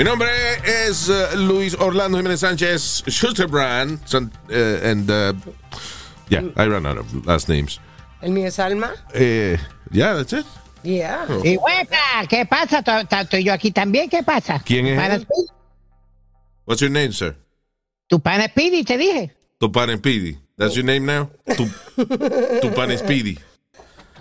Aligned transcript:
Mi 0.00 0.04
nombre 0.04 0.30
es 0.64 1.10
uh, 1.10 1.36
Luis 1.36 1.76
Orlando 1.78 2.16
Jiménez 2.16 2.40
Sánchez 2.40 3.04
Schusterbrand. 3.06 4.00
Son- 4.06 4.32
uh, 4.48 4.80
and, 4.82 5.10
uh, 5.10 5.34
yeah, 6.30 6.40
I 6.56 6.66
ran 6.68 6.86
out 6.86 6.96
of 6.96 7.26
last 7.26 7.50
names. 7.50 7.78
El 8.22 8.30
mío 8.30 8.46
es 8.46 8.58
Alma. 8.58 8.94
Eh, 9.12 9.58
yeah, 9.90 10.14
that's 10.14 10.32
it. 10.32 10.46
Yeah. 10.82 11.26
Y 11.44 11.58
huepa, 11.58 12.26
¿qué 12.30 12.46
pasa? 12.46 12.82
To- 12.82 13.04
to- 13.04 13.16
Estoy 13.16 13.44
yo 13.44 13.52
aquí 13.52 13.72
también, 13.72 14.08
¿qué 14.08 14.22
pasa? 14.22 14.62
¿Quién 14.64 14.86
es 14.86 14.94
Tu 14.94 15.02
pana 15.02 15.14
él? 15.16 15.20
Speedy. 15.20 15.48
What's 16.64 16.80
your 16.80 16.90
name, 16.90 17.12
sir? 17.12 17.36
Tu 18.08 18.18
pana 18.20 18.48
Speedy, 18.48 18.84
te 18.84 18.96
dije. 18.96 19.34
Tupan 19.58 19.98
Speedy. 19.98 20.38
That's 20.56 20.76
your 20.76 20.86
name 20.86 21.04
now? 21.04 21.28
Tu, 21.58 21.66
Tupan 22.62 22.96
Speedy. 22.96 23.38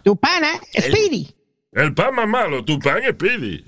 Tu 0.03 0.13
pana 0.17 0.59
Speedy. 0.77 1.33
El 1.71 1.94
pan 1.94 2.16
más 2.16 2.27
malo, 2.27 2.66
tu 2.66 2.77
pan 2.80 3.02
es 3.02 3.16
pidi. 3.16 3.63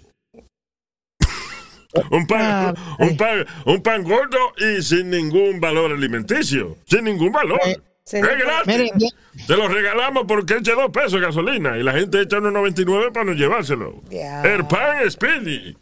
Un 2.09 2.25
pan, 2.28 2.42
Ah, 2.42 2.73
un 3.00 3.17
pan, 3.17 3.45
un 3.66 3.81
pan 3.81 4.03
gordo 4.03 4.38
y 4.58 4.81
sin 4.81 5.09
ningún 5.09 5.59
valor 5.59 5.92
alimenticio. 5.92 6.78
Sin 6.86 7.03
ningún 7.03 7.31
valor. 7.31 7.59
Sí. 8.06 8.17
Es 8.17 8.22
gratis. 8.23 8.67
Mire, 8.67 8.92
bien, 8.95 9.11
Te 9.48 9.56
lo 9.56 9.67
regalamos 9.67 10.25
porque 10.28 10.56
eche 10.56 10.72
dos 10.73 10.89
pesos 10.92 11.14
de 11.14 11.20
gasolina 11.22 11.78
y 11.78 11.83
la 11.83 11.94
gente 11.94 12.22
echa 12.22 12.39
unos 12.39 12.53
99 12.53 13.11
para 13.11 13.25
no 13.25 13.33
llevárselo. 13.33 14.02
El 14.09 14.66
pan 14.67 14.98
es 15.06 15.16
pidi. 15.17 15.78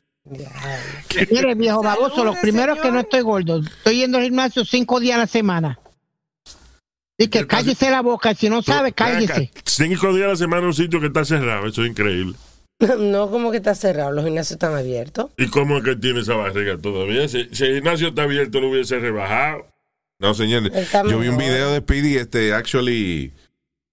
mire, 1.32 1.56
viejo 1.56 1.82
baboso, 1.82 2.24
lo 2.24 2.34
primero 2.42 2.74
es 2.74 2.82
que 2.82 2.92
no 2.92 3.00
estoy 3.00 3.22
gordo. 3.22 3.60
Estoy 3.60 3.98
yendo 3.98 4.18
al 4.18 4.26
gimnasio 4.26 4.66
cinco 4.66 5.00
días 5.00 5.16
a 5.16 5.20
la 5.22 5.28
semana. 5.28 5.80
Y 7.18 7.28
que 7.28 7.46
cállese 7.48 7.90
la 7.90 8.02
boca, 8.02 8.34
si 8.34 8.50
no 8.50 8.62
sabe, 8.62 8.94
cállese. 8.94 9.52
Cinco 9.66 10.14
días 10.14 10.28
a 10.28 10.30
la 10.30 10.36
semana 10.38 10.62
en 10.62 10.68
un 10.68 10.74
sitio 10.74 11.00
que 11.00 11.08
está 11.08 11.26
cerrado. 11.26 11.68
Eso 11.68 11.84
es 11.84 11.90
increíble. 11.90 12.36
No, 13.00 13.30
como 13.30 13.52
que 13.52 13.58
está 13.58 13.76
cerrado. 13.76 14.12
Los 14.12 14.24
gimnasios 14.26 14.54
están 14.54 14.74
abiertos. 14.76 15.32
¿Y 15.38 15.48
cómo 15.48 15.78
es 15.80 15.84
que 15.84 15.96
tiene 15.98 16.22
esa 16.22 16.36
barriga 16.36 16.78
todavía? 16.78 17.28
Si, 17.28 17.50
si 17.52 17.66
el 17.66 17.76
gimnasio 17.76 18.10
está 18.10 18.24
abierto, 18.24 18.62
lo 18.62 18.70
hubiese 18.70 19.00
rebajado. 19.00 19.66
No, 20.20 20.34
señores. 20.34 20.72
Yo 21.10 21.20
vi 21.20 21.28
un 21.30 21.38
video 21.38 21.72
de 21.72 21.80
Speedy, 21.80 22.18
este, 22.18 22.54
actually 22.54 23.34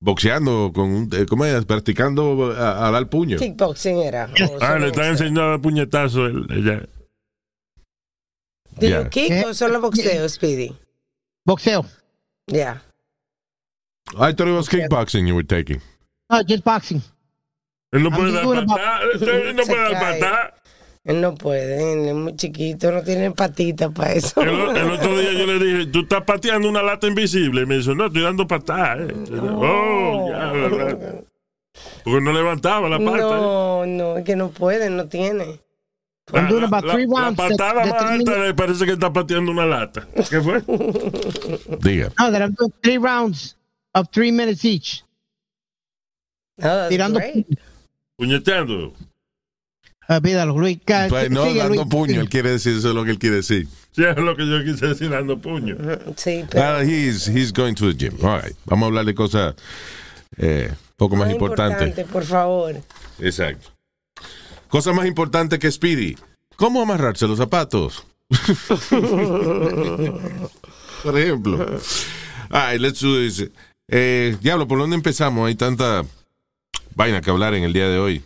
boxeando 0.01 0.73
con 0.75 0.91
un, 0.91 1.11
eh, 1.15 1.27
¿cómo 1.29 1.45
es? 1.45 1.65
Practicando 1.65 2.53
a, 2.57 2.87
a 2.87 2.91
dar 2.91 3.09
puño. 3.09 3.39
Kickboxing 3.39 3.99
era. 3.99 4.25
Ah, 4.61 4.79
le 4.79 4.87
están 4.89 4.91
boxeo. 4.91 5.05
enseñando 5.05 5.53
a 5.53 5.59
puñetazo. 5.61 6.27
el- 6.27 6.47
ella. 6.51 6.87
¿Do 8.79 8.87
Ya. 8.89 9.03
you 9.05 9.09
kick 9.11 9.29
¿Qué? 9.29 9.45
o 9.47 9.55
solo 9.55 9.81
boxeo, 9.81 10.29
Speedy? 10.29 10.77
Boxeo. 11.45 11.87
Yeah. 12.47 12.83
I 14.15 14.33
thought 14.35 14.49
it 14.49 14.55
was 14.55 14.69
kickboxing 14.69 15.27
you 15.27 15.35
were 15.35 15.47
taking. 15.47 15.81
No, 16.31 16.43
just 16.47 16.63
boxing. 16.65 17.03
Él 17.97 18.03
no 18.03 18.11
puede 18.11 18.33
dar 18.33 18.45
no- 18.45 18.67
patada. 18.67 19.01
Él 19.13 19.57
no 19.57 19.63
puede 19.65 19.83
dar 19.83 19.93
patada. 19.93 20.55
Él 21.05 21.21
no 21.21 21.35
puede, 21.37 21.93
él 21.93 22.09
es 22.09 22.15
muy 22.15 22.35
chiquito, 22.35 22.91
no 22.91 23.01
tiene 23.01 23.31
patitas 23.31 23.93
para 23.93 24.13
eso. 24.15 24.41
El, 24.43 24.51
otro 24.91 25.17
día 25.17 25.33
yo 25.35 25.47
le 25.47 25.59
dije, 25.65 25.87
tú 25.87 26.01
estás 26.01 26.25
pateando 26.25 26.69
una 26.69 26.83
lata 26.83 27.07
invisible. 27.07 27.63
Y 27.63 27.67
me 27.67 27.79
dijo, 27.79 27.95
no, 27.95 28.07
estoy 28.07 28.23
dando 28.23 28.45
patadas. 28.49 29.09
eh". 29.11 29.15
Oh, 29.41 30.29
ya, 30.29 30.51
¿verdad? 30.51 31.25
Porque 32.03 32.21
no 32.21 32.33
levantaba 32.33 32.89
la 32.89 32.99
pata. 32.99 33.19
eh. 33.19 33.21
No, 33.41 33.87
no, 33.87 34.17
es 34.19 34.25
que 34.25 34.35
no 34.35 34.49
puede, 34.51 34.91
no 34.91 35.07
tiene. 35.07 35.61
La, 36.33 36.41
I'm 36.41 36.49
doing 36.49 36.65
about 36.65 36.85
la- 36.85 36.93
three 36.95 37.07
la 37.07 37.21
rounds 37.21 37.37
de- 37.37 37.49
patada 37.57 37.85
de 37.85 37.91
más 37.93 38.03
alta 38.03 38.39
le 38.39 38.55
parece 38.55 38.85
que 38.85 38.93
está 38.93 39.13
pateando 39.13 39.53
una 39.53 39.65
lata. 39.65 40.09
¿Qué 40.29 40.41
fue? 40.41 40.61
Diga. 41.83 42.11
No, 42.19 42.33
that 42.33 42.41
I'm 42.43 42.53
doing 42.59 42.73
three 42.83 42.99
rounds 42.99 43.57
of 43.95 44.09
three 44.11 44.33
minutes 44.33 44.65
each. 44.65 45.05
No, 46.59 46.65
that's 46.65 46.89
Tirando 46.89 47.21
great. 47.21 47.47
Puñeteando. 48.17 48.93
Olvídalo, 50.09 50.57
Luis. 50.59 50.79
Pues 51.09 51.31
no 51.31 51.47
sigue, 51.47 51.59
dando 51.59 51.75
Luis. 51.75 51.89
puño, 51.89 52.21
él 52.21 52.29
quiere 52.29 52.51
decir 52.53 52.77
eso 52.77 52.89
es 52.91 52.95
lo 52.95 53.05
que 53.05 53.11
él 53.11 53.19
quiere 53.19 53.37
decir. 53.37 53.67
Sí, 53.93 54.05
es 54.05 54.17
lo 54.17 54.37
que 54.37 54.47
yo 54.49 54.63
quise 54.65 54.87
decir 54.87 55.11
dando 55.11 55.39
puño. 55.39 55.77
Sí, 56.17 56.45
pero 56.49 56.65
Ah, 56.65 56.83
he's, 56.85 57.27
he's 57.27 57.53
going 57.53 57.75
to 57.75 57.93
the 57.93 57.95
gym. 57.97 58.15
All 58.25 58.41
right. 58.41 58.57
Vamos 58.67 58.85
a 58.85 58.87
hablar 58.87 59.05
de 59.05 59.15
cosas 59.15 59.55
eh, 60.37 60.73
poco 60.97 61.17
más 61.17 61.27
más 61.27 61.35
importantes. 61.35 61.89
importante, 61.89 62.13
por 62.13 62.25
favor. 62.25 62.77
Exacto. 63.19 63.71
Cosas 64.69 64.95
más 64.95 65.07
importantes 65.07 65.59
que 65.59 65.71
Speedy. 65.71 66.17
¿Cómo 66.57 66.81
amarrarse 66.83 67.27
los 67.27 67.39
zapatos? 67.39 68.07
Por 71.03 71.19
ejemplo. 71.19 71.59
All 72.51 72.73
right, 72.73 72.81
let's 72.81 73.01
do 73.01 73.19
this. 73.19 73.49
Eh, 73.89 74.37
diablo, 74.41 74.67
¿por 74.67 74.79
dónde 74.79 74.97
empezamos? 74.97 75.47
Hay 75.47 75.55
tanta 75.55 76.05
vaina 76.97 77.21
que 77.21 77.31
hablar 77.31 77.55
en 77.55 77.63
el 77.63 77.73
día 77.73 77.89
de 77.89 77.99
hoy. 77.99 78.25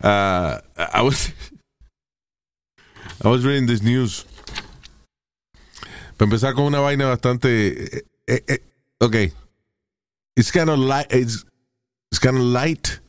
Ah, 0.00 0.62
I 0.94 1.02
was 1.02 1.32
I 3.22 3.28
was 3.28 3.44
reading 3.44 3.66
this 3.66 3.82
news. 3.82 4.24
Para 6.16 6.26
empezar 6.30 6.54
con 6.54 6.64
una 6.64 6.80
vaina 6.80 7.06
bastante 7.06 7.98
eh, 7.98 8.06
eh, 8.26 8.44
eh, 8.48 8.62
okay. 9.00 9.32
It's 10.36 10.50
kind 10.50 10.70
of 10.70 10.78
light 10.78 11.06
it's, 11.10 11.44
it's 12.10 12.20
kind 12.20 12.36
of 12.36 12.44
light 12.44 13.00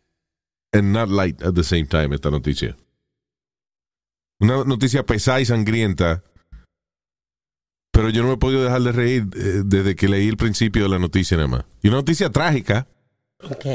and 0.73 0.91
not 0.91 1.09
light 1.09 1.41
at 1.41 1.56
the 1.56 1.63
same 1.63 1.85
time 1.85 2.13
esta 2.13 2.29
noticia. 2.29 2.75
Una 4.40 4.63
noticia 4.66 5.03
pesada 5.06 5.40
y 5.40 5.46
sangrienta. 5.46 6.23
Pero 7.91 8.09
yo 8.09 8.22
no 8.22 8.28
me 8.28 8.34
he 8.35 8.38
podido 8.38 8.63
dejar 8.63 8.81
de 8.81 8.91
reír 8.91 9.28
eh, 9.35 9.63
desde 9.66 9.96
que 9.96 10.07
leí 10.07 10.28
el 10.28 10.38
principio 10.38 10.84
de 10.84 10.90
la 10.90 11.00
noticia 11.00 11.35
nada 11.38 11.47
más. 11.47 11.66
Y 11.81 11.88
una 11.88 11.97
noticia 11.97 12.29
trágica, 12.29 12.88
Ok. 13.44 13.66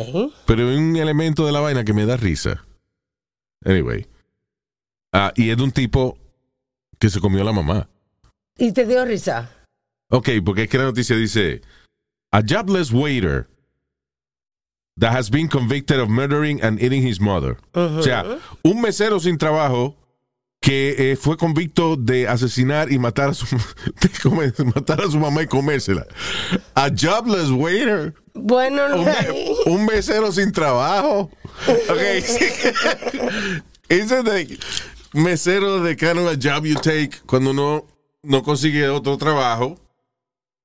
pero 0.46 0.68
hay 0.68 0.76
un 0.76 0.96
elemento 0.96 1.46
de 1.46 1.52
la 1.52 1.60
vaina 1.60 1.84
que 1.84 1.92
me 1.92 2.04
da 2.06 2.16
risa. 2.16 2.64
Anyway. 3.64 4.06
Ah, 5.12 5.32
y 5.36 5.50
es 5.50 5.56
de 5.56 5.62
un 5.62 5.70
tipo 5.72 6.18
que 6.98 7.08
se 7.10 7.20
comió 7.20 7.42
a 7.42 7.44
la 7.44 7.52
mamá. 7.52 7.88
¿Y 8.58 8.72
te 8.72 8.86
dio 8.86 9.04
risa? 9.04 9.50
Ok, 10.10 10.28
porque 10.44 10.64
es 10.64 10.68
que 10.68 10.78
la 10.78 10.84
noticia 10.84 11.16
dice: 11.16 11.62
A 12.32 12.42
jobless 12.42 12.90
waiter 12.92 13.48
that 14.98 15.12
has 15.16 15.30
been 15.30 15.48
convicted 15.48 16.00
of 16.00 16.08
murdering 16.08 16.62
and 16.62 16.82
eating 16.82 17.06
his 17.06 17.20
mother. 17.20 17.56
O 17.74 18.02
sea, 18.02 18.24
un 18.62 18.80
mesero 18.80 19.20
sin 19.20 19.38
trabajo 19.38 19.96
que 20.60 21.12
eh, 21.12 21.16
fue 21.16 21.36
convicto 21.36 21.96
de 21.96 22.28
asesinar 22.28 22.92
y 22.92 22.98
matar 22.98 23.30
a 23.30 23.34
su 23.34 23.46
de 24.00 24.08
comer- 24.22 24.54
matar 24.74 25.00
a 25.00 25.10
su 25.10 25.18
mamá 25.18 25.42
y 25.42 25.46
comérsela. 25.46 26.06
A 26.74 26.88
jobless 26.90 27.50
waiter. 27.50 28.14
Bueno, 28.34 28.86
Un, 28.96 29.74
un 29.74 29.86
mesero 29.86 30.32
sin 30.32 30.52
trabajo. 30.52 31.30
Ok. 31.66 32.00
Ese 33.88 34.22
de 34.22 34.58
mesero 35.12 35.82
de 35.82 35.96
kind 35.96 36.18
of 36.18 36.28
a 36.32 36.36
job 36.36 36.64
you 36.64 36.74
take 36.76 37.10
cuando 37.26 37.50
uno 37.50 37.86
no 38.22 38.42
consigue 38.42 38.88
otro 38.88 39.18
trabajo 39.18 39.78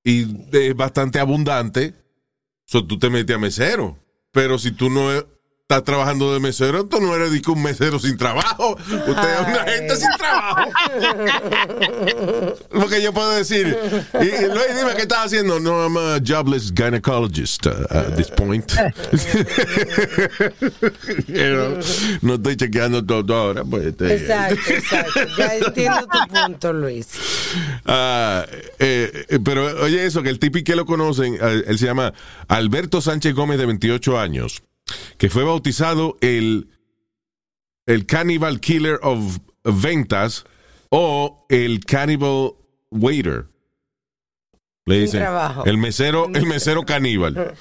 y 0.03 0.25
es 0.53 0.75
bastante 0.75 1.19
abundante. 1.19 1.93
So, 2.65 2.85
tú 2.85 2.97
te 2.97 3.09
metes 3.09 3.35
a 3.35 3.39
mesero. 3.39 3.97
Pero 4.31 4.57
si 4.57 4.71
tú 4.71 4.89
no 4.89 5.09
estás 5.69 5.83
trabajando 5.83 6.33
de 6.33 6.39
mesero, 6.39 6.85
tú 6.85 7.01
no 7.01 7.13
eres 7.13 7.29
de 7.29 7.41
que 7.41 7.51
un 7.51 7.61
mesero 7.61 7.99
sin 7.99 8.15
trabajo. 8.15 8.77
Usted 8.77 9.33
es 9.33 9.47
una 9.47 9.65
gente 9.65 9.95
sin 9.97 10.09
trabajo. 10.17 10.71
Porque 12.69 13.01
yo 13.01 13.11
puedo 13.11 13.31
decir, 13.31 13.77
y, 14.13 14.25
y 14.27 14.47
Luis, 14.47 14.77
dime 14.77 14.95
qué 14.95 15.01
estás 15.01 15.25
haciendo. 15.25 15.59
No, 15.59 15.83
I'm 15.83 15.97
a 15.97 16.21
jobless 16.25 16.71
gynecologist 16.73 17.65
uh, 17.65 17.85
at 17.89 18.15
this 18.15 18.29
point. 18.31 18.71
You 21.27 21.53
know, 21.53 21.79
no 22.21 22.35
estoy 22.35 22.55
chequeando 22.55 23.05
todo 23.05 23.35
ahora. 23.35 23.65
Pues, 23.65 23.87
este, 23.87 24.13
Exacto, 24.13 24.71
exacto. 24.71 25.19
Ya 25.37 25.55
entiendo 25.55 26.07
tu 26.07 26.33
punto, 26.33 26.71
Luis. 26.71 27.07
Ah, 27.85 28.45
eh, 28.79 29.25
eh, 29.27 29.39
pero 29.43 29.65
oye 29.83 30.05
eso, 30.05 30.23
que 30.23 30.29
el 30.29 30.39
tipi 30.39 30.63
que 30.63 30.77
lo 30.77 30.85
conocen, 30.85 31.37
eh, 31.41 31.63
él 31.67 31.77
se 31.77 31.87
llama 31.87 32.13
Alberto 32.47 33.01
Sánchez 33.01 33.33
Gómez 33.33 33.57
de 33.57 33.65
28 33.65 34.17
años, 34.17 34.63
que 35.17 35.29
fue 35.29 35.43
bautizado 35.43 36.17
el, 36.21 36.69
el 37.85 38.05
Cannibal 38.05 38.59
Killer 38.59 38.99
of 39.01 39.37
Ventas 39.63 40.45
o 40.89 41.45
el 41.49 41.85
Cannibal 41.85 42.53
Waiter. 42.91 43.47
Le 44.85 45.01
dicen 45.01 45.23
el 45.65 45.77
mesero, 45.77 46.29
el 46.33 46.45
mesero 46.47 46.83
caníbal. 46.83 47.55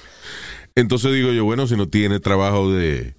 entonces 0.75 1.11
digo 1.13 1.31
yo, 1.31 1.43
bueno, 1.43 1.67
si 1.67 1.75
no 1.75 1.89
tiene 1.89 2.19
trabajo 2.19 2.71
de, 2.71 3.15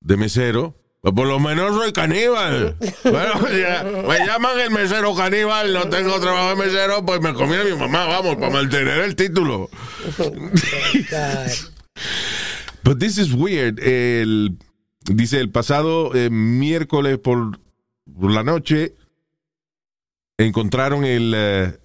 de 0.00 0.16
mesero, 0.16 0.76
pues 1.00 1.14
por 1.14 1.26
lo 1.26 1.40
menos 1.40 1.74
soy 1.74 1.92
caníbal. 1.92 2.76
bueno, 3.04 3.48
ya, 3.50 3.84
me 3.84 4.24
llaman 4.24 4.60
el 4.60 4.70
mesero 4.70 5.14
caníbal, 5.14 5.72
no 5.72 5.88
tengo 5.88 6.20
trabajo 6.20 6.50
de 6.50 6.66
mesero, 6.66 7.04
pues 7.04 7.20
me 7.20 7.34
comí 7.34 7.56
a 7.56 7.64
mi 7.64 7.74
mamá, 7.74 8.06
vamos, 8.06 8.36
para 8.36 8.50
mantener 8.50 9.00
el 9.00 9.16
título. 9.16 9.68
But 12.88 13.00
this 13.00 13.18
is 13.18 13.34
weird. 13.34 13.80
El, 13.80 14.56
dice, 15.04 15.40
el 15.40 15.50
pasado 15.50 16.14
eh, 16.14 16.30
miércoles 16.30 17.18
por, 17.18 17.60
por 18.18 18.30
la 18.30 18.42
noche 18.42 18.94
encontraron 20.38 21.04
el... 21.04 21.34
eh, 21.36 21.78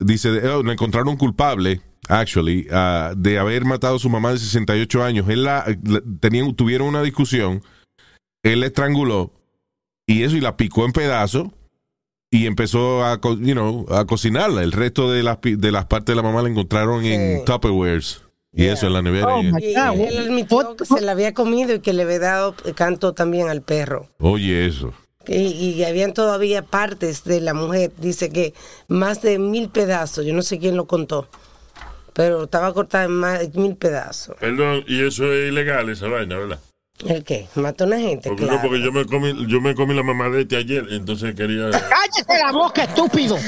dice, 0.00 0.30
oh, 0.48 0.62
lo 0.62 0.72
encontraron 0.72 1.18
culpable, 1.18 1.82
actually, 2.08 2.66
ah, 2.70 3.12
de 3.14 3.38
haber 3.38 3.66
matado 3.66 3.96
a 3.96 3.98
su 3.98 4.08
mamá 4.08 4.32
de 4.32 4.38
68 4.38 5.04
años. 5.04 5.28
Él 5.28 5.44
la, 5.44 5.66
la- 5.84 6.02
tenían, 6.20 6.54
tuvieron 6.54 6.88
una 6.88 7.02
discusión, 7.02 7.62
él 8.42 8.60
la 8.60 8.66
estranguló 8.68 9.34
y 10.06 10.22
eso 10.22 10.34
y 10.34 10.40
la 10.40 10.56
picó 10.56 10.86
en 10.86 10.92
pedazos 10.92 11.48
y 12.30 12.46
empezó 12.46 13.04
a, 13.04 13.20
you 13.20 13.52
know, 13.52 13.84
a 13.92 14.06
cocinarla. 14.06 14.62
El 14.62 14.72
resto 14.72 15.12
de 15.12 15.24
las, 15.24 15.40
de 15.42 15.72
las 15.72 15.84
partes 15.84 16.06
de 16.06 16.16
la 16.16 16.22
mamá 16.26 16.40
la 16.40 16.48
encontraron 16.48 17.04
en. 17.04 17.44
Tupperwares 17.44 18.22
y 18.52 18.64
Yeah. 18.64 18.72
eso 18.74 18.86
en 18.86 18.92
la 18.92 19.02
nevera. 19.02 19.34
Oh, 19.36 19.42
y- 19.42 19.74
él 19.74 20.18
admitió 20.18 20.76
que 20.76 20.84
se 20.84 21.00
la 21.00 21.12
había 21.12 21.32
comido 21.34 21.74
y 21.74 21.80
que 21.80 21.92
le 21.92 22.02
había 22.02 22.18
dado 22.18 22.54
canto 22.74 23.12
también 23.14 23.48
al 23.48 23.62
perro. 23.62 24.08
Oye, 24.18 24.66
eso. 24.66 24.92
Y, 25.26 25.36
y 25.36 25.84
habían 25.84 26.12
todavía 26.14 26.62
partes 26.62 27.22
de 27.24 27.40
la 27.40 27.54
mujer, 27.54 27.92
dice 27.98 28.30
que 28.30 28.54
más 28.88 29.22
de 29.22 29.38
mil 29.38 29.68
pedazos, 29.68 30.26
yo 30.26 30.34
no 30.34 30.42
sé 30.42 30.58
quién 30.58 30.76
lo 30.76 30.86
contó, 30.86 31.28
pero 32.12 32.42
estaba 32.44 32.74
cortada 32.74 33.04
en 33.04 33.12
más 33.12 33.38
de 33.38 33.58
mil 33.60 33.76
pedazos. 33.76 34.36
Perdón, 34.40 34.84
y 34.88 35.04
eso 35.06 35.32
es 35.32 35.50
ilegal, 35.52 35.88
esa 35.90 36.08
vaina, 36.08 36.36
¿verdad? 36.38 36.58
¿El 37.06 37.22
qué? 37.24 37.46
Mató 37.54 37.84
a 37.84 37.86
una 37.86 37.98
gente, 38.00 38.28
Porque, 38.28 38.42
claro. 38.44 38.56
no, 38.58 38.62
porque 38.68 38.82
yo 38.82 38.92
me 38.92 39.04
comí, 39.06 39.46
yo 39.48 39.60
me 39.60 39.74
comí 39.74 39.94
la 39.94 40.02
mamá 40.02 40.28
de 40.28 40.42
este 40.42 40.56
ayer, 40.56 40.84
entonces 40.90 41.34
quería. 41.36 41.70
Cállese 41.70 42.38
la 42.44 42.50
boca, 42.52 42.84
estúpido. 42.84 43.38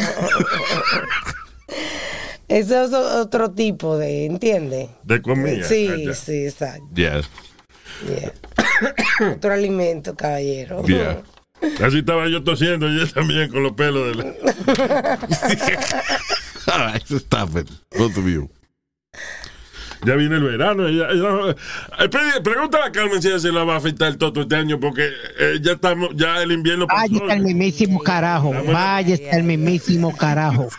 Eso 2.48 2.84
es 2.84 2.92
otro 2.92 3.50
tipo 3.52 3.96
de, 3.96 4.26
¿entiende? 4.26 4.90
De 5.02 5.22
comida. 5.22 5.64
Sí, 5.66 5.88
Ah, 6.10 6.14
sí, 6.14 6.44
exacto. 6.46 6.84
Yeah. 6.94 7.22
yeah. 8.06 8.32
otro 9.34 9.52
alimento, 9.52 10.14
caballero. 10.14 10.82
Yeah. 10.84 11.22
Así 11.82 11.98
estaba 12.00 12.28
yo 12.28 12.42
tosiendo 12.44 12.86
y 12.92 13.00
él 13.00 13.12
también 13.12 13.50
con 13.50 13.62
los 13.62 13.72
pelos 13.72 14.08
de 14.16 14.22
la... 14.22 15.18
All 16.66 16.92
right, 16.92 17.10
stop 17.10 17.56
it. 17.56 17.68
Both 17.96 18.18
of 18.18 18.26
you. 18.26 18.50
Ya 20.04 20.14
viene 20.16 20.36
el 20.36 20.42
verano. 20.44 20.88
Ya, 20.90 21.08
ya- 21.14 21.54
Eh, 22.04 22.08
pre- 22.10 22.40
pregúntale 22.42 22.84
a 22.84 22.92
Carmen 22.92 23.22
si 23.22 23.28
ella 23.28 23.38
se 23.38 23.50
la 23.52 23.64
va 23.64 23.74
a 23.74 23.76
afeitar 23.78 24.08
el 24.08 24.18
toto 24.18 24.42
este 24.42 24.56
año, 24.56 24.78
porque 24.78 25.08
eh, 25.38 25.58
ya 25.62 25.72
estamos, 25.72 26.10
ya 26.14 26.42
el 26.42 26.52
invierno 26.52 26.86
pasó. 26.86 27.00
Váyase 27.08 27.32
al 27.32 27.40
mismísimo 27.42 28.00
carajo. 28.00 28.52
Váyase 28.66 29.30
al 29.30 29.42
mismísimo 29.44 30.14
carajo. 30.14 30.68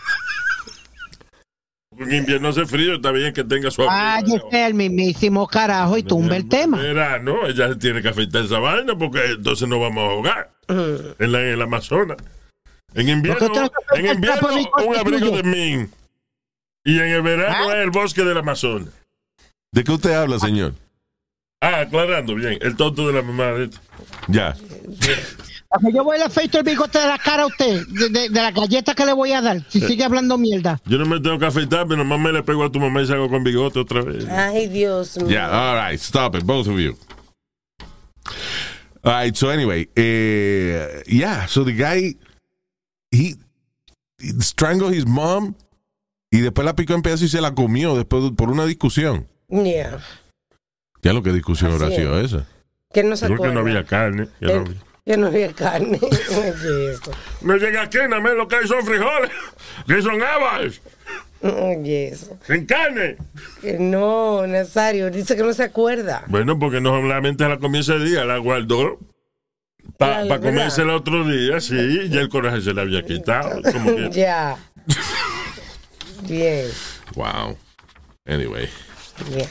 En 1.98 2.14
invierno 2.14 2.48
hace 2.48 2.66
frío, 2.66 2.96
está 2.96 3.10
bien 3.10 3.32
que 3.32 3.44
tenga 3.44 3.70
su 3.70 3.82
abrigo. 3.82 4.38
Váyase 4.38 4.64
al 4.64 4.74
mismísimo 4.74 5.46
carajo 5.46 5.96
y 5.96 6.02
tumbe 6.02 6.36
el 6.36 6.48
tema. 6.48 6.78
Verano, 6.78 7.46
ella 7.46 7.68
se 7.68 7.76
tiene 7.76 8.02
que 8.02 8.08
afeitar 8.08 8.44
esa 8.44 8.58
vaina 8.58 8.96
porque 8.96 9.24
entonces 9.24 9.66
nos 9.68 9.80
vamos 9.80 10.02
a 10.02 10.12
ahogar 10.12 10.50
en, 10.68 11.32
la, 11.32 11.40
en 11.40 11.46
el 11.46 11.62
Amazonas. 11.62 12.18
En 12.94 13.08
invierno, 13.08 13.48
no 13.48 13.70
en 13.94 14.88
un 14.88 14.96
abrigo 14.96 15.30
de 15.30 15.42
min. 15.42 15.90
Y 16.84 16.98
en 16.98 17.08
el 17.08 17.22
verano 17.22 17.70
¿Ah? 17.70 17.76
es 17.76 17.84
el 17.84 17.90
bosque 17.90 18.22
del 18.24 18.38
Amazonas. 18.38 18.88
¿De 19.72 19.84
qué 19.84 19.92
usted 19.92 20.12
habla, 20.12 20.38
señor? 20.38 20.74
Ah, 21.60 21.80
aclarando, 21.80 22.34
bien. 22.34 22.58
El 22.60 22.76
tonto 22.76 23.06
de 23.06 23.14
la 23.14 23.22
mamá 23.22 23.46
de 23.52 23.64
este. 23.64 23.78
Ya. 24.28 24.56
Yo 25.92 26.04
voy 26.04 26.18
a 26.20 26.26
afeito 26.26 26.58
el 26.58 26.64
bigote 26.64 26.98
de 26.98 27.06
la 27.06 27.18
cara 27.18 27.44
a 27.44 27.46
usted, 27.46 27.86
de, 27.88 28.08
de- 28.08 28.28
de 28.28 28.42
la 28.42 28.50
galleta 28.50 28.94
que 28.94 29.04
le 29.06 29.12
voy 29.12 29.32
a 29.32 29.40
dar, 29.40 29.62
si 29.68 29.80
sigue 29.80 30.04
hablando 30.04 30.36
mierda. 30.38 30.80
Yo 30.86 30.98
no 30.98 31.06
me 31.06 31.20
tengo 31.20 31.38
que 31.38 31.46
afeitar, 31.46 31.86
pero 31.86 31.98
nomás 32.04 32.18
me 32.20 32.32
le 32.32 32.42
pego 32.42 32.64
a 32.64 32.70
tu 32.72 32.78
mamá 32.80 33.02
y 33.02 33.06
salgo 33.06 33.28
con 33.28 33.42
bigote 33.44 33.78
otra 33.78 34.02
vez. 34.02 34.26
Ay, 34.28 34.68
Dios 34.68 35.16
mío. 35.18 35.28
Yeah, 35.28 35.48
all 35.50 35.76
right, 35.90 36.00
stop 36.00 36.34
it, 36.36 36.44
both 36.44 36.66
of 36.68 36.78
you. 36.78 36.96
All 39.04 39.12
right, 39.12 39.34
so 39.36 39.50
anyway, 39.50 39.88
eh, 39.94 41.02
yeah, 41.06 41.46
so 41.46 41.64
the 41.64 41.72
guy, 41.72 42.16
he, 43.12 43.36
he 44.18 44.28
strangled 44.40 44.92
his 44.92 45.06
mom 45.06 45.54
y 46.32 46.40
después 46.40 46.64
la 46.64 46.74
picó 46.74 46.94
en 46.94 47.02
pedazos 47.02 47.22
y 47.22 47.28
se 47.28 47.40
la 47.40 47.54
comió 47.54 47.94
después 47.96 48.24
de- 48.24 48.32
por 48.32 48.50
una 48.50 48.66
discusión. 48.66 49.28
Yeah. 49.48 50.00
Ya 51.02 51.12
lo 51.12 51.22
que 51.22 51.32
discusión 51.32 51.70
Así 51.70 51.76
habrá 51.84 51.94
es. 51.94 52.00
sido 52.00 52.20
esa. 52.20 52.46
Que 52.92 53.04
no 53.04 53.16
se 53.16 53.28
Digo 53.28 53.42
que 53.44 53.50
no 53.52 53.60
había 53.60 53.84
carne. 53.84 54.26
que 54.40 54.46
no, 54.46 54.52
Eh, 54.52 54.56
había- 54.56 54.74
que 55.06 55.16
no 55.16 55.28
había 55.28 55.52
carne. 55.52 55.98
Oye, 56.02 56.90
eso. 56.90 57.12
no 57.40 57.56
llega 57.56 57.82
aquí, 57.82 57.98
nada 57.98 58.20
más 58.20 58.34
lo 58.34 58.48
que 58.48 58.56
hay 58.56 58.66
son 58.66 58.84
frijoles, 58.84 59.30
que 59.86 60.02
son 60.02 60.20
habas, 60.22 60.80
Oye, 61.42 62.08
eso. 62.08 62.36
sin 62.46 62.66
carne. 62.66 63.16
Que 63.60 63.78
no, 63.78 64.44
Nazario, 64.48 65.08
dice 65.10 65.36
que 65.36 65.42
no 65.44 65.52
se 65.52 65.62
acuerda. 65.62 66.24
Bueno, 66.26 66.58
porque 66.58 66.80
no 66.80 66.90
solamente 66.90 67.48
la 67.48 67.58
comió 67.58 67.80
ese 67.82 67.98
día, 68.00 68.24
la 68.24 68.38
guardó 68.38 68.98
para 69.96 70.24
La- 70.24 70.40
comerse 70.40 70.82
el 70.82 70.90
otro 70.90 71.24
día, 71.24 71.60
sí, 71.60 72.08
ya 72.10 72.20
el 72.20 72.28
coraje 72.28 72.60
se 72.60 72.74
le 72.74 72.80
había 72.80 73.02
quitado. 73.06 73.62
Como 73.72 73.94
que, 73.94 74.10
ya. 74.10 74.56
Bien, 76.22 76.66
Wow. 77.14 77.56
Anyway, 78.26 78.68
bien. 79.30 79.46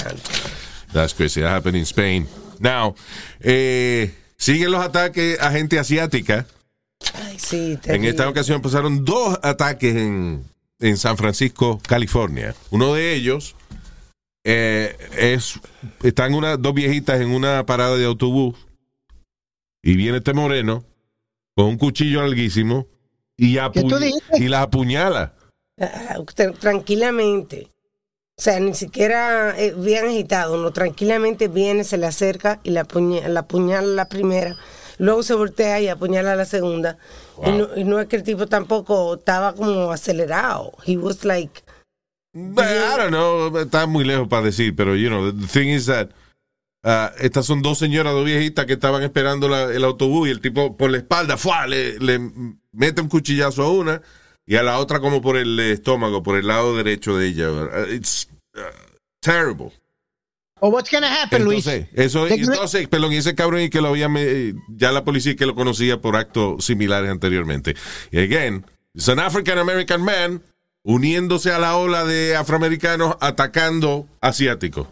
that's 0.92 1.14
crazy. 1.14 1.40
That 1.42 1.52
happened 1.56 1.78
in 1.78 1.86
Spain. 1.86 2.28
Now, 2.60 2.96
eh, 3.42 4.12
siguen 4.46 4.72
los 4.72 4.86
ataques 4.86 5.42
a 5.42 5.50
gente 5.50 5.80
asiática. 5.80 6.46
Ay, 7.16 7.40
sí, 7.40 7.80
En 7.86 8.06
esta 8.06 8.30
ocasión 8.30 8.62
pasaron 8.62 9.04
dos 9.04 9.40
ataques 9.42 9.96
en, 9.96 10.44
en 10.80 10.98
San 10.98 11.18
Francisco, 11.18 11.82
California. 11.88 12.54
Uno 12.70 12.94
de 12.94 13.16
ellos 13.16 13.56
eh, 14.44 14.96
es 15.18 15.60
están 16.04 16.36
una, 16.36 16.58
dos 16.58 16.76
viejitas 16.76 17.22
en 17.22 17.32
una 17.32 17.66
parada 17.66 17.98
de 17.98 18.06
autobús 18.06 18.56
y 19.82 19.96
viene 19.96 20.20
este 20.20 20.34
moreno 20.34 20.86
con 21.56 21.66
un 21.66 21.78
cuchillo 21.80 22.22
larguísimo 22.22 22.86
y, 23.38 23.58
y 23.58 24.48
las 24.48 24.62
apuñala. 24.62 25.34
Ah, 25.80 26.18
tranquilamente. 26.60 27.72
O 28.38 28.42
sea, 28.42 28.60
ni 28.60 28.74
siquiera 28.74 29.56
eh, 29.58 29.74
bien 29.78 30.08
agitado, 30.08 30.58
no, 30.58 30.72
tranquilamente 30.72 31.48
viene, 31.48 31.86
se 31.86 31.98
le 31.98 32.06
acerca 32.06 32.60
y 32.64 32.72
la, 32.72 32.82
apuña- 32.84 33.26
la 33.30 33.42
apuñala 33.42 33.88
la 33.88 34.10
primera, 34.10 34.58
luego 34.98 35.24
se 35.24 35.36
voltea 35.36 35.80
y 35.80 35.88
apuñala 35.88 36.36
la 36.36 36.44
segunda. 36.44 36.98
Y, 37.46 37.52
no, 37.52 37.68
y 37.78 37.86
no 37.86 37.98
es 38.00 38.08
que 38.08 38.18
el 38.18 38.24
tipo 38.24 38.48
tampoco 38.48 39.16
estaba 39.16 39.54
como 39.56 39.90
acelerado. 39.92 40.74
He 40.86 40.98
was 40.98 41.24
like, 41.24 41.64
But 42.34 42.66
I 42.66 42.98
don't 42.98 43.12
know, 43.12 43.58
está 43.60 43.88
muy 43.88 44.04
lejos 44.04 44.28
para 44.28 44.42
decir, 44.42 44.76
pero 44.76 44.98
you 44.98 45.08
know, 45.08 45.32
the 45.32 45.48
thing 45.48 45.70
is 45.70 45.86
that 45.86 46.10
uh, 46.84 47.16
estas 47.22 47.46
son 47.46 47.62
dos 47.62 47.78
señoras, 47.78 48.12
dos 48.14 48.26
viejitas 48.26 48.66
que 48.66 48.74
estaban 48.74 49.02
esperando 49.04 49.48
la- 49.48 49.72
el 49.74 49.86
autobús 49.86 50.28
y 50.28 50.32
el 50.32 50.42
tipo 50.42 50.76
por 50.76 50.92
la 50.92 50.98
espalda 50.98 51.38
¡fua! 51.38 51.68
Le, 51.68 51.98
le 52.00 52.20
mete 52.74 53.00
un 53.00 53.08
cuchillazo 53.08 53.64
a 53.64 53.72
una 53.72 54.02
y 54.46 54.58
a 54.58 54.64
la 54.64 54.78
otra 54.80 55.00
como 55.00 55.22
por 55.22 55.38
el 55.38 55.58
estómago, 55.60 56.22
por 56.22 56.38
el 56.38 56.48
lado 56.48 56.76
derecho 56.76 57.18
de 57.18 57.28
ella. 57.28 57.48
It's 57.94 58.28
uh, 58.56 58.62
terrible. 59.22 59.72
O 60.62 60.70
what's 60.70 60.90
gonna 60.90 61.22
happen, 61.22 61.44
Luis? 61.44 61.68
Entonces, 61.68 61.90
eso, 61.94 62.26
¿De 62.26 62.36
qué- 62.36 62.42
entonces, 62.44 62.88
perdón, 62.88 63.12
y 63.14 63.18
ese 63.18 63.36
cabrón 63.36 63.62
y 63.62 63.70
que 63.70 63.82
lo 63.82 63.90
había, 63.90 64.08
me- 64.08 64.54
ya 64.70 64.92
la 64.92 65.04
policía 65.04 65.36
que 65.36 65.46
lo 65.46 65.54
conocía 65.54 66.00
por 66.00 66.16
actos 66.16 66.64
similares 66.66 67.12
anteriormente. 67.12 67.76
Y 68.12 68.20
again, 68.20 68.66
it's 68.94 69.10
an 69.10 69.20
African 69.20 69.60
American 69.60 70.02
man 70.02 70.42
uniéndose 70.84 71.52
a 71.52 71.60
la 71.60 71.76
ola 71.76 72.06
de 72.06 72.36
afroamericanos 72.36 73.16
atacando 73.20 74.08
asiáticos. 74.22 74.88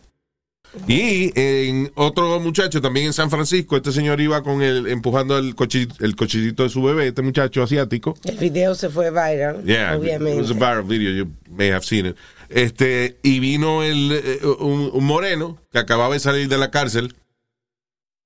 Y 0.88 1.32
en 1.39 1.92
otro 1.96 2.39
muchacho 2.39 2.82
también 2.82 3.06
en 3.08 3.13
San 3.13 3.30
Francisco, 3.30 3.77
este 3.77 3.92
señor 3.92 4.20
iba 4.22 4.42
con 4.42 4.62
el 4.62 4.88
empujando 4.88 5.38
el, 5.38 5.56
cochi- 5.56 5.88
el 6.00 6.15
de 6.15 6.70
su 6.70 6.82
bebé, 6.82 7.08
este 7.08 7.22
muchacho 7.22 7.62
asiático. 7.63 8.15
el 8.25 8.38
video 8.38 8.74
se 8.74 8.89
fue 8.89 9.10
viral, 9.12 9.63
Yeah, 9.65 9.94
it 9.96 10.00
obviamente. 10.00 10.42
was 10.42 10.50
a 10.51 10.53
viral 10.56 10.84
video. 10.84 11.12
You 11.12 11.32
may 11.51 11.70
have 11.70 11.84
seen 11.84 12.08
it. 12.08 12.15
Este, 12.50 13.18
y 13.24 13.39
vino 13.39 13.84
el, 13.84 14.12
eh, 14.13 14.39
un, 14.60 14.89
un 14.94 15.06
moreno 15.06 15.58
que 15.72 15.80
acababa 15.80 16.13
de 16.13 16.20
salir 16.20 16.48
de 16.50 16.58
la 16.58 16.72
cárcel, 16.72 17.15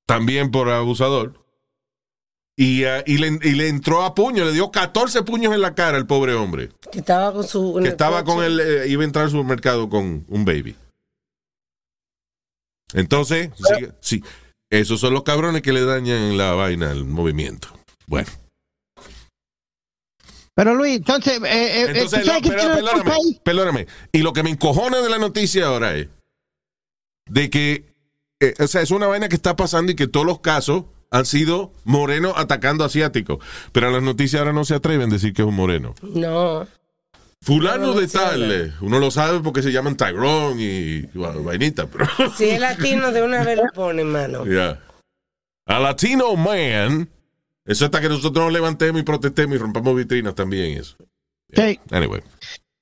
también 0.05 0.51
por 0.51 0.69
abusador, 0.69 1.33
y, 2.55 2.83
eh, 2.85 3.03
y, 3.05 3.17
le, 3.19 3.39
y 3.43 3.51
le 3.55 3.67
entró 3.67 4.03
a 4.03 4.15
puño, 4.15 4.43
le 4.45 4.51
dio 4.53 4.71
14 4.71 5.23
puños 5.23 5.53
en 5.53 5.61
la 5.61 5.75
cara 5.75 5.97
al 5.97 6.07
pobre 6.07 6.33
hombre, 6.33 6.69
Que 6.91 6.99
estaba 6.99 7.31
con 7.33 7.45
su. 7.47 7.79
que 7.81 7.89
estaba 7.89 8.23
coche. 8.23 8.35
con 8.35 8.45
él, 8.45 8.59
eh, 8.59 8.87
iba 8.87 9.03
a 9.03 9.05
entrar 9.05 9.25
al 9.25 9.31
supermercado 9.31 9.89
con 9.89 10.25
un 10.27 10.45
baby. 10.45 10.75
Entonces, 12.93 13.49
sí, 13.57 13.87
sí, 13.99 14.23
esos 14.69 14.99
son 14.99 15.13
los 15.13 15.23
cabrones 15.23 15.61
que 15.61 15.73
le 15.73 15.83
dañan 15.85 16.37
la 16.37 16.53
vaina 16.53 16.91
al 16.91 17.05
movimiento. 17.05 17.67
Bueno. 18.05 18.29
Pero 20.55 20.73
Luis, 20.73 20.95
entonces, 20.97 21.37
eh, 21.37 21.41
eh, 21.43 21.81
eh, 21.81 21.85
¿tú 21.85 21.91
Entonces, 22.15 22.23
qué 22.41 22.49
pero- 22.49 22.73
perdóname, 22.75 23.13
perdóname. 23.43 23.87
Y 24.11 24.19
lo 24.19 24.33
que 24.33 24.41
me 24.43 24.49
encojona 24.49 25.01
de 25.01 25.09
la 25.09 25.19
noticia 25.19 25.67
ahora 25.67 25.95
es 25.95 26.07
de 27.29 27.49
que, 27.49 27.93
eh, 28.39 28.53
o 28.59 28.67
sea, 28.67 28.81
es 28.81 28.89
una 28.91 29.05
vaina 29.07 29.29
que 29.29 29.35
está 29.35 29.55
pasando 29.55 29.91
y 29.91 29.95
que 29.95 30.07
todos 30.07 30.25
los 30.25 30.39
casos 30.39 30.85
han 31.11 31.25
sido 31.25 31.71
morenos 31.83 32.33
atacando 32.37 32.83
asiáticos. 32.83 33.37
Pero 33.71 33.91
las 33.91 34.01
noticias 34.01 34.39
ahora 34.39 34.53
no 34.53 34.65
se 34.65 34.73
atreven 34.75 35.09
a 35.09 35.13
decir 35.13 35.33
que 35.33 35.43
es 35.43 35.47
un 35.47 35.55
moreno. 35.55 35.93
No. 36.01 36.67
Fulano 37.41 37.87
No, 37.87 37.93
no 37.93 37.99
de 38.01 38.07
tal, 38.07 38.51
eh, 38.51 38.73
uno 38.81 38.99
lo 38.99 39.11
sabe 39.11 39.39
porque 39.39 39.61
se 39.61 39.71
llaman 39.71 39.95
Tyrone 39.95 40.61
y 40.61 41.01
bueno, 41.13 41.43
vainita, 41.43 41.87
pero 41.87 42.05
Si 42.37 42.45
es 42.49 42.59
latino, 42.59 43.11
de 43.11 43.21
una 43.23 43.43
vez 43.43 43.57
lo 43.57 43.63
pone, 43.73 44.03
mano. 44.03 44.45
ya. 44.51 44.81
A 45.65 45.79
Latino 45.79 46.35
Man, 46.35 47.09
eso 47.65 47.85
hasta 47.85 48.01
que 48.01 48.09
nosotros 48.09 48.45
nos 48.45 48.53
levantemos 48.53 49.01
y 49.01 49.03
protestemos 49.03 49.55
y 49.55 49.59
rompamos 49.59 49.95
vitrinas 49.95 50.33
también 50.35 50.79
eso. 50.79 50.95
Sí. 51.53 51.79
Anyway. 51.91 52.21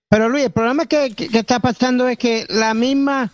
Pero 0.09 0.29
Luis, 0.29 0.45
el 0.45 0.51
problema 0.51 0.85
que, 0.85 1.13
que- 1.15 1.27
que 1.29 1.39
está 1.39 1.59
pasando 1.59 2.07
es 2.07 2.17
que 2.17 2.45
la 2.49 2.73
misma 2.73 3.31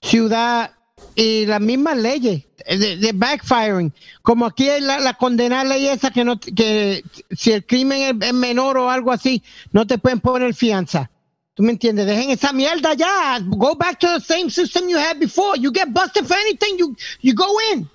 ciudad 0.00 0.72
y 1.14 1.46
las 1.46 1.60
mismas 1.60 1.96
leyes 1.98 2.44
de, 2.66 2.96
de 2.96 3.12
backfiring, 3.12 3.92
como 4.22 4.46
aquí 4.46 4.68
hay 4.68 4.80
la, 4.80 4.98
la 4.98 5.14
condenada 5.14 5.64
ley 5.64 5.86
esa 5.88 6.10
que 6.10 6.24
no 6.24 6.38
que 6.40 7.04
si 7.30 7.52
el 7.52 7.66
crimen 7.66 8.22
es, 8.22 8.28
es 8.28 8.34
menor 8.34 8.78
o 8.78 8.88
algo 8.90 9.12
así, 9.12 9.42
no 9.72 9.86
te 9.86 9.98
pueden 9.98 10.20
poner 10.20 10.54
fianza. 10.54 11.10
¿Tú 11.54 11.62
me 11.62 11.72
entiendes? 11.72 12.06
Dejen 12.06 12.30
esa 12.30 12.50
mierda 12.54 12.94
ya. 12.94 13.38
Go 13.44 13.74
back 13.74 13.98
to 13.98 14.06
the 14.18 14.20
same 14.20 14.48
system 14.48 14.88
you 14.88 14.96
had 14.96 15.18
before. 15.18 15.58
You 15.58 15.70
get 15.70 15.92
busted 15.92 16.26
for 16.26 16.34
anything, 16.36 16.78
you 16.78 16.96
you 17.20 17.34
go 17.34 17.46
in. 17.74 17.86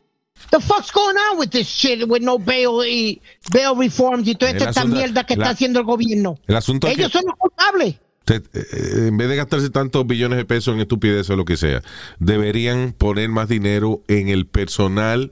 The 0.51 0.59
fuck's 0.59 0.91
going 0.91 1.17
on 1.17 1.39
with 1.39 1.49
this 1.49 1.67
shit 1.67 2.07
with 2.07 2.21
no 2.21 2.37
bail 2.37 2.83
y 2.85 3.19
bail 3.51 3.75
reforms 3.75 4.27
y 4.27 4.35
toda 4.35 4.51
esta 4.51 4.69
asunto- 4.69 4.95
mierda 4.95 5.25
que 5.25 5.35
la- 5.35 5.45
está 5.45 5.53
haciendo 5.55 5.79
el 5.79 5.85
gobierno? 5.85 6.37
El 6.45 6.55
asunto 6.55 6.85
es 6.87 6.93
que 6.95 7.01
Ellos 7.01 7.11
son 7.11 7.23
los 7.25 7.35
culpables. 7.35 7.95
Te- 8.27 8.43
eh, 8.53 9.07
en 9.07 9.17
vez 9.17 9.29
de 9.29 9.37
gastarse 9.37 9.69
tantos 9.69 10.05
billones 10.05 10.37
de 10.37 10.45
pesos 10.45 10.75
en 10.75 10.81
estupidez 10.81 11.29
o 11.29 11.35
lo 11.37 11.45
que 11.45 11.55
sea, 11.57 11.81
deberían 12.19 12.91
poner 12.91 13.29
más 13.29 13.47
dinero 13.47 14.03
en 14.07 14.27
el 14.27 14.45
personal 14.45 15.31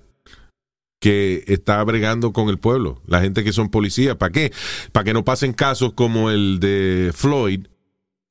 que 1.01 1.43
está 1.47 1.83
bregando 1.83 2.31
con 2.33 2.49
el 2.49 2.57
pueblo, 2.57 3.01
la 3.05 3.21
gente 3.21 3.43
que 3.43 3.53
son 3.53 3.69
policías. 3.69 4.15
¿Para 4.15 4.31
qué? 4.31 4.51
Para 4.91 5.03
que 5.03 5.13
no 5.13 5.23
pasen 5.25 5.53
casos 5.53 5.93
como 5.93 6.31
el 6.31 6.59
de 6.59 7.11
Floyd. 7.13 7.67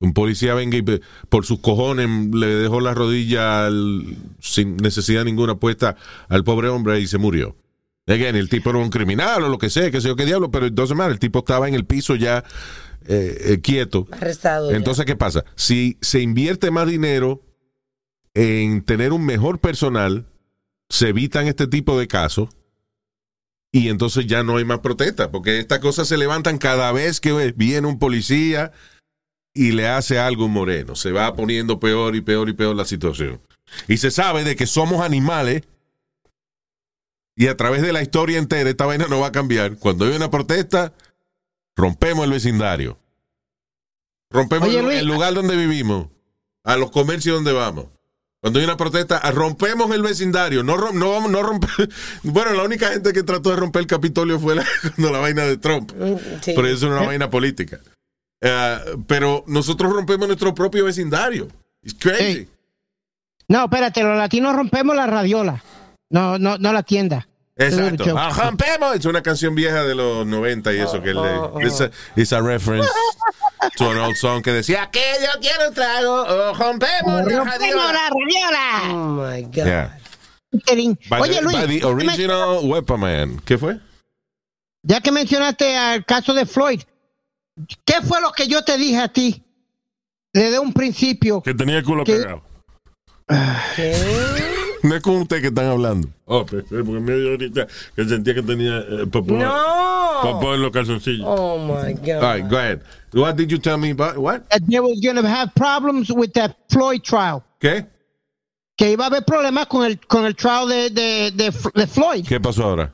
Un 0.01 0.13
policía 0.13 0.53
venga 0.55 0.77
y 0.77 0.83
por 1.29 1.45
sus 1.45 1.59
cojones 1.59 2.09
le 2.35 2.47
dejó 2.47 2.81
la 2.81 2.93
rodilla 2.93 3.69
sin 4.41 4.75
necesidad 4.77 5.23
ninguna 5.23 5.55
puesta 5.55 5.95
al 6.27 6.43
pobre 6.43 6.67
hombre 6.67 6.99
y 6.99 7.07
se 7.07 7.17
murió. 7.17 7.55
Again, 8.07 8.35
el 8.35 8.49
tipo 8.49 8.71
era 8.71 8.79
un 8.79 8.89
criminal 8.89 9.43
o 9.43 9.49
lo 9.49 9.57
que 9.57 9.69
sea, 9.69 9.89
que 9.91 10.01
sé 10.01 10.09
yo 10.09 10.15
qué 10.15 10.25
diablo, 10.25 10.51
pero 10.51 10.65
entonces, 10.65 10.97
man, 10.97 11.11
el 11.11 11.17
tipo 11.19 11.39
estaba 11.39 11.67
en 11.69 11.75
el 11.75 11.85
piso 11.85 12.15
ya 12.15 12.43
eh, 13.07 13.37
eh, 13.39 13.61
quieto. 13.61 14.07
Arrestado. 14.11 14.71
ya. 14.71 14.77
Entonces, 14.77 15.05
¿qué 15.05 15.15
pasa? 15.15 15.45
Si 15.55 15.97
se 16.01 16.21
invierte 16.21 16.71
más 16.71 16.87
dinero 16.87 17.41
en 18.33 18.83
tener 18.83 19.13
un 19.13 19.25
mejor 19.25 19.59
personal, 19.59 20.25
se 20.89 21.09
evitan 21.09 21.47
este 21.47 21.67
tipo 21.67 21.97
de 21.99 22.07
casos 22.07 22.49
y 23.71 23.89
entonces 23.89 24.25
ya 24.25 24.43
no 24.43 24.57
hay 24.57 24.63
más 24.63 24.79
protesta, 24.79 25.31
porque 25.31 25.59
estas 25.59 25.79
cosas 25.79 26.07
se 26.07 26.17
levantan 26.17 26.57
cada 26.57 26.91
vez 26.93 27.19
que 27.19 27.53
viene 27.57 27.87
un 27.87 27.99
policía 27.99 28.71
y 29.53 29.71
le 29.71 29.87
hace 29.87 30.17
algo 30.17 30.47
moreno. 30.47 30.95
Se 30.95 31.11
va 31.11 31.35
poniendo 31.35 31.79
peor 31.79 32.15
y 32.15 32.21
peor 32.21 32.47
y 32.47 32.53
peor 32.53 32.75
la 32.75 32.85
situación. 32.85 33.41
Y 33.87 33.97
se 33.97 34.11
sabe 34.11 34.43
de 34.43 34.55
que 34.55 34.65
somos 34.65 35.01
animales 35.01 35.63
y 37.35 37.47
a 37.47 37.57
través 37.57 37.81
de 37.81 37.91
la 37.91 38.01
historia 38.01 38.37
entera 38.37 38.69
esta 38.69 38.85
vaina 38.85 39.07
no 39.09 39.19
va 39.19 39.27
a 39.27 39.31
cambiar. 39.33 39.77
Cuando 39.77 40.05
hay 40.05 40.15
una 40.15 40.31
protesta, 40.31 40.93
rompemos 41.75 42.25
el 42.25 42.31
vecindario. 42.31 42.97
Rompemos 44.31 44.67
Oye, 44.69 44.79
el, 44.79 44.85
Luis. 44.85 44.99
el 44.99 45.05
lugar 45.07 45.33
donde 45.33 45.55
vivimos, 45.55 46.07
a 46.63 46.75
los 46.77 46.91
comercios 46.91 47.35
donde 47.35 47.53
vamos. 47.53 47.85
Cuando 48.41 48.59
hay 48.59 48.65
una 48.65 48.77
protesta, 48.77 49.17
ah, 49.17 49.31
rompemos 49.31 49.89
el 49.91 50.01
vecindario. 50.03 50.61
No, 50.63 50.77
rom- 50.77 50.93
no, 50.93 51.11
vamos- 51.11 51.31
no 51.31 51.41
romper. 51.41 51.89
Bueno, 52.23 52.53
la 52.53 52.63
única 52.63 52.89
gente 52.89 53.11
que 53.13 53.23
trató 53.23 53.49
de 53.51 53.55
romper 53.55 53.81
el 53.81 53.87
Capitolio 53.87 54.39
fue 54.39 54.55
la, 54.55 54.65
cuando 54.95 55.11
la 55.11 55.19
vaina 55.19 55.43
de 55.45 55.57
Trump. 55.57 55.91
Mm, 55.93 56.15
sí. 56.41 56.53
Pero 56.55 56.67
eso 56.67 56.87
era 56.87 56.97
una 56.97 57.07
vaina 57.07 57.29
política. 57.29 57.79
Eh, 58.41 58.77
pero 59.07 59.43
nosotros 59.47 59.91
rompemos 59.91 60.27
nuestro 60.27 60.53
propio 60.53 60.85
vecindario. 60.85 61.47
It's 61.81 61.95
crazy. 61.99 62.33
Sí. 62.45 62.49
No, 63.47 63.63
espérate, 63.65 64.03
los 64.03 64.17
latinos 64.17 64.55
rompemos 64.55 64.95
la 64.95 65.07
radiola. 65.07 65.63
No, 66.11 66.37
no, 66.37 66.57
no 66.57 66.73
la 66.73 66.83
tienda. 66.83 67.27
Exacto. 67.57 68.03
Show. 68.03 68.17
Ah, 68.17 68.31
rompemos. 68.31 68.95
Es 68.95 69.05
una 69.05 69.23
canción 69.23 69.55
vieja 69.55 69.83
de 69.83 69.95
los 69.95 70.25
90 70.25 70.73
y 70.73 70.79
eso 70.79 71.01
que 71.01 71.11
él 71.11 71.17
oh, 71.17 71.51
oh. 71.53 71.59
le. 71.59 71.67
It's 71.67 71.81
a, 71.81 71.89
it's 72.15 72.33
a 72.33 72.41
reference 72.41 72.89
to 73.77 73.91
an 73.91 73.97
old 73.97 74.15
song 74.15 74.41
que 74.41 74.51
decía 74.51 74.89
que 74.91 75.01
yo 75.21 75.39
quiero 75.39 75.69
un 75.69 75.73
trago 75.73 76.23
o 76.23 76.53
rompemos 76.53 77.25
la 77.25 77.37
¡Rompemos 77.37 77.45
radiola. 77.45 77.93
la 77.93 78.09
radiola! 78.09 78.93
Oh 78.93 79.07
my 79.07 79.41
God. 79.43 79.65
Yeah. 79.65 79.97
By, 81.09 81.21
Oye, 81.21 81.33
the, 81.35 81.41
Luis, 81.41 81.55
by 81.55 81.67
the 81.67 81.79
que 81.79 81.85
original 81.85 82.59
Weapon 82.63 82.99
Man. 82.99 83.41
¿Qué 83.45 83.57
fue? 83.57 83.79
ya 84.85 85.01
que 85.01 85.11
mencionaste 85.11 85.75
al 85.75 86.05
caso 86.05 86.33
de 86.33 86.45
Floyd, 86.45 86.81
¿qué 87.85 88.01
fue 88.01 88.21
lo 88.21 88.31
que 88.31 88.47
yo 88.47 88.63
te 88.63 88.77
dije 88.77 88.99
a 88.99 89.07
ti 89.07 89.43
desde 90.31 90.59
un 90.59 90.73
principio? 90.73 91.41
Que 91.41 91.53
tenía 91.53 91.77
el 91.77 91.83
culo 91.83 92.03
¿Qué? 92.03 92.13
pegado. 92.13 92.43
¿Qué? 93.75 94.54
No 94.85 94.95
es 94.95 95.01
con 95.01 95.15
usted 95.15 95.41
que 95.41 95.47
están 95.47 95.65
hablando. 95.65 96.07
Oh, 96.25 96.45
porque 96.45 96.65
me 96.83 97.15
dio 97.15 97.31
ahorita 97.31 97.67
que 97.95 98.05
sentía 98.05 98.33
que 98.35 98.41
tenía 98.43 98.77
eh, 98.79 99.07
popó, 99.11 99.33
No. 99.33 100.19
popó 100.21 100.53
en 100.53 100.61
los 100.61 100.71
calzoncillos. 100.71 101.25
Oh 101.27 101.57
my 101.57 101.93
God. 101.93 102.23
All 102.23 102.33
right, 102.39 102.49
go 102.49 102.57
ahead. 102.57 102.81
What 103.13 103.35
did 103.35 103.49
you 103.49 103.57
tell 103.57 103.77
me 103.77 103.91
about? 103.91 104.17
What? 104.17 104.47
That 104.49 104.61
they 104.67 104.79
was 104.79 104.99
going 105.01 105.15
to 105.15 105.27
have 105.27 105.51
problems 105.55 106.09
with 106.11 106.33
that 106.33 106.55
Floyd 106.69 107.01
trial. 107.03 107.43
¿Qué? 107.59 107.85
Que 108.77 108.91
iba 108.91 109.05
a 109.05 109.07
haber 109.07 109.23
problemas 109.23 109.67
con 109.67 109.85
el, 109.85 109.97
con 110.07 110.25
el 110.25 110.35
trial 110.35 110.67
de, 110.67 110.89
de, 110.89 111.31
de, 111.31 111.51
de 111.73 111.87
Floyd. 111.87 112.25
¿Qué 112.27 112.39
pasó 112.39 112.63
ahora? 112.65 112.93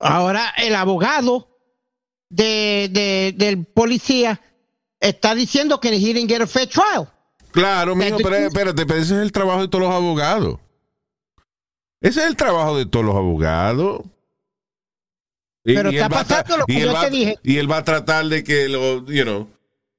Ahora 0.00 0.52
el 0.56 0.74
abogado 0.74 1.48
de, 2.30 2.88
de- 2.90 3.34
del 3.36 3.64
policía 3.66 4.40
está 5.00 5.34
diciendo 5.34 5.78
que 5.80 5.88
he 5.88 5.98
didn't 5.98 6.28
get 6.28 6.40
a 6.40 6.46
fair 6.46 6.66
trial. 6.68 7.08
Claro, 7.52 7.94
mijo, 7.96 8.18
pero 8.22 8.36
espérate, 8.36 8.86
pero 8.86 9.00
ese 9.00 9.14
es 9.16 9.22
el 9.22 9.32
trabajo 9.32 9.60
de 9.62 9.68
todos 9.68 9.84
los 9.84 9.92
abogados. 9.94 10.58
Ese 12.00 12.20
es 12.20 12.26
el 12.26 12.36
trabajo 12.36 12.76
de 12.78 12.86
todos 12.86 13.04
los 13.04 13.14
abogados. 13.16 14.02
Y- 15.64 15.74
Pero 15.74 15.90
y 15.90 15.96
está 15.96 16.08
pasando 16.08 16.56
lo 16.58 16.66
que 16.66 16.80
yo 16.80 16.92
va- 16.92 17.04
te 17.04 17.10
dije. 17.10 17.38
Y 17.42 17.56
él 17.58 17.70
va 17.70 17.78
a 17.78 17.84
tratar 17.84 18.24
de 18.26 18.42
que 18.44 18.68
lo, 18.68 19.04
you 19.06 19.24
know, 19.24 19.48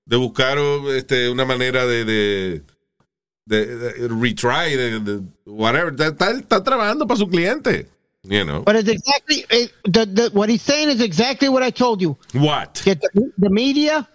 de 0.06 0.18
buscar 0.18 0.58
este, 0.96 1.30
una 1.30 1.46
manera 1.46 1.86
de, 1.86 2.06
de, 2.06 2.64
de- 3.46 3.76
de 3.78 4.08
retry, 4.08 4.76
de, 4.76 5.00
de- 5.00 5.22
whatever. 5.46 5.92
Está, 5.94 6.08
está- 6.08 6.32
está 6.32 6.64
trabajando 6.64 7.06
para 7.06 7.18
su 7.18 7.28
cliente. 7.28 7.88
You 8.24 8.44
know. 8.44 8.64
But 8.64 8.76
it's 8.76 8.90
exactly 8.90 9.46
it, 9.50 9.72
the, 9.86 10.06
the, 10.06 10.30
what 10.34 10.50
he's 10.50 10.62
saying 10.62 10.90
is 10.90 11.00
exactly 11.02 11.48
what 11.50 11.64
I 11.64 11.72
told 11.72 12.02
you. 12.02 12.18
What? 12.34 12.74
Que 12.84 12.96
the, 12.96 13.08
the 13.38 13.50
media, 13.50 14.10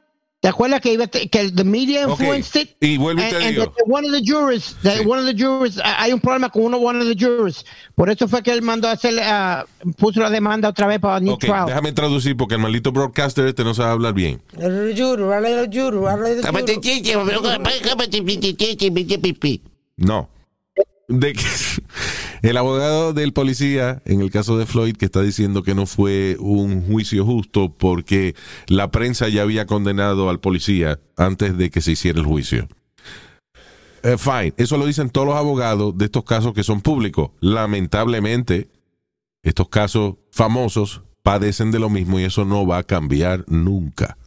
¿te 0.44 0.48
acuerdas 0.50 0.82
que, 0.82 0.92
iba 0.92 1.06
que 1.06 1.50
the 1.52 1.64
media 1.64 2.02
influenced 2.02 2.60
it? 2.60 2.76
y 2.78 2.98
vuelvo 2.98 3.22
y 3.22 3.30
te 3.30 3.36
And- 3.36 3.48
digo. 3.48 3.64
that 3.64 3.84
one 3.86 4.06
of 4.06 4.12
the 4.12 4.20
jurors, 4.22 4.76
that 4.82 4.98
Sí. 4.98 5.06
one 5.06 5.18
of 5.18 5.24
the 5.24 5.32
jurors, 5.34 5.80
hay 5.82 6.12
un 6.12 6.20
problema 6.20 6.50
con 6.50 6.64
uno 6.64 6.76
one 6.76 7.00
of 7.00 7.08
the 7.08 7.16
jurors. 7.16 7.64
Por 7.94 8.10
eso 8.10 8.28
fue 8.28 8.42
que 8.42 8.52
él 8.52 8.60
mandó 8.60 8.88
a 8.88 8.90
hacer, 8.92 9.18
ah, 9.22 9.64
puso 9.96 10.20
la 10.20 10.28
demanda 10.28 10.68
otra 10.68 10.86
vez 10.86 11.00
para 11.00 11.18
new 11.18 11.32
Ok, 11.32 11.40
trial. 11.40 11.64
déjame 11.64 11.92
traducir 11.92 12.36
porque 12.36 12.56
el 12.56 12.60
maldito 12.60 12.92
broadcaster 12.92 13.46
este 13.46 13.64
no 13.64 13.72
sabe 13.72 13.92
hablar 13.92 14.12
bien. 14.12 14.42
El. 14.58 14.94
No. 19.96 20.28
De 21.08 21.32
que 21.32 21.40
el 22.44 22.58
abogado 22.58 23.14
del 23.14 23.32
policía, 23.32 24.02
en 24.04 24.20
el 24.20 24.30
caso 24.30 24.58
de 24.58 24.66
Floyd, 24.66 24.96
que 24.96 25.06
está 25.06 25.22
diciendo 25.22 25.62
que 25.62 25.74
no 25.74 25.86
fue 25.86 26.36
un 26.38 26.86
juicio 26.86 27.24
justo 27.24 27.72
porque 27.72 28.34
la 28.66 28.90
prensa 28.90 29.30
ya 29.30 29.40
había 29.40 29.64
condenado 29.64 30.28
al 30.28 30.40
policía 30.40 31.00
antes 31.16 31.56
de 31.56 31.70
que 31.70 31.80
se 31.80 31.92
hiciera 31.92 32.20
el 32.20 32.26
juicio. 32.26 32.68
Eh, 34.02 34.18
fine, 34.18 34.52
eso 34.58 34.76
lo 34.76 34.84
dicen 34.84 35.08
todos 35.08 35.26
los 35.26 35.36
abogados 35.36 35.96
de 35.96 36.04
estos 36.04 36.24
casos 36.24 36.52
que 36.52 36.62
son 36.62 36.82
públicos. 36.82 37.30
Lamentablemente, 37.40 38.68
estos 39.42 39.70
casos 39.70 40.16
famosos 40.30 41.00
padecen 41.22 41.70
de 41.70 41.78
lo 41.78 41.88
mismo 41.88 42.20
y 42.20 42.24
eso 42.24 42.44
no 42.44 42.66
va 42.66 42.76
a 42.76 42.82
cambiar 42.82 43.46
nunca. 43.48 44.18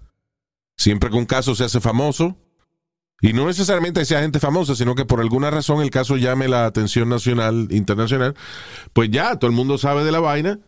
Siempre 0.75 1.11
que 1.11 1.17
un 1.17 1.27
caso 1.27 1.53
se 1.53 1.65
hace 1.65 1.79
famoso, 1.79 2.35
y 3.21 3.33
no 3.33 3.45
necesariamente 3.45 4.05
sea 4.05 4.21
gente 4.21 4.39
famosa, 4.39 4.75
sino 4.75 4.95
que 4.95 5.05
por 5.05 5.19
alguna 5.19 5.49
razón 5.49 5.81
el 5.81 5.89
caso 5.89 6.17
llame 6.17 6.47
la 6.47 6.65
atención 6.65 7.09
nacional, 7.09 7.67
internacional, 7.71 8.35
pues 8.93 9.09
ya 9.09 9.37
todo 9.37 9.49
el 9.49 9.55
mundo 9.55 9.77
sabe 9.77 10.03
de 10.03 10.11
la 10.11 10.19
vaina 10.19 10.59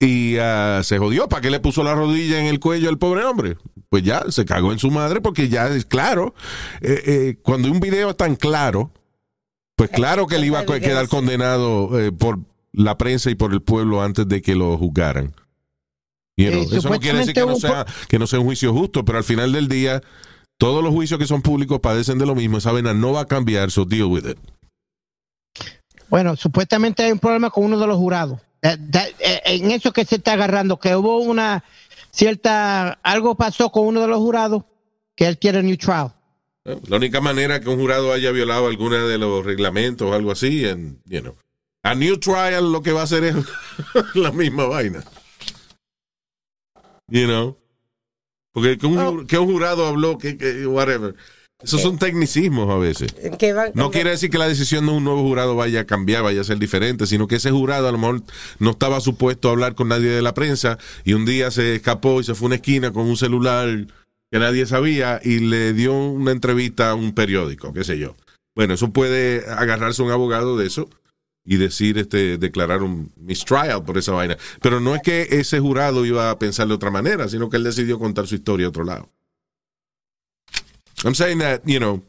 y 0.00 0.36
ah, 0.38 0.80
se 0.82 0.98
jodió. 0.98 1.28
¿Para 1.28 1.42
qué 1.42 1.50
le 1.50 1.60
puso 1.60 1.82
la 1.82 1.94
rodilla 1.94 2.40
en 2.40 2.46
el 2.46 2.60
cuello 2.60 2.88
al 2.88 2.98
pobre 2.98 3.24
hombre? 3.24 3.56
Pues 3.88 4.02
ya 4.02 4.24
se 4.30 4.44
cagó 4.44 4.72
en 4.72 4.78
su 4.78 4.90
madre 4.90 5.20
porque 5.20 5.48
ya 5.48 5.68
es 5.68 5.86
claro. 5.86 6.34
eh, 6.80 7.02
eh, 7.06 7.38
cuando 7.42 7.70
un 7.70 7.80
video 7.80 8.10
es 8.10 8.16
tan 8.16 8.34
claro, 8.34 8.90
pues 9.76 9.90
claro 9.90 10.26
que 10.26 10.36
él 10.36 10.44
iba 10.44 10.60
a 10.60 10.64
quedar 10.64 11.06
condenado 11.08 12.00
eh, 12.00 12.10
por 12.10 12.40
la 12.72 12.98
prensa 12.98 13.30
y 13.30 13.34
por 13.34 13.52
el 13.52 13.62
pueblo 13.62 14.02
antes 14.02 14.26
de 14.26 14.42
que 14.42 14.54
lo 14.54 14.76
juzgaran. 14.76 15.34
You 16.36 16.50
know, 16.50 16.62
eso 16.70 16.90
no 16.90 17.00
quiere 17.00 17.18
decir 17.18 17.32
que 17.32 17.46
no, 17.46 17.56
sea, 17.56 17.86
que 18.08 18.18
no 18.18 18.26
sea 18.26 18.40
un 18.40 18.44
juicio 18.44 18.72
justo, 18.74 19.06
pero 19.06 19.16
al 19.16 19.24
final 19.24 19.52
del 19.52 19.68
día, 19.68 20.02
todos 20.58 20.82
los 20.82 20.92
juicios 20.92 21.18
que 21.18 21.26
son 21.26 21.42
públicos 21.42 21.80
padecen 21.80 22.18
de 22.18 22.26
lo 22.26 22.34
mismo. 22.34 22.58
Esa 22.58 22.72
vena 22.72 22.94
no 22.94 23.12
va 23.12 23.22
a 23.22 23.26
cambiar, 23.26 23.70
so 23.70 23.84
deal 23.84 24.04
with 24.04 24.26
it. 24.26 24.38
Bueno, 26.08 26.36
supuestamente 26.36 27.02
hay 27.02 27.12
un 27.12 27.18
problema 27.18 27.50
con 27.50 27.64
uno 27.64 27.78
de 27.78 27.86
los 27.86 27.96
jurados. 27.96 28.40
Eh, 28.62 28.76
eh, 29.18 29.40
En 29.44 29.70
eso 29.70 29.92
que 29.92 30.04
se 30.04 30.16
está 30.16 30.32
agarrando, 30.32 30.78
que 30.78 30.94
hubo 30.94 31.18
una 31.18 31.64
cierta, 32.10 32.92
algo 33.02 33.34
pasó 33.34 33.70
con 33.70 33.86
uno 33.86 34.00
de 34.00 34.08
los 34.08 34.18
jurados 34.18 34.64
que 35.14 35.26
él 35.26 35.38
quiere 35.38 35.62
new 35.62 35.76
trial. 35.76 36.12
Eh, 36.64 36.80
La 36.88 36.96
única 36.96 37.20
manera 37.20 37.60
que 37.60 37.68
un 37.68 37.78
jurado 37.78 38.12
haya 38.12 38.30
violado 38.30 38.66
alguna 38.66 39.04
de 39.04 39.18
los 39.18 39.44
reglamentos 39.44 40.10
o 40.10 40.14
algo 40.14 40.30
así, 40.30 40.64
en, 40.66 41.00
you 41.04 41.20
know. 41.20 41.34
A 41.82 41.94
new 41.94 42.18
trial 42.18 42.72
lo 42.72 42.82
que 42.82 42.92
va 42.92 43.02
a 43.02 43.04
hacer 43.04 43.24
es 43.24 43.36
la 44.14 44.32
misma 44.32 44.66
vaina. 44.66 45.04
You 47.08 47.26
know. 47.26 47.56
Porque 48.56 48.78
que 48.78 48.86
un, 48.86 48.96
ju- 48.96 49.26
que 49.26 49.38
un 49.38 49.52
jurado 49.52 49.86
habló, 49.86 50.16
que, 50.16 50.38
que 50.38 50.66
whatever. 50.66 51.14
Esos 51.62 51.82
son 51.82 51.98
tecnicismos 51.98 52.70
a 52.70 52.78
veces. 52.78 53.14
No 53.74 53.90
quiere 53.90 54.08
decir 54.10 54.30
que 54.30 54.38
la 54.38 54.48
decisión 54.48 54.86
de 54.86 54.92
un 54.92 55.04
nuevo 55.04 55.20
jurado 55.22 55.54
vaya 55.56 55.80
a 55.80 55.84
cambiar, 55.84 56.22
vaya 56.22 56.40
a 56.40 56.44
ser 56.44 56.58
diferente, 56.58 57.06
sino 57.06 57.28
que 57.28 57.36
ese 57.36 57.50
jurado 57.50 57.86
a 57.86 57.92
lo 57.92 57.98
mejor 57.98 58.22
no 58.58 58.70
estaba 58.70 58.98
supuesto 59.00 59.48
a 59.48 59.52
hablar 59.52 59.74
con 59.74 59.88
nadie 59.88 60.08
de 60.08 60.22
la 60.22 60.32
prensa 60.32 60.78
y 61.04 61.12
un 61.12 61.26
día 61.26 61.50
se 61.50 61.74
escapó 61.74 62.18
y 62.20 62.24
se 62.24 62.34
fue 62.34 62.46
a 62.46 62.48
una 62.48 62.54
esquina 62.56 62.92
con 62.92 63.04
un 63.06 63.18
celular 63.18 63.86
que 64.30 64.38
nadie 64.38 64.64
sabía 64.64 65.20
y 65.22 65.40
le 65.40 65.74
dio 65.74 65.92
una 65.94 66.30
entrevista 66.32 66.90
a 66.90 66.94
un 66.94 67.12
periódico, 67.12 67.74
qué 67.74 67.84
sé 67.84 67.98
yo. 67.98 68.16
Bueno, 68.54 68.72
eso 68.72 68.90
puede 68.90 69.44
agarrarse 69.50 70.00
un 70.02 70.10
abogado 70.12 70.56
de 70.56 70.66
eso 70.66 70.88
y 71.46 71.56
decir, 71.56 71.96
este, 71.96 72.38
declarar 72.38 72.82
un 72.82 73.12
mistrial 73.16 73.84
por 73.84 73.96
esa 73.96 74.12
vaina. 74.12 74.36
Pero 74.60 74.80
no 74.80 74.94
es 74.94 75.02
que 75.02 75.28
ese 75.30 75.60
jurado 75.60 76.04
iba 76.04 76.30
a 76.30 76.38
pensar 76.38 76.66
de 76.66 76.74
otra 76.74 76.90
manera, 76.90 77.28
sino 77.28 77.48
que 77.48 77.56
él 77.56 77.64
decidió 77.64 77.98
contar 77.98 78.26
su 78.26 78.34
historia 78.34 78.66
a 78.66 78.70
otro 78.70 78.84
lado. 78.84 79.08
I'm 81.04 81.14
saying 81.14 81.38
that, 81.38 81.60
you 81.64 81.78
know, 81.78 82.02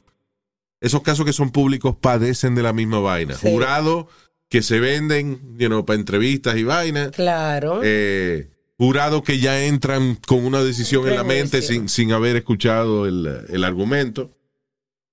esos 0.81 1.03
casos 1.03 1.25
que 1.25 1.33
son 1.33 1.51
públicos 1.51 1.95
padecen 1.95 2.55
de 2.55 2.63
la 2.63 2.73
misma 2.73 2.99
vaina. 2.99 3.35
Sí. 3.35 3.47
Jurados 3.47 4.07
que 4.49 4.63
se 4.63 4.79
venden, 4.79 5.57
you 5.57 5.67
know, 5.67 5.85
para 5.85 5.99
entrevistas 5.99 6.57
y 6.57 6.63
vainas. 6.63 7.11
Claro. 7.11 7.81
Eh, 7.83 8.49
jurados 8.77 9.21
que 9.21 9.39
ya 9.39 9.65
entran 9.65 10.15
con 10.15 10.45
una 10.45 10.63
decisión 10.63 11.07
en 11.07 11.15
la 11.15 11.23
mente 11.23 11.61
sin, 11.61 11.89
sin 11.89 12.11
haber 12.11 12.37
escuchado 12.37 13.05
el, 13.05 13.45
el 13.49 13.63
argumento. 13.63 14.35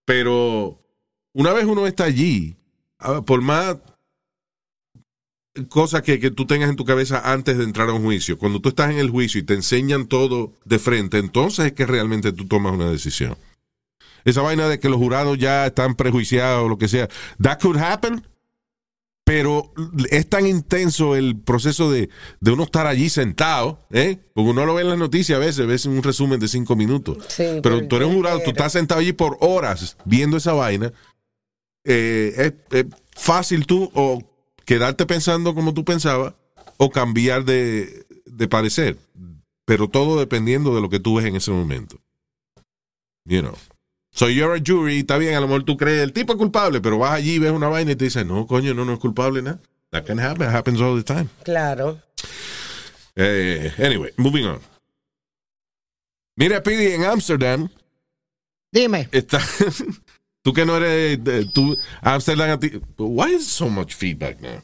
Pero 0.07 0.81
una 1.33 1.53
vez 1.53 1.65
uno 1.65 1.87
está 1.87 2.05
allí, 2.05 2.57
ah, 2.99 3.23
por 3.23 3.43
más 3.43 3.77
cosas 5.69 6.03
que, 6.03 6.19
que 6.19 6.31
tú 6.31 6.47
tengas 6.47 6.69
en 6.69 6.77
tu 6.77 6.85
cabeza 6.85 7.33
antes 7.33 7.57
de 7.57 7.65
entrar 7.65 7.89
a 7.89 7.93
un 7.93 8.03
juicio, 8.03 8.39
cuando 8.39 8.61
tú 8.61 8.71
estás 8.71 8.91
en 8.91 8.99
el 8.99 9.11
juicio 9.11 9.41
y 9.41 9.45
te 9.45 9.55
enseñan 9.55 10.07
todo 10.07 10.53
de 10.65 10.79
frente, 10.79 11.19
entonces 11.19 11.67
es 11.67 11.73
que 11.73 11.87
realmente 11.87 12.33
tú 12.33 12.47
tomas 12.47 12.75
una 12.75 12.91
decisión. 12.91 13.37
Esa 14.25 14.43
vaina 14.43 14.69
de 14.69 14.81
que 14.81 14.89
los 14.89 14.99
jurados 14.99 15.39
ya 15.39 15.67
están 15.67 15.95
prejuiciados 15.95 16.65
o 16.65 16.69
lo 16.69 16.79
que 16.79 16.89
sea, 16.89 17.09
that 17.41 17.61
could 17.61 17.77
happen, 17.77 18.27
pero 19.23 19.73
es 20.11 20.29
tan 20.29 20.47
intenso 20.47 21.15
el 21.15 21.37
proceso 21.37 21.91
de, 21.91 22.11
de 22.41 22.51
uno 22.51 22.65
estar 22.65 22.87
allí 22.87 23.09
sentado, 23.09 23.87
¿eh? 23.91 24.19
Porque 24.35 24.51
uno 24.51 24.67
lo 24.67 24.75
ve 24.75 24.83
en 24.83 24.91
las 24.91 24.99
noticias 24.99 25.37
a 25.37 25.41
veces, 25.41 25.67
ves 25.67 25.87
un 25.87 26.03
resumen 26.03 26.41
de 26.41 26.49
cinco 26.49 26.75
minutos. 26.75 27.25
Sí, 27.29 27.45
pero 27.63 27.87
tú 27.87 27.97
eres 27.97 28.09
un 28.09 28.17
jurado, 28.17 28.41
tú 28.41 28.51
estás 28.51 28.73
sentado 28.73 29.01
allí 29.01 29.13
por 29.13 29.39
horas 29.41 29.97
viendo 30.05 30.37
esa 30.37 30.53
vaina. 30.53 30.93
Eh, 31.85 32.55
es, 32.71 32.79
es 32.79 32.87
fácil 33.15 33.67
tú 33.67 33.91
o 33.95 34.23
quedarte 34.65 35.07
pensando 35.07 35.55
como 35.55 35.75
tú 35.75 35.85
pensabas 35.85 36.35
o 36.77 36.91
cambiar 36.91 37.45
de, 37.45 38.07
de 38.27 38.49
parecer. 38.49 38.99
Pero 39.65 39.89
todo 39.89 40.19
dependiendo 40.19 40.75
de 40.75 40.81
lo 40.81 40.91
que 40.91 41.01
tú 41.01 41.17
ves 41.17 41.27
en 41.27 41.37
ese 41.37 41.51
momento. 41.51 42.01
You 43.25 43.41
know. 43.41 43.57
So 44.13 44.29
you're 44.29 44.55
a 44.55 44.63
jury, 44.65 45.01
está 45.01 45.19
bien, 45.19 45.35
a 45.35 45.41
lo 45.41 45.49
mejor 45.49 45.65
tú 45.65 45.77
crees 45.77 46.03
el 46.03 46.13
tipo 46.13 46.35
es 46.35 46.39
culpable, 46.39 46.81
pero 46.81 46.99
vas 46.99 47.13
allí, 47.13 47.39
ves 47.39 47.51
una 47.51 47.69
vaina 47.69 47.93
y 47.93 47.97
te 47.97 48.05
dicen, 48.05 48.29
no, 48.29 48.47
coño, 48.47 48.73
no, 48.73 48.85
no 48.85 48.93
es 48.93 49.01
culpable 49.01 49.43
nada. 49.43 49.61
That 49.91 50.05
can 50.05 50.21
happen, 50.21 50.49
it 50.49 50.55
happens 50.55 50.81
all 50.81 50.97
the 50.97 51.03
time. 51.03 51.29
Claro. 51.43 52.01
Eh, 53.17 53.73
anyway, 53.79 54.13
moving 54.17 54.45
on. 54.45 54.61
Mira, 56.37 56.63
Pidi, 56.63 56.93
en 56.93 57.05
Amsterdam 57.05 57.69
Dime, 58.75 59.09
está. 59.13 59.41
tú 60.45 60.53
que 60.53 60.65
no 60.67 60.77
eres. 60.77 61.25
de- 61.25 61.47
tú, 61.47 61.77
Amsterdam. 62.03 62.51
a 62.51 62.59
ti- 62.61 62.79
Why 62.99 63.35
is 63.35 63.47
so 63.47 63.69
much 63.69 63.95
feedback 63.95 64.41
now? 64.41 64.63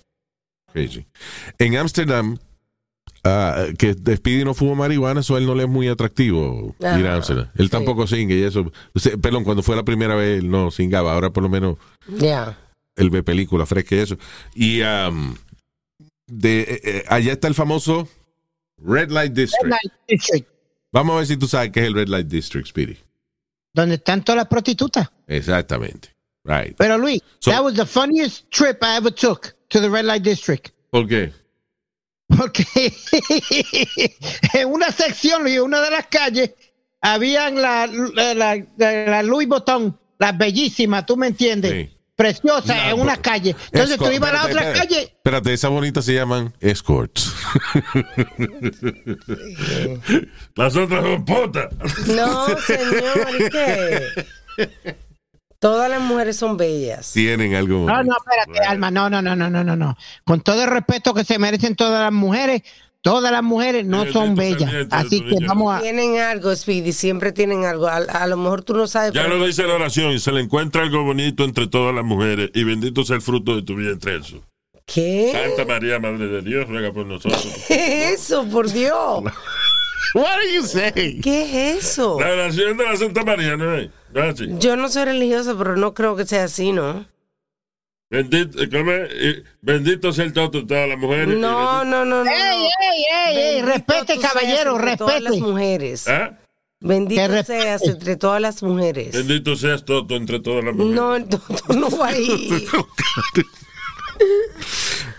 Crazy. 0.72 1.04
En 1.58 1.76
Amsterdam, 1.76 2.38
ah, 3.24 3.64
que 3.76 3.94
Speedy 3.94 4.44
no 4.44 4.54
fuma 4.54 4.74
marihuana, 4.76 5.20
eso 5.20 5.34
a 5.34 5.38
él 5.38 5.46
no 5.46 5.54
le 5.54 5.64
es 5.64 5.68
muy 5.68 5.88
atractivo 5.88 6.76
ir 6.78 7.06
a 7.06 7.16
Amsterdam. 7.16 7.48
Él 7.56 7.66
sí. 7.66 7.70
tampoco 7.70 8.06
singa 8.06 8.34
y 8.34 8.42
eso. 8.44 8.70
Usted- 8.94 9.18
perdón, 9.18 9.42
cuando 9.42 9.62
fue 9.62 9.74
la 9.74 9.82
primera 9.84 10.14
vez, 10.14 10.38
él 10.40 10.50
no 10.50 10.70
singaba. 10.70 11.12
Ahora 11.14 11.30
por 11.30 11.42
lo 11.42 11.48
menos 11.48 11.76
Ya. 12.18 12.56
él 12.96 13.10
ve 13.10 13.22
películas 13.22 13.68
frescas 13.68 13.92
y 13.92 14.00
eso. 14.02 14.18
Y 14.54 14.82
um, 14.82 15.34
de, 16.28 16.60
eh, 16.60 16.80
eh, 16.84 17.04
allá 17.08 17.32
está 17.32 17.48
el 17.48 17.54
famoso 17.54 18.06
Red 18.78 19.10
Light 19.10 19.32
District. 19.32 19.64
Red 19.64 19.70
Light 19.70 19.92
District, 20.08 20.48
Vamos 20.92 21.14
a 21.14 21.18
ver 21.18 21.26
si 21.26 21.36
tú 21.36 21.46
sabes 21.48 21.70
qué 21.72 21.80
es 21.80 21.86
el 21.86 21.94
Red 21.94 22.08
Light 22.08 22.26
District, 22.28 22.66
Speedy. 22.68 22.96
Donde 23.72 23.96
están 23.96 24.24
todas 24.24 24.36
las 24.38 24.48
prostitutas. 24.48 25.08
Exactamente. 25.26 26.14
Right. 26.44 26.74
Pero 26.76 26.96
Luis, 26.98 27.20
So- 27.38 27.50
that 27.50 27.62
was 27.62 27.74
the 27.74 27.86
funniest 27.86 28.50
trip 28.50 28.82
I 28.82 28.96
ever 28.96 29.12
took 29.12 29.54
to 29.68 29.80
the 29.80 29.88
Red 29.88 30.04
Light 30.06 30.22
District. 30.22 30.70
¿Por 30.90 31.06
qué? 31.06 31.32
Porque 32.28 32.64
en 34.54 34.68
una 34.68 34.90
sección, 34.92 35.42
Luis, 35.42 35.58
una 35.60 35.80
de 35.80 35.90
las 35.90 36.06
calles, 36.06 36.52
habían 37.00 37.60
la, 37.60 37.86
la, 37.86 38.34
la, 38.34 38.56
la 38.76 39.22
Louis 39.22 39.48
Vuitton, 39.48 39.98
las 40.18 40.36
bellísimas, 40.38 41.06
tú 41.06 41.16
me 41.16 41.26
entiendes, 41.28 41.72
Sí. 41.88 41.96
Preciosas, 42.20 42.76
No, 42.76 42.90
en 42.90 43.00
una 43.00 43.12
pero- 43.16 43.22
calle. 43.22 43.56
Entonces 43.72 43.96
tú 43.96 44.04
Escort- 44.04 44.14
ibas 44.14 44.30
a 44.30 44.32
la 44.34 44.44
otra 44.44 44.60
espérate. 44.60 44.78
calle. 44.78 45.02
Espérate, 45.02 45.52
esas 45.54 45.70
bonitas 45.70 46.04
se 46.04 46.14
llaman 46.14 46.52
escorts. 46.60 47.34
Las 50.56 50.76
otras 50.76 51.04
son 51.04 51.24
putas. 51.24 51.68
No, 52.08 52.48
señor, 52.58 53.28
¿y 53.38 53.50
qué? 53.50 54.02
Todas 55.58 55.90
las 55.90 56.00
mujeres 56.00 56.36
son 56.36 56.56
bellas. 56.56 57.12
Tienen 57.12 57.54
algo. 57.54 57.86
No, 57.86 58.02
no, 58.02 58.16
espérate, 58.16 58.66
Alma, 58.66 58.90
no, 58.90 59.10
no, 59.10 59.20
no, 59.20 59.36
no, 59.36 59.50
no, 59.50 59.62
no, 59.62 59.76
no. 59.76 59.96
Con 60.24 60.40
todo 60.40 60.64
el 60.64 60.70
respeto 60.70 61.12
que 61.12 61.24
se 61.24 61.38
merecen 61.38 61.76
todas 61.76 62.00
las 62.02 62.12
mujeres, 62.12 62.62
todas 63.02 63.32
las 63.32 63.42
mujeres 63.42 63.86
no 63.86 64.06
son 64.12 64.34
bellas. 64.34 64.70
Así 64.90 65.20
que 65.20 65.34
niña. 65.36 65.46
vamos 65.48 65.74
a... 65.74 65.80
Tienen 65.80 66.18
algo, 66.18 66.54
Speedy, 66.54 66.92
siempre 66.92 67.32
tienen 67.32 67.64
algo. 67.64 67.86
A, 67.88 67.96
a 67.96 68.26
lo 68.26 68.36
mejor 68.36 68.62
tú 68.62 68.74
no 68.74 68.86
sabes. 68.86 69.12
Ya 69.12 69.22
pero- 69.24 69.36
lo 69.38 69.46
dice 69.46 69.64
la 69.66 69.74
oración, 69.74 70.18
se 70.20 70.32
le 70.32 70.40
encuentra 70.40 70.82
algo 70.82 71.02
bonito 71.04 71.44
entre 71.44 71.66
todas 71.66 71.94
las 71.94 72.04
mujeres 72.04 72.50
y 72.54 72.64
bendito 72.64 73.04
sea 73.04 73.16
el 73.16 73.22
fruto 73.22 73.56
de 73.56 73.62
tu 73.62 73.74
vientre 73.76 74.16
eso. 74.16 74.42
¿Qué? 74.86 75.30
Santa 75.32 75.64
María, 75.72 76.00
Madre 76.00 76.26
de 76.26 76.42
Dios, 76.42 76.68
ruega 76.68 76.92
por 76.92 77.06
nosotros. 77.06 77.46
¿Qué 77.68 78.12
es 78.12 78.22
eso, 78.22 78.44
por 78.46 78.70
Dios? 78.70 79.22
What 80.14 80.26
are 80.26 80.52
you 80.52 80.62
saying? 80.64 81.20
¿Qué 81.20 81.42
es 81.76 81.84
eso? 81.84 82.18
La 82.18 82.32
oración 82.32 82.76
de 82.76 82.84
la 82.84 82.96
Santa 82.96 83.22
María, 83.22 83.56
¿no 83.56 83.76
es? 83.76 83.88
Yo 84.58 84.74
no 84.74 84.88
soy 84.88 85.04
religiosa, 85.04 85.54
pero 85.56 85.76
no 85.76 85.94
creo 85.94 86.16
que 86.16 86.26
sea 86.26 86.44
así, 86.44 86.72
¿no? 86.72 87.06
Bendito, 88.10 88.58
¿cómo 88.70 88.90
es? 88.90 89.08
Eh, 89.12 89.44
bendito 89.62 90.12
sea 90.12 90.24
el 90.24 90.32
toto 90.32 90.66
todas 90.66 90.88
las 90.88 90.98
mujeres. 90.98 91.38
No, 91.38 91.84
no, 91.84 92.04
no, 92.04 92.24
no. 92.24 92.30
¡Ey, 92.30 92.68
ey, 93.28 93.36
ey, 93.36 93.62
Respete, 93.62 94.18
caballero, 94.18 94.76
entre 94.78 94.96
Todas 94.96 95.22
las 95.22 95.30
respete. 95.32 95.46
mujeres. 95.52 96.08
¿Ah? 96.08 96.36
Bendito 96.80 97.28
respete. 97.28 97.62
seas 97.62 97.82
entre 97.86 98.16
todas 98.16 98.40
las 98.42 98.62
mujeres. 98.64 99.12
Bendito 99.12 99.54
seas 99.54 99.84
toto 99.84 100.16
entre 100.16 100.40
todas 100.40 100.64
las 100.64 100.74
mujeres. 100.74 100.94
No, 100.96 101.18
no, 101.18 101.28
no 101.68 101.98
va 101.98 102.08
ahí. 102.08 102.66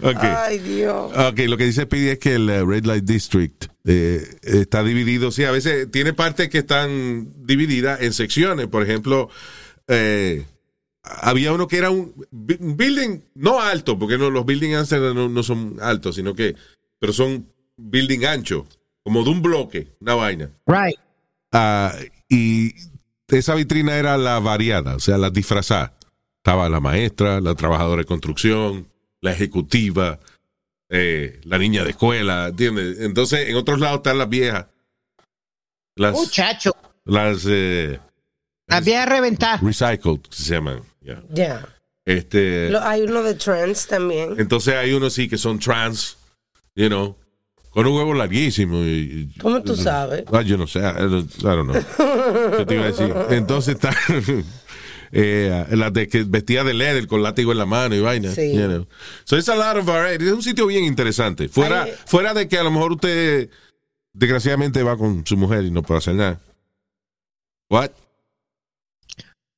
Ok. 0.04 0.24
Ay, 0.24 0.60
Dios. 0.60 1.12
Ok, 1.16 1.40
lo 1.48 1.58
que 1.58 1.66
dice 1.66 1.84
Speedy 1.84 2.10
es 2.10 2.20
que 2.20 2.34
el 2.36 2.50
eh, 2.50 2.66
Red 2.66 2.86
Light 2.86 3.04
District 3.06 3.68
eh, 3.86 4.22
está 4.44 4.84
dividido. 4.84 5.32
Sí, 5.32 5.44
a 5.44 5.52
veces 5.52 5.90
tiene 5.92 6.14
partes 6.14 6.50
que 6.50 6.58
están 6.60 7.32
divididas 7.46 8.02
en 8.02 8.12
secciones. 8.14 8.68
Por 8.68 8.84
ejemplo, 8.84 9.30
eh, 9.88 10.46
había 11.04 11.54
uno 11.54 11.68
que 11.68 11.78
era 11.78 11.90
un, 11.90 12.14
building, 12.32 13.22
no 13.36 13.60
alto, 13.60 13.98
porque 13.98 14.18
no, 14.18 14.30
los 14.30 14.46
buildings 14.46 14.78
Amsterdam 14.78 15.16
no, 15.16 15.30
no 15.30 15.44
son 15.44 15.78
altos, 15.82 16.16
sino 16.16 16.34
que, 16.34 16.56
pero 17.00 17.14
son 17.14 17.48
building 17.78 18.26
ancho, 18.26 18.68
como 19.04 19.24
de 19.24 19.30
un 19.30 19.42
bloque, 19.42 19.88
una 20.00 20.16
vaina. 20.16 20.50
Right. 20.66 20.98
Ah, 21.52 21.94
y 22.30 22.74
esa 23.28 23.56
vitrina 23.56 23.96
era 23.96 24.18
la 24.18 24.40
variada, 24.40 24.96
o 24.96 25.00
sea, 25.00 25.18
la 25.18 25.30
disfrazada. 25.30 25.94
Estaba 26.38 26.70
la 26.70 26.80
maestra, 26.80 27.40
la 27.40 27.56
trabajadora 27.56 28.02
de 28.02 28.06
construcción, 28.06 28.88
la 29.22 29.32
ejecutiva, 29.32 30.20
eh, 30.90 31.40
la 31.44 31.58
niña 31.58 31.84
de 31.84 31.92
escuela, 31.92 32.48
¿entiendes? 32.48 33.00
Entonces, 33.00 33.50
en 33.50 33.56
otros 33.56 33.80
lados 33.80 33.98
están 33.98 34.18
las 34.18 34.30
viejas. 34.30 34.66
Las, 35.96 36.14
Muchacho, 36.14 36.76
las 37.06 37.46
eh, 37.48 38.00
las 38.68 38.86
viejas 38.86 39.10
reventadas. 39.10 39.62
recycled, 39.62 40.22
se 40.30 40.56
llaman. 40.56 40.82
Ya. 41.02 41.22
Ya. 41.30 41.68
Este, 42.06 42.70
Lo- 42.70 42.82
hay 42.82 43.02
uno 43.04 43.22
de 43.24 43.36
trans 43.36 43.88
también. 43.88 44.36
entonces 44.40 44.74
hay 44.76 44.94
unos 44.94 45.14
sí 45.14 45.28
que 45.30 45.38
son 45.38 45.60
trans, 45.60 46.18
you 46.76 46.88
know, 46.88 47.16
con 47.70 47.86
un 47.88 47.96
huevo 47.96 48.14
larguísimo. 48.14 48.78
Y, 48.84 49.32
¿Cómo 49.40 49.62
tú 49.62 49.76
sabes? 49.76 50.24
Ah, 50.32 50.42
yo 50.42 50.58
no 50.58 50.66
sé, 50.68 50.80
I 50.80 50.82
don't 51.08 51.32
I 51.40 51.44
don't 51.44 51.70
know. 51.72 51.84
¿Qué 52.58 52.66
te 52.66 52.74
iba 52.76 52.84
a 52.86 52.88
decir? 52.88 53.14
Entonces 53.30 53.76
está, 53.76 53.92
eh, 55.12 55.66
la 55.72 55.92
de 55.92 56.08
que 56.08 56.24
vestía 56.24 56.64
de 56.64 56.74
leather 56.74 57.08
con 57.08 57.22
látigo 57.22 57.52
en 57.52 57.58
la 57.60 57.66
mano 57.66 57.96
y 57.96 58.00
vaina. 58.00 58.32
Sí. 58.32 58.54
you 58.54 58.68
know. 58.68 58.88
So 59.26 59.38
it's 59.38 59.50
a 59.50 59.56
lot 59.56 59.78
of 59.78 59.86
variety. 59.86 60.26
Es 60.26 60.34
un 60.34 60.44
sitio 60.44 60.66
bien 60.68 60.84
interesante. 60.84 61.50
Fuera, 61.50 61.84
Ay, 61.84 61.94
fuera 62.06 62.34
de 62.34 62.48
que 62.48 62.58
a 62.58 62.64
lo 62.64 62.72
mejor 62.72 62.94
usted 62.94 63.50
desgraciadamente 64.14 64.82
va 64.84 64.98
con 64.98 65.26
su 65.26 65.38
mujer 65.38 65.64
y 65.64 65.72
no 65.72 65.84
puede 65.84 66.00
hacer 66.00 66.16
nada. 66.16 66.40
What? 67.70 67.92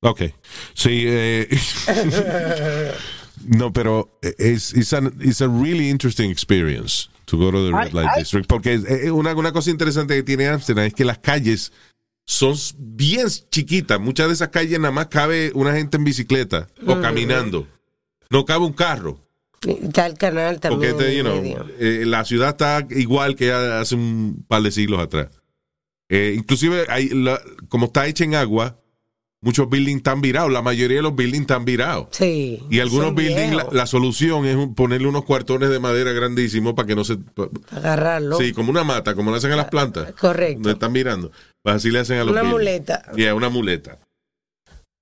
Ok. 0.06 0.22
Sí, 0.74 1.04
eh, 1.06 1.48
no, 3.46 3.72
pero 3.72 4.18
es 4.38 4.74
it's, 4.74 4.92
an- 4.92 5.14
it's 5.20 5.40
a 5.40 5.48
really 5.48 5.88
interesting 5.90 6.30
experience 6.30 7.08
to 7.26 7.36
go 7.38 7.50
to 7.50 7.66
the 7.66 7.72
Red 7.76 7.92
Light. 7.92 8.10
District. 8.18 8.46
Porque 8.46 8.74
eh, 8.86 9.10
una, 9.10 9.34
una 9.34 9.52
cosa 9.52 9.70
interesante 9.70 10.14
que 10.14 10.22
tiene 10.22 10.46
Amsterdam 10.48 10.84
es 10.86 10.94
que 10.94 11.04
las 11.04 11.18
calles 11.18 11.72
son 12.26 12.54
bien 12.78 13.26
chiquitas. 13.50 13.98
Muchas 14.00 14.28
de 14.28 14.34
esas 14.34 14.48
calles 14.48 14.78
nada 14.78 14.92
más 14.92 15.06
cabe 15.08 15.50
una 15.54 15.72
gente 15.74 15.96
en 15.96 16.04
bicicleta 16.04 16.68
o 16.86 17.00
caminando. 17.00 17.66
No 18.30 18.44
cabe 18.44 18.64
un 18.64 18.72
carro. 18.72 19.20
Está 19.66 20.06
el 20.06 20.18
canal 20.18 20.60
Porque 20.60 20.88
también. 20.92 21.00
este, 21.00 21.16
you 21.16 21.22
know, 21.24 21.66
eh, 21.80 22.04
la 22.06 22.24
ciudad 22.26 22.50
está 22.50 22.86
igual 22.90 23.34
que 23.36 23.50
hace 23.52 23.94
un 23.94 24.44
par 24.46 24.60
de 24.62 24.70
siglos 24.70 25.00
atrás. 25.00 25.28
Eh, 26.10 26.34
inclusive, 26.36 26.84
hay 26.90 27.08
la- 27.08 27.40
como 27.68 27.86
está 27.86 28.06
hecha 28.06 28.24
en 28.24 28.34
agua, 28.34 28.78
muchos 29.44 29.68
buildings 29.68 29.98
están 29.98 30.20
virados. 30.20 30.50
La 30.50 30.62
mayoría 30.62 30.96
de 30.96 31.02
los 31.02 31.14
buildings 31.14 31.42
están 31.42 31.64
virados. 31.64 32.08
Sí. 32.10 32.62
Y 32.70 32.80
algunos 32.80 33.14
buildings, 33.14 33.72
la, 33.72 33.86
solución 33.86 34.46
es 34.46 34.56
un- 34.56 34.74
ponerle 34.74 35.06
unos 35.06 35.24
cuartones 35.24 35.70
de 35.70 35.78
madera 35.78 36.12
grandísimos 36.12 36.74
para 36.74 36.86
que 36.88 36.96
no 36.96 37.04
se... 37.04 37.16
pa- 37.18 37.48
Agarrarlo. 37.70 38.36
Sí, 38.38 38.52
como 38.52 38.70
una 38.70 38.82
mata, 38.84 39.14
como 39.14 39.30
le 39.30 39.36
hacen 39.36 39.52
a 39.52 39.56
las 39.56 39.66
plantas. 39.68 40.12
Correcto. 40.12 40.54
Donde 40.54 40.72
están 40.72 40.92
mirando. 40.92 41.30
Pues 41.62 41.76
así 41.76 41.90
le 41.90 42.00
hacen 42.00 42.18
a 42.18 42.24
los 42.24 42.32
Una 42.32 42.42
buildings. 42.42 42.58
muleta. 42.60 43.02
Yeah, 43.16 43.34
una 43.34 43.48
muleta. 43.50 43.98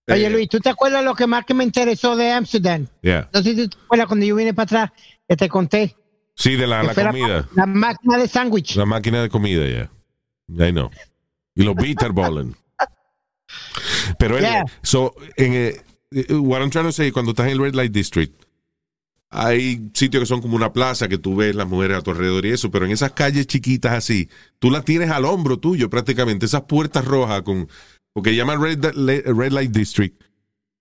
Oye, 0.08 0.26
Eh, 0.26 0.30
Luis, 0.30 0.48
¿tú 0.48 0.58
te 0.58 0.68
acuerdas 0.68 1.04
lo 1.04 1.14
que 1.14 1.26
más 1.26 1.44
que 1.44 1.54
me 1.54 1.62
interesó 1.64 2.16
de 2.16 2.32
Amsterdam? 2.32 2.86
yeah. 3.02 3.28
No 3.32 3.42
sé 3.42 3.54
si 3.54 3.68
te 3.68 3.76
acuerdas 3.84 4.08
cuando 4.08 4.26
yo 4.26 4.34
vine 4.34 4.52
para 4.52 4.64
atrás, 4.64 4.90
que 5.28 5.36
te 5.36 5.48
conté. 5.48 5.96
Sí, 6.34 6.56
de 6.56 6.66
la, 6.66 6.82
la 6.82 6.94
comida. 6.94 7.48
La, 7.54 7.66
máquina 7.66 8.18
de 8.18 8.26
sándwich. 8.26 8.74
La 8.76 8.86
máquina 8.86 9.22
de 9.22 9.28
comida, 9.28 9.64
ya. 9.68 9.90
I 10.66 10.72
know. 10.72 10.90
Y 11.54 11.62
los 11.62 11.76
bitterballen. 11.76 12.56
Pero 14.22 14.36
anyway, 14.36 14.52
Yeah. 14.52 14.64
so, 14.82 15.14
en, 15.36 15.52
eh, 15.54 15.76
eh, 16.12 16.34
what 16.34 16.60
I'm 16.60 16.70
trying 16.70 16.84
to 16.86 16.92
say, 16.92 17.10
cuando 17.10 17.32
estás 17.32 17.46
en 17.46 17.52
el 17.52 17.58
Red 17.58 17.74
Light 17.74 17.92
District, 17.92 18.32
hay 19.30 19.88
sitios 19.94 20.20
que 20.22 20.26
son 20.26 20.42
como 20.42 20.56
una 20.56 20.72
plaza 20.72 21.08
que 21.08 21.16
tú 21.18 21.36
ves 21.36 21.54
las 21.54 21.66
mujeres 21.66 21.96
a 21.98 22.02
tu 22.02 22.10
alrededor 22.10 22.44
y 22.44 22.50
eso, 22.50 22.70
pero 22.70 22.84
en 22.84 22.90
esas 22.92 23.12
calles 23.12 23.46
chiquitas 23.46 23.92
así, 23.92 24.28
tú 24.58 24.70
las 24.70 24.84
tienes 24.84 25.10
al 25.10 25.24
hombro 25.24 25.58
tuyo 25.58 25.88
prácticamente, 25.88 26.44
esas 26.46 26.62
puertas 26.62 27.04
rojas 27.04 27.42
con, 27.42 27.68
porque 28.12 28.36
llaman 28.36 28.60
Red, 28.62 28.84
Red 29.24 29.52
Light 29.52 29.70
District, 29.72 30.20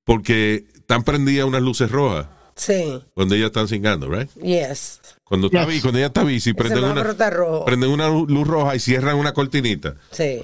porque 0.04 0.66
están 0.76 1.04
prendidas 1.04 1.46
unas 1.48 1.62
luces 1.62 1.90
rojas 1.90 2.28
Sí. 2.56 3.02
cuando 3.14 3.36
ellas 3.36 3.48
están 3.48 3.68
cingando, 3.70 4.10
right? 4.10 4.30
Yes. 4.36 5.00
Cuando, 5.24 5.48
está, 5.48 5.64
Yes. 5.66 5.68
bi- 5.76 5.82
cuando 5.82 6.00
ella 6.00 6.08
está 6.08 6.24
bici, 6.26 6.54
prenden 6.54 6.84
una, 6.84 7.10
está 7.10 7.32
prenden 7.66 7.90
una 7.90 8.10
luz 8.10 8.46
roja 8.46 8.76
y 8.76 8.80
cierran 8.80 9.16
una 9.16 9.32
cortinita. 9.34 9.96
Sí. 10.12 10.42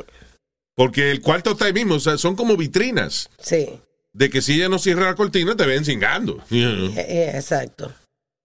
Porque 0.77 1.09
el 1.09 1.21
cuarto 1.21 1.51
está 1.51 1.65
ahí 1.65 1.73
mismo, 1.73 1.95
o 1.95 1.99
sea, 1.99 2.19
son 2.19 2.35
como 2.35 2.55
vitrinas. 2.55 3.29
Sí. 3.41 3.67
De 4.13 4.29
que 4.29 4.43
si 4.43 4.53
ella 4.53 4.69
no 4.69 4.77
cierra 4.77 5.07
la 5.07 5.15
cortina, 5.15 5.55
te 5.55 5.65
ven 5.65 5.83
cingando. 5.83 6.37
you 6.51 6.61
know. 6.69 6.85
Eh, 6.95 7.05
eh, 7.09 7.31
exacto. 7.33 7.91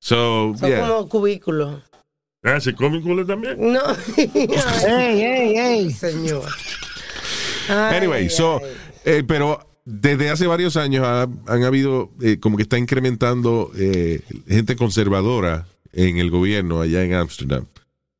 So, 0.00 0.54
Son 0.58 0.68
yeah. 0.70 0.80
como 0.80 1.08
cubículos. 1.10 1.82
Ah, 2.42 2.58
¿se 2.58 2.72
culo 2.74 3.24
también? 3.26 3.56
No. 3.72 3.80
Ey, 4.16 5.20
ey, 5.22 5.56
ey. 5.58 5.90
Señor. 5.92 6.48
Ay, 7.68 7.96
Anyway, 7.98 8.30
so, 8.30 8.60
eh, 9.04 9.22
pero 9.28 9.60
desde 9.84 10.30
hace 10.30 10.46
varios 10.46 10.76
años 10.76 11.04
ha- 11.06 11.28
han 11.46 11.62
habido, 11.64 12.10
eh, 12.22 12.38
como 12.40 12.56
que 12.56 12.62
está 12.64 12.78
incrementando 12.78 13.70
eh, 13.76 14.22
gente 14.48 14.74
conservadora 14.74 15.66
en 15.92 16.16
el 16.16 16.30
gobierno 16.30 16.80
allá 16.80 17.04
en 17.04 17.12
Ámsterdam. 17.14 17.66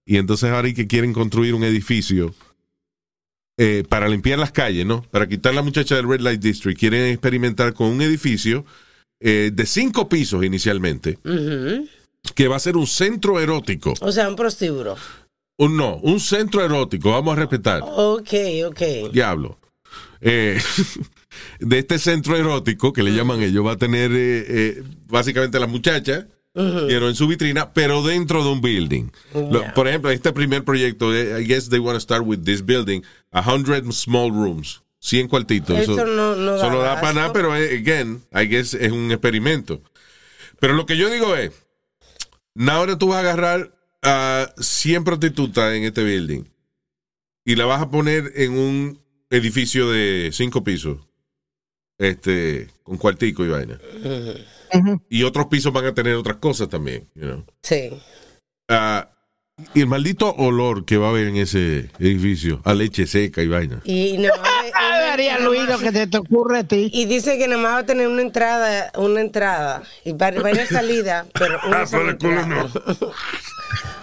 Y 0.05 0.18
entonces 0.18 0.51
ahora 0.51 0.66
hay 0.68 0.75
que 0.75 0.87
quieren 0.87 1.12
construir 1.14 1.55
un 1.55 1.64
edificio 1.64 2.35
eh, 3.58 3.84
para 3.88 4.08
limpiar 4.08 4.38
las 4.38 4.52
calles, 4.52 4.86
¿no? 4.86 5.02
Para 5.10 5.28
quitar 5.28 5.54
la 5.54 5.62
muchacha 5.62 5.96
del 5.96 6.08
Red 6.08 6.20
Light 6.20 6.40
District. 6.40 6.78
Quieren 6.78 7.06
experimentar 7.06 7.74
con 7.74 7.88
un 7.88 8.02
edificio 8.02 8.64
eh, 9.20 9.50
de 9.52 9.66
cinco 9.66 10.08
pisos 10.08 10.44
inicialmente, 10.44 11.18
que 12.34 12.48
va 12.48 12.56
a 12.56 12.60
ser 12.60 12.76
un 12.76 12.86
centro 12.86 13.40
erótico. 13.40 13.94
O 14.00 14.12
sea, 14.12 14.28
un 14.28 14.36
prostíbulo. 14.36 14.96
Un 15.58 15.76
no, 15.76 15.96
un 15.98 16.18
centro 16.18 16.64
erótico, 16.64 17.10
vamos 17.10 17.36
a 17.36 17.40
respetar. 17.40 17.82
Ok, 17.84 18.32
ok. 18.66 19.12
Diablo. 19.12 19.58
Eh, 20.20 20.60
de 21.60 21.78
este 21.78 21.98
centro 21.98 22.36
erótico 22.36 22.92
que 22.92 23.02
le 23.02 23.12
llaman 23.12 23.42
ellos, 23.42 23.66
va 23.66 23.72
a 23.72 23.76
tener 23.76 24.12
eh, 24.12 24.44
eh, 24.48 24.82
básicamente 25.06 25.58
la 25.58 25.66
muchacha 25.66 26.26
you 26.54 27.06
en 27.08 27.14
su 27.14 27.26
vitrina, 27.26 27.72
pero 27.72 28.02
dentro 28.02 28.44
de 28.44 28.50
un 28.50 28.60
building. 28.60 29.10
Lo- 29.34 29.60
Yeah. 29.62 29.74
por 29.74 29.88
ejemplo, 29.88 30.10
este 30.10 30.32
primer 30.32 30.64
proyecto, 30.64 31.14
eh, 31.14 31.40
I 31.42 31.46
guess 31.46 31.68
they 31.70 31.78
want 31.78 31.96
to 31.96 32.00
start 32.00 32.24
with 32.26 32.40
this 32.44 32.64
building, 32.64 33.02
100 33.32 33.90
small 33.92 34.30
rooms, 34.30 34.82
100 34.98 35.28
cuartitos. 35.28 35.78
Eso 35.78 36.04
no- 36.06 36.36
no 36.36 36.52
da 36.52 36.56
eso 36.58 36.66
da 36.78 36.92
abasto. 36.92 37.00
para 37.00 37.12
nada, 37.14 37.32
pero 37.32 37.56
eh, 37.56 37.78
again, 37.78 38.22
I 38.32 38.46
guess 38.46 38.74
es 38.74 38.92
un 38.92 39.10
experimento. 39.10 39.82
Pero 40.60 40.74
lo 40.74 40.84
que 40.86 40.96
yo 40.96 41.08
digo 41.10 41.34
es, 41.36 41.52
ahora 42.68 42.96
tú 42.98 43.08
vas 43.08 43.16
a 43.16 43.20
agarrar 43.20 43.74
a 44.02 44.52
100 44.58 45.04
prostitutas 45.04 45.72
en 45.74 45.84
este 45.84 46.02
building 46.04 46.44
y 47.44 47.56
la 47.56 47.64
vas 47.66 47.80
a 47.82 47.90
poner 47.90 48.32
en 48.36 48.52
un 48.58 49.00
edificio 49.30 49.90
de 49.90 50.30
cinco 50.32 50.62
pisos, 50.62 50.98
este, 51.98 52.68
con 52.82 52.98
cuartico 52.98 53.44
y 53.44 53.48
vaina. 53.48 53.80
Y 55.08 55.22
otros 55.24 55.46
pisos 55.46 55.72
van 55.72 55.87
a 55.87 55.94
tener 55.94 56.14
otras 56.14 56.37
cosas 56.38 56.68
también, 56.68 57.08
you 57.14 57.22
know. 57.26 57.44
Sí. 57.62 57.90
Ah, 58.68 59.08
y 59.74 59.80
el 59.82 59.87
maldito 59.87 60.35
olor 60.35 60.85
que 60.87 60.96
va 60.96 61.08
a 61.08 61.11
haber 61.11 61.28
en 61.28 61.37
ese 61.37 61.90
edificio, 61.98 62.61
a 62.64 62.72
leche 62.74 63.06
seca 63.06 63.42
y 63.42 63.48
vaina. 63.48 63.80
Y 63.85 64.16
Ay, 64.16 64.70
María 65.11 65.38
Luis, 65.40 65.68
lo 65.68 65.78
que 65.78 65.92
te, 65.92 66.06
te 66.06 66.16
ocurre 66.18 66.61
a 66.61 66.64
ti. 66.64 66.90
Y 66.92 67.04
dice 67.04 67.37
que 67.38 67.46
nada 67.48 67.61
más 67.62 67.72
va 67.74 67.78
a 67.78 67.87
tener 67.87 68.08
una 68.08 68.22
entrada, 68.22 68.90
una 68.96 69.20
entrada 69.20 69.82
y 70.04 70.12
va- 70.12 70.30
varias 70.30 70.68
salidas, 70.70 71.26
pero 71.35 71.61
una 71.66 71.82
Ah, 71.82 71.87
sola 71.87 72.16
pero 72.18 72.40
el 72.40 72.46
culo 72.46 72.64
entrada. 72.64 73.14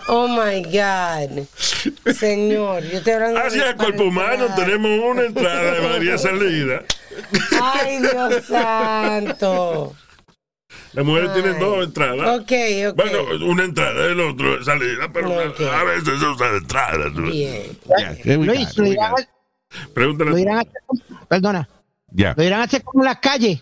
Oh 0.07 0.27
my 0.27 0.63
God. 0.63 1.45
Señor, 2.15 2.83
yo 2.83 2.97
estoy 2.99 3.13
hablando 3.13 3.39
Hacia 3.41 3.69
el 3.71 3.75
cuerpo 3.75 4.03
humano 4.03 4.47
tenemos 4.55 4.91
una 5.03 5.23
entrada 5.25 5.71
de 5.73 5.79
varias 5.87 6.21
salidas. 6.21 6.83
Ay, 7.61 7.99
Dios 7.99 8.45
santo. 8.45 9.95
Las 10.93 11.05
mujeres 11.05 11.29
Ay. 11.35 11.41
tienen 11.41 11.59
dos 11.59 11.85
entradas. 11.85 12.39
Ok, 12.39 12.51
ok. 12.89 12.95
Bueno, 12.95 13.45
una 13.45 13.63
entrada, 13.63 14.05
el 14.07 14.19
otro 14.19 14.59
es 14.59 14.65
salida, 14.65 15.09
pero 15.13 15.31
a 15.39 15.83
veces 15.83 16.19
se 16.19 16.25
usa 16.25 16.51
de 16.51 16.57
entrada. 16.57 17.09
¿no? 17.13 17.29
Bien. 17.29 17.63
Yeah, 18.25 18.37
we 18.37 18.45
Luis, 18.45 18.77
lo 18.77 18.87
irán, 18.87 19.13
Pregúntale. 19.93 20.31
lo 20.31 20.37
irán 20.37 20.57
a 20.57 20.61
hacer, 20.61 20.81
como- 20.85 21.01
perdona, 21.27 21.69
Yeah. 22.15 22.33
lo 22.35 22.43
irán 22.43 22.61
a 22.61 22.63
hacer 22.63 22.81
como 22.83 23.03
las 23.03 23.19
calles. 23.19 23.61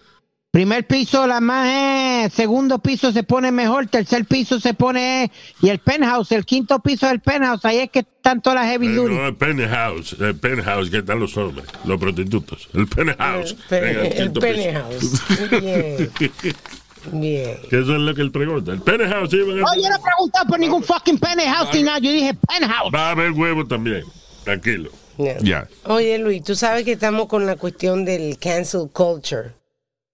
Primer 0.50 0.88
piso, 0.88 1.28
la 1.28 1.42
más, 1.42 1.68
eh, 1.68 2.30
segundo 2.34 2.80
piso 2.80 3.12
se 3.12 3.22
pone 3.24 3.52
mejor, 3.52 3.88
tercer 3.88 4.26
piso 4.26 4.60
se 4.62 4.74
pone, 4.74 5.26
eh, 5.26 5.32
y 5.62 5.70
el 5.70 5.80
penthouse, 5.80 6.32
el 6.32 6.46
quinto 6.46 6.80
piso 6.80 7.06
del 7.08 7.20
penthouse, 7.20 7.64
ahí 7.66 7.80
es 7.80 7.92
que 7.92 8.00
están 8.00 8.42
todas 8.42 8.62
las 8.62 8.68
heavy 8.72 8.88
Eh, 8.88 8.92
duty. 8.94 9.14
no, 9.16 9.28
el 9.28 9.36
penthouse, 9.36 10.14
el 10.20 10.36
penthouse 10.38 10.90
que 10.90 11.00
están 11.00 11.20
los 11.20 11.36
hombres, 11.36 11.68
los 11.84 12.00
prostitutos. 12.00 12.70
El 12.74 12.88
penthouse. 12.88 13.56
El, 13.70 13.84
el 13.84 14.14
el 14.14 14.32
penthouse. 14.32 15.22
Bien. 15.62 16.12
Bien. 17.12 17.58
Que 17.70 17.80
eso 17.80 17.94
es 17.94 18.00
lo 18.02 18.14
que 18.14 18.22
él 18.22 18.32
pregunta. 18.32 18.72
El 18.72 18.82
penthouse 18.82 19.30
sí, 19.32 19.40
van 19.42 19.60
a- 19.60 19.62
No, 19.62 19.76
yo 19.76 19.90
no 19.90 19.96
he 19.96 20.00
preguntado 20.02 20.46
por 20.48 20.60
ningún 20.60 20.84
fucking 20.84 21.18
penthouse 21.20 21.74
ni 21.74 21.84
nada, 21.84 22.00
yo 22.00 22.12
dije 22.12 22.34
penthouse. 22.48 22.94
va 22.94 23.08
a 23.08 23.12
haber 23.12 23.32
huevos 23.32 23.68
también. 23.68 24.04
Tranquilo. 24.44 24.90
Yeah. 25.18 25.38
Yeah. 25.40 25.68
Oye, 25.86 26.18
Luis, 26.20 26.44
tú 26.44 26.56
sabes 26.56 26.84
que 26.86 26.92
estamos 26.94 27.28
con 27.28 27.46
la 27.46 27.56
cuestión 27.56 28.06
del 28.06 28.38
cancel 28.38 28.88
culture. 28.94 29.52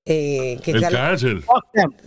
Eh, 0.06 0.60
que 0.62 0.72
El 0.72 0.84
está, 0.84 1.16
them. 1.16 1.42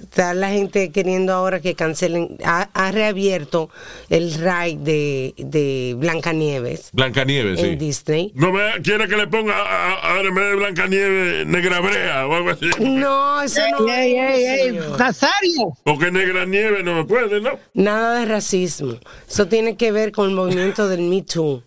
está 0.03 0.35
la 0.35 0.51
gente 0.51 0.93
queriendo 0.93 1.33
ahora 1.33 1.61
que 1.61 1.75
cancelen. 1.75 2.37
Ha, 2.45 2.69
ha 2.75 2.93
reabierto 2.93 3.71
el 4.11 4.35
ride 4.35 4.77
de, 4.83 5.35
de 5.39 5.95
Blancanieves 5.97 6.91
Blancanieves, 6.93 7.59
en 7.59 7.71
sí. 7.71 7.77
Disney. 7.77 8.33
No 8.35 8.53
me 8.53 8.61
quiere 8.83 9.09
que 9.09 9.17
le 9.17 9.27
ponga 9.29 9.55
a- 9.57 10.13
a- 10.19 10.23
de 10.23 10.29
Blancanieves 10.57 11.47
Negra 11.47 11.81
Brea 11.81 12.27
o 12.27 12.35
algo 12.35 12.51
así. 12.51 12.67
No, 12.81 13.41
eso 13.41 13.63
no 13.79 13.89
Ey, 13.91 14.15
ey, 14.15 14.45
es, 14.45 14.61
ey, 14.61 14.67
señor. 14.69 14.99
Nazario. 14.99 15.73
Porque 15.83 16.11
Negra 16.11 16.45
Nieve 16.45 16.83
no 16.83 16.97
me 16.97 17.05
puede, 17.07 17.41
¿no? 17.41 17.53
Nada 17.73 18.21
de 18.21 18.27
racismo. 18.27 18.99
Eso 19.27 19.49
tiene 19.49 19.77
que 19.79 19.91
ver 19.91 20.13
con 20.13 20.29
el 20.29 20.35
movimiento 20.37 20.87
del 20.89 21.01
Me 21.01 21.23
Too. 21.23 21.63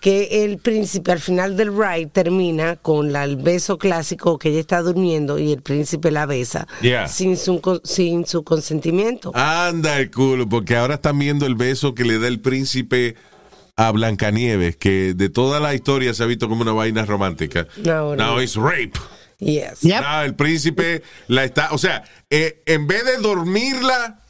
Que 0.00 0.44
el 0.44 0.58
príncipe 0.58 1.10
al 1.12 1.20
final 1.20 1.56
del 1.56 1.76
ride 1.76 2.06
termina 2.06 2.76
con 2.76 3.12
la- 3.12 3.24
el 3.24 3.36
beso 3.36 3.78
clásico 3.78 4.38
que 4.38 4.50
ella 4.50 4.60
está 4.60 4.82
durmiendo 4.82 5.38
y 5.38 5.52
el 5.52 5.62
príncipe 5.62 6.10
la 6.10 6.26
besa 6.26 6.66
Yeah. 6.82 7.08
sin, 7.08 7.36
su, 7.36 7.60
sin 7.82 8.26
su 8.26 8.44
consentimiento. 8.44 9.32
Anda 9.34 9.98
el 9.98 10.10
culo, 10.10 10.48
porque 10.48 10.76
ahora 10.76 10.94
están 10.96 11.18
viendo 11.18 11.46
el 11.46 11.54
beso 11.54 11.94
que 11.94 12.04
le 12.04 12.18
da 12.18 12.28
el 12.28 12.40
príncipe 12.40 13.16
a 13.76 13.90
Blancanieves, 13.90 14.76
que 14.76 15.12
de 15.14 15.28
toda 15.28 15.60
la 15.60 15.74
historia 15.74 16.14
se 16.14 16.22
ha 16.22 16.26
visto 16.26 16.48
como 16.48 16.62
una 16.62 16.72
vaina 16.72 17.04
romántica. 17.04 17.66
Ahora. 17.90 18.24
Now 18.24 18.40
it's 18.40 18.54
rape. 18.56 18.92
Yes. 19.38 19.80
Yep. 19.80 20.00
No, 20.02 20.22
el 20.22 20.34
príncipe 20.34 21.02
la 21.28 21.44
está, 21.44 21.68
o 21.72 21.78
sea, 21.78 22.04
eh, 22.30 22.62
en 22.66 22.86
vez 22.86 23.04
de 23.04 23.18
dormirla 23.18 24.20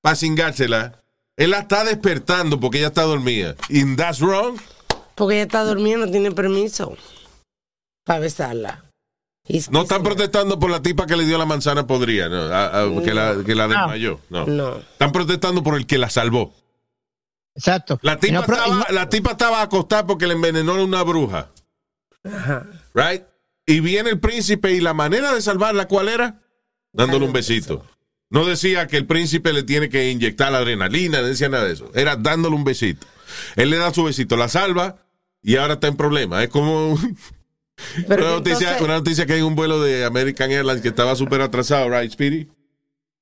para 0.00 0.16
cingársela, 0.16 1.02
él 1.36 1.50
la 1.50 1.60
está 1.60 1.84
despertando 1.84 2.58
porque 2.58 2.78
ella 2.78 2.88
está 2.88 3.02
dormida. 3.02 3.54
And 3.72 3.96
that's 3.96 4.20
wrong. 4.20 4.58
Porque 5.20 5.34
ella 5.34 5.42
está 5.42 5.64
durmiendo, 5.64 6.10
tiene 6.10 6.32
permiso 6.32 6.96
para 8.06 8.20
besarla. 8.20 8.84
He's 9.46 9.70
No 9.70 9.82
están 9.82 10.02
protestando 10.02 10.58
por 10.58 10.70
la 10.70 10.80
tipa 10.80 11.04
que 11.06 11.14
le 11.14 11.26
dio 11.26 11.36
la 11.36 11.44
manzana 11.44 11.86
podrida, 11.86 12.30
no, 12.30 12.38
a- 12.44 12.84
a- 12.84 13.02
que, 13.02 13.12
la, 13.12 13.36
que 13.44 13.54
la 13.54 13.68
desmayó. 13.68 14.18
No. 14.30 14.46
No. 14.46 14.78
Están 14.78 15.12
protestando 15.12 15.62
por 15.62 15.76
el 15.76 15.86
que 15.86 15.98
la 15.98 16.08
salvó. 16.08 16.54
Exacto. 17.54 17.98
La 18.00 18.18
tipa, 18.18 18.32
no, 18.40 18.46
pero- 18.46 18.56
y 18.56 18.60
estaba, 18.62 18.76
no- 18.88 18.94
la 18.94 19.08
tipa 19.10 19.30
estaba 19.32 19.60
acostada 19.60 20.06
porque 20.06 20.26
le 20.26 20.32
envenenó 20.32 20.82
una 20.82 21.02
bruja. 21.02 21.48
Right? 22.94 23.24
Y 23.66 23.80
viene 23.80 24.08
el 24.08 24.20
príncipe 24.20 24.72
y 24.72 24.80
la 24.80 24.94
manera 24.94 25.34
de 25.34 25.42
salvarla, 25.42 25.86
¿cuál 25.86 26.08
era? 26.08 26.40
Dándole 26.94 27.26
un 27.26 27.32
besito. 27.34 27.84
No 28.30 28.46
decía 28.46 28.86
que 28.86 28.96
el 28.96 29.06
príncipe 29.06 29.52
le 29.52 29.64
tiene 29.64 29.90
que 29.90 30.10
inyectar 30.10 30.50
la 30.50 30.58
adrenalina, 30.58 31.20
no 31.20 31.26
decía 31.26 31.50
nada 31.50 31.64
de 31.66 31.74
eso. 31.74 31.90
Era 31.94 32.16
dándole 32.16 32.56
un 32.56 32.64
besito. 32.64 33.06
Él 33.56 33.68
le 33.68 33.76
da 33.76 33.92
su 33.92 34.02
besito, 34.04 34.36
la 34.38 34.48
salva 34.48 34.96
y 35.42 35.56
ahora 35.56 35.74
está 35.74 35.86
en 35.88 35.96
problema. 35.96 36.42
Es 36.42 36.48
como 36.50 36.96
Pero 38.08 38.24
una, 38.24 38.34
noticia, 38.36 38.58
entonces- 38.68 38.82
una 38.82 38.94
noticia 38.94 39.26
que 39.26 39.32
hay 39.34 39.42
un 39.42 39.54
vuelo 39.54 39.80
de 39.80 40.04
American 40.04 40.50
Airlines 40.50 40.82
que 40.82 40.88
estaba 40.88 41.16
súper 41.16 41.40
atrasado, 41.40 41.88
right, 41.88 42.10
Speedy? 42.12 42.48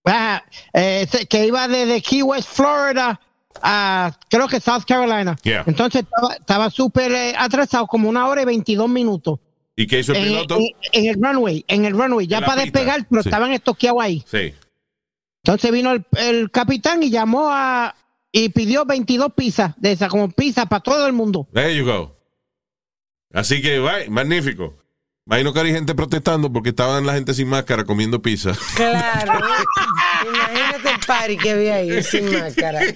Ah, 0.05 0.43
eh, 0.73 1.07
que 1.29 1.47
iba 1.47 1.69
desde 1.69 2.01
Key 2.01 2.23
West, 2.23 2.49
Florida, 2.51 3.21
a 3.63 4.17
creo 4.31 4.49
que 4.49 4.59
South 4.61 4.85
Carolina. 4.87 5.37
Yeah. 5.43 5.65
Entonces 5.67 6.05
estaba- 6.41 6.71
súper 6.71 7.13
eh, 7.13 7.35
atrasado, 7.37 7.87
como 7.87 8.09
una 8.09 8.27
hora 8.27 8.43
y 8.43 8.45
22 8.47 8.89
minutos. 8.89 9.39
¿Y 9.77 9.87
qué 9.87 10.01
hizo 10.01 10.13
el 10.13 10.19
En, 10.19 10.25
piloto? 10.25 10.57
en- 10.57 10.67
en 10.93 11.07
el 11.07 11.23
runway, 11.23 11.65
en 11.69 11.85
el 11.85 11.93
runway, 11.93 12.27
ya 12.27 12.41
para 12.41 12.63
despegar, 12.63 13.07
pero 13.09 13.23
sí. 13.23 13.29
estaban 13.29 13.53
estoqueados 13.53 14.03
ahí. 14.03 14.25
Sí. 14.31 14.55
Entonces 15.45 15.71
vino 15.73 15.93
el, 15.93 16.05
el 16.17 16.51
capitán 16.51 17.03
y 17.03 17.11
llamó 17.11 17.49
a 17.51 17.95
y 18.33 18.51
pidió 18.51 18.85
22 18.85 19.33
pizzas 19.35 19.75
de 19.79 19.93
esas, 19.93 20.11
como 20.11 20.31
pizza 20.31 20.67
para 20.67 20.83
todo 20.83 21.07
el 21.07 21.13
mundo. 21.13 21.49
There 21.53 21.75
you 21.75 21.85
go. 21.85 22.17
Así 23.33 23.61
que, 23.61 23.79
bye, 23.79 24.09
magnífico. 24.09 24.77
Imagino 25.27 25.53
que 25.53 25.61
hay 25.61 25.73
gente 25.73 25.95
protestando 25.95 26.51
porque 26.51 26.71
estaban 26.71 27.05
la 27.05 27.13
gente 27.13 27.35
sin 27.35 27.49
máscara 27.49 27.85
comiendo 27.85 28.23
pizza. 28.23 28.53
Claro. 28.77 29.33
Imagínate 30.27 30.91
el 30.91 31.01
party 31.07 31.37
que 31.37 31.51
había 31.51 31.75
ahí 31.75 32.03
sin 32.03 32.33
máscara. 32.33 32.81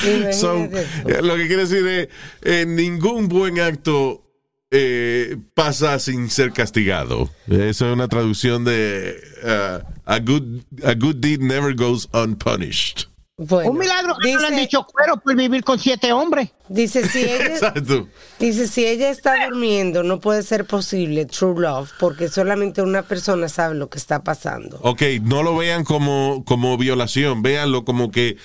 Eh, 0.00 1.22
lo 1.22 1.36
que 1.36 1.46
quiere 1.46 1.66
decir 1.66 1.86
es, 1.86 2.08
eh, 2.42 2.64
ningún 2.66 3.28
buen 3.28 3.60
acto 3.60 4.22
eh, 4.70 5.36
pasa 5.54 5.98
sin 5.98 6.30
ser 6.30 6.52
castigado. 6.52 7.30
Eso 7.46 7.86
es 7.86 7.92
una 7.92 8.08
traducción 8.08 8.64
de 8.64 9.16
uh, 9.42 9.84
a, 10.04 10.18
good, 10.18 10.62
a 10.84 10.94
good 10.94 11.16
deed 11.16 11.40
never 11.40 11.74
goes 11.74 12.08
unpunished. 12.12 13.06
Bueno, 13.40 13.70
Un 13.70 13.78
milagro 13.78 14.16
que 14.20 14.32
no 14.32 14.40
le 14.40 14.46
han 14.48 14.56
dicho 14.56 14.84
cuero 14.84 15.16
por 15.20 15.36
vivir 15.36 15.62
con 15.62 15.78
siete 15.78 16.12
hombres. 16.12 16.50
dice 16.68 17.08
si 17.08 17.20
ella, 17.22 17.46
Exacto. 17.46 18.08
dice 18.40 18.66
si 18.66 18.84
ella 18.84 19.10
está 19.10 19.46
durmiendo 19.46 20.02
no 20.02 20.18
puede 20.18 20.42
ser 20.42 20.64
posible 20.64 21.24
true 21.24 21.54
love 21.60 21.88
porque 22.00 22.28
solamente 22.28 22.82
una 22.82 23.02
persona 23.02 23.48
sabe 23.48 23.76
lo 23.76 23.88
que 23.88 23.98
está 23.98 24.24
pasando. 24.24 24.80
Ok, 24.82 25.02
no 25.22 25.44
lo 25.44 25.56
vean 25.56 25.84
como, 25.84 26.44
como 26.44 26.76
violación, 26.76 27.42
véanlo 27.42 27.84
como 27.84 28.10
que... 28.10 28.36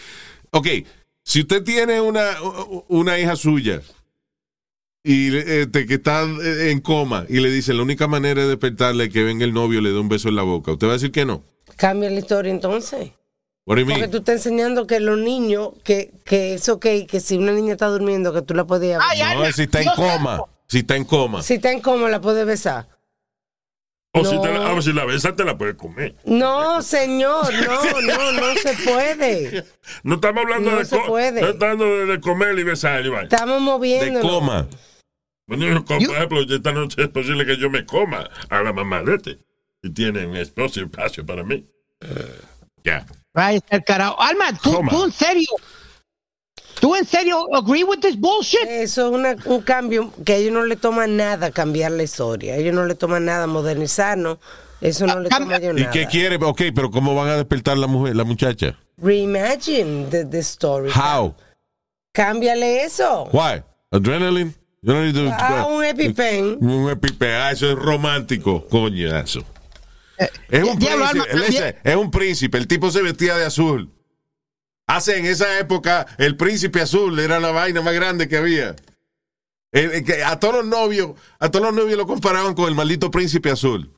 Ok, 0.52 0.68
si 1.26 1.42
usted 1.42 1.64
tiene 1.64 2.00
una, 2.00 2.24
una 2.88 3.18
hija 3.18 3.36
suya 3.36 3.82
y 5.04 5.36
este, 5.36 5.88
que 5.88 5.96
está 5.96 6.22
en 6.22 6.80
coma 6.82 7.26
y 7.28 7.40
le 7.40 7.50
dice 7.50 7.74
la 7.74 7.82
única 7.82 8.08
manera 8.08 8.44
de 8.44 8.50
despertarle 8.50 9.06
es 9.06 9.10
que 9.10 9.24
venga 9.24 9.44
el 9.44 9.54
novio 9.54 9.80
y 9.80 9.84
le 9.84 9.90
dé 9.92 9.98
un 9.98 10.08
beso 10.08 10.30
en 10.30 10.36
la 10.36 10.44
boca, 10.44 10.72
¿usted 10.74 10.86
va 10.86 10.92
a 10.92 10.98
decir 10.98 11.12
que 11.12 11.26
no? 11.26 11.44
Cambia 11.78 12.12
la 12.12 12.20
historia 12.20 12.52
entonces. 12.52 13.12
What 13.66 13.76
do 13.78 13.82
you 13.84 13.88
Porque 13.88 14.08
tú 14.10 14.18
estás 14.18 14.36
enseñando 14.46 14.86
que 14.88 15.00
los 15.00 15.18
niños, 15.18 15.70
que, 15.84 16.12
que 16.26 16.56
es 16.56 16.68
ok, 16.68 16.86
que 17.08 17.20
si 17.22 17.38
una 17.38 17.54
niña 17.54 17.74
está 17.74 17.88
durmiendo, 17.88 18.34
que 18.34 18.42
tú 18.42 18.54
la 18.54 18.66
puedes 18.66 18.98
Ay, 19.02 19.20
besar. 19.20 19.38
No, 19.38 19.52
si 19.52 19.62
está 19.64 19.82
en 19.82 19.90
coma. 19.96 20.44
Si 20.68 20.78
está 20.80 20.96
en 20.98 21.04
coma. 21.06 21.42
Si 21.42 21.54
está 21.54 21.72
en 21.72 21.80
coma, 21.80 22.10
la 22.10 22.20
puedes 22.20 22.46
besar. 22.46 22.88
O 24.16 24.24
si, 24.26 24.36
No. 24.36 24.42
te 24.42 24.52
la, 24.54 24.72
ah, 24.72 24.82
si 24.82 24.94
la 24.94 25.06
besas, 25.06 25.36
te 25.36 25.44
la 25.44 25.58
puedes 25.58 25.76
comer. 25.76 26.14
No, 26.26 26.82
señor, 26.82 27.52
no, 27.54 28.02
no, 28.02 28.32
no 28.34 28.54
se 28.56 28.74
puede. 28.84 29.64
No 30.04 30.16
estamos 30.16 30.44
hablando 30.44 30.72
No 30.72 30.78
de 30.80 30.86
se 30.86 30.98
co- 31.00 31.06
puede. 31.08 31.42
no 31.42 31.48
estamos 31.50 31.64
hablando 31.82 31.98
de, 31.98 32.06
de 32.08 32.20
comer 32.22 32.60
y 32.60 32.64
besar. 32.64 33.02
vaina. 33.10 33.24
Estamos 33.24 33.56
De 33.56 33.62
moviendo. 33.62 34.20
coma. 34.22 34.68
Bueno, 35.48 35.66
yo, 35.68 35.84
por 35.86 36.16
ejemplo, 36.16 36.42
esta 36.42 36.72
noche 36.74 37.02
es 37.02 37.10
posible 37.10 37.46
que 37.46 37.58
yo 37.58 37.70
me 37.70 37.86
coma 37.86 38.30
a 38.50 38.62
la 38.62 38.72
mamá 38.74 39.02
de 39.04 39.16
este. 39.16 39.40
Y 39.82 39.90
tiene 39.90 40.26
un 40.28 40.36
espacio, 40.38 40.84
espacio 40.84 41.26
para 41.26 41.44
mí. 41.44 41.66
Ya. 42.84 43.06
El 43.36 43.84
carajo. 43.84 44.22
Alma, 44.22 44.46
¿tú, 44.62 44.80
tú 44.90 45.06
en 45.06 45.12
serio. 45.12 45.48
¿Tú 46.80 46.96
en 46.96 47.06
serio 47.06 47.46
agree 47.56 47.84
with 47.84 48.00
this 48.00 48.18
bullshit? 48.20 48.60
Eso 48.68 49.08
es 49.08 49.14
una- 49.14 49.36
un 49.46 49.62
cambio 49.62 50.12
que 50.26 50.34
a 50.34 50.36
ellos 50.38 50.52
no 50.52 50.66
le 50.66 50.76
toma 50.76 51.08
nada 51.08 51.52
cambiar 51.52 51.92
la 51.92 52.04
historia. 52.04 52.54
A 52.54 52.58
ellos 52.58 52.74
no 52.74 52.86
le 52.86 52.96
toma 52.96 53.20
nada 53.20 53.48
modernizarnos. 53.48 54.38
Eso 54.82 55.08
no 55.08 55.20
le 55.22 55.30
toma 55.30 55.54
a 55.56 55.58
ellos 55.58 55.78
¿Y 55.78 55.82
nada. 55.82 55.92
qué 55.92 56.08
quiere? 56.08 56.36
Ok, 56.44 56.62
pero 56.76 56.92
¿cómo 56.92 57.16
van 57.16 57.30
a 57.30 57.36
despertar 57.38 57.78
la 57.78 57.88
mujer, 57.88 58.16
la 58.16 58.26
muchacha? 58.26 58.78
Reimagine 58.98 60.08
the, 60.10 60.26
the 60.26 60.40
story. 60.40 60.92
How? 60.92 61.34
Cámbiale 62.14 62.84
eso. 62.84 63.30
Why? 63.32 63.64
Adrenaline? 63.92 64.54
You 64.82 64.94
don't 64.94 65.06
need 65.06 65.16
to- 65.16 65.32
Ah, 65.40 65.66
un 65.70 65.86
EpiPen. 65.86 66.58
Un 66.60 66.90
EpiPen. 66.90 67.32
Ah, 67.32 67.52
eso 67.52 67.70
es 67.72 67.76
romántico. 67.76 68.68
Coñazo. 68.68 69.46
Es 70.50 70.64
un, 70.64 70.78
diablo, 70.80 71.06
príncipe, 71.12 71.64
Alma, 71.68 71.80
es 71.84 71.96
un 71.96 72.12
príncipe. 72.12 72.58
El 72.58 72.68
tipo 72.68 72.92
se 72.92 73.02
vestía 73.02 73.36
de 73.36 73.46
azul. 73.46 73.92
Hace 74.86 75.18
en 75.18 75.26
esa 75.26 75.60
época, 75.60 76.06
el 76.18 76.36
príncipe 76.38 76.82
azul 76.82 77.18
era 77.20 77.40
la 77.40 77.52
vaina 77.52 77.82
más 77.82 77.94
grande 77.94 78.28
que 78.28 78.38
había. 78.38 78.76
El- 79.72 79.92
el 79.92 80.04
que 80.04 80.24
a 80.24 80.40
todos 80.40 80.56
los 80.56 80.66
novios, 80.66 81.12
a 81.40 81.50
todos 81.50 81.66
los 81.66 81.74
novios 81.74 81.98
lo 81.98 82.06
comparaban 82.06 82.54
con 82.54 82.68
el 82.68 82.76
maldito 82.76 83.10
príncipe 83.10 83.50
azul. 83.50 83.92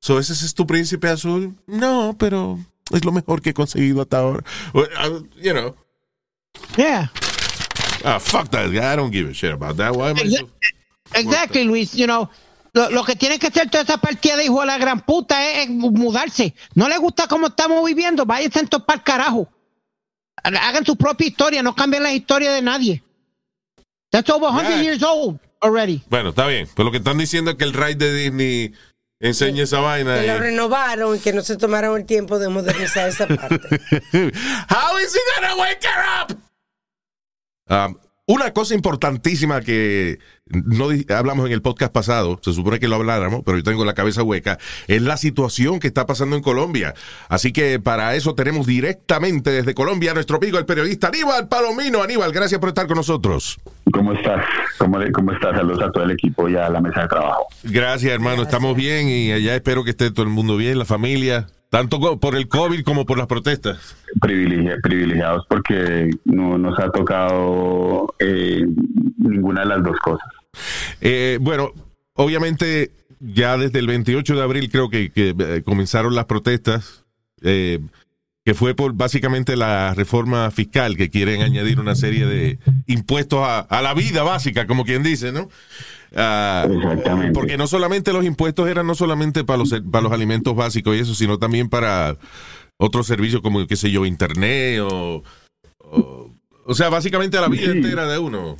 So, 0.00 0.18
¿Ese 0.20 0.32
es 0.34 0.54
tu 0.54 0.66
príncipe 0.66 1.08
azul? 1.08 1.56
No, 1.66 2.14
pero 2.18 2.58
es 2.92 3.04
lo 3.04 3.10
mejor 3.12 3.42
que 3.42 3.50
he 3.50 3.54
conseguido 3.54 4.02
hasta 4.02 4.18
ahora. 4.18 4.44
You 5.42 5.52
know. 5.52 5.74
Yeah. 6.76 7.10
Ah, 8.04 8.20
fuck 8.20 8.50
that 8.50 8.68
guy. 8.70 8.92
I 8.92 8.94
don't 8.96 9.10
give 9.12 9.28
a 9.28 9.32
shit 9.34 9.50
about 9.52 9.76
that. 9.78 9.96
Why 9.96 10.10
am 10.10 10.16
I 10.18 10.30
so- 10.30 10.48
Exactly, 11.14 11.64
Luis. 11.64 11.92
You 11.94 12.06
know, 12.06 12.30
lo, 12.76 12.90
lo 12.90 13.04
que 13.04 13.16
tiene 13.16 13.38
que 13.38 13.46
hacer 13.46 13.70
toda 13.70 13.84
esa 13.84 13.96
partida 13.96 14.36
de 14.36 14.44
hijo 14.44 14.60
de 14.60 14.66
la 14.66 14.76
gran 14.76 15.00
puta 15.00 15.50
es, 15.50 15.64
es 15.64 15.70
mudarse. 15.70 16.54
No 16.74 16.88
le 16.90 16.98
gusta 16.98 17.26
cómo 17.26 17.46
estamos 17.46 17.82
viviendo, 17.86 18.26
váyanse 18.26 18.60
a 18.60 18.66
topar 18.66 19.02
carajo. 19.02 19.48
Hagan 20.44 20.84
su 20.84 20.94
propia 20.96 21.26
historia, 21.26 21.62
no 21.62 21.74
cambien 21.74 22.02
la 22.02 22.12
historia 22.12 22.52
de 22.52 22.60
nadie. 22.60 23.02
That's 24.10 24.28
over 24.30 24.50
100 24.50 24.66
Yeah. 24.66 24.82
years 24.82 25.02
old 25.02 25.40
already. 25.60 26.02
Bueno, 26.10 26.28
está 26.30 26.46
bien. 26.46 26.68
Pues 26.74 26.84
lo 26.84 26.92
que 26.92 26.98
están 26.98 27.16
diciendo 27.18 27.52
es 27.52 27.56
que 27.56 27.64
el 27.64 27.72
ride 27.72 27.94
de 27.96 28.14
Disney 28.14 28.74
enseña 29.20 29.62
esa 29.64 29.80
vaina. 29.80 30.20
Que 30.20 30.26
lo 30.26 30.38
renovaron 30.38 31.16
y 31.16 31.18
que 31.18 31.32
no 31.32 31.40
se 31.42 31.56
tomaron 31.56 31.96
el 31.98 32.04
tiempo 32.06 32.38
de 32.38 32.48
modernizar 32.50 33.08
esa 33.08 33.26
parte. 33.26 33.80
How 34.68 34.98
is 34.98 35.14
he 35.14 35.40
gonna 35.40 35.56
wake 35.56 35.82
her 35.82 36.04
up? 36.22 36.36
Um, 37.68 37.98
una 38.28 38.52
cosa 38.52 38.74
importantísima 38.74 39.60
que 39.60 40.18
no 40.50 40.88
hablamos 41.14 41.46
en 41.46 41.52
el 41.52 41.62
podcast 41.62 41.92
pasado, 41.92 42.38
se 42.42 42.52
supone 42.52 42.80
que 42.80 42.88
lo 42.88 42.96
habláramos, 42.96 43.42
pero 43.44 43.58
yo 43.58 43.64
tengo 43.64 43.84
la 43.84 43.94
cabeza 43.94 44.22
hueca, 44.24 44.58
es 44.88 45.00
la 45.02 45.16
situación 45.16 45.78
que 45.78 45.86
está 45.86 46.06
pasando 46.06 46.34
en 46.36 46.42
Colombia. 46.42 46.94
Así 47.28 47.52
que 47.52 47.78
para 47.78 48.14
eso 48.16 48.34
tenemos 48.34 48.66
directamente 48.66 49.50
desde 49.50 49.74
Colombia 49.74 50.10
a 50.10 50.14
nuestro 50.14 50.36
amigo, 50.38 50.58
el 50.58 50.66
periodista 50.66 51.08
Aníbal 51.08 51.46
Palomino. 51.48 52.02
Aníbal, 52.02 52.32
gracias 52.32 52.58
por 52.60 52.70
estar 52.70 52.86
con 52.88 52.96
nosotros. 52.96 53.58
¿Cómo 53.92 54.12
estás? 54.12 54.44
¿Cómo, 54.78 54.98
le- 54.98 55.12
¿Cómo 55.12 55.30
estás? 55.32 55.56
Saludos 55.56 55.82
a 55.84 55.92
todo 55.92 56.02
el 56.04 56.10
equipo 56.10 56.48
y 56.48 56.56
a 56.56 56.68
la 56.68 56.80
mesa 56.80 57.02
de 57.02 57.08
trabajo. 57.08 57.46
Gracias, 57.62 58.12
hermano. 58.12 58.42
Estamos 58.42 58.74
bien 58.76 59.08
y 59.08 59.30
allá 59.32 59.54
espero 59.54 59.84
que 59.84 59.90
esté 59.90 60.10
todo 60.10 60.24
el 60.24 60.30
mundo 60.32 60.56
bien, 60.56 60.78
la 60.78 60.84
familia, 60.84 61.46
tanto 61.70 62.18
por 62.20 62.36
el 62.36 62.48
COVID 62.48 62.82
como 62.84 63.04
por 63.06 63.18
las 63.18 63.26
protestas. 63.26 63.96
Privilegi- 64.20 64.80
privilegiados 64.82 65.44
porque 65.48 66.10
no 66.24 66.58
nos 66.58 66.78
ha 66.78 66.90
tocado 66.90 68.14
eh, 68.18 68.64
ninguna 69.18 69.62
de 69.62 69.66
las 69.66 69.82
dos 69.82 69.96
cosas. 69.98 70.26
Eh, 71.00 71.38
bueno, 71.40 71.72
obviamente 72.14 72.90
ya 73.20 73.56
desde 73.56 73.78
el 73.78 73.86
28 73.86 74.34
de 74.36 74.42
abril 74.42 74.70
creo 74.70 74.88
que, 74.90 75.10
que, 75.10 75.34
eh, 75.38 75.62
comenzaron 75.64 76.14
las 76.14 76.26
protestas, 76.26 77.04
eh, 77.42 77.80
que 78.44 78.54
fue 78.54 78.74
por 78.74 78.92
básicamente 78.92 79.56
la 79.56 79.92
reforma 79.94 80.50
fiscal 80.52 80.96
que 80.96 81.10
quieren 81.10 81.42
añadir 81.42 81.80
una 81.80 81.94
serie 81.96 82.26
de 82.26 82.58
impuestos 82.86 83.40
a, 83.42 83.58
a 83.60 83.82
la 83.82 83.92
vida 83.92 84.22
básica, 84.22 84.66
como 84.66 84.84
quien 84.84 85.02
dice, 85.02 85.32
¿no? 85.32 85.48
Ah, 86.16 86.66
Exactamente. 86.70 87.32
porque 87.32 87.56
no 87.58 87.66
solamente 87.66 88.12
los 88.12 88.24
impuestos 88.24 88.68
eran 88.68 88.86
no 88.86 88.94
solamente 88.94 89.44
para 89.44 89.58
los, 89.58 89.70
para 89.90 90.02
los 90.04 90.12
alimentos 90.12 90.56
básicos 90.56 90.96
y 90.96 91.00
eso, 91.00 91.14
sino 91.14 91.38
también 91.38 91.68
para 91.68 92.16
otros 92.78 93.06
servicios 93.06 93.42
como, 93.42 93.66
qué 93.66 93.76
sé 93.76 93.90
yo, 93.90 94.06
internet 94.06 94.80
o... 94.80 95.22
o 95.78 96.30
o 96.68 96.74
sea, 96.74 96.88
básicamente 96.88 97.38
a 97.38 97.42
la 97.42 97.48
vida 97.48 97.70
Sí. 97.70 97.78
entera 97.78 98.08
de 98.08 98.18
uno. 98.18 98.56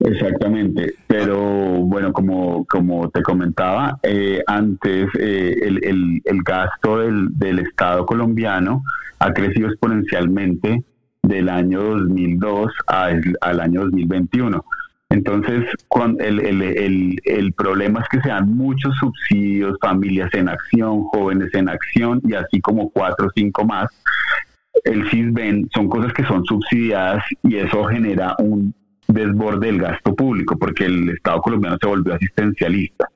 Exactamente, 0.00 0.94
pero 1.08 1.36
bueno, 1.40 2.12
como, 2.12 2.64
como 2.66 3.10
te 3.10 3.22
comentaba, 3.22 3.98
eh, 4.04 4.40
antes 4.46 5.08
eh, 5.18 5.56
el, 5.62 5.84
el, 5.84 6.22
el 6.24 6.42
gasto 6.44 6.98
del, 7.00 7.36
del 7.36 7.58
Estado 7.58 8.06
colombiano 8.06 8.84
ha 9.18 9.32
crecido 9.32 9.68
exponencialmente 9.68 10.84
del 11.22 11.48
año 11.48 11.82
2002 11.82 12.70
al, 12.86 13.36
al 13.40 13.58
año 13.60 13.80
2021. 13.86 14.64
Entonces, 15.10 15.64
cuando 15.88 16.22
el, 16.22 17.18
el, 17.24 17.52
problema 17.54 18.00
es 18.00 18.08
que 18.10 18.20
se 18.20 18.28
dan 18.28 18.54
muchos 18.54 18.94
subsidios, 18.98 19.78
familias 19.80 20.32
en 20.34 20.48
acción, 20.48 21.04
jóvenes 21.04 21.52
en 21.54 21.68
acción 21.70 22.20
y 22.24 22.34
así 22.34 22.60
como 22.60 22.90
cuatro 22.90 23.28
o 23.28 23.30
cinco 23.34 23.64
más. 23.64 23.88
El 24.84 25.08
CISBEN 25.08 25.68
son 25.74 25.88
cosas 25.88 26.12
que 26.12 26.24
son 26.24 26.44
subsidiadas 26.44 27.24
y 27.42 27.56
eso 27.56 27.84
genera 27.84 28.36
un 28.38 28.74
desborde 29.08 29.68
del 29.68 29.78
gasto 29.78 30.14
público 30.14 30.56
porque 30.58 30.84
el 30.84 31.08
Estado 31.08 31.40
colombiano 31.40 31.78
se 31.80 31.88
volvió 31.88 32.14
asistencialista. 32.14 33.08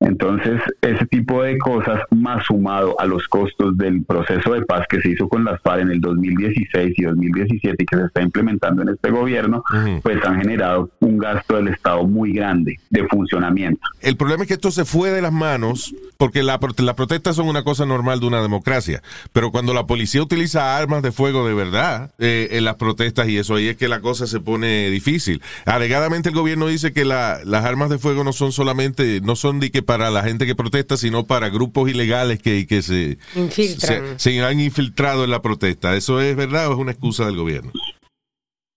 Entonces, 0.00 0.60
ese 0.80 1.04
tipo 1.06 1.42
de 1.42 1.58
cosas, 1.58 2.00
más 2.10 2.44
sumado 2.46 2.98
a 2.98 3.04
los 3.04 3.28
costos 3.28 3.76
del 3.76 4.02
proceso 4.02 4.54
de 4.54 4.62
paz 4.62 4.86
que 4.88 5.00
se 5.00 5.10
hizo 5.10 5.28
con 5.28 5.44
las 5.44 5.60
FARC 5.60 5.82
en 5.82 5.90
el 5.90 6.00
2016 6.00 6.94
y 6.96 7.02
2017 7.02 7.76
y 7.82 7.86
que 7.86 7.96
se 7.96 8.04
está 8.06 8.22
implementando 8.22 8.82
en 8.82 8.88
este 8.88 9.10
gobierno, 9.10 9.62
pues 10.02 10.24
han 10.24 10.40
generado 10.40 10.90
un 11.00 11.18
gasto 11.18 11.56
del 11.56 11.68
Estado 11.68 12.04
muy 12.06 12.32
grande 12.32 12.80
de 12.88 13.06
funcionamiento. 13.08 13.80
El 14.00 14.16
problema 14.16 14.44
es 14.44 14.48
que 14.48 14.54
esto 14.54 14.70
se 14.70 14.86
fue 14.86 15.10
de 15.10 15.20
las 15.20 15.32
manos 15.32 15.94
porque 16.16 16.42
la, 16.42 16.58
las 16.78 16.94
protestas 16.94 17.36
son 17.36 17.48
una 17.48 17.62
cosa 17.62 17.84
normal 17.84 18.20
de 18.20 18.26
una 18.26 18.40
democracia, 18.42 19.02
pero 19.34 19.50
cuando 19.50 19.74
la 19.74 19.86
policía 19.86 20.22
utiliza 20.22 20.78
armas 20.78 21.02
de 21.02 21.12
fuego 21.12 21.46
de 21.46 21.54
verdad 21.54 22.12
eh, 22.18 22.48
en 22.52 22.64
las 22.64 22.76
protestas 22.76 23.28
y 23.28 23.36
eso 23.36 23.54
ahí 23.54 23.68
es 23.68 23.76
que 23.76 23.88
la 23.88 24.00
cosa 24.00 24.26
se 24.26 24.40
pone 24.40 24.88
difícil. 24.90 25.42
Alegadamente 25.66 26.30
el 26.30 26.34
gobierno 26.34 26.66
dice 26.68 26.92
que 26.94 27.04
la- 27.04 27.38
las 27.44 27.64
armas 27.66 27.90
de 27.90 27.98
fuego 27.98 28.24
no 28.24 28.32
son 28.32 28.52
solamente, 28.52 29.20
no 29.22 29.36
son 29.36 29.60
de 29.60 29.70
que 29.70 29.82
para 29.90 30.08
la 30.08 30.22
gente 30.22 30.46
que 30.46 30.54
protesta, 30.54 30.96
sino 30.96 31.24
para 31.26 31.48
grupos 31.48 31.90
ilegales 31.90 32.40
que, 32.40 32.64
que 32.68 32.80
se, 32.80 33.18
Infiltran. 33.34 34.18
se, 34.20 34.30
se 34.30 34.44
han 34.44 34.60
infiltrado 34.60 35.24
en 35.24 35.30
la 35.30 35.42
protesta. 35.42 35.96
¿Eso 35.96 36.20
es 36.20 36.36
verdad 36.36 36.68
o 36.68 36.74
es 36.74 36.78
una 36.78 36.92
excusa 36.92 37.26
del 37.26 37.36
gobierno? 37.36 37.72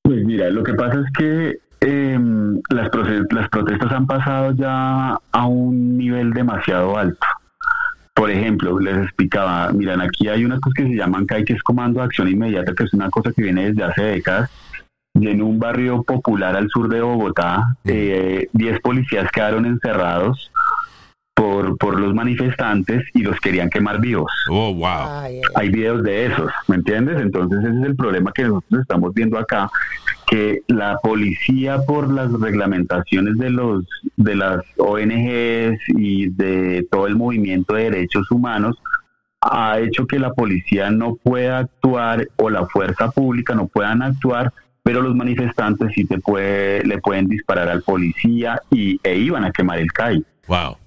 Pues 0.02 0.26
mira, 0.26 0.50
lo 0.50 0.64
que 0.64 0.74
pasa 0.74 1.02
es 1.02 1.06
que 1.16 1.58
eh, 1.82 2.20
las, 2.70 2.90
las 3.30 3.50
protestas 3.50 3.92
han 3.92 4.08
pasado 4.08 4.54
ya 4.54 5.20
a 5.32 5.46
un 5.46 6.00
nivel 6.00 6.34
demasiado 6.34 6.98
alto. 6.98 7.28
Por 8.16 8.32
ejemplo, 8.32 8.80
les 8.80 8.98
explicaba, 8.98 9.72
miran, 9.72 10.02
aquí 10.02 10.28
hay 10.30 10.44
unas 10.46 10.62
cosas 10.62 10.78
que 10.78 10.88
se 10.88 10.96
llaman 10.96 11.28
CAI, 11.28 11.46
que 11.46 11.54
es 11.54 11.62
Comando 11.62 12.00
de 12.00 12.08
Acción 12.08 12.28
Inmediata, 12.28 12.74
que 12.74 12.86
es 12.86 12.94
una 12.94 13.12
cosa 13.12 13.32
que 13.32 13.44
viene 13.44 13.72
desde 13.72 13.84
hace 13.84 14.02
décadas. 14.02 14.50
Y 15.14 15.28
en 15.28 15.44
un 15.44 15.60
barrio 15.60 16.02
popular 16.02 16.56
al 16.56 16.70
sur 16.70 16.90
de 16.90 17.02
Bogotá, 17.02 17.78
eh, 17.86 18.48
10 18.54 18.80
policías 18.82 19.30
quedaron 19.32 19.68
encerrados 19.68 20.52
por, 21.34 21.78
por 21.78 22.00
los 22.00 22.14
manifestantes 22.14 23.04
y 23.14 23.24
los 23.24 23.40
querían 23.40 23.70
quemar 23.70 24.00
vivos 24.00 24.32
Oh, 24.50 24.74
wow. 24.74 25.08
Ay, 25.10 25.36
ay, 25.36 25.42
hay 25.56 25.70
videos 25.70 26.04
de 26.04 26.28
esos, 26.28 26.52
¿me 26.68 26.76
entiendes? 26.76 27.20
Entonces 27.20 27.60
ese 27.60 27.80
es 27.80 27.86
el 27.86 27.96
problema 27.96 28.32
que 28.34 28.44
nosotros 28.44 28.82
estamos 28.82 29.14
viendo 29.14 29.38
acá, 29.38 29.70
que 30.28 30.62
la 30.68 30.98
policía 31.02 31.80
por 31.86 32.12
las 32.12 32.32
reglamentaciones 32.32 33.38
de 33.38 33.50
los 33.50 33.86
de 34.18 34.36
las 34.36 34.64
ONGs 34.78 35.80
y 35.90 36.30
de 36.30 36.86
todo 36.90 37.08
el 37.08 37.16
movimiento 37.16 37.76
de 37.76 37.84
derechos 37.84 38.30
humanos 38.32 38.78
ha 39.42 39.80
hecho 39.80 40.08
que 40.08 40.20
la 40.20 40.34
policía 40.34 40.90
no 40.90 41.16
pueda 41.16 41.60
actuar 41.60 42.28
o 42.38 42.50
la 42.50 42.66
fuerza 42.66 43.12
pública 43.12 43.54
no 43.54 43.68
puedan 43.68 44.02
actuar, 44.02 44.54
pero 44.84 45.02
los 45.02 45.16
manifestantes 45.16 45.92
sí 45.94 46.06
te 46.06 46.20
puede, 46.20 46.84
le 46.86 47.00
pueden 47.00 47.28
disparar 47.28 47.68
al 47.70 47.82
policía 47.82 48.62
y 48.72 49.00
e 49.04 49.18
iban 49.18 49.44
a 49.44 49.52
quemar 49.52 49.80
el 49.80 49.92
CAI. 49.92 50.24
Wow. 50.48 50.78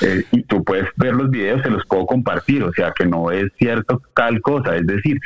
Eh, 0.00 0.24
y 0.32 0.42
tú 0.44 0.64
puedes 0.64 0.86
ver 0.96 1.14
los 1.14 1.30
videos, 1.30 1.62
se 1.62 1.70
los 1.70 1.84
puedo 1.86 2.06
compartir, 2.06 2.62
o 2.64 2.72
sea 2.72 2.92
que 2.96 3.04
no 3.04 3.30
es 3.30 3.52
cierto 3.58 4.00
tal 4.14 4.40
cosa, 4.40 4.74
es 4.76 4.86
decir, 4.86 5.18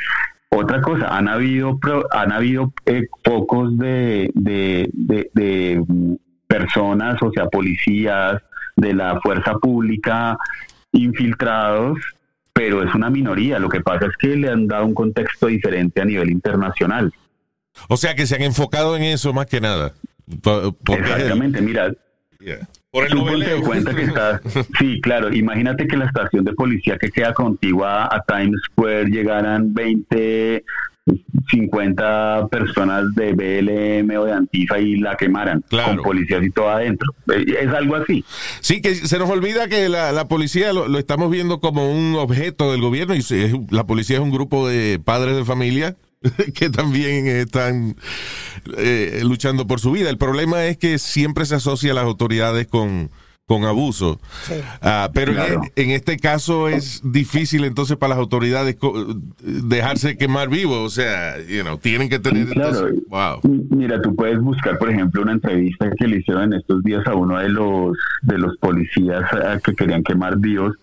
otra 0.49 0.81
cosa, 0.81 1.07
han 1.15 1.27
habido 1.29 1.79
han 2.11 2.31
habido 2.33 2.73
eh, 2.85 3.03
pocos 3.23 3.77
de, 3.77 4.29
de, 4.33 4.89
de- 4.93 5.29
de, 5.33 5.83
mm, 5.87 6.15
personas, 6.47 7.21
o 7.21 7.31
sea, 7.31 7.45
policías 7.47 8.41
de 8.75 8.93
la 8.93 9.19
fuerza 9.21 9.53
pública 9.55 10.37
infiltrados, 10.93 11.97
pero 12.53 12.83
es 12.83 12.93
una 12.95 13.09
minoría. 13.09 13.59
Lo 13.59 13.69
que 13.69 13.81
pasa 13.81 14.05
es 14.07 14.17
que 14.17 14.35
le 14.35 14.49
han 14.49 14.67
dado 14.67 14.85
un 14.85 14.93
contexto 14.93 15.47
diferente 15.47 16.01
a 16.01 16.05
nivel 16.05 16.29
internacional. 16.31 17.13
O 17.89 17.97
sea 17.97 18.15
que 18.15 18.25
se 18.25 18.35
han 18.35 18.41
enfocado 18.41 18.95
en 18.97 19.03
eso 19.03 19.33
más 19.33 19.45
que 19.45 19.61
nada. 19.61 19.93
Porque 20.41 20.93
Exactamente, 20.93 21.61
mira, 21.61 21.91
Yeah. 22.39 22.67
Por 22.91 23.03
el 23.03 23.11
Tú 23.11 23.17
ponte 23.19 23.31
noveleo. 23.33 23.57
en 23.57 23.61
cuenta 23.63 23.93
que 23.93 24.01
está, 24.03 24.41
sí, 24.79 24.99
claro, 25.01 25.33
imagínate 25.33 25.87
que 25.87 25.97
la 25.97 26.05
estación 26.05 26.45
de 26.45 26.53
policía 26.53 26.97
que 26.97 27.09
queda 27.09 27.33
contigua 27.33 28.05
a 28.05 28.23
Times 28.27 28.59
Square 28.71 29.05
llegaran 29.09 29.73
20, 29.73 30.63
50 31.49 32.47
personas 32.49 33.03
de 33.15 33.31
BLM 33.33 34.17
o 34.17 34.25
de 34.25 34.33
Antifa 34.33 34.79
y 34.79 34.97
la 34.97 35.15
quemaran 35.15 35.63
Claro. 35.69 35.95
con 35.95 36.03
policías 36.03 36.43
y 36.43 36.49
todo 36.49 36.69
adentro. 36.69 37.13
Eh, 37.33 37.45
Es 37.61 37.69
algo 37.73 37.95
así. 37.95 38.23
Sí, 38.61 38.81
que 38.81 38.95
se 38.95 39.17
nos 39.19 39.29
olvida 39.29 39.67
que 39.67 39.89
la, 39.89 40.11
la 40.11 40.27
policía 40.27 40.73
lo, 40.73 40.87
lo 40.87 40.97
estamos 40.99 41.29
viendo 41.31 41.59
como 41.59 41.89
un 41.91 42.15
objeto 42.15 42.71
del 42.71 42.81
gobierno 42.81 43.15
y 43.15 43.21
se- 43.21 43.53
la 43.69 43.85
policía 43.85 44.17
es 44.17 44.21
un 44.23 44.31
grupo 44.31 44.67
de 44.67 44.99
padres 45.03 45.35
de 45.35 45.45
familia 45.45 45.95
que 46.55 46.69
también 46.69 47.27
están 47.27 47.95
eh, 48.77 49.21
luchando 49.23 49.67
por 49.67 49.79
su 49.79 49.91
vida. 49.91 50.09
El 50.09 50.17
problema 50.17 50.65
es 50.65 50.77
que 50.77 50.97
siempre 50.99 51.45
se 51.45 51.55
asocia 51.55 51.91
a 51.91 51.95
las 51.95 52.03
autoridades 52.05 52.67
con, 52.67 53.09
con 53.45 53.63
abuso. 53.65 54.19
sí. 54.43 54.55
Ah, 54.81 55.09
pero 55.13 55.31
en- 55.31 55.37
Claro. 55.37 55.61
en, 55.75 55.91
este 55.91 56.17
caso 56.17 56.67
es 56.69 57.01
difícil 57.03 57.63
entonces 57.65 57.95
para 57.97 58.09
las 58.09 58.17
autoridades 58.19 58.75
dejarse 59.41 60.17
quemar 60.17 60.49
vivo. 60.49 60.81
O 60.83 60.89
sea, 60.89 61.37
you 61.47 61.61
know, 61.61 61.77
tienen 61.77 62.09
que 62.09 62.19
tener... 62.19 62.47
Claro. 62.47 62.87
entonces- 62.87 63.03
wow. 63.09 63.39
Mira, 63.69 64.01
tú 64.01 64.15
puedes 64.15 64.39
buscar, 64.41 64.77
por 64.79 64.89
ejemplo, 64.89 65.21
una 65.21 65.33
entrevista 65.33 65.89
que 65.97 66.07
le 66.07 66.17
hicieron 66.17 66.45
en 66.51 66.53
estos 66.59 66.83
días 66.83 67.05
a 67.07 67.13
uno 67.13 67.37
de 67.39 67.49
los 67.49 67.95
de 68.23 68.37
los 68.37 68.57
policías 68.57 69.21
eh, 69.33 69.59
que 69.63 69.73
querían 69.75 70.03
quemar 70.03 70.37
vivos 70.37 70.75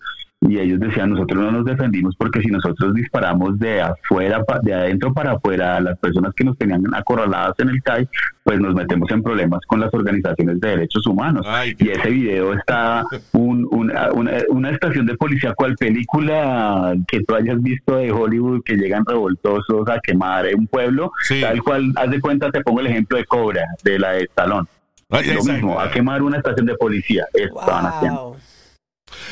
y 0.47 0.59
ellos 0.59 0.79
decían 0.79 1.09
nosotros 1.09 1.41
no 1.43 1.51
nos 1.51 1.65
defendimos 1.65 2.15
porque 2.15 2.39
si 2.41 2.47
nosotros 2.47 2.93
disparamos 2.93 3.57
de 3.59 3.81
afuera 3.81 4.43
pa- 4.43 4.59
de 4.61 4.73
adentro 4.73 5.13
para 5.13 5.31
afuera 5.33 5.77
a 5.77 5.81
las 5.81 5.97
personas 5.97 6.33
que 6.35 6.43
nos 6.43 6.57
tenían 6.57 6.83
acorraladas 6.93 7.59
en 7.59 7.69
el 7.69 7.81
CAI 7.81 8.07
pues 8.43 8.59
nos 8.59 8.75
metemos 8.75 9.09
en 9.11 9.23
problemas 9.23 9.61
con 9.67 9.79
las 9.79 9.91
organizaciones 9.93 10.59
de 10.59 10.67
derechos 10.69 11.05
humanos 11.07 11.45
Ay, 11.49 11.75
y 11.79 11.89
ese 11.89 12.09
video 12.09 12.53
está 12.53 13.03
un- 13.33 13.67
una, 13.71 14.11
una, 14.13 14.31
una 14.49 14.69
estación 14.69 15.05
de 15.05 15.15
policía 15.15 15.53
cual 15.55 15.75
película 15.75 16.93
que 17.07 17.21
tú 17.23 17.35
hayas 17.35 17.61
visto 17.61 17.95
de 17.95 18.11
Hollywood 18.11 18.61
que 18.63 18.75
llegan 18.75 19.03
revoltosos 19.05 19.87
a 19.89 19.99
quemar 19.99 20.45
un 20.55 20.67
pueblo 20.67 21.11
Sí. 21.27 21.41
tal 21.41 21.61
cual 21.63 21.91
haz 21.95 22.09
de 22.09 22.19
cuenta 22.21 22.51
te 22.51 22.61
pongo 22.61 22.79
el 22.81 22.87
ejemplo 22.87 23.17
de 23.17 23.25
Cobra 23.25 23.63
de 23.83 23.99
la 23.99 24.11
de 24.11 24.29
Talón 24.33 24.67
Ay, 25.09 25.33
lo 25.33 25.43
mismo 25.43 25.79
a 25.79 25.89
quemar 25.91 26.21
una 26.23 26.37
estación 26.37 26.65
de 26.65 26.75
policía 26.75 27.25
eso 27.33 27.59
estaban 27.59 27.85
haciendo 27.87 28.21
Wow. 28.25 28.35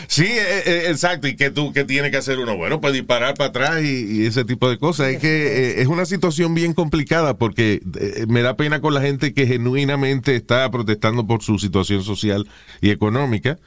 Sí, 0.07 0.25
eh, 0.25 0.63
eh, 0.65 0.83
exacto. 0.89 1.27
¿Y 1.27 1.35
qué 1.35 1.49
tú 1.49 1.73
qué 1.73 1.83
tiene 1.83 2.11
que 2.11 2.17
hacer 2.17 2.37
uno? 2.39 2.55
Bueno, 2.55 2.79
pues 2.79 2.93
disparar 2.93 3.33
para 3.33 3.49
atrás 3.49 3.81
y, 3.83 4.21
y 4.21 4.25
ese 4.25 4.45
tipo 4.45 4.69
de 4.69 4.77
cosas. 4.77 5.07
Es 5.07 5.19
que 5.19 5.27
eh, 5.77 5.81
es 5.81 5.87
una 5.87 6.05
situación 6.05 6.53
bien 6.53 6.73
complicada 6.73 7.37
porque 7.37 7.81
eh, 7.99 8.25
me 8.27 8.41
da 8.41 8.55
pena 8.55 8.81
con 8.81 8.93
la 8.93 9.01
gente 9.01 9.33
que 9.33 9.47
genuinamente 9.47 10.35
está 10.35 10.69
protestando 10.69 11.25
por 11.25 11.41
su 11.41 11.57
situación 11.57 12.03
social 12.03 12.47
y 12.81 12.91
económica. 12.91 13.57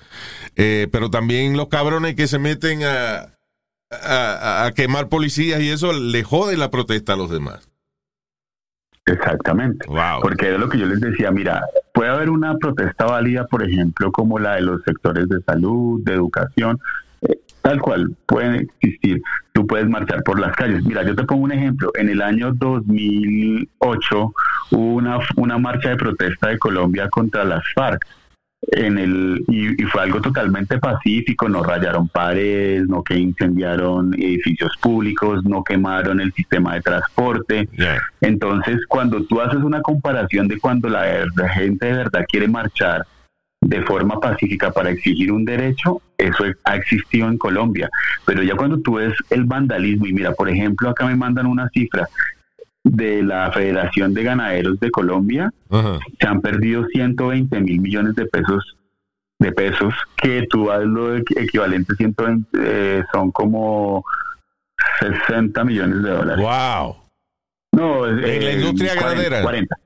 Eh, 0.55 0.89
pero 0.93 1.11
también 1.11 1.57
los 1.57 1.69
cabrones 1.69 2.15
que 2.15 2.29
se 2.29 2.39
meten 2.39 2.85
a, 2.85 3.35
a, 3.91 4.67
a 4.67 4.73
quemar 4.73 5.09
policías 5.09 5.61
y 5.61 5.71
eso 5.71 5.93
le 5.93 6.23
jode 6.23 6.57
la 6.57 6.71
protesta 6.71 7.15
a 7.15 7.17
los 7.17 7.31
demás. 7.31 7.69
exactamente 9.07 9.87
Wow. 9.89 10.21
Porque 10.23 10.47
era 10.47 10.59
lo 10.59 10.69
que 10.69 10.79
yo 10.79 10.87
les 10.87 11.01
decía, 11.01 11.31
mira, 11.31 11.63
puede 11.97 12.11
haber 12.11 12.29
una 12.29 12.59
protesta 12.59 13.07
válida, 13.07 13.47
por 13.47 13.63
ejemplo, 13.63 14.13
como 14.13 14.39
la 14.39 14.57
de 14.57 14.61
los 14.61 14.83
sectores 14.83 15.31
de 15.31 15.41
salud, 15.41 15.99
de 16.05 16.13
educación, 16.13 16.79
eh, 17.23 17.39
tal 17.63 17.81
cual, 17.81 18.15
pueden 18.27 18.71
existir. 18.81 19.23
Tú 19.53 19.67
puedes 19.67 19.89
marchar 19.89 20.23
por 20.23 20.39
las 20.39 20.55
calles. 20.55 20.85
Mira, 20.85 21.03
yo 21.05 21.17
te 21.17 21.25
pongo 21.25 21.45
un 21.45 21.53
ejemplo. 21.53 21.91
En 21.95 22.11
el 22.11 22.21
año 22.21 22.53
2008 22.53 24.35
hubo 24.73 24.95
una, 24.95 25.21
una 25.37 25.57
marcha 25.57 25.89
de 25.89 25.97
protesta 25.97 26.49
de 26.49 26.59
Colombia 26.59 27.09
contra 27.09 27.45
las 27.45 27.65
FARC. 27.75 28.07
En 28.73 28.99
el, 28.99 29.45
y, 29.49 29.81
y 29.81 29.85
fue 29.87 30.03
algo 30.03 30.21
totalmente 30.21 30.79
pacífico, 30.79 31.49
no 31.49 31.63
rayaron 31.63 32.09
paredes, 32.09 32.89
no 32.89 33.03
que 33.03 33.17
incendiaron 33.17 34.13
edificios 34.15 34.73
públicos, 34.81 35.45
no 35.45 35.63
quemaron 35.63 36.21
el 36.21 36.33
sistema 36.33 36.75
de 36.75 36.81
transporte, 36.81 37.69
Yeah. 37.77 38.01
entonces, 38.23 38.81
cuando 38.89 39.23
tú 39.25 39.41
haces 39.41 39.63
una 39.63 39.83
comparación 39.83 40.49
de 40.49 40.59
cuando 40.59 40.89
la, 40.89 41.25
la 41.37 41.49
gente 41.51 41.87
de 41.87 41.93
verdad 41.93 42.25
quiere 42.29 42.49
marchar 42.49 43.07
de 43.61 43.83
forma 43.83 44.21
pacífica 44.21 44.71
para 44.71 44.91
exigir 44.91 45.33
un 45.33 45.45
derecho, 45.45 46.01
eso 46.19 46.45
ha 46.65 46.77
existido 46.77 47.29
en 47.29 47.39
Colombia. 47.39 47.89
Pero 48.25 48.43
ya 48.43 48.55
cuando 48.55 48.79
tú 48.81 48.95
ves 48.95 49.15
el 49.31 49.45
vandalismo, 49.45 50.07
y 50.07 50.13
mira, 50.13 50.33
por 50.33 50.49
ejemplo, 50.49 50.89
acá 50.89 51.07
me 51.07 51.17
mandan 51.17 51.47
una 51.47 51.69
cifra, 51.71 52.09
de 52.89 53.23
la 53.23 53.51
Federación 53.53 54.15
de 54.15 54.23
Ganaderos 54.23 54.79
de 54.81 54.91
Colombia, 54.91 55.53
Ajá. 55.71 55.99
se 56.21 56.27
han 56.27 56.41
perdido 56.41 56.85
120 56.87 57.61
mil 57.61 57.81
millones 57.81 58.15
de 58.15 58.27
pesos 58.27 58.77
de 59.39 59.53
pesos 59.53 59.93
que 60.17 60.47
tú 60.49 60.71
haz 60.71 60.83
lo 60.85 61.15
equ- 61.19 61.39
equivalente 61.39 61.93
a 61.93 61.97
120 61.97 62.49
eh, 62.59 63.05
son 63.13 63.31
como 63.33 64.03
60 65.01 65.63
millones 65.65 66.03
de 66.03 66.11
dólares. 66.11 66.43
Wow. 66.45 66.97
No, 67.73 68.07
En 68.07 68.45
la 68.45 68.53
industria 68.53 68.95
40, 68.95 69.03
ganadera. 69.11 69.43
40. 69.43 69.77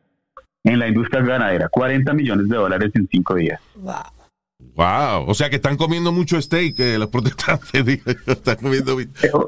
En 0.65 0.79
la 0.79 0.89
industria 0.89 1.23
ganadera, 1.23 1.69
40 1.69 2.13
millones 2.13 2.49
de 2.49 2.57
dólares 2.57 2.91
en 2.95 3.09
cinco 3.11 3.35
días. 3.35 3.61
Wow. 3.77 3.95
Wow. 4.81 5.29
O 5.29 5.35
sea 5.35 5.51
que 5.51 5.57
están 5.57 5.77
comiendo 5.77 6.11
mucho 6.11 6.41
steak 6.41 6.79
eh, 6.81 6.99
los 6.99 7.09
protestantes. 7.09 7.85
digo 7.85 8.03
están 8.27 8.57
comiendo. 8.57 8.97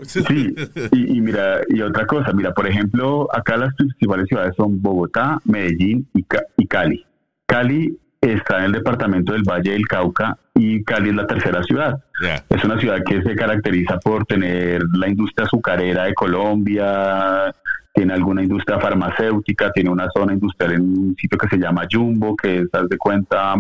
Sí, 0.03 0.55
y, 0.93 1.16
y 1.16 1.20
mira, 1.22 1.61
y 1.70 1.80
otra 1.80 2.07
cosa, 2.07 2.33
mira, 2.35 2.53
por 2.53 2.66
ejemplo, 2.66 3.28
acá 3.35 3.57
las 3.57 3.74
principales 3.74 4.26
ciudades 4.28 4.53
son 4.57 4.83
Bogotá, 4.83 5.39
Medellín 5.45 6.07
y, 6.12 6.22
Ca- 6.24 6.45
y 6.59 6.66
Cali. 6.66 7.07
Cali 7.47 7.97
está 8.20 8.59
en 8.59 8.64
el 8.66 8.72
departamento 8.72 9.33
del 9.33 9.43
Valle 9.43 9.72
del 9.72 9.89
Cauca 9.89 10.37
y 10.55 10.85
Cali 10.85 11.09
es 11.09 11.14
la 11.16 11.26
tercera 11.26 11.62
ciudad. 11.62 12.05
Yeah. 12.22 12.45
Es 12.51 12.62
una 12.64 12.78
ciudad 12.78 12.99
que 13.05 13.22
se 13.22 13.35
caracteriza 13.35 13.99
por 14.01 14.26
tener 14.26 14.83
la 14.93 15.09
industria 15.09 15.47
azucarera 15.47 16.05
de 16.05 16.14
Colombia, 16.14 17.55
tiene 17.95 18.12
alguna 18.12 18.43
industria 18.43 18.78
farmacéutica, 18.78 19.72
tiene 19.72 19.89
una 19.91 20.09
zona 20.14 20.35
industrial 20.35 20.72
en 20.74 20.80
un 20.83 21.16
sitio 21.18 21.39
que 21.39 21.49
se 21.49 21.57
llama 21.57 21.83
Jumbo, 21.91 22.37
que 22.37 22.59
es, 22.61 22.66
haz 22.72 22.89
de 22.89 22.97
cuenta, 22.99 23.55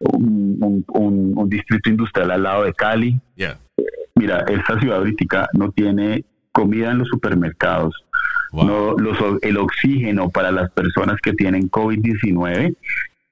un, 0.00 0.56
un- 0.60 0.84
un- 0.88 1.32
un 1.36 1.48
distrito 1.48 1.90
industrial 1.90 2.30
al 2.30 2.42
lado 2.42 2.64
de 2.64 2.72
Cali. 2.74 3.20
Yeah. 3.36 3.58
Mira, 4.14 4.44
esta 4.48 4.78
ciudad 4.80 4.98
ahorita 4.98 5.48
no 5.54 5.70
tiene 5.70 6.24
comida 6.52 6.90
en 6.90 6.98
los 6.98 7.08
supermercados. 7.08 7.94
Wow. 8.52 8.64
No, 8.66 8.92
los, 8.98 9.16
el 9.42 9.56
oxígeno 9.58 10.30
para 10.30 10.50
las 10.50 10.70
personas 10.72 11.16
que 11.22 11.32
tienen 11.32 11.70
COVID-19 11.70 12.74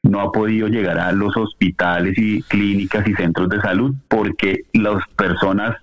no 0.05 0.21
ha 0.21 0.31
podido 0.31 0.69
llegar 0.69 0.99
a 0.99 1.11
los 1.13 1.37
hospitales 1.37 2.15
y 2.17 2.43
clínicas 2.43 3.07
y 3.09 3.15
centros 3.15 3.49
de 3.49 3.61
salud 3.61 3.95
porque 4.07 4.63
las 4.73 5.03
personas 5.17 5.77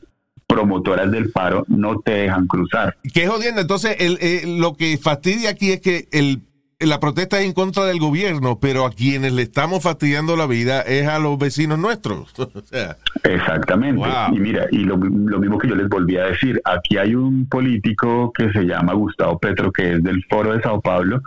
promotoras 0.47 1.11
del 1.11 1.31
paro 1.31 1.65
no 1.67 1.99
te 1.99 2.11
dejan 2.11 2.47
cruzar. 2.47 2.95
Qué 3.13 3.27
jodiendo. 3.27 3.59
Entonces, 3.61 3.97
el, 3.99 4.17
eh, 4.21 4.43
lo 4.45 4.75
que 4.75 4.97
fastidia 4.97 5.49
aquí 5.49 5.71
es 5.71 5.81
que 5.81 6.07
el, 6.11 6.41
la 6.79 6.99
protesta 6.99 7.39
es 7.39 7.45
en 7.45 7.53
contra 7.53 7.85
del 7.85 7.99
gobierno, 7.99 8.59
pero 8.59 8.85
a 8.85 8.91
quienes 8.91 9.33
le 9.33 9.43
estamos 9.43 9.83
fastidiando 9.83 10.35
la 10.35 10.45
vida 10.45 10.81
es 10.81 11.07
a 11.07 11.19
los 11.19 11.37
vecinos 11.37 11.79
nuestros. 11.79 12.33
o 12.39 12.61
sea, 12.63 12.97
Exactamente. 13.23 13.99
Wow. 13.99 14.35
Y 14.35 14.39
mira, 14.39 14.67
y 14.71 14.79
lo, 14.79 14.97
lo 14.97 15.39
mismo 15.39 15.57
que 15.57 15.69
yo 15.69 15.75
les 15.75 15.87
volví 15.87 16.17
a 16.17 16.25
decir, 16.25 16.61
aquí 16.65 16.97
hay 16.97 17.15
un 17.15 17.47
político 17.47 18.31
que 18.33 18.51
se 18.51 18.63
llama 18.63 18.93
Gustavo 18.93 19.39
Petro, 19.39 19.71
que 19.71 19.93
es 19.93 20.03
del 20.03 20.23
Foro 20.29 20.53
de 20.53 20.61
Sao 20.61 20.81
Paulo. 20.81 21.21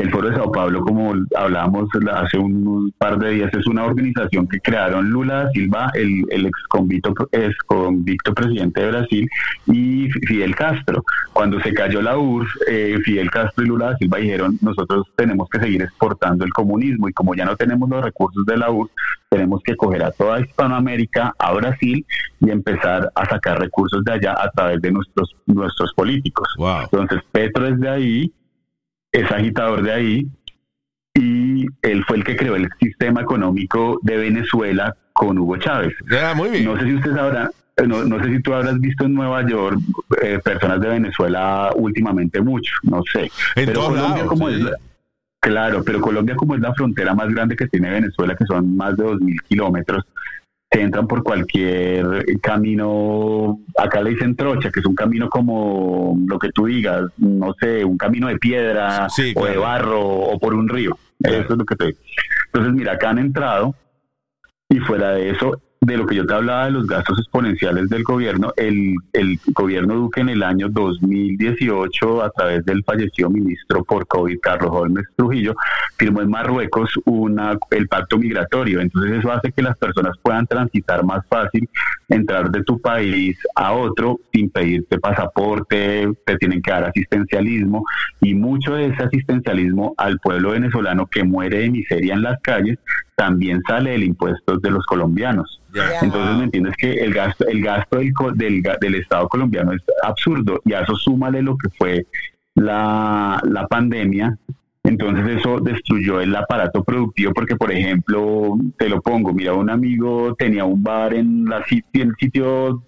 El 0.00 0.10
Foro 0.10 0.30
de 0.30 0.36
Sao 0.36 0.50
Paulo, 0.50 0.82
como 0.82 1.14
hablábamos 1.36 1.88
hace 2.10 2.38
un 2.38 2.92
par 2.96 3.18
de 3.18 3.32
días, 3.32 3.52
es 3.52 3.66
una 3.66 3.84
organización 3.84 4.48
que 4.48 4.58
crearon 4.58 5.10
Lula 5.10 5.44
da 5.44 5.50
Silva, 5.50 5.90
el, 5.92 6.24
el 6.30 6.46
ex 6.46 6.58
convicto, 6.68 7.12
ex 7.32 7.54
convicto 7.66 8.32
presidente 8.32 8.80
de 8.80 8.90
Brasil, 8.90 9.28
y 9.66 10.08
Fidel 10.26 10.56
Castro. 10.56 11.04
Cuando 11.34 11.60
se 11.60 11.74
cayó 11.74 12.00
la 12.00 12.16
URSS, 12.16 12.48
eh, 12.68 12.98
Fidel 13.04 13.30
Castro 13.30 13.62
y 13.62 13.68
Lula 13.68 13.90
da 13.90 13.96
Silva 13.98 14.18
dijeron, 14.18 14.58
nosotros 14.62 15.06
tenemos 15.16 15.48
que 15.50 15.60
seguir 15.60 15.82
exportando 15.82 16.46
el 16.46 16.52
comunismo, 16.52 17.08
y 17.08 17.12
como 17.12 17.34
ya 17.34 17.44
no 17.44 17.56
tenemos 17.56 17.88
los 17.90 18.02
recursos 18.02 18.46
de 18.46 18.56
la 18.56 18.70
URSS, 18.70 18.94
tenemos 19.28 19.62
que 19.62 19.76
coger 19.76 20.02
a 20.02 20.12
toda 20.12 20.40
Hispanoamérica, 20.40 21.34
a 21.38 21.52
Brasil, 21.52 22.06
y 22.40 22.50
empezar 22.50 23.12
a 23.14 23.26
sacar 23.26 23.60
recursos 23.60 24.02
de 24.02 24.12
allá 24.12 24.32
a 24.32 24.50
través 24.50 24.80
de 24.80 24.92
nuestros, 24.92 25.36
nuestros 25.44 25.92
políticos. 25.92 26.48
wow. 26.56 26.84
Entonces 26.84 27.20
Petro 27.30 27.66
es 27.66 27.78
de 27.78 27.88
ahí, 27.88 28.32
es 29.12 29.30
agitador 29.30 29.82
de 29.82 29.92
ahí, 29.92 30.26
y 31.14 31.66
él 31.82 32.04
fue 32.06 32.18
el 32.18 32.24
que 32.24 32.36
creó 32.36 32.56
el 32.56 32.68
sistema 32.80 33.20
económico 33.22 33.98
de 34.02 34.16
Venezuela 34.16 34.94
con 35.12 35.38
Hugo 35.38 35.56
Chávez. 35.56 35.92
Ya, 36.10 36.34
muy 36.34 36.50
bien. 36.50 36.64
No 36.64 36.78
sé 36.78 36.84
si 36.86 36.94
usted 36.94 37.14
sabrá, 37.14 37.50
no, 37.86 38.04
no 38.04 38.22
sé 38.22 38.30
si 38.30 38.40
tú 38.40 38.54
habrás 38.54 38.78
visto 38.80 39.04
en 39.06 39.14
Nueva 39.14 39.46
York 39.46 39.78
eh, 40.22 40.38
personas 40.42 40.80
de 40.80 40.88
Venezuela 40.88 41.70
últimamente 41.74 42.40
mucho, 42.40 42.72
no 42.84 43.02
sé. 43.12 43.30
En 43.56 43.72
todos 43.72 43.88
Colombia 43.88 44.14
lados, 44.16 44.28
como 44.28 44.48
sí. 44.48 44.54
es 44.54 44.60
la- 44.62 44.76
claro, 45.42 45.82
pero 45.84 46.00
Colombia 46.00 46.36
como 46.36 46.54
es 46.54 46.60
la 46.60 46.72
frontera 46.74 47.14
más 47.14 47.28
grande 47.30 47.56
que 47.56 47.66
tiene 47.66 47.90
Venezuela, 47.90 48.36
que 48.36 48.44
son 48.46 48.76
más 48.76 48.96
de 48.96 49.04
2.000 49.04 49.40
kilómetros, 49.48 50.04
se 50.70 50.80
entran 50.80 51.08
por 51.08 51.24
cualquier 51.24 52.24
camino, 52.40 53.58
acá 53.76 54.02
le 54.02 54.10
dicen 54.10 54.36
trocha, 54.36 54.70
que 54.70 54.78
es 54.78 54.86
un 54.86 54.94
camino 54.94 55.28
como 55.28 56.16
lo 56.26 56.38
que 56.38 56.50
tú 56.50 56.66
digas, 56.66 57.10
no 57.18 57.54
sé, 57.60 57.84
un 57.84 57.98
camino 57.98 58.28
de 58.28 58.38
piedra 58.38 59.08
Sí, 59.08 59.32
o 59.34 59.46
de 59.46 59.56
barro 59.56 60.00
o 60.00 60.38
por 60.38 60.54
un 60.54 60.68
río. 60.68 60.96
Claro. 61.20 61.38
Eso 61.38 61.52
es 61.52 61.58
lo 61.58 61.64
que 61.64 61.76
te 61.76 61.86
digo. 61.86 61.98
Entonces, 62.46 62.72
mira, 62.74 62.92
acá 62.92 63.10
han 63.10 63.18
entrado 63.18 63.74
y 64.68 64.78
fuera 64.78 65.12
de 65.12 65.30
eso, 65.30 65.60
de 65.80 65.96
lo 65.96 66.06
que 66.06 66.14
yo 66.14 66.26
te 66.26 66.34
hablaba 66.34 66.66
de 66.66 66.72
los 66.72 66.86
gastos 66.86 67.18
exponenciales 67.18 67.88
del 67.88 68.02
gobierno, 68.02 68.52
el, 68.56 68.96
el 69.14 69.40
gobierno 69.54 69.94
Duque 69.94 70.20
en 70.20 70.28
el 70.28 70.42
año 70.42 70.68
2018, 70.68 72.22
a 72.22 72.30
través 72.30 72.64
del 72.66 72.84
fallecido 72.84 73.30
ministro 73.30 73.82
por 73.84 74.06
COVID, 74.06 74.38
Carlos 74.40 74.70
Holmes 74.72 75.06
Trujillo, 75.16 75.54
firmó 75.96 76.20
en 76.20 76.28
Marruecos 76.28 76.90
una, 77.06 77.56
el 77.70 77.88
pacto 77.88 78.18
migratorio. 78.18 78.80
Entonces 78.80 79.20
eso 79.20 79.32
hace 79.32 79.52
que 79.52 79.62
las 79.62 79.76
personas 79.78 80.16
puedan 80.20 80.46
transitar 80.46 81.02
más 81.02 81.24
fácil, 81.28 81.66
entrar 82.10 82.50
de 82.50 82.62
tu 82.62 82.78
país 82.78 83.38
a 83.56 83.72
otro 83.72 84.20
sin 84.34 84.50
pedirte 84.50 84.98
pasaporte, 84.98 86.12
te 86.26 86.36
tienen 86.36 86.60
que 86.60 86.72
dar 86.72 86.84
asistencialismo 86.84 87.84
y 88.20 88.34
mucho 88.34 88.74
de 88.74 88.86
ese 88.86 89.04
asistencialismo 89.04 89.94
al 89.96 90.18
pueblo 90.18 90.50
venezolano 90.50 91.06
que 91.06 91.24
muere 91.24 91.60
de 91.60 91.70
miseria 91.70 92.12
en 92.12 92.22
las 92.22 92.38
calles 92.42 92.78
también 93.24 93.60
sale 93.68 93.90
del 93.90 94.04
impuesto 94.04 94.56
de 94.56 94.70
los 94.70 94.86
colombianos. 94.86 95.60
Entonces, 96.06 96.36
¿me 96.38 96.44
entiendes 96.44 96.74
que 96.78 96.92
el 97.04 97.12
gasto, 97.12 97.46
el 97.46 97.60
gasto 97.62 97.98
del, 97.98 98.14
co- 98.14 98.32
del, 98.32 98.62
del 98.80 98.94
Estado 98.94 99.28
colombiano 99.28 99.72
es 99.72 99.82
absurdo 100.02 100.62
y 100.64 100.72
a 100.72 100.80
eso 100.80 100.94
súmale 100.96 101.42
lo 101.42 101.54
que 101.58 101.68
fue 101.76 102.06
la, 102.54 103.38
la 103.44 103.66
pandemia. 103.66 104.36
Entonces 104.82 105.38
eso 105.38 105.60
destruyó 105.60 106.22
el 106.22 106.34
aparato 106.34 106.82
productivo 106.82 107.32
porque, 107.34 107.54
por 107.56 107.70
ejemplo, 107.70 108.56
te 108.78 108.88
lo 108.88 109.02
pongo, 109.02 109.34
mira, 109.34 109.52
un 109.52 109.68
amigo 109.68 110.34
tenía 110.38 110.64
un 110.64 110.82
bar 110.82 111.12
en 111.12 111.44
la 111.44 111.62
sitio, 111.66 112.02
el 112.04 112.14
sitio 112.18 112.82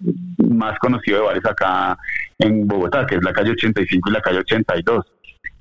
más 0.49 0.79
conocido 0.79 1.19
de 1.19 1.25
bares 1.27 1.45
acá 1.45 1.95
en 2.39 2.67
Bogotá, 2.67 3.05
que 3.05 3.15
es 3.15 3.23
la 3.23 3.31
calle 3.31 3.51
85 3.51 4.09
y 4.09 4.13
la 4.13 4.21
calle 4.21 4.39
82. 4.39 5.05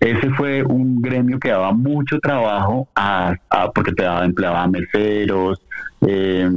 Ese 0.03 0.30
fue 0.30 0.64
un 0.64 1.00
gremio 1.00 1.38
que 1.38 1.50
daba 1.50 1.72
mucho 1.72 2.18
trabajo 2.18 2.88
a, 2.96 3.34
a- 3.50 3.70
porque 3.70 3.92
te 3.92 4.03
daba 4.03 4.24
empleaba 4.24 4.66
meseros, 4.66 5.61
eh, 6.07 6.50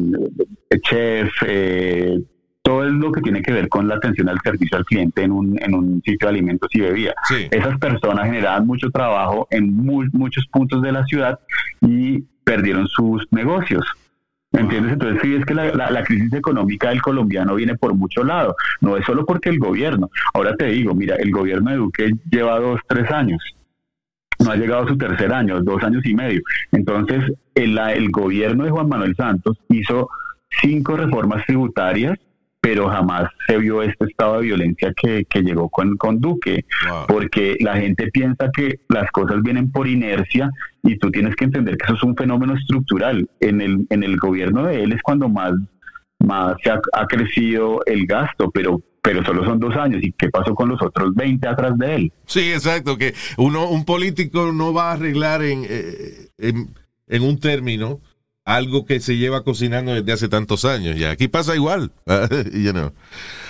chef, 0.82 1.30
eh, 1.46 2.20
todo 2.64 2.86
es 2.88 2.92
lo 2.94 3.12
que 3.12 3.22
tiene 3.22 3.44
que 3.44 3.54
ver 3.54 3.70
con 3.70 3.88
la 3.88 3.96
atención 3.96 4.28
al 4.30 4.40
servicio 4.44 4.78
al 4.78 4.86
cliente 4.86 5.22
en 5.22 5.32
un, 5.32 5.62
en 5.62 5.76
un 5.76 6.02
sitio 6.04 6.28
de 6.28 6.30
alimentos 6.30 6.70
y 6.74 6.82
bebidas. 6.82 7.14
Sí. 7.28 7.48
Esas 7.52 7.78
personas 7.78 8.26
generaban 8.26 8.66
mucho 8.66 8.90
trabajo 8.90 9.48
en 9.52 9.72
mu- 9.76 10.10
muchos 10.14 10.46
puntos 10.52 10.82
de 10.82 10.92
la 10.92 11.06
ciudad 11.06 11.40
y 11.82 12.24
perdieron 12.44 12.88
sus 12.88 13.24
negocios. 13.32 13.86
¿Me 14.56 14.62
entiendes? 14.62 14.94
Entonces 14.94 15.22
sí 15.22 15.36
es 15.36 15.46
que 15.46 15.54
la, 15.54 15.66
la- 15.74 15.92
la 15.92 16.04
crisis 16.04 16.32
económica 16.34 16.90
del 16.90 17.02
colombiano 17.02 17.56
viene 17.56 17.76
por 17.76 17.94
mucho 17.94 18.24
lado. 18.24 18.56
No 18.82 18.96
es 18.98 19.06
solo 19.06 19.26
porque 19.26 19.50
el 19.50 19.60
gobierno. 19.60 20.10
Ahora 20.34 20.56
te 20.56 20.66
digo, 20.68 20.94
mira, 20.96 21.16
el 21.18 21.32
gobierno 21.32 21.72
de 21.72 21.78
Duque 21.78 22.12
lleva 22.32 22.60
dos, 22.60 22.80
tres 22.88 23.10
años. 23.12 23.42
No 24.44 24.52
ha 24.52 24.56
llegado 24.56 24.84
a 24.84 24.88
su 24.88 24.98
tercer 24.98 25.32
año, 25.34 25.62
dos 25.62 25.82
años 25.84 26.06
y 26.06 26.14
medio. 26.14 26.42
Entonces, 26.72 27.32
el, 27.56 27.78
el 27.78 28.10
gobierno 28.12 28.64
de 28.66 28.70
Juan 28.72 28.90
Manuel 28.90 29.16
Santos 29.16 29.58
hizo 29.70 30.10
cinco 30.62 30.96
reformas 30.98 31.46
tributarias, 31.46 32.18
pero 32.66 32.90
jamás 32.90 33.30
se 33.48 33.60
vio 33.60 33.84
este 33.84 34.06
estado 34.06 34.38
de 34.38 34.46
violencia 34.48 34.92
que, 35.00 35.24
que 35.30 35.42
llegó 35.44 35.70
con, 35.70 35.98
con 35.98 36.20
Duque 36.20 36.66
Wow. 36.90 37.06
porque 37.08 37.56
la 37.60 37.76
gente 37.76 38.08
piensa 38.12 38.50
que 38.52 38.80
las 38.90 39.12
cosas 39.12 39.44
vienen 39.44 39.72
por 39.72 39.88
inercia 39.88 40.50
y 40.82 40.98
tú 40.98 41.12
tienes 41.12 41.36
que 41.36 41.46
entender 41.46 41.78
que 41.78 41.86
eso 41.86 41.94
es 41.94 42.02
un 42.04 42.16
fenómeno 42.16 42.56
estructural. 42.56 43.30
En 43.40 43.62
el, 43.62 43.86
en 43.92 44.02
el 44.02 44.18
gobierno 44.18 44.64
de 44.64 44.82
él 44.82 44.94
es 44.94 45.02
cuando 45.04 45.30
más, 45.30 45.52
más 46.20 46.56
se 46.64 46.72
ha, 46.72 46.80
ha 46.94 47.06
crecido 47.06 47.82
el 47.86 48.08
gasto, 48.08 48.50
pero, 48.52 48.82
pero 49.04 49.24
solo 49.24 49.46
son 49.46 49.60
dos 49.60 49.76
años. 49.76 50.02
¿Y 50.04 50.12
qué 50.14 50.30
pasó 50.30 50.56
con 50.56 50.70
los 50.70 50.82
otros 50.82 51.14
20 51.14 51.48
atrás 51.48 51.78
de 51.78 51.96
él? 51.96 52.14
Sí, 52.26 52.52
exacto, 52.52 52.98
que 52.98 53.14
uno, 53.38 53.70
un 53.70 53.86
político 53.86 54.52
no 54.52 54.74
va 54.74 54.90
a 54.90 54.94
arreglar 54.94 55.44
en, 55.44 55.66
eh, 55.70 56.30
en, 56.40 56.70
en 57.08 57.22
un 57.22 57.40
término 57.40 58.00
algo 58.46 58.86
que 58.86 59.00
se 59.00 59.18
lleva 59.18 59.44
cocinando 59.44 59.94
desde 59.94 60.12
hace 60.14 60.30
tantos 60.30 60.66
años. 60.66 60.98
Ya 60.98 61.10
aquí 61.12 61.28
pasa 61.28 61.56
igual, 61.56 61.92
you 62.54 62.72
know. 62.72 62.94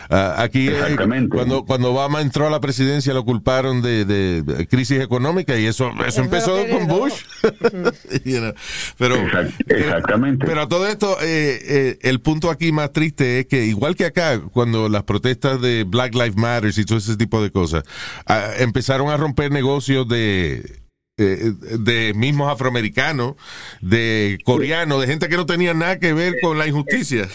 Ah, 0.08 0.36
aquí 0.38 0.68
eh, 0.68 0.78
Exactamente. 0.80 1.36
cuando 1.36 1.66
cuando 1.66 1.91
Obama 1.91 2.22
entró 2.22 2.46
a 2.46 2.52
la 2.52 2.60
presidencia 2.60 3.12
lo 3.14 3.26
culparon 3.26 3.82
de, 3.82 4.06
de 4.06 4.68
crisis 4.68 5.02
económica 5.02 5.58
y 5.60 5.66
eso 5.66 5.91
eso 6.08 6.22
empezó 6.22 6.58
con. 6.70 6.88
Bush. 6.88 7.14
You 8.24 8.39
know, 8.39 8.54
Pero 8.98 9.16
Exact- 9.18 9.54
exactamente. 9.68 10.46
pero 10.46 10.62
a 10.62 10.68
todo 10.68 10.88
esto, 10.88 11.18
eh, 11.22 11.60
eh, 11.64 11.98
el 12.04 12.22
punto 12.22 12.50
aquí 12.50 12.72
más 12.72 12.91
triste 12.93 13.39
es 13.39 13.46
que, 13.48 13.66
igual 13.66 13.96
que 13.96 14.06
acá, 14.06 14.39
cuando 14.39 14.88
las 14.89 15.04
protestas 15.04 15.60
de 15.62 15.84
Black 15.84 16.14
Lives 16.14 16.36
Matter 16.38 16.72
y 16.76 16.86
todo 16.86 16.98
ese 17.00 17.18
tipo 17.18 17.41
de 17.41 17.52
cosas, 17.52 17.84
ah, 18.28 18.52
empezaron 18.60 19.10
a 19.10 19.18
romper 19.18 19.52
negocios 19.52 20.08
de, 20.08 20.80
eh, 21.18 21.53
de 21.80 22.13
mismos 22.13 22.51
afroamericanos, 22.51 23.36
de 23.82 24.38
coreanos, 24.43 24.99
de 24.99 25.07
gente 25.07 25.30
que 25.30 25.38
no 25.38 25.45
tenía 25.45 25.74
nada 25.74 25.97
que 25.97 26.13
ver 26.13 26.34
con 26.41 26.57
la 26.57 26.68
injusticia. 26.68 27.28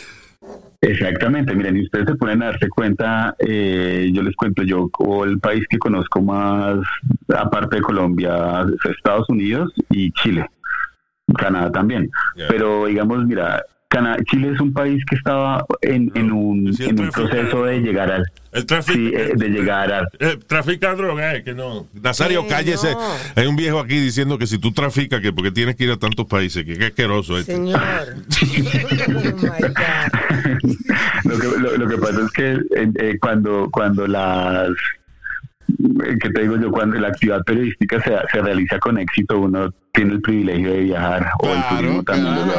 Exactamente, 0.83 1.55
miren, 1.55 1.77
y 1.77 1.85
ustedes 1.85 2.07
se 2.07 2.15
ponen 2.15 2.43
a 2.43 2.47
darse 2.47 2.69
cuenta, 2.69 3.35
eh, 3.39 4.11
yo 4.13 4.23
les 4.23 4.35
cuento, 4.37 4.63
yo 4.63 4.91
o 4.99 5.25
el 5.25 5.39
país 5.39 5.65
que 5.69 5.79
conozco 5.79 6.21
más, 6.23 6.79
aparte 7.35 7.77
de 7.77 7.83
Colombia, 7.83 8.67
es 8.67 8.91
Estados 8.91 9.29
Unidos 9.29 9.73
y 9.91 10.11
Chile, 10.13 10.47
Canadá 11.37 11.73
también. 11.73 12.11
Yeah. 12.37 12.49
Pero 12.49 12.87
digamos, 12.87 13.25
mira, 13.27 13.63
Cana- 13.91 14.17
Chile 14.31 14.53
es 14.55 14.61
un 14.61 14.73
país 14.73 15.03
que 15.05 15.17
estaba 15.17 15.65
en, 15.83 16.13
en 16.15 16.31
un, 16.31 16.73
Sí, 16.73 16.85
en 16.85 16.91
un 16.91 16.97
tráfico. 17.11 17.29
proceso 17.29 17.65
de 17.65 17.81
llegar 17.81 18.11
al... 18.13 18.25
El 18.53 18.65
tráfico. 18.65 18.97
Sí, 18.99 19.13
eh, 19.15 19.33
de 19.35 19.49
llegar 19.49 19.93
a... 19.93 20.03
Eh, 20.21 20.39
trafica 20.47 20.95
droga, 20.95 21.35
eh, 21.35 21.43
que 21.43 21.55
no. 21.55 21.87
Nazario, 22.01 22.43
Sí, 22.43 22.49
cállese. 22.49 22.93
no. 22.93 23.01
Hay 23.35 23.47
un 23.49 23.57
viejo 23.57 23.81
aquí 23.81 23.99
diciendo 23.99 24.39
que 24.39 24.47
si 24.47 24.59
tú 24.59 24.71
traficas, 24.73 25.21
que 25.21 25.33
porque 25.33 25.51
tienes 25.51 25.75
que 25.75 25.85
ir 25.85 25.91
a 25.91 25.97
tantos 25.97 26.27
países, 26.27 26.65
que 26.65 26.79
qué 26.79 26.87
asqueroso 26.87 27.37
este. 27.39 27.57
Señor. 27.57 27.81
oh 31.25 31.29
lo, 31.29 31.39
que, 31.39 31.47
lo, 31.61 31.77
lo 31.77 31.89
que 31.89 31.97
pasa 31.99 32.21
es 32.25 32.31
que 32.33 32.53
eh, 32.53 32.91
eh, 33.01 33.19
cuando, 33.21 33.69
cuando 33.71 34.07
las... 34.07 34.69
eh, 34.71 36.17
¿Qué 36.23 36.31
te 36.31 36.43
digo 36.43 36.57
yo? 36.61 36.71
Cuando 36.71 36.97
la 36.99 37.09
actividad 37.09 37.43
periodística 37.45 38.01
se, 38.03 38.13
se 38.33 38.41
realiza 38.41 38.79
con 38.79 38.99
éxito, 38.99 39.39
uno 39.41 39.73
tiene 39.93 40.15
el 40.15 40.21
privilegio 40.23 40.73
de 40.73 40.81
viajar 40.81 41.31
o 41.41 41.49
el 41.49 41.63
turismo 41.77 42.03
también 42.05 42.35
lo 42.47 42.53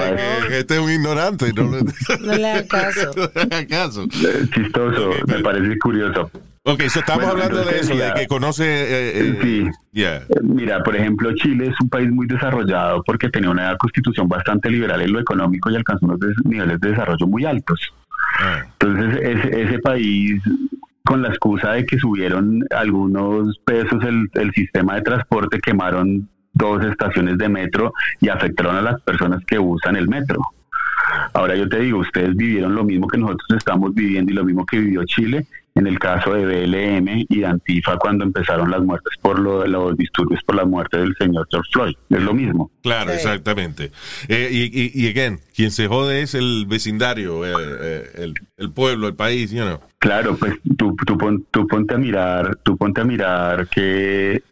este 0.50 0.74
es 0.76 0.80
un 0.80 0.92
ignorante. 0.92 1.52
No 1.54 1.64
le, 1.72 1.84
No 2.20 2.34
le 2.38 2.50
hagas 2.52 2.68
caso. 2.68 3.12
no 3.16 3.32
le 3.34 3.56
haga 3.56 3.68
caso. 3.68 4.04
Eh, 4.04 4.46
chistoso, 4.54 5.12
me 5.28 5.40
parece 5.40 5.78
curioso. 5.80 6.30
Ok, 6.64 6.82
so 6.90 7.00
estamos 7.00 7.26
Bueno, 7.26 7.44
hablando 7.44 7.64
de 7.66 7.80
eso, 7.80 7.94
de 7.94 8.00
ya- 8.00 8.14
que 8.14 8.28
conoce. 8.28 8.64
eh, 8.66 9.12
eh, 9.16 9.40
Sí. 9.42 9.68
yeah. 9.94 10.22
Mira, 10.44 10.84
por 10.84 10.96
ejemplo, 10.96 11.34
Chile 11.36 11.68
es 11.70 11.82
un 11.82 11.90
país 11.90 12.12
muy 12.12 12.28
desarrollado 12.28 13.02
porque 13.04 13.30
tenía 13.30 13.50
una 13.50 13.76
constitución 13.78 14.28
bastante 14.28 14.70
liberal 14.70 15.02
en 15.02 15.12
lo 15.14 15.20
económico 15.20 15.72
y 15.72 15.76
alcanzó 15.76 16.06
unos 16.06 16.20
des- 16.20 16.36
niveles 16.46 16.80
de 16.80 16.90
desarrollo 16.90 17.26
muy 17.26 17.46
altos. 17.46 17.80
Ah, 18.40 18.62
Entonces, 18.80 19.20
ese, 19.24 19.62
ese 19.64 19.80
país, 19.80 20.40
con 21.04 21.24
la 21.24 21.30
excusa 21.30 21.72
de 21.72 21.86
que 21.86 21.98
subieron 21.98 22.64
algunos 22.76 23.58
pesos 23.66 24.04
el, 24.04 24.30
el 24.34 24.52
sistema 24.54 24.96
de 24.96 25.02
transporte, 25.02 25.60
quemaron 25.60 26.30
dos 26.54 26.84
estaciones 26.86 27.38
de 27.38 27.50
metro 27.50 27.94
y 28.20 28.30
afectaron 28.30 28.76
a 28.76 28.82
las 28.82 29.02
personas 29.02 29.44
que 29.46 29.58
usan 29.60 29.96
el 29.96 30.08
metro. 30.08 30.42
Ahora 31.34 31.56
yo 31.56 31.68
te 31.68 31.80
digo, 31.80 32.00
ustedes 32.00 32.36
vivieron 32.36 32.76
lo 32.76 32.84
mismo 32.84 33.08
que 33.08 33.18
nosotros 33.18 33.48
estamos 33.58 33.94
viviendo 33.94 34.32
y 34.32 34.36
lo 34.36 34.44
mismo 34.46 34.66
que 34.66 34.80
vivió 34.80 35.04
Chile 35.06 35.46
en 35.74 35.88
el 35.88 35.98
caso 36.00 36.34
de 36.34 36.46
BLM 36.46 37.26
y 37.30 37.40
de 37.40 37.46
Antifa 37.46 37.96
cuando 37.98 38.26
empezaron 38.26 38.70
las 38.70 38.82
muertes 38.82 39.14
por 39.22 39.40
lo, 39.40 39.66
los 39.66 39.96
disturbios 39.98 40.42
por 40.44 40.56
la 40.56 40.66
muerte 40.66 40.98
del 40.98 41.16
señor 41.18 41.48
George 41.50 41.70
Floyd. 41.72 41.96
Es 42.10 42.22
lo 42.22 42.34
mismo. 42.34 42.72
Claro, 42.84 43.12
Sí. 43.12 43.16
exactamente. 43.16 43.92
Eh, 44.28 44.50
y, 44.52 44.64
y, 44.66 44.92
y 45.06 45.10
again, 45.10 45.40
quien 45.56 45.72
se 45.72 45.88
jode 45.88 46.22
es 46.22 46.36
el 46.36 46.66
vecindario, 46.68 47.46
eh, 47.46 47.54
eh, 47.82 48.10
el, 48.16 48.34
el 48.58 48.72
pueblo, 48.72 49.08
el 49.08 49.16
país, 49.16 49.52
you 49.52 49.64
know. 49.64 49.80
Claro, 50.00 50.36
pues 50.36 50.56
tú, 50.78 50.96
tú, 51.08 51.18
pon- 51.18 51.46
tú 51.52 51.66
ponte 51.68 51.94
a 51.94 51.98
mirar, 51.98 52.58
tú 52.64 52.76
ponte 52.78 53.02
a 53.02 53.06
mirar 53.06 53.68
que 53.70 54.44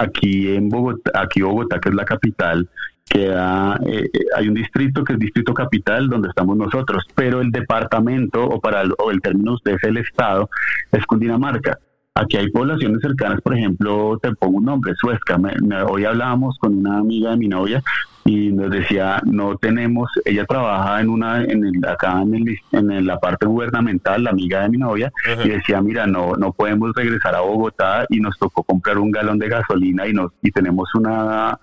aquí 0.00 0.54
en 0.54 0.68
Bogotá, 0.68 1.10
aquí 1.14 1.42
Bogotá, 1.42 1.78
que 1.80 1.88
es 1.90 1.94
la 1.94 2.04
capital, 2.04 2.68
queda, 3.08 3.78
eh, 3.86 4.08
eh, 4.12 4.20
hay 4.36 4.48
un 4.48 4.54
distrito 4.54 5.02
que 5.04 5.14
es 5.14 5.18
distrito 5.18 5.52
capital 5.52 6.08
donde 6.08 6.28
estamos 6.28 6.56
nosotros, 6.56 7.04
pero 7.14 7.40
el 7.40 7.50
departamento 7.50 8.44
o 8.44 8.60
para 8.60 8.82
el, 8.82 8.92
o 8.98 9.10
el 9.10 9.20
término 9.20 9.54
usted 9.54 9.72
es 9.74 9.84
el 9.84 9.96
estado 9.96 10.48
es 10.92 11.04
Cundinamarca. 11.06 11.78
Aquí 12.14 12.36
hay 12.36 12.50
poblaciones 12.50 13.00
cercanas, 13.00 13.40
por 13.40 13.56
ejemplo, 13.56 14.18
te 14.20 14.32
pongo 14.34 14.58
un 14.58 14.64
nombre, 14.64 14.92
Suezca. 14.96 15.38
Me- 15.38 15.54
me- 15.62 15.82
hoy 15.82 16.04
hablábamos 16.04 16.56
con 16.58 16.78
una 16.78 16.98
amiga 16.98 17.30
de 17.30 17.36
mi 17.36 17.48
novia 17.48 17.82
y 18.24 18.50
nos 18.52 18.70
decía, 18.70 19.20
no 19.24 19.56
tenemos, 19.56 20.10
ella 20.24 20.44
trabaja 20.44 21.00
en 21.00 21.08
una, 21.08 21.42
en 21.42 21.64
el, 21.64 21.84
acá 21.88 22.20
en, 22.22 22.34
el- 22.34 22.58
en 22.72 23.06
la 23.06 23.18
parte 23.18 23.46
gubernamental, 23.46 24.24
la 24.24 24.30
amiga 24.30 24.62
de 24.62 24.68
mi 24.68 24.76
novia, 24.78 25.10
y 25.44 25.48
decía, 25.48 25.80
mira, 25.80 26.06
no, 26.06 26.34
no 26.36 26.52
podemos 26.52 26.92
regresar 26.94 27.34
a 27.34 27.40
Bogotá 27.40 28.04
y 28.10 28.20
nos 28.20 28.38
tocó 28.38 28.62
comprar 28.62 28.98
un 28.98 29.10
galón 29.10 29.38
de 29.38 29.48
gasolina 29.48 30.06
y 30.06 30.12
nos, 30.12 30.32
y 30.42 30.50
tenemos 30.50 30.88
una 30.94 31.58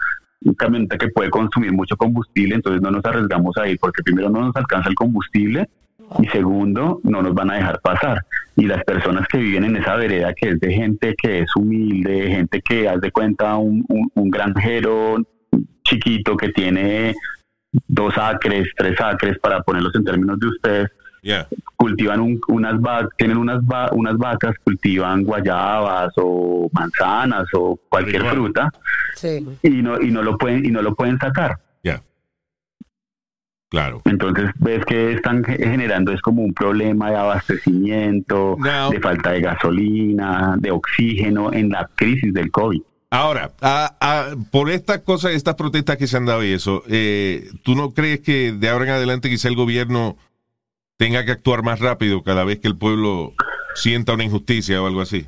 camioneta 0.57 0.97
que 0.97 1.09
puede 1.09 1.29
consumir 1.29 1.73
mucho 1.73 1.95
combustible, 1.97 2.55
entonces 2.55 2.81
no 2.81 2.91
nos 2.91 3.03
arriesgamos 3.05 3.55
a 3.57 3.67
ir 3.67 3.77
porque 3.79 4.03
primero 4.03 4.29
no 4.29 4.41
nos 4.41 4.55
alcanza 4.55 4.89
el 4.89 4.95
combustible 4.95 5.67
y 6.19 6.27
segundo, 6.27 7.01
no 7.03 7.21
nos 7.21 7.33
van 7.33 7.51
a 7.51 7.55
dejar 7.55 7.81
pasar. 7.81 8.23
Y 8.55 8.65
las 8.65 8.83
personas 8.85 9.27
que 9.27 9.37
viven 9.39 9.65
en 9.65 9.75
esa 9.75 9.95
vereda, 9.95 10.33
que 10.33 10.49
es 10.49 10.59
de 10.59 10.73
gente 10.73 11.15
que 11.21 11.39
es 11.39 11.55
humilde, 11.55 12.29
gente 12.29 12.61
que 12.61 12.87
haz 12.87 13.01
de 13.01 13.11
cuenta 13.11 13.55
un, 13.57 13.83
un, 13.89 14.09
un 14.15 14.29
granjero 14.31 15.17
chiquito 15.87 16.35
que 16.37 16.49
tiene 16.49 17.15
dos 17.87 18.17
acres, 18.17 18.67
tres 18.77 18.99
acres, 19.01 19.37
para 19.39 19.61
ponerlos 19.61 19.93
en 19.95 20.03
términos 20.03 20.39
de 20.39 20.47
ustedes, 20.47 20.91
Yeah. 21.23 21.47
cultivan 21.75 22.21
un- 22.21 22.39
unas 22.47 22.79
vacas, 22.79 23.09
tienen 23.17 23.37
unas, 23.37 23.59
va- 23.61 23.89
unas 23.91 24.17
vacas, 24.17 24.55
cultivan 24.63 25.23
guayabas 25.23 26.13
o 26.17 26.69
manzanas 26.71 27.45
o 27.53 27.77
cualquier 27.89 28.23
fruta 28.23 28.69
Sí. 29.15 29.45
y 29.63 29.69
no, 29.81 29.99
y 29.99 30.11
no 30.11 30.21
lo 30.21 30.37
pueden, 30.37 30.65
y 30.65 30.69
no 30.69 30.81
lo 30.81 30.95
pueden 30.95 31.17
sacar. 31.19 31.57
Yeah. 31.83 32.01
Claro. 33.69 34.01
Entonces 34.05 34.51
ves 34.59 34.85
que 34.85 35.13
están 35.13 35.43
ge- 35.43 35.57
generando 35.57 36.13
es 36.13 36.21
como 36.21 36.41
un 36.43 36.53
problema 36.53 37.09
de 37.09 37.17
abastecimiento, 37.17 38.55
Now- 38.57 38.91
de 38.91 38.99
falta 39.01 39.31
de 39.31 39.41
gasolina, 39.41 40.55
de 40.57 40.71
oxígeno 40.71 41.51
en 41.51 41.69
la 41.69 41.89
crisis 41.95 42.33
del 42.33 42.49
COVID. 42.51 42.81
Ahora, 43.09 43.51
a- 43.61 43.95
a- 44.01 44.35
por 44.51 44.69
estas 44.69 44.99
cosas, 44.99 45.31
estas 45.31 45.55
protestas 45.55 45.97
que 45.97 46.07
se 46.07 46.17
han 46.17 46.25
dado 46.25 46.43
y 46.43 46.51
eso, 46.51 46.83
eh, 46.89 47.49
¿tú 47.63 47.73
no 47.75 47.91
crees 47.91 48.19
que 48.19 48.51
de 48.51 48.69
ahora 48.69 48.85
en 48.85 48.91
adelante 48.91 49.29
quizá 49.29 49.47
el 49.47 49.55
gobierno 49.55 50.17
tenga 50.97 51.23
que 51.23 51.31
actuar 51.31 51.63
más 51.63 51.79
rápido 51.79 52.21
cada 52.23 52.43
vez 52.43 52.59
que 52.59 52.67
el 52.67 52.77
pueblo 52.77 53.33
sienta 53.75 54.13
una 54.13 54.25
injusticia 54.25 54.81
o 54.81 54.87
algo 54.87 55.01
así? 55.01 55.25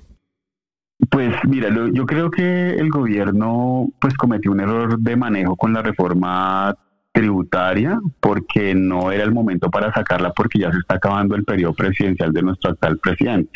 Pues 1.10 1.34
mira, 1.48 1.70
lo- 1.70 1.88
yo 1.88 2.06
creo 2.06 2.30
que 2.30 2.72
el 2.72 2.90
gobierno 2.90 3.88
pues 4.02 4.14
cometió 4.16 4.52
un 4.52 4.60
error 4.60 5.00
de 5.00 5.16
manejo 5.16 5.56
con 5.56 5.72
la 5.72 5.82
reforma 5.82 6.76
tributaria 7.14 7.98
porque 8.20 8.76
no 8.76 9.10
era 9.12 9.24
el 9.24 9.32
momento 9.32 9.70
para 9.72 9.94
sacarla 9.94 10.34
porque 10.34 10.60
ya 10.60 10.72
se 10.72 10.80
está 10.80 10.96
acabando 10.96 11.36
el 11.36 11.46
periodo 11.46 11.74
presidencial 11.74 12.34
de 12.34 12.42
nuestro 12.42 12.72
actual 12.72 12.98
presidente. 12.98 13.52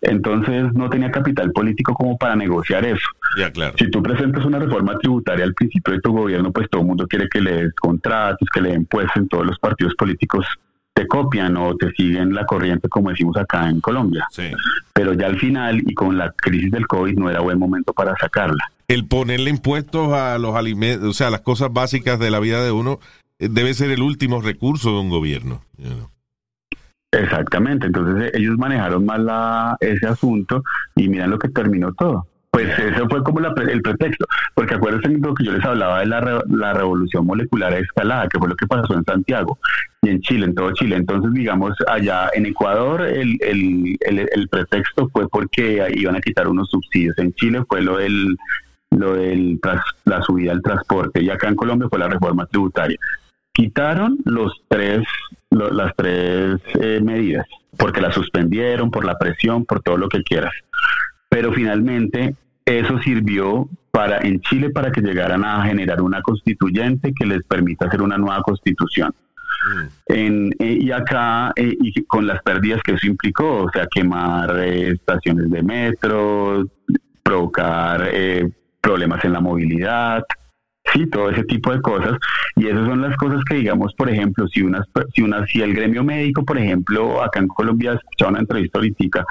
Entonces 0.00 0.72
no 0.74 0.88
tenía 0.88 1.10
capital 1.10 1.52
político 1.52 1.92
como 1.94 2.16
para 2.16 2.36
negociar 2.36 2.84
eso. 2.84 3.06
Ya, 3.38 3.50
claro. 3.50 3.74
Si 3.78 3.90
tú 3.90 4.02
presentas 4.02 4.44
una 4.44 4.58
reforma 4.58 4.96
tributaria 4.98 5.44
al 5.44 5.54
principio 5.54 5.94
de 5.94 6.00
tu 6.00 6.12
gobierno, 6.12 6.52
pues 6.52 6.68
todo 6.70 6.82
el 6.82 6.88
mundo 6.88 7.06
quiere 7.06 7.28
que 7.28 7.40
le 7.40 7.52
des 7.52 7.74
contratos, 7.74 8.48
que 8.52 8.60
le 8.60 8.70
den 8.70 8.86
puestos 8.86 9.16
en 9.16 9.28
todos 9.28 9.46
los 9.46 9.58
partidos 9.58 9.94
políticos 9.94 10.46
te 10.98 11.06
copian 11.06 11.56
o 11.56 11.76
te 11.76 11.92
siguen 11.92 12.34
la 12.34 12.44
corriente, 12.44 12.88
como 12.88 13.10
decimos 13.10 13.36
acá 13.36 13.68
en 13.68 13.80
Colombia. 13.80 14.26
Sí. 14.32 14.50
Pero 14.92 15.12
ya 15.12 15.26
al 15.26 15.38
final 15.38 15.80
y 15.86 15.94
con 15.94 16.18
la 16.18 16.32
crisis 16.32 16.72
del 16.72 16.88
COVID 16.88 17.16
no 17.16 17.30
era 17.30 17.38
buen 17.38 17.56
momento 17.56 17.92
para 17.92 18.16
sacarla. 18.16 18.72
El 18.88 19.06
ponerle 19.06 19.50
impuestos 19.50 20.12
a 20.12 20.38
los 20.38 20.56
alimentos, 20.56 21.08
o 21.08 21.12
sea, 21.12 21.30
las 21.30 21.42
cosas 21.42 21.72
básicas 21.72 22.18
de 22.18 22.32
la 22.32 22.40
vida 22.40 22.64
de 22.64 22.72
uno, 22.72 22.98
eh, 23.38 23.48
debe 23.48 23.74
ser 23.74 23.92
el 23.92 24.02
último 24.02 24.40
recurso 24.40 24.90
de 24.90 24.98
un 24.98 25.08
gobierno. 25.08 25.62
you 25.76 25.90
know. 25.90 26.10
Exactamente, 27.10 27.86
entonces 27.86 28.26
eh, 28.26 28.30
ellos 28.34 28.58
manejaron 28.58 29.06
mal 29.06 29.24
la, 29.24 29.76
ese 29.80 30.06
asunto 30.06 30.62
y 30.94 31.08
miran 31.08 31.30
lo 31.30 31.38
que 31.38 31.48
terminó 31.48 31.92
todo. 31.94 32.26
Pues 32.50 32.78
eso 32.78 33.08
fue 33.08 33.22
como 33.22 33.40
la 33.40 33.52
el 33.56 33.82
pretexto, 33.82 34.26
porque 34.54 34.74
acuérdense 34.74 35.08
lo 35.18 35.34
que 35.34 35.44
yo 35.44 35.52
les 35.52 35.64
hablaba 35.64 36.00
de 36.00 36.06
la, 36.06 36.42
la 36.48 36.72
revolución 36.72 37.26
molecular 37.26 37.72
escalada, 37.74 38.26
que 38.28 38.38
fue 38.38 38.48
lo 38.48 38.56
que 38.56 38.66
pasó 38.66 38.94
en 38.94 39.04
Santiago 39.04 39.58
y 40.02 40.08
en 40.08 40.20
Chile, 40.22 40.46
en 40.46 40.54
todo 40.54 40.72
Chile. 40.72 40.96
Entonces, 40.96 41.32
digamos, 41.34 41.74
allá 41.86 42.30
en 42.34 42.46
Ecuador 42.46 43.02
el, 43.02 43.38
el, 43.42 43.96
el, 44.00 44.48
pretexto 44.48 45.08
fue 45.10 45.28
porque 45.28 45.86
iban 45.94 46.16
a 46.16 46.20
quitar 46.20 46.48
unos 46.48 46.70
subsidios. 46.70 47.16
En 47.18 47.32
Chile 47.34 47.62
fue 47.68 47.82
lo 47.82 47.98
del 47.98 48.36
lo 48.90 49.14
del 49.14 49.60
la 50.06 50.22
subida 50.22 50.52
al 50.52 50.62
transporte 50.62 51.22
y 51.22 51.28
acá 51.28 51.48
en 51.48 51.56
Colombia 51.56 51.88
fue 51.88 51.98
la 51.98 52.08
reforma 52.08 52.46
tributaria. 52.46 52.98
Quitaron 53.52 54.18
los 54.24 54.62
tres 54.68 55.06
lo- 55.50 55.70
las 55.70 55.94
tres 55.96 56.60
eh, 56.80 57.00
medidas 57.02 57.46
porque 57.76 58.00
las 58.00 58.14
suspendieron 58.14 58.90
por 58.90 59.04
la 59.04 59.16
presión, 59.18 59.64
por 59.64 59.80
todo 59.82 59.96
lo 59.96 60.08
que 60.08 60.22
quieras. 60.22 60.52
Pero 61.28 61.52
finalmente 61.52 62.34
eso 62.64 62.98
sirvió 63.00 63.68
para 63.92 64.18
en 64.18 64.40
Chile 64.40 64.70
para 64.70 64.90
que 64.90 65.00
llegaran 65.00 65.44
a 65.44 65.62
generar 65.64 66.02
una 66.02 66.20
constituyente 66.22 67.12
que 67.16 67.24
les 67.26 67.42
permita 67.44 67.86
hacer 67.86 68.02
una 68.02 68.18
nueva 68.18 68.42
constitución. 68.42 69.14
En, 70.06 70.50
eh, 70.58 70.78
y 70.80 70.90
acá, 70.90 71.52
eh, 71.56 71.76
y 71.80 72.04
con 72.04 72.26
las 72.26 72.42
pérdidas 72.42 72.82
que 72.82 72.92
eso 72.92 73.06
implicó, 73.06 73.64
o 73.64 73.70
sea, 73.70 73.86
quemar 73.86 74.58
eh, 74.58 74.90
estaciones 74.90 75.50
de 75.50 75.62
metro, 75.62 76.64
provocar 77.22 78.08
eh, 78.12 78.48
problemas 78.80 79.24
en 79.24 79.32
la 79.32 79.40
movilidad, 79.40 80.24
sí, 80.92 81.06
todo 81.06 81.30
ese 81.30 81.44
tipo 81.44 81.72
de 81.72 81.80
cosas. 81.80 82.18
Y 82.56 82.66
esas 82.66 82.86
son 82.86 83.00
las 83.02 83.16
cosas 83.16 83.40
que, 83.48 83.56
digamos, 83.56 83.94
por 83.94 84.10
ejemplo, 84.10 84.46
si 84.48 84.62
unas, 84.62 84.86
si 85.14 85.22
una, 85.22 85.46
si 85.46 85.60
el 85.62 85.74
gremio 85.74 86.02
médico, 86.04 86.44
por 86.44 86.58
ejemplo, 86.58 87.22
acá 87.22 87.40
en 87.40 87.48
Colombia, 87.48 87.92
escuchado 87.94 88.30
una 88.30 88.40
entrevista 88.40 88.78
ahorita, 88.78 89.24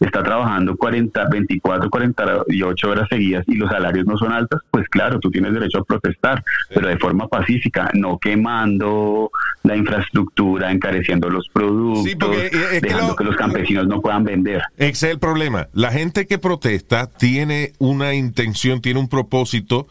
está 0.00 0.22
trabajando 0.22 0.76
40, 0.76 1.28
24, 1.30 1.88
48 1.88 2.88
horas 2.90 3.08
seguidas 3.08 3.44
y 3.46 3.54
los 3.54 3.70
salarios 3.70 4.04
no 4.06 4.16
son 4.18 4.32
altos, 4.32 4.60
pues 4.70 4.86
claro, 4.88 5.18
tú 5.20 5.30
tienes 5.30 5.52
derecho 5.54 5.78
a 5.78 5.84
protestar, 5.84 6.42
pero 6.68 6.88
de 6.88 6.98
forma 6.98 7.26
pacífica, 7.28 7.90
no 7.94 8.18
quemando 8.18 9.30
la 9.62 9.76
infraestructura, 9.76 10.70
encareciendo 10.70 11.30
los 11.30 11.48
productos, 11.48 12.04
Sí, 12.04 12.16
porque, 12.16 12.46
eh, 12.46 12.50
que 12.50 12.80
dejando 12.80 13.08
lo- 13.08 13.16
que 13.16 13.24
los 13.24 13.36
campesinos 13.36 13.86
no 13.86 14.00
puedan 14.02 14.24
vender. 14.24 14.62
Ese 14.76 15.06
es 15.08 15.12
el 15.14 15.18
problema. 15.18 15.68
La 15.72 15.90
gente 15.90 16.26
que 16.26 16.38
protesta 16.38 17.06
tiene 17.06 17.72
una 17.78 18.14
intención, 18.14 18.80
tiene 18.82 19.00
un 19.00 19.08
propósito 19.08 19.86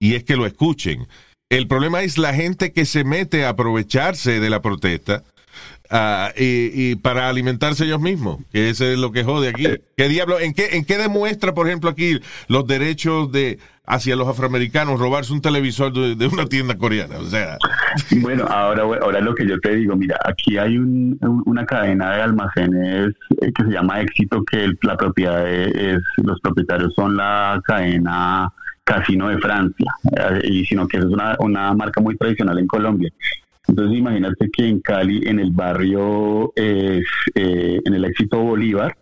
y 0.00 0.14
es 0.14 0.24
que 0.24 0.36
lo 0.36 0.46
escuchen. 0.46 1.06
El 1.50 1.66
problema 1.66 2.02
es 2.02 2.18
la 2.18 2.34
gente 2.34 2.72
que 2.72 2.84
se 2.84 3.04
mete 3.04 3.44
a 3.44 3.50
aprovecharse 3.50 4.38
de 4.38 4.50
la 4.50 4.60
protesta 4.60 5.22
ah, 5.90 6.30
y, 6.36 6.96
para 6.96 7.28
alimentarse 7.28 7.84
ellos 7.84 8.00
mismos, 8.00 8.38
que 8.52 8.68
es 8.70 8.80
lo 8.80 9.12
que 9.12 9.24
jode 9.24 9.48
aquí. 9.48 9.64
¿Qué 9.96 10.08
diablo? 10.08 10.38
¿En 10.40 10.52
qué, 10.52 10.76
¿En 10.76 10.84
qué 10.84 10.98
demuestra, 10.98 11.54
por 11.54 11.66
ejemplo, 11.66 11.88
aquí 11.90 12.20
los 12.48 12.66
derechos 12.66 13.32
de 13.32 13.58
hacia 13.90 14.16
los 14.16 14.28
afroamericanos 14.28 15.00
robarse 15.00 15.32
un 15.32 15.40
televisor 15.40 15.90
de, 15.94 16.26
una 16.26 16.44
tienda 16.44 16.76
coreana? 16.76 17.16
O 17.18 17.24
sea, 17.24 17.56
Bueno, 18.20 18.44
ahora, 18.44 18.82
ahora 18.82 19.20
lo 19.22 19.34
que 19.34 19.48
yo 19.48 19.58
te 19.60 19.74
digo, 19.74 19.96
mira, 19.96 20.18
aquí 20.26 20.58
hay 20.58 20.76
un- 20.76 21.16
un- 21.22 21.42
una 21.46 21.64
cadena 21.64 22.14
de 22.14 22.22
almacenes 22.22 23.14
eh, 23.40 23.50
que 23.56 23.64
se 23.64 23.70
llama 23.70 24.02
Éxito, 24.02 24.44
que 24.44 24.68
la 24.82 24.98
propiedad 24.98 25.48
es, 25.50 26.02
los 26.18 26.38
propietarios 26.42 26.92
son 26.94 27.16
la 27.16 27.58
cadena 27.64 28.52
Casino 28.88 29.28
de 29.28 29.38
Francia, 29.38 29.92
eh, 30.16 30.40
y 30.44 30.64
sino 30.64 30.88
que 30.88 30.96
es 30.96 31.04
una, 31.04 31.36
una 31.40 31.74
marca 31.74 32.00
muy 32.00 32.16
tradicional 32.16 32.58
en 32.58 32.66
Colombia. 32.66 33.10
Entonces 33.66 33.98
imagínate 33.98 34.48
que 34.50 34.66
en 34.66 34.80
Cali, 34.80 35.28
en 35.28 35.38
el 35.40 35.50
barrio, 35.50 36.52
eh, 36.56 37.02
eh, 37.34 37.80
en 37.84 37.94
el 37.94 38.04
Éxito 38.06 38.38
Bolívar, 38.38 38.96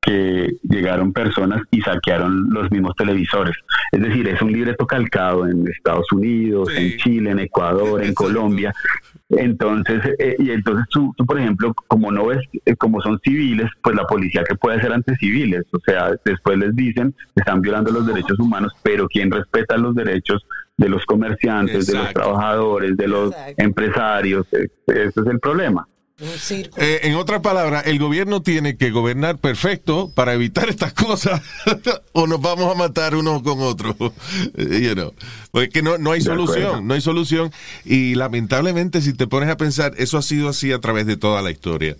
que 0.00 0.56
llegaron 0.62 1.12
personas 1.12 1.60
y 1.70 1.80
saquearon 1.82 2.46
los 2.50 2.70
mismos 2.70 2.94
televisores. 2.96 3.54
Es 3.92 4.00
decir, 4.00 4.26
es 4.28 4.40
un 4.40 4.52
libreto 4.52 4.86
calcado 4.86 5.46
en 5.46 5.66
Estados 5.68 6.10
Unidos, 6.12 6.70
Sí. 6.74 6.82
en 6.82 6.96
Chile, 6.98 7.30
en 7.32 7.40
Ecuador, 7.40 8.02
en. 8.02 8.14
Colombia. 8.14 8.72
Entonces, 9.28 10.02
eh, 10.18 10.36
y 10.38 10.50
entonces 10.50 10.86
tú, 10.88 11.12
tú, 11.16 11.26
por 11.26 11.38
ejemplo, 11.38 11.74
como 11.88 12.12
no 12.12 12.26
ves, 12.26 12.38
eh, 12.64 12.76
como 12.76 13.00
son 13.00 13.18
civiles, 13.24 13.68
pues 13.82 13.96
la 13.96 14.04
policía 14.04 14.44
que 14.44 14.54
puede 14.54 14.78
hacer 14.78 14.92
ante 14.92 15.16
civiles, 15.16 15.64
o 15.72 15.80
sea, 15.80 16.12
después 16.24 16.56
les 16.58 16.74
dicen 16.76 17.12
que 17.34 17.40
están 17.40 17.60
violando 17.60 17.90
los 17.90 18.06
derechos 18.06 18.38
humanos, 18.38 18.72
pero 18.82 19.08
¿quién 19.08 19.30
respeta 19.30 19.76
los 19.76 19.94
derechos 19.96 20.46
de 20.76 20.88
los 20.88 21.04
comerciantes, 21.06 21.86
de 21.88 21.94
los 21.94 22.12
trabajadores, 22.12 22.96
de 22.96 23.08
los 23.08 23.30
Exacto. 23.32 23.62
empresarios? 23.62 24.46
Eh, 24.52 24.68
Ese 24.86 25.20
es 25.20 25.26
el 25.26 25.40
problema. 25.40 25.88
Eh, 26.18 27.00
en 27.02 27.14
otras 27.16 27.42
palabras, 27.42 27.86
el 27.86 27.98
gobierno 27.98 28.40
tiene 28.42 28.78
que 28.78 28.90
gobernar 28.90 29.36
perfecto 29.38 30.10
para 30.14 30.32
evitar 30.32 30.68
estas 30.70 30.94
cosas 30.94 31.42
o 32.12 32.26
nos 32.26 32.40
vamos 32.40 32.72
a 32.74 32.78
matar 32.78 33.14
uno 33.14 33.42
con 33.42 33.60
otro. 33.60 33.94
You 34.56 34.94
know. 34.94 35.12
Porque 35.50 35.66
es 35.66 35.72
que 35.74 35.82
no, 35.82 35.98
no 35.98 36.12
hay 36.12 36.20
De 36.20 36.24
solución, 36.26 36.62
acuerdo. 36.64 36.80
no 36.82 36.94
hay 36.94 37.00
solución. 37.02 37.52
Y 37.84 38.14
lamentablemente, 38.14 39.02
si 39.02 39.12
te 39.12 39.26
pones 39.26 39.50
a 39.50 39.58
pensar, 39.58 39.92
eso 39.98 40.16
ha 40.16 40.22
sido 40.22 40.48
así 40.48 40.72
a 40.72 40.80
través 40.80 41.06
de 41.06 41.18
toda 41.18 41.42
la 41.42 41.50
historia. 41.50 41.96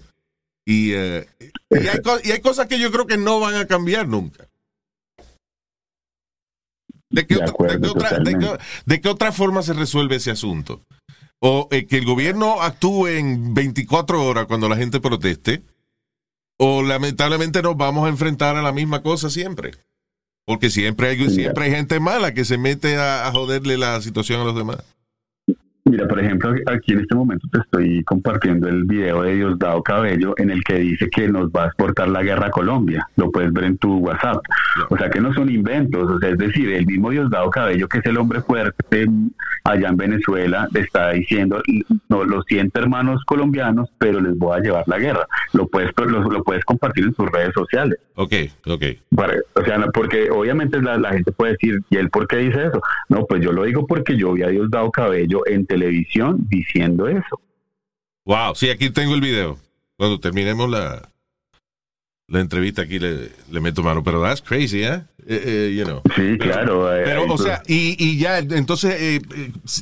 Y, 0.64 0.93
eh, 0.95 1.27
y, 1.71 1.87
hay, 1.87 2.01
co- 2.03 2.19
y 2.25 2.33
hay 2.33 2.41
cosas 2.41 2.67
que 2.69 2.79
yo 2.79 2.91
creo 2.91 3.07
que 3.07 3.19
no 3.19 3.39
van 3.39 3.55
a 3.57 3.67
cambiar 3.67 4.09
nunca. 4.09 4.49
¿De 7.11 7.27
qué, 7.27 7.35
De 7.35 7.41
otra, 7.41 7.51
acuerdo, 7.51 7.75
de 7.79 7.81
qué 7.83 7.89
otra- 7.89 8.11
de 8.19 8.25
qué- 8.25 8.33
totalmente. 8.33 8.64
de 8.87 9.01
qué 9.03 9.09
otra 9.09 9.31
forma 9.33 9.62
se 9.62 9.75
resuelve 9.75 10.17
ese 10.17 10.31
asunto? 10.31 10.83
O 11.41 11.68
eh, 11.70 11.87
que 11.87 11.99
el 11.99 12.05
gobierno 12.05 12.62
actúe 12.62 13.09
en 13.09 13.55
24 13.55 14.24
horas 14.24 14.47
cuando 14.47 14.68
la 14.68 14.76
gente 14.76 15.01
proteste, 15.01 15.62
o 16.59 16.82
lamentablemente 16.82 17.62
nos 17.62 17.76
vamos 17.76 18.07
a 18.07 18.09
enfrentar 18.09 18.57
a 18.57 18.62
la 18.62 18.72
misma 18.72 19.03
cosa 19.03 19.28
siempre. 19.30 19.72
Porque 20.47 20.70
siempre 20.70 21.09
hay, 21.09 21.30
siempre 21.30 21.64
hay 21.64 21.70
gente 21.72 22.01
mala 22.01 22.32
que 22.32 22.45
se 22.45 22.57
mete 22.57 22.97
a, 22.97 23.26
a 23.26 23.32
joderle 23.32 23.76
la 23.76 24.01
situación 24.01 24.41
a 24.41 24.45
los 24.45 24.57
demás. 24.57 24.78
Mira, 25.89 26.09
por 26.09 26.18
ejemplo, 26.18 26.53
aquí 26.66 26.95
en 26.95 27.01
este 27.01 27.14
momento 27.14 27.47
te 27.53 27.61
estoy 27.61 28.03
compartiendo 28.03 28.68
el 28.68 28.82
video 28.84 29.22
de 29.22 29.37
Diosdado 29.37 29.82
Cabello 29.84 30.34
en 30.37 30.51
el 30.51 30.64
que 30.64 30.74
dice 30.80 31.09
que 31.09 31.28
nos 31.28 31.49
va 31.51 31.62
a 31.62 31.66
exportar 31.66 32.09
la 32.09 32.24
guerra 32.24 32.49
a 32.49 32.51
Colombia. 32.51 33.07
Lo 33.14 33.30
puedes 33.30 33.53
ver 33.53 33.64
en 33.64 33.78
tu 33.78 33.99
WhatsApp. 33.99 34.39
O 34.91 34.97
sea 34.99 35.09
que 35.11 35.20
no 35.20 35.32
son 35.32 35.49
inventos. 35.49 36.11
O 36.11 36.18
sea, 36.18 36.30
es 36.30 36.39
decir, 36.39 36.70
el 36.72 36.87
mismo 36.87 37.11
Diosdado 37.11 37.49
Cabello, 37.51 37.87
que 37.89 37.99
es 37.99 38.07
el 38.07 38.18
hombre 38.18 38.41
fuerte 38.41 39.07
allá 39.62 39.89
en 39.89 39.97
Venezuela, 39.97 40.66
le 40.72 40.80
está 40.80 41.11
diciendo, 41.12 41.62
no, 42.09 42.24
lo 42.24 42.43
siento 42.43 42.80
hermanos 42.80 43.22
colombianos, 43.24 43.89
pero 43.99 44.20
les 44.20 44.37
voy 44.37 44.57
a 44.59 44.61
llevar 44.62 44.82
la 44.89 44.99
guerra. 44.99 45.26
Lo 45.53 45.68
puedes, 45.68 45.93
lo, 45.97 46.20
lo 46.28 46.43
puedes 46.43 46.64
compartir 46.64 47.05
en 47.05 47.14
tus 47.14 47.30
redes 47.30 47.53
sociales. 47.55 47.99
Ok, 48.16 48.32
ok. 48.66 48.82
Para- 49.14 49.37
o 49.55 49.64
sea, 49.64 49.78
porque 49.95 50.30
obviamente 50.30 50.82
la, 50.82 50.99
la 50.99 51.12
gente 51.12 51.30
puede 51.30 51.53
decir, 51.53 51.78
¿y 51.91 51.97
él 51.97 52.11
por 52.11 52.26
qué 52.26 52.39
dice 52.39 52.66
eso? 52.66 52.80
No, 53.09 53.24
pues 53.26 53.41
yo 53.43 53.53
lo 53.53 53.62
digo 53.64 53.87
porque 53.87 54.16
yo 54.16 54.32
vi 54.32 54.43
a 54.43 54.49
Diosdado 54.49 54.91
Cabello 54.91 55.43
en 55.47 55.64
televisión 55.77 56.47
diciendo 56.49 57.07
eso. 57.09 57.41
Wow, 58.24 58.55
sí, 58.55 58.70
aquí 58.70 58.91
tengo 58.91 59.14
el 59.14 59.20
video. 59.20 59.59
Cuando 59.97 60.18
terminemos 60.18 60.68
la, 60.70 61.09
la 62.29 62.41
entrevista 62.41 62.83
aquí 62.83 62.99
le, 62.99 63.31
le 63.51 63.61
meto 63.61 63.83
mano. 63.83 64.03
Pero 64.03 64.22
that's 64.22 64.43
crazy, 64.43 64.83
¿eh? 64.83 65.03
Eh, 65.27 65.43
eh, 65.45 65.74
you 65.77 65.85
know. 65.85 66.03
Sí, 66.14 66.39
claro. 66.39 66.95
eh, 66.95 67.03
Pero, 67.05 67.24
o 67.33 67.39
sea, 67.39 67.62
y, 67.66 67.97
y 67.99 68.18
ya, 68.18 68.39
entonces, 68.39 68.95
eh, 68.99 69.20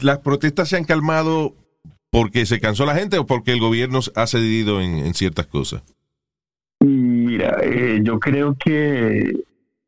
¿las 0.02 0.18
protestas 0.18 0.68
se 0.68 0.76
han 0.76 0.84
calmado 0.84 1.54
porque 2.10 2.46
se 2.46 2.60
cansó 2.60 2.86
la 2.86 2.94
gente 2.94 3.18
o 3.18 3.26
porque 3.26 3.52
el 3.52 3.60
gobierno 3.60 4.00
ha 4.14 4.26
cedido 4.26 4.80
en, 4.80 4.98
en 4.98 5.14
ciertas 5.14 5.46
cosas? 5.46 5.82
Mira, 6.80 7.58
eh, 7.62 8.00
yo 8.02 8.18
creo 8.20 8.56
que 8.62 9.32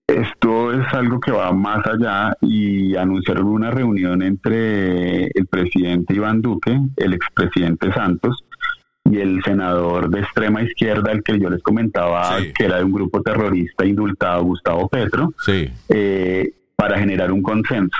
esto 0.06 0.72
es 0.72 0.86
algo 0.92 1.20
que 1.20 1.30
va 1.30 1.52
más 1.52 1.86
allá 1.86 2.36
y 2.40 2.75
anunciaron 2.94 3.46
una 3.46 3.70
reunión 3.70 4.22
entre 4.22 5.24
el 5.24 5.46
presidente 5.50 6.14
Iván 6.14 6.40
Duque, 6.42 6.78
el 6.96 7.14
expresidente 7.14 7.92
Santos 7.92 8.44
y 9.04 9.18
el 9.18 9.42
senador 9.44 10.10
de 10.10 10.20
extrema 10.20 10.62
izquierda, 10.62 11.10
el 11.12 11.22
que 11.22 11.38
yo 11.38 11.48
les 11.50 11.62
comentaba 11.62 12.38
Sí. 12.38 12.52
que 12.56 12.64
era 12.66 12.78
de 12.78 12.84
un 12.84 12.92
grupo 12.92 13.22
terrorista 13.22 13.84
indultado, 13.84 14.42
Gustavo 14.44 14.88
Petro, 14.88 15.32
Sí. 15.44 15.68
eh, 15.88 16.52
para 16.76 16.98
generar 16.98 17.32
un 17.32 17.42
consenso. 17.42 17.96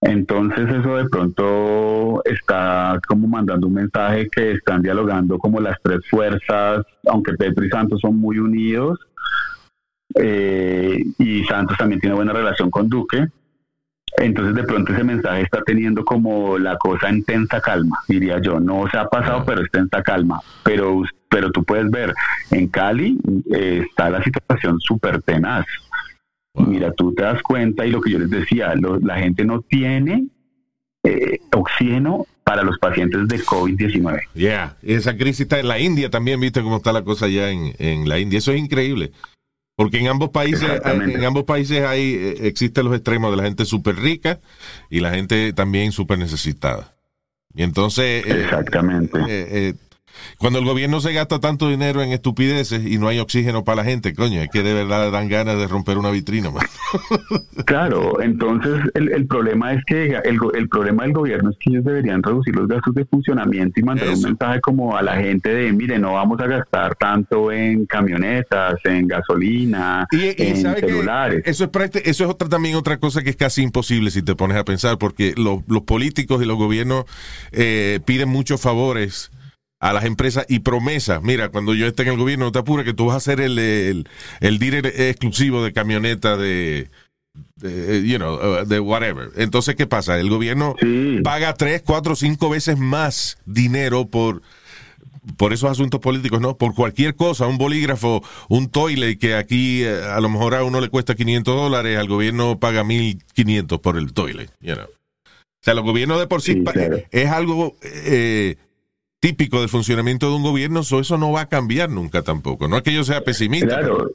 Entonces 0.00 0.68
eso 0.68 0.96
de 0.96 1.08
pronto 1.08 2.22
está 2.24 3.00
como 3.08 3.26
mandando 3.26 3.66
un 3.66 3.74
mensaje 3.74 4.28
que 4.30 4.52
están 4.52 4.82
dialogando 4.82 5.38
como 5.38 5.60
las 5.60 5.76
tres 5.82 6.00
fuerzas, 6.10 6.84
aunque 7.06 7.32
Petro 7.34 7.64
y 7.64 7.70
Santos 7.70 8.00
son 8.00 8.16
muy 8.16 8.38
unidos, 8.38 8.98
eh, 10.14 11.02
y 11.18 11.44
Santos 11.44 11.76
también 11.76 12.00
tiene 12.00 12.14
buena 12.16 12.32
relación 12.32 12.70
con 12.70 12.88
Duque. 12.88 13.26
Entonces 14.18 14.54
de 14.54 14.62
pronto 14.64 14.92
ese 14.92 15.04
mensaje 15.04 15.42
está 15.42 15.60
teniendo 15.62 16.04
como 16.04 16.56
la 16.58 16.76
cosa 16.78 17.08
en 17.08 17.22
tensa 17.24 17.60
calma, 17.60 17.98
diría 18.08 18.40
yo. 18.40 18.60
No 18.60 18.88
se 18.90 18.96
ha 18.96 19.06
pasado, 19.08 19.44
pero 19.44 19.62
está 19.62 19.78
en 19.78 19.88
tensa 19.88 20.02
calma. 20.02 20.40
Pero, 20.64 21.02
pero 21.28 21.50
tú 21.50 21.64
puedes 21.64 21.90
ver, 21.90 22.14
en 22.50 22.68
Cali 22.68 23.18
eh, 23.52 23.82
está 23.88 24.08
la 24.10 24.22
situación 24.22 24.80
súper 24.80 25.20
tenaz. 25.22 25.66
Mira, 26.54 26.92
tú 26.92 27.12
te 27.14 27.22
das 27.22 27.42
cuenta 27.42 27.84
y 27.84 27.90
lo 27.90 28.00
que 28.00 28.10
yo 28.12 28.18
les 28.18 28.30
decía, 28.30 28.74
lo- 28.74 28.98
la 29.00 29.18
gente 29.18 29.44
no 29.44 29.60
tiene 29.60 30.26
eh, 31.04 31.38
oxígeno 31.52 32.26
para 32.42 32.62
los 32.62 32.78
pacientes 32.78 33.28
de 33.28 33.38
COVID-19. 33.40 34.20
Yeah. 34.34 34.76
Esa 34.82 35.16
crisis 35.16 35.40
está 35.40 35.58
en 35.60 35.68
la 35.68 35.78
India 35.78 36.08
también, 36.08 36.40
viste 36.40 36.62
cómo 36.62 36.78
está 36.78 36.92
la 36.92 37.02
cosa 37.02 37.28
ya 37.28 37.50
en, 37.50 37.74
en 37.78 38.08
la 38.08 38.18
India. 38.18 38.38
Eso 38.38 38.52
es 38.52 38.58
increíble. 38.60 39.12
Porque 39.76 39.98
en 39.98 40.08
ambos 40.08 40.30
países, 40.30 40.62
Exactamente. 40.62 41.18
en 41.18 41.24
ambos 41.24 41.44
países 41.44 41.82
hay, 41.84 42.14
eh, 42.14 42.46
existen 42.48 42.86
los 42.86 42.94
extremos 42.94 43.30
de 43.30 43.36
la 43.36 43.42
gente 43.44 43.64
súper 43.66 43.96
rica 43.96 44.40
y 44.90 45.00
la 45.00 45.10
gente 45.10 45.52
también 45.52 45.92
súper 45.92 46.18
necesitada. 46.18 46.94
Y 47.54 47.62
entonces, 47.62 48.24
eh, 48.26 48.42
Exactamente. 48.44 49.18
eh, 49.18 49.24
eh, 49.28 49.74
Cuando 50.38 50.58
el 50.58 50.64
gobierno 50.64 51.00
se 51.00 51.12
gasta 51.12 51.40
tanto 51.40 51.68
dinero 51.68 52.02
en 52.02 52.12
estupideces 52.12 52.84
y 52.86 52.98
no 52.98 53.08
hay 53.08 53.18
oxígeno 53.18 53.64
para 53.64 53.76
la 53.76 53.84
gente, 53.84 54.14
coño, 54.14 54.40
es 54.40 54.48
que 54.50 54.62
de 54.62 54.74
verdad 54.74 55.10
dan 55.10 55.28
ganas 55.28 55.58
de 55.58 55.66
romper 55.66 55.98
una 55.98 56.10
vitrina, 56.10 56.50
man. 56.50 56.66
Claro, 57.66 58.20
entonces 58.20 58.80
el, 58.94 59.12
el 59.12 59.26
problema 59.26 59.72
es 59.72 59.82
que 59.86 60.16
el, 60.24 60.68
problema 60.68 61.02
del 61.02 61.12
gobierno 61.12 61.50
es 61.50 61.56
que 61.58 61.70
ellos 61.70 61.84
deberían 61.84 62.22
reducir 62.22 62.54
los 62.54 62.68
gastos 62.68 62.94
de 62.94 63.04
funcionamiento 63.06 63.80
y 63.80 63.82
mandar 63.82 64.06
Eso. 64.08 64.18
un 64.18 64.22
mensaje 64.22 64.60
como 64.60 64.96
a 64.96 65.02
la 65.02 65.16
gente 65.16 65.52
de, 65.52 65.72
mire, 65.72 65.98
no 65.98 66.12
vamos 66.12 66.38
a 66.40 66.46
gastar 66.46 66.94
tanto 66.94 67.50
en 67.50 67.86
camionetas, 67.86 68.74
en 68.84 69.08
gasolina, 69.08 70.06
Y, 70.12 70.40
y 70.42 70.46
en 70.48 70.56
celulares. 70.56 71.42
eso 71.44 71.64
es 71.64 71.96
eso 72.06 72.24
es 72.24 72.30
otra 72.30 72.48
también 72.48 72.76
otra 72.76 72.98
cosa 72.98 73.22
que 73.22 73.30
es 73.30 73.36
casi 73.36 73.62
imposible 73.62 74.10
si 74.10 74.22
te 74.22 74.34
pones 74.34 74.56
a 74.56 74.64
pensar, 74.64 74.98
porque 74.98 75.34
los, 75.36 75.60
los 75.66 75.82
políticos 75.82 76.42
y 76.42 76.46
los 76.46 76.56
gobiernos 76.56 77.04
eh, 77.52 78.00
piden 78.04 78.28
muchos 78.28 78.60
favores 78.60 79.30
a 79.80 79.92
las 79.92 80.04
empresas 80.04 80.46
y 80.48 80.60
promesas. 80.60 81.22
Mira, 81.22 81.50
cuando 81.50 81.74
yo 81.74 81.86
esté 81.86 82.02
en 82.02 82.08
el 82.10 82.16
gobierno, 82.16 82.46
no 82.46 82.52
te 82.52 82.58
apures 82.58 82.84
que 82.86 82.94
tú 82.94 83.06
vas 83.06 83.16
a 83.16 83.20
ser 83.20 83.40
el, 83.40 83.58
el, 83.58 84.08
el 84.40 84.58
dealer 84.58 84.86
exclusivo 84.86 85.62
de 85.62 85.72
camioneta 85.72 86.36
de, 86.36 86.88
de, 87.56 88.06
you 88.06 88.16
know, 88.16 88.34
uh, 88.36 88.64
de 88.64 88.80
whatever. 88.80 89.30
Entonces, 89.36 89.74
¿qué 89.76 89.86
pasa? 89.86 90.18
El 90.18 90.30
gobierno 90.30 90.74
Sí. 90.80 91.18
paga 91.22 91.54
tres, 91.54 91.82
cuatro, 91.84 92.16
cinco 92.16 92.48
veces 92.48 92.78
más 92.78 93.38
dinero 93.44 94.06
por 94.08 94.42
por 95.36 95.52
esos 95.52 95.68
asuntos 95.68 95.98
políticos, 95.98 96.40
¿no? 96.40 96.56
Por 96.56 96.72
cualquier 96.72 97.16
cosa, 97.16 97.48
un 97.48 97.58
bolígrafo, 97.58 98.22
un 98.48 98.68
toilet 98.70 99.18
que 99.18 99.34
aquí 99.34 99.82
eh, 99.82 100.00
a 100.04 100.20
lo 100.20 100.28
mejor 100.28 100.54
a 100.54 100.62
uno 100.62 100.80
le 100.80 100.88
cuesta 100.88 101.16
500 101.16 101.52
dólares, 101.56 101.98
al 101.98 102.06
gobierno 102.06 102.60
paga 102.60 102.84
1500 102.84 103.80
por 103.80 103.96
el 103.98 104.12
toilet, 104.12 104.52
you 104.60 104.74
know. 104.74 104.86
O 104.86 105.62
sea, 105.62 105.74
los 105.74 105.82
gobiernos 105.84 106.20
de 106.20 106.28
por 106.28 106.42
sí, 106.42 106.62
claro. 106.62 106.98
es 107.10 107.28
algo 107.28 107.74
eh, 107.82 108.54
típico 109.26 109.58
del 109.58 109.68
funcionamiento 109.68 110.30
de 110.30 110.36
un 110.36 110.44
gobierno, 110.44 110.84
so 110.84 111.00
eso 111.00 111.18
no 111.18 111.32
va 111.32 111.40
a 111.40 111.48
cambiar 111.48 111.90
nunca 111.90 112.22
tampoco. 112.22 112.68
No 112.68 112.76
es 112.76 112.84
que 112.84 112.94
yo 112.94 113.02
sea 113.02 113.22
pesimista. 113.22 113.80
Claro. 113.80 114.12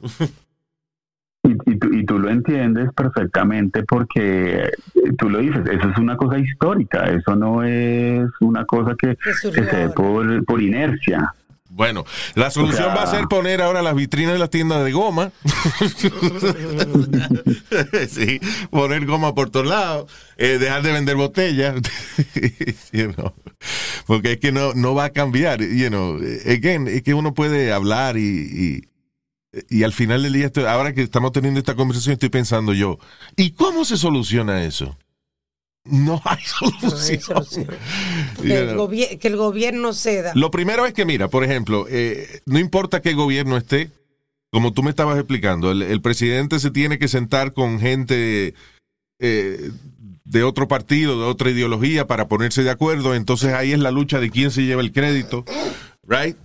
Y, 1.44 1.72
y 1.72 1.76
tú, 1.76 1.92
y 1.92 2.06
tú 2.06 2.18
lo 2.18 2.30
entiendes 2.30 2.90
perfectamente 2.94 3.82
porque 3.82 4.62
eh, 4.62 5.12
tú 5.18 5.28
lo 5.28 5.40
dices, 5.40 5.60
eso 5.66 5.88
es 5.90 5.98
una 5.98 6.16
cosa 6.16 6.38
histórica, 6.38 7.04
eso 7.10 7.36
no 7.36 7.62
es 7.62 8.30
una 8.40 8.64
cosa 8.64 8.94
que, 8.96 9.18
se 9.34 9.50
dé 9.50 9.88
por 9.90 10.62
inercia. 10.62 11.34
Bueno, 11.74 12.04
la 12.34 12.50
solución 12.50 12.88
va 12.90 13.04
a 13.04 13.06
ser 13.06 13.28
poner 13.28 13.62
ahora 13.62 13.80
las 13.80 13.94
vitrinas 13.94 14.34
de 14.34 14.38
las 14.38 14.50
tiendas 14.50 14.84
de 14.84 14.92
goma. 14.92 15.32
sí, 18.08 18.40
poner 18.70 19.06
goma 19.06 19.34
por 19.34 19.50
todos 19.50 19.66
lados, 19.66 20.10
eh, 20.36 20.58
dejar 20.58 20.82
de 20.82 20.92
vender 20.92 21.16
botellas. 21.16 21.76
You 22.92 23.12
know. 23.14 23.32
Porque 24.06 24.32
es 24.32 24.38
que 24.38 24.52
no, 24.52 24.74
no 24.74 24.94
va 24.94 25.04
a 25.06 25.10
cambiar. 25.10 25.60
You 25.62 25.88
know. 25.88 26.16
Again, 26.46 26.88
es 26.88 27.02
que 27.02 27.14
uno 27.14 27.32
puede 27.32 27.72
hablar 27.72 28.18
y, 28.18 28.84
y, 29.50 29.78
y 29.78 29.82
al 29.84 29.92
final 29.94 30.22
del 30.22 30.34
día, 30.34 30.46
estoy- 30.46 30.64
ahora 30.66 30.92
que 30.92 31.02
estamos 31.02 31.32
teniendo 31.32 31.58
esta 31.58 31.74
conversación, 31.74 32.12
estoy 32.14 32.28
pensando 32.28 32.74
yo, 32.74 32.98
¿y 33.36 33.52
cómo 33.52 33.86
se 33.86 33.96
soluciona 33.96 34.64
eso? 34.64 34.98
No 35.84 36.20
hay 36.24 36.38
No 36.82 36.96
hay 36.96 37.20
solución. 37.20 37.66
Que 38.42 38.58
el, 38.58 39.18
que 39.18 39.30
gobierno 39.30 39.92
ceda. 39.92 40.32
Lo 40.34 40.50
primero 40.50 40.86
es 40.86 40.94
que, 40.94 41.04
mira, 41.04 41.28
por 41.28 41.44
ejemplo, 41.44 41.86
eh, 41.88 42.40
no 42.46 42.58
importa 42.58 43.02
qué 43.02 43.14
gobierno 43.14 43.56
esté, 43.56 43.90
como 44.50 44.72
tú 44.72 44.82
me 44.82 44.90
estabas 44.90 45.16
explicando, 45.18 45.70
el, 45.70 45.82
el 45.82 46.00
presidente 46.00 46.58
se 46.58 46.70
tiene 46.70 46.98
que 46.98 47.08
sentar 47.08 47.52
con 47.52 47.80
gente 47.80 48.54
eh, 49.20 49.70
de 50.24 50.42
otro 50.42 50.68
partido, 50.68 51.20
de 51.20 51.26
otra 51.26 51.50
ideología, 51.50 52.06
para 52.06 52.28
ponerse 52.28 52.62
de 52.62 52.70
acuerdo. 52.70 53.14
Entonces 53.14 53.54
ahí 53.54 53.72
es 53.72 53.78
la 53.78 53.90
lucha 53.90 54.20
de 54.20 54.30
quién 54.30 54.50
se 54.50 54.62
lleva 54.62 54.82
el 54.82 54.92
crédito, 54.92 55.44
right? 56.06 56.36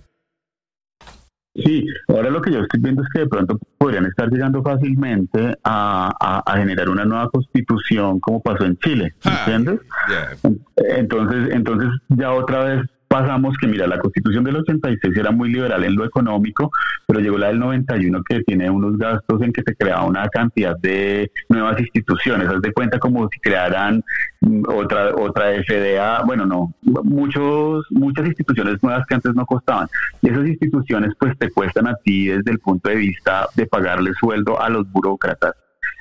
Sí, 1.64 1.86
ahora 2.08 2.30
lo 2.30 2.40
que 2.40 2.52
yo 2.52 2.60
estoy 2.60 2.80
viendo 2.80 3.02
es 3.02 3.08
que 3.12 3.20
de 3.20 3.26
pronto 3.26 3.58
podrían 3.78 4.06
estar 4.06 4.28
llegando 4.30 4.62
fácilmente 4.62 5.54
a, 5.64 6.10
a- 6.20 6.42
a 6.52 6.56
generar 6.58 6.88
una 6.88 7.04
nueva 7.04 7.28
constitución 7.30 8.20
como 8.20 8.40
pasó 8.40 8.64
en 8.64 8.76
Chile, 8.78 9.14
Ah, 9.24 9.44
¿entiendes? 9.46 9.80
yeah. 10.08 10.52
Entonces, 10.96 11.48
entonces 11.52 11.88
ya 12.08 12.32
otra 12.32 12.64
vez 12.64 12.82
pasamos 13.08 13.56
que, 13.58 13.66
mira, 13.66 13.86
la 13.86 13.98
constitución 13.98 14.44
del 14.44 14.56
86 14.56 15.16
era 15.16 15.30
muy 15.30 15.50
liberal 15.50 15.82
en 15.82 15.96
lo 15.96 16.04
económico, 16.04 16.70
pero 17.06 17.20
llegó 17.20 17.38
la 17.38 17.48
del 17.48 17.58
91 17.58 18.22
que 18.22 18.42
tiene 18.42 18.70
unos 18.70 18.98
gastos 18.98 19.42
en 19.42 19.52
que 19.52 19.62
se 19.62 19.74
creaba 19.74 20.04
una 20.04 20.28
cantidad 20.28 20.76
de 20.78 21.30
nuevas 21.48 21.80
instituciones. 21.80 22.48
Haz 22.48 22.60
de 22.60 22.72
cuenta 22.72 22.98
como 22.98 23.28
si 23.28 23.40
crearan 23.40 24.04
mm, 24.40 24.62
otra 24.68 25.14
otra 25.16 25.50
FDA, 25.62 26.22
bueno, 26.24 26.44
no, 26.44 26.74
muchos 26.82 27.86
muchas 27.90 28.26
instituciones 28.26 28.82
nuevas 28.82 29.06
que 29.06 29.14
antes 29.14 29.34
no 29.34 29.46
costaban. 29.46 29.88
Y 30.20 30.28
esas 30.28 30.46
instituciones 30.46 31.14
pues 31.18 31.36
te 31.38 31.50
cuestan 31.50 31.88
a 31.88 31.94
ti 31.96 32.26
desde 32.26 32.50
el 32.50 32.58
punto 32.58 32.90
de 32.90 32.96
vista 32.96 33.48
de 33.56 33.66
pagarle 33.66 34.12
sueldo 34.14 34.60
a 34.60 34.68
los 34.68 34.90
burócratas. 34.90 35.54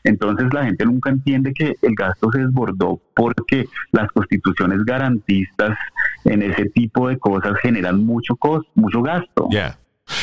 Entonces 0.08 0.48
la 0.54 0.64
gente 0.64 0.86
nunca 0.86 1.10
entiende 1.10 1.54
que 1.54 1.76
el 1.82 1.94
gasto 1.94 2.32
se 2.32 2.40
desbordó 2.40 3.02
porque 3.14 3.68
las 3.92 4.10
constituciones 4.12 4.86
garantistas 4.86 5.78
en 6.24 6.44
ese 6.44 6.70
tipo 6.70 7.10
de 7.10 7.18
cosas 7.18 7.58
generan 7.62 8.06
mucho 8.06 8.38
mucho 8.76 9.02
gasto. 9.02 9.50
Yeah. 9.50 9.78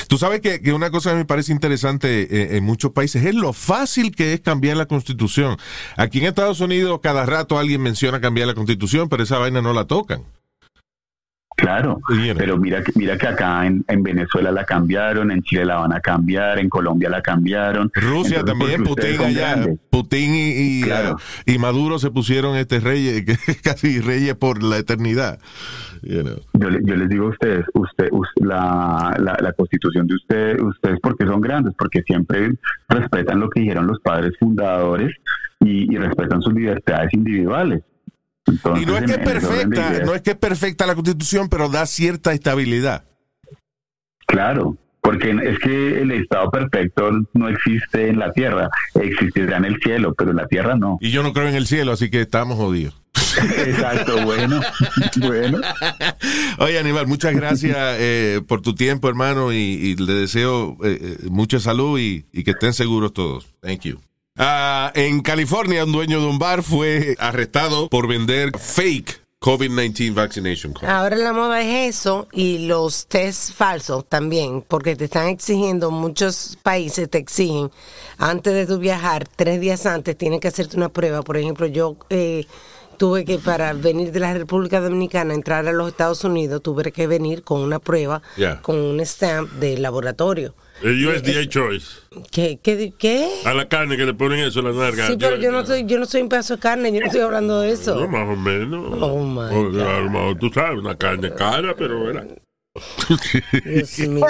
Tú 0.09 0.17
sabes 0.17 0.41
que, 0.41 0.63
que 0.63 0.73
una 0.73 0.91
cosa 0.91 1.11
que 1.11 1.17
me 1.17 1.25
parece 1.27 1.53
interesante 1.53 2.23
eh, 2.23 2.57
en 2.57 2.65
muchos 2.65 2.93
países 2.93 3.23
es 3.25 3.35
lo 3.35 3.53
fácil 3.53 4.17
que 4.17 4.33
es 4.33 4.41
cambiar 4.41 4.79
la 4.79 4.87
constitución. 4.87 5.59
Aquí 5.99 6.21
en 6.21 6.25
Estados 6.25 6.61
Unidos 6.61 7.01
cada 7.03 7.27
rato 7.27 7.59
alguien 7.59 7.83
menciona 7.83 8.23
cambiar 8.23 8.47
la 8.47 8.55
constitución, 8.55 9.11
pero 9.11 9.23
esa 9.23 9.39
vaina 9.39 9.61
no 9.61 9.75
la 9.75 9.85
tocan. 9.85 10.23
Claro, 11.57 12.01
pero 12.37 12.57
mira 12.59 12.83
que 12.83 12.91
mira 12.97 13.17
que 13.17 13.29
acá 13.29 13.65
en, 13.67 13.85
en 13.87 14.03
Venezuela 14.03 14.51
la 14.51 14.65
cambiaron, 14.65 15.31
en 15.31 15.41
Chile 15.43 15.65
la 15.65 15.77
van 15.77 15.93
a 15.93 16.01
cambiar, 16.01 16.59
en 16.59 16.69
Colombia 16.69 17.09
la 17.09 17.23
cambiaron. 17.23 17.91
Rusia 17.95 18.41
Entonces, 18.41 18.45
también, 18.45 18.83
Putin 18.85 19.21
allá. 19.21 19.67
Putin 19.91 20.35
y, 20.35 20.81
y, 20.81 20.83
Claro. 20.83 21.17
y 21.47 21.59
Maduro 21.59 21.99
se 22.01 22.11
pusieron 22.11 22.57
este 22.57 22.81
reyes, 22.81 23.25
que 23.25 23.37
casi 23.63 24.01
reyes 24.01 24.35
por 24.35 24.63
la 24.65 24.79
eternidad. 24.79 25.39
You 26.03 26.23
know. 26.23 26.37
Yo, 26.55 26.71
le- 26.71 26.81
yo 26.85 26.97
les 26.97 27.09
digo 27.09 27.27
a 27.27 27.31
ustedes, 27.31 27.65
usted, 27.73 28.09
us- 28.11 28.29
la, 28.37 29.15
la, 29.19 29.37
la 29.41 29.53
constitución 29.53 30.07
de 30.07 30.15
ustedes, 30.17 30.61
ustedes 30.61 30.99
porque 31.03 31.25
son 31.25 31.41
grandes, 31.41 31.73
porque 31.79 32.03
siempre 32.03 32.51
respetan 32.89 33.39
lo 33.41 33.49
que 33.49 33.61
dijeron 33.61 33.87
los 33.87 34.01
padres 34.01 34.33
fundadores 34.39 35.15
y, 35.61 35.95
y 35.95 35.97
respetan 35.99 36.43
sus 36.43 36.53
libertades 36.53 37.09
individuales. 37.15 37.83
Entonces, 38.47 38.83
Y 38.83 38.87
no 38.87 38.97
es 38.97 39.05
que 39.05 39.13
es 39.13 39.19
perfecta, 39.19 40.01
no 40.05 40.15
es 40.15 40.23
que 40.23 40.31
es 40.33 40.37
perfecta 40.37 40.87
la 40.87 40.95
constitución, 40.95 41.49
pero 41.49 41.69
da 41.69 41.87
cierta 41.87 42.33
estabilidad. 42.33 43.05
Claro, 44.27 44.77
porque 45.01 45.31
es 45.31 45.59
que 45.59 46.01
el 46.01 46.11
estado 46.13 46.51
perfecto 46.51 47.11
no 47.35 47.49
existe 47.49 48.09
en 48.09 48.19
la 48.19 48.33
tierra, 48.33 48.71
existirá 48.95 49.59
en 49.59 49.67
el 49.67 49.79
cielo, 49.81 50.15
pero 50.15 50.31
en 50.31 50.39
la 50.39 50.47
tierra 50.47 50.77
no. 50.77 50.99
Y 51.01 51.11
yo 51.11 51.23
no 51.23 51.33
creo 51.33 51.49
en 51.49 51.55
el 51.55 51.67
cielo, 51.67 51.93
así 51.93 52.11
que 52.11 52.23
estamos 52.23 52.57
jodidos. 52.57 53.01
Exacto, 53.67 54.25
bueno, 54.25 54.61
bueno. 55.21 55.61
Oye, 56.59 56.79
Aníbal, 56.79 57.07
muchas 57.07 57.35
gracias 57.35 57.77
eh, 57.99 58.41
por 58.47 58.63
tu 58.63 58.75
tiempo, 58.75 59.09
hermano, 59.09 59.53
y, 59.53 59.57
y 59.57 59.97
le 59.97 60.15
deseo 60.15 60.79
eh, 60.85 60.99
eh, 61.01 61.19
mucha 61.31 61.61
salud 61.61 61.99
y, 61.99 62.27
y 62.33 62.45
que 62.45 62.53
estén 62.53 62.73
seguros 62.73 63.13
todos. 63.13 63.47
Thank 63.61 63.83
you. 63.83 64.01
Ah, 64.37 64.91
en 64.97 65.21
California, 65.21 65.85
un 65.85 65.93
dueño 65.93 66.21
de 66.21 66.27
un 66.27 66.41
bar 66.41 66.65
fue 66.65 67.15
arrestado 67.21 67.89
por 67.89 68.09
vender 68.09 68.51
fake 68.59 69.23
COVID-19 69.41 70.13
vaccination 70.13 70.73
card. 70.73 70.91
Ahora 70.91 71.15
la 71.15 71.33
moda 71.33 71.61
es 71.61 71.95
eso 71.97 72.27
y 72.33 72.67
los 72.67 73.07
test 73.07 73.53
falsos 73.53 74.05
también, 74.09 74.63
porque 74.67 74.97
te 74.97 75.05
están 75.05 75.29
exigiendo, 75.29 75.93
muchos 75.93 76.59
países 76.65 77.09
te 77.09 77.19
exigen, 77.19 77.71
antes 78.19 78.55
de 78.55 78.67
tu 78.67 78.81
viajar, 78.81 79.29
tres 79.37 79.61
días 79.61 79.87
antes, 79.87 80.19
tienes 80.19 80.41
que 80.41 80.49
hacerte 80.49 80.77
una 80.77 80.89
prueba. 80.89 81.23
Por 81.23 81.37
ejemplo, 81.37 81.67
yo 81.69 81.97
eh, 82.11 82.45
tuve 82.97 83.25
que, 83.25 83.39
para 83.39 83.73
venir 83.73 84.11
de 84.11 84.19
la 84.19 84.35
República 84.35 84.81
Dominicana, 84.81 85.33
entrar 85.33 85.69
a 85.69 85.73
los 85.73 85.87
Estados 85.87 86.25
Unidos, 86.25 86.61
tuve 86.61 86.91
que 86.91 87.07
venir 87.07 87.45
con 87.45 87.61
una 87.61 87.79
prueba, 87.79 88.21
con 88.63 88.79
un 88.79 88.99
stamp 88.99 89.53
de 89.53 89.79
laboratorio. 89.79 90.57
El 90.85 91.07
USDA 91.07 91.49
Choice. 91.49 91.87
¿Qué? 92.31 92.59
¿Qué? 92.63 92.93
qué? 92.99 93.29
A 93.45 93.55
la 93.55 93.67
carne 93.69 93.97
que 93.97 94.05
le 94.05 94.15
ponen 94.15 94.41
eso 94.41 94.61
en 94.61 94.67
la 94.67 94.73
narga. 94.73 95.07
Sí, 95.07 95.17
pero 95.19 95.37
yo 95.37 95.51
no 95.51 95.65
soy, 95.65 95.85
yo 95.87 95.99
no 95.99 96.07
soy 96.07 96.23
un 96.23 96.29
pedazo 96.29 96.57
de 96.57 96.61
carne, 96.61 96.93
yo 96.93 97.01
no 97.01 97.07
estoy 97.07 97.23
hablando 97.23 97.61
de 97.61 97.69
No, 97.69 97.73
eso. 97.75 98.09
más 98.09 98.29
o 98.29 98.37
menos. 98.37 98.85
Oh, 99.01 99.25
my 99.25 99.55
O, 99.55 99.71
God. 99.71 99.81
a 99.81 100.01
lo 100.01 100.11
mejor 100.11 100.39
tú 100.39 100.51
sabes, 100.53 100.79
una 100.79 100.97
carne 100.97 101.33
cara, 101.35 101.75
pero 101.77 102.11
era. 102.11 102.27
Dios 103.65 103.99
mío. 104.01 104.27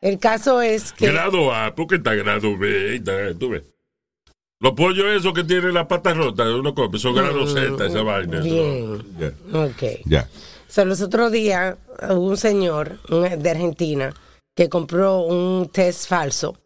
El 0.00 0.18
caso 0.18 0.62
es 0.62 0.92
que... 0.92 1.06
Grado 1.10 1.52
A, 1.54 1.74
porque 1.74 1.96
está 1.96 2.14
grado 2.14 2.56
B. 2.56 2.96
está- 2.96 3.34
tú 3.38 3.50
ves. 3.50 3.62
Los 4.60 4.72
pollos 4.72 5.06
esos 5.16 5.32
que 5.32 5.44
tienen 5.44 5.74
las 5.74 5.86
patas 5.86 6.16
rotas, 6.16 6.48
uno 6.48 6.74
come, 6.74 6.98
son 6.98 7.14
grado 7.14 7.46
Z, 7.46 7.86
esa 7.86 8.02
vaina. 8.02 8.38
eso. 8.40 8.44
Bien. 8.44 9.02
Ya. 9.52 9.58
Ok. 9.60 9.82
Ya. 10.06 10.22
O 10.68 10.70
sea, 10.72 10.84
los 10.84 11.00
otros 11.00 11.30
días 11.30 11.76
un 12.10 12.36
señor 12.36 12.98
un- 13.08 13.40
de 13.42 13.50
Argentina 13.50 14.12
que 14.58 14.68
compró 14.68 15.20
un 15.20 15.68
test 15.72 16.08
falso 16.08 16.58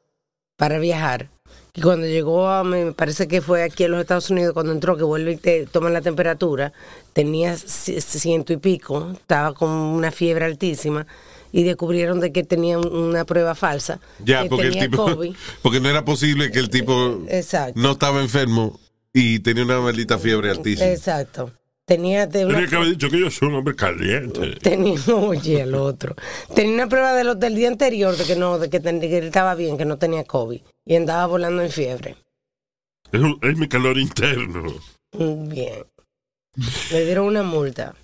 para 0.57 0.79
viajar 0.79 1.29
Y 1.75 1.83
cuando 1.83 2.07
llegó, 2.07 2.49
a, 2.49 2.65
me 2.65 2.93
parece 2.93 3.29
que 3.29 3.43
fue 3.43 3.63
aquí 3.63 3.85
en 3.85 3.91
los 3.91 4.01
Estados 4.01 4.31
Unidos, 4.31 4.55
cuando 4.55 4.73
entró, 4.73 4.97
que 4.97 5.03
vuelve 5.05 5.33
y 5.33 5.37
te 5.37 5.67
toman 5.67 5.93
la 5.93 6.01
temperatura, 6.01 6.73
tenía 7.13 7.55
ciento 7.59 8.55
y 8.55 8.57
pico, 8.57 9.11
estaba 9.13 9.53
con 9.53 9.69
una 9.69 10.11
fiebre 10.11 10.47
altísima 10.47 11.07
y 11.53 11.65
descubrieron 11.65 12.19
de 12.19 12.33
que 12.33 12.45
tenía 12.45 12.79
un- 12.79 12.91
una 12.95 13.27
prueba 13.27 13.55
falsa. 13.55 14.01
Ya, 14.25 14.43
que 14.45 14.49
porque 14.49 14.67
el 14.69 14.73
tenía 14.73 14.89
tipo. 14.89 15.05
COVID. 15.05 15.35
Porque 15.63 15.81
no 15.81 15.91
era 15.91 16.03
posible 16.03 16.51
que 16.51 16.61
el 16.61 16.71
tipo 16.71 17.21
Exacto. 17.29 17.79
no 17.79 17.91
estaba 17.93 18.23
enfermo 18.23 18.81
y 19.13 19.41
tenía 19.41 19.65
una 19.65 19.81
maldita 19.81 20.19
fiebre 20.19 20.49
altísima. 20.51 20.89
Exacto. 20.89 21.53
Tenía, 21.97 22.27
de 22.27 22.47
una- 22.47 22.55
Tenía 22.55 22.71
que 22.71 22.77
haber 22.77 22.89
dicho 22.89 23.11
que 23.11 23.21
yo 23.21 23.31
soy 23.31 23.49
un 23.49 23.55
hombre 23.57 23.75
caliente. 23.77 24.57
tenía, 24.63 24.95
oye, 25.15 25.61
el 25.61 25.75
otro. 25.75 26.15
Tenía 26.55 26.73
una 26.75 26.89
prueba 26.89 27.13
de 27.13 27.25
los 27.25 27.39
del 27.39 27.55
día 27.55 27.69
anterior 27.69 28.17
de 28.17 28.25
que 28.25 28.35
no, 28.37 28.59
de 28.59 28.71
que, 28.71 28.81
ten- 28.81 28.99
que 29.01 29.19
él 29.19 29.25
estaba 29.27 29.55
bien, 29.55 29.77
que 29.77 29.85
no 29.85 29.99
tenía 29.99 30.25
COVID 30.25 30.61
y 30.87 30.97
andaba 30.97 31.27
volando 31.27 31.61
en 31.63 31.71
fiebre. 31.71 32.17
Es, 33.13 33.21
un- 33.21 33.39
es 33.43 33.59
mi 33.59 33.69
calor 33.69 33.99
interno. 33.99 34.73
Mm, 35.13 35.49
Bien. 35.49 35.85
Le 36.91 37.05
dieron 37.05 37.27
una 37.27 37.43
multa. 37.43 37.95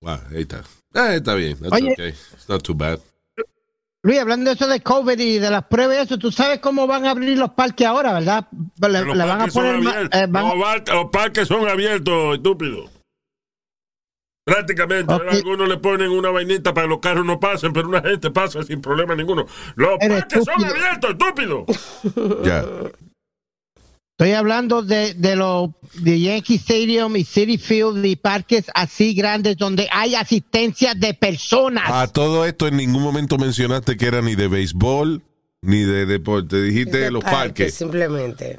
Wow, 0.00 0.18
ahí 0.34 0.42
está. 0.42 0.62
Ah, 0.94 1.14
está 1.14 1.34
bien. 1.34 1.58
That's 1.58 1.72
Oye. 1.74 1.92
okay. 1.92 2.08
It's 2.08 2.48
not 2.48 2.62
too 2.62 2.74
bad. 2.74 2.98
Luis, 4.02 4.18
hablando 4.18 4.48
de 4.48 4.54
eso 4.54 4.66
de 4.66 4.80
COVID 4.80 5.18
y 5.20 5.38
de 5.38 5.50
las 5.50 5.64
pruebas 5.66 5.98
y 5.98 6.00
eso, 6.00 6.16
tú 6.18 6.32
sabes 6.32 6.60
cómo 6.60 6.86
van 6.86 7.04
a 7.04 7.10
abrir 7.10 7.36
los 7.36 7.50
parques 7.50 7.86
ahora, 7.86 8.14
¿verdad? 8.14 8.48
Le, 8.80 8.88
Los 9.04 9.14
le 9.16 9.24
van 9.26 9.30
a 9.30 9.36
parques 9.38 9.52
son 9.52 9.84
poner. 9.84 10.08
eh, 10.10 10.26
van- 10.26 10.82
los 10.86 11.10
parques 11.10 11.46
son 11.46 11.68
abiertos, 11.68 12.36
estúpido. 12.36 12.84
Prácticamente, 14.50 15.14
Ok. 15.14 15.22
algunos 15.30 15.68
le 15.68 15.76
ponen 15.76 16.10
una 16.10 16.30
vainita 16.30 16.74
para 16.74 16.86
que 16.86 16.90
los 16.90 16.98
carros 16.98 17.24
no 17.24 17.38
pasen, 17.38 17.72
pero 17.72 17.88
una 17.88 18.02
gente 18.02 18.30
pasa 18.32 18.64
sin 18.64 18.80
problema 18.80 19.14
ninguno. 19.14 19.46
Los 19.76 19.96
parques 19.98 20.44
son 20.44 20.64
abiertos, 20.64 21.10
estúpido. 21.10 21.64
Ya. 22.44 22.64
Estoy 24.18 24.32
hablando 24.32 24.82
de, 24.82 25.14
de 25.14 25.34
los 25.36 25.70
de 25.94 26.20
Yankee 26.20 26.56
Stadium 26.56 27.16
y 27.16 27.24
City 27.24 27.56
Field 27.56 28.04
y 28.04 28.16
parques 28.16 28.66
así 28.74 29.14
grandes 29.14 29.56
donde 29.56 29.88
hay 29.90 30.14
asistencia 30.14 30.94
de 30.94 31.14
personas. 31.14 31.84
A 31.88 32.06
todo 32.08 32.44
esto 32.44 32.66
en 32.66 32.76
ningún 32.76 33.02
momento 33.02 33.38
mencionaste 33.38 33.96
que 33.96 34.06
era 34.06 34.20
ni 34.20 34.34
de 34.34 34.48
béisbol 34.48 35.22
ni 35.62 35.84
de 35.84 36.04
deporte. 36.06 36.60
Dijiste 36.60 36.98
De 36.98 37.10
los 37.10 37.22
parque, 37.22 37.36
parques. 37.38 37.74
Simplemente. 37.74 38.58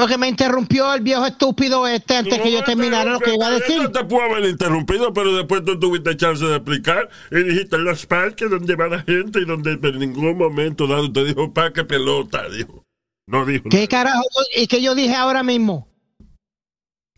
Porque 0.00 0.16
me 0.16 0.28
interrumpió 0.28 0.94
el 0.94 1.02
viejo 1.02 1.26
estúpido 1.26 1.86
este 1.86 2.16
antes 2.16 2.40
que 2.40 2.50
yo 2.50 2.64
terminara 2.64 3.12
lo 3.12 3.20
que 3.20 3.34
iba 3.34 3.48
a 3.48 3.50
decir. 3.50 3.82
No 3.82 3.90
te 3.92 4.02
puedo 4.04 4.22
haber 4.34 4.48
interrumpido, 4.48 5.12
pero 5.12 5.36
después 5.36 5.62
tú 5.62 5.78
tuviste 5.78 6.16
chance 6.16 6.42
de 6.42 6.56
explicar 6.56 7.10
y 7.30 7.42
dijiste 7.42 7.76
los 7.76 8.06
parques 8.06 8.48
donde 8.48 8.76
va 8.76 8.88
la 8.88 9.02
gente 9.02 9.40
y 9.40 9.44
donde 9.44 9.72
en 9.72 9.98
ningún 9.98 10.38
momento 10.38 10.86
dado 10.86 11.12
te 11.12 11.22
dijo 11.24 11.52
parque 11.52 11.84
pelota, 11.84 12.48
dijo. 12.48 12.82
No 13.26 13.44
dijo. 13.44 13.64
¿Qué 13.70 13.86
carajo? 13.88 14.22
¿Y 14.56 14.66
qué 14.68 14.80
yo 14.80 14.94
dije 14.94 15.14
ahora 15.14 15.42
mismo? 15.42 15.86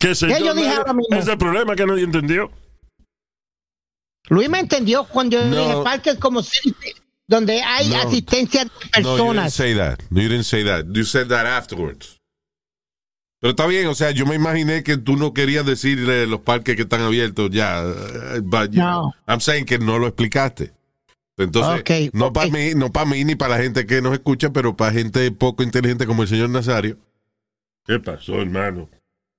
¿Qué 0.00 0.16
sé 0.16 0.26
¿Qué 0.26 0.40
yo? 0.40 0.46
yo 0.46 0.54
dije 0.54 0.70
ahora 0.74 0.92
mismo? 0.92 1.14
Ese 1.16 1.22
es 1.22 1.28
el 1.28 1.38
problema 1.38 1.76
que 1.76 1.86
nadie 1.86 2.02
entendió. 2.02 2.50
Luis 4.28 4.48
me 4.48 4.58
entendió 4.58 5.04
cuando 5.04 5.36
yo 5.38 5.46
No. 5.46 5.56
dije 5.56 5.84
parques 5.84 6.16
como 6.16 6.42
City 6.42 6.74
donde 7.28 7.62
hay 7.62 7.88
No. 7.90 7.96
asistencia 8.02 8.64
de 8.64 8.70
No, 8.70 8.72
you 8.74 8.80
didn't 8.82 8.92
personas. 9.04 9.54
say 9.54 9.74
that. 9.76 10.00
No, 10.10 10.20
you 10.20 10.28
didn't 10.28 10.44
say 10.46 10.64
that. 10.64 10.84
You 10.92 11.04
said 11.04 11.28
that 11.28 11.46
afterwards. 11.46 12.18
Pero 13.42 13.50
está 13.50 13.66
bien, 13.66 13.88
o 13.88 13.94
sea, 13.96 14.12
yo 14.12 14.24
me 14.24 14.36
imaginé 14.36 14.84
que 14.84 14.96
tú 14.96 15.16
no 15.16 15.34
querías 15.34 15.66
decirle 15.66 16.28
los 16.28 16.42
parques 16.42 16.76
que 16.76 16.82
están 16.82 17.00
abiertos 17.00 17.50
ya. 17.50 17.82
eh, 17.82 18.40
But, 18.40 18.70
No. 18.70 18.82
know, 18.84 19.12
I'm 19.26 19.40
saying 19.40 19.64
que 19.66 19.80
no 19.80 19.98
lo 19.98 20.06
explicaste. 20.06 20.72
Entonces, 21.36 22.10
no 22.12 22.32
para 22.32 22.48
mí, 22.50 22.74
no 22.76 22.92
para 22.92 23.04
mí 23.06 23.24
ni 23.24 23.34
para 23.34 23.56
la 23.56 23.62
gente 23.64 23.84
que 23.84 24.00
nos 24.00 24.12
escucha, 24.12 24.52
pero 24.52 24.76
para 24.76 24.92
gente 24.92 25.28
poco 25.32 25.64
inteligente 25.64 26.06
como 26.06 26.22
el 26.22 26.28
señor 26.28 26.50
Nazario. 26.50 26.96
¿Qué 27.84 27.98
pasó, 27.98 28.40
hermano? 28.40 28.88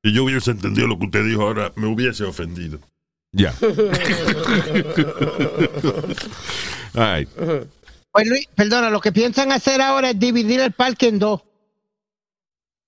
Si 0.04 0.12
yo 0.14 0.26
hubiese 0.26 0.52
entendido 0.52 0.88
lo 0.88 1.00
que 1.00 1.06
usted 1.06 1.24
dijo 1.26 1.44
ahora, 1.44 1.72
me 1.78 1.88
hubiese 1.88 2.26
ofendido. 2.26 2.80
Ya. 3.32 3.54
All 6.96 7.16
right. 7.20 7.30
Pues 8.12 8.28
Luis, 8.28 8.48
perdona, 8.54 8.90
lo 8.90 9.00
que 9.00 9.14
piensan 9.14 9.54
hacer 9.54 9.82
ahora 9.82 10.10
es 10.10 10.20
dividir 10.20 10.60
el 10.60 10.74
parque 10.74 11.08
en 11.08 11.20
dos. 11.20 11.42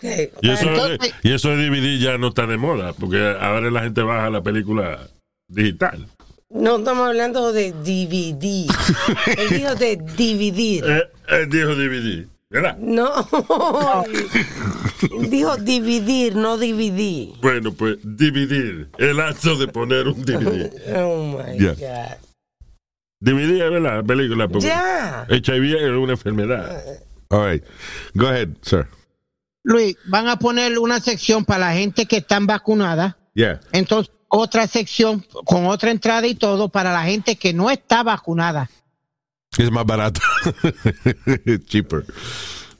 Y 0.01 0.49
eso, 0.49 0.69
Entonces- 0.69 0.99
de, 0.99 1.29
y 1.29 1.33
eso 1.33 1.49
de 1.49 1.69
DVD 1.69 1.99
ya 1.99 2.17
no 2.17 2.27
está 2.29 2.45
de 2.47 2.57
moda, 2.57 2.93
porque 2.93 3.17
ahora 3.39 3.71
la 3.71 3.83
gente 3.83 4.01
baja 4.01 4.29
la 4.29 4.41
película 4.41 5.07
digital. 5.47 6.07
No 6.49 6.77
estamos 6.77 7.07
hablando 7.07 7.51
de 7.53 7.71
DVD. 7.71 8.67
Él 9.37 9.49
dijo 9.49 9.75
de 9.75 9.97
dividir. 10.15 10.83
Eh, 10.87 11.03
eh, 11.29 11.47
dijo 11.49 11.75
DVD, 11.75 12.27
¿verdad? 12.49 12.77
No. 12.77 13.25
dijo 15.29 15.57
dividir, 15.57 16.35
no 16.35 16.57
dividir. 16.57 17.33
Bueno, 17.41 17.73
pues 17.73 17.97
dividir, 18.03 18.89
el 18.97 19.19
acto 19.19 19.55
de 19.55 19.67
poner 19.67 20.07
un 20.07 20.23
DVD. 20.23 20.71
Oh 20.97 21.37
my. 21.37 21.57
God. 21.57 21.77
DVD 23.21 23.63
es 23.65 23.71
verdad, 23.71 23.97
la 23.97 24.03
película, 24.03 24.47
Ya. 24.59 25.25
HIV 25.29 25.75
es 25.77 25.89
una 25.91 26.13
enfermedad. 26.13 26.83
All 27.29 27.49
right. 27.51 27.63
Go 28.13 28.27
ahead, 28.27 28.49
sir. 28.61 28.87
Luis, 29.65 29.97
van 30.05 30.27
a 30.27 30.37
poner 30.37 30.77
una 30.79 30.99
sección 30.99 31.43
para 31.43 31.67
la 31.69 31.73
gente 31.73 32.05
que 32.05 32.17
están 32.17 32.45
vacunada, 32.47 33.17
Yeah. 33.33 33.59
entonces 33.73 34.13
otra 34.29 34.65
sección 34.67 35.25
con 35.45 35.65
otra 35.65 35.91
entrada 35.91 36.25
y 36.27 36.35
todo 36.35 36.69
para 36.69 36.93
la 36.93 37.03
gente 37.03 37.35
que 37.35 37.51
no 37.53 37.69
está 37.69 38.01
vacunada. 38.03 38.69
Es 39.57 39.69
más 39.71 39.85
barato. 39.85 40.21
Cheaper. 41.67 42.05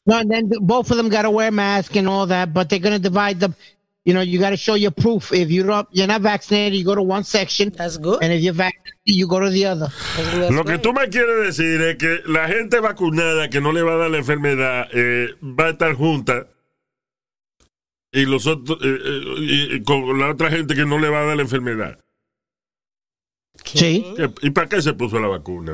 No, 0.05 0.17
and 0.17 0.29
then 0.29 0.49
both 0.61 0.91
of 0.91 0.97
them 0.97 1.09
got 1.09 1.23
to 1.23 1.29
wear 1.31 1.51
masks 1.51 1.95
and 1.97 2.07
all 2.07 2.27
that, 2.27 2.53
but 2.53 2.69
they're 2.69 2.79
going 2.79 2.93
to 2.93 2.99
divide 2.99 3.39
them. 3.39 3.55
You 4.03 4.13
know, 4.13 4.21
you 4.21 4.39
got 4.39 4.51
to 4.51 4.57
show 4.57 4.75
your 4.75 4.91
proof. 4.91 5.31
If 5.33 5.49
you 5.49 5.63
don't, 5.63 5.88
you're 5.91 6.05
not 6.07 6.21
vaccinated, 6.21 6.77
you 6.77 6.86
go 6.86 6.93
to 6.93 7.01
one 7.01 7.23
section, 7.23 7.71
That's 7.75 7.97
good. 7.97 8.21
and 8.21 8.31
if 8.31 8.41
you're 8.43 8.53
vaccinated, 8.53 8.93
you 9.05 9.27
go 9.27 9.39
to 9.39 9.49
the 9.49 9.65
other. 9.65 9.88
That's 10.15 10.51
Lo 10.51 10.63
que 10.63 10.77
tú 10.77 10.93
me 10.93 11.07
quieres 11.09 11.47
decir 11.57 11.81
es 11.81 11.97
que 11.97 12.21
la 12.27 12.47
gente 12.47 12.79
vacunada 12.79 13.49
que 13.49 13.59
no 13.61 13.71
le 13.71 13.81
va 13.81 13.93
a 13.93 13.97
dar 13.97 14.11
la 14.11 14.17
enfermedad 14.19 14.88
eh, 14.93 15.29
va 15.41 15.67
a 15.67 15.69
estar 15.71 15.95
junta 15.95 16.45
y 18.16 18.26
los 18.26 18.47
otros 18.47 18.80
eh, 18.82 18.97
eh, 19.76 19.84
con 19.86 20.18
la 20.20 20.32
otra 20.32 20.49
gente 20.49 20.74
que 20.76 20.86
no 20.86 20.97
le 20.99 21.09
va 21.09 21.22
a 21.22 21.26
dar 21.26 21.36
la 21.36 21.43
enfermedad. 21.43 21.99
Sí. 23.63 24.13
¿Qué- 24.18 24.32
¿Y 24.41 24.49
para 24.51 24.68
qué 24.70 24.82
se 24.82 24.93
puso 24.93 25.20
la 25.20 25.28
vacuna? 25.28 25.74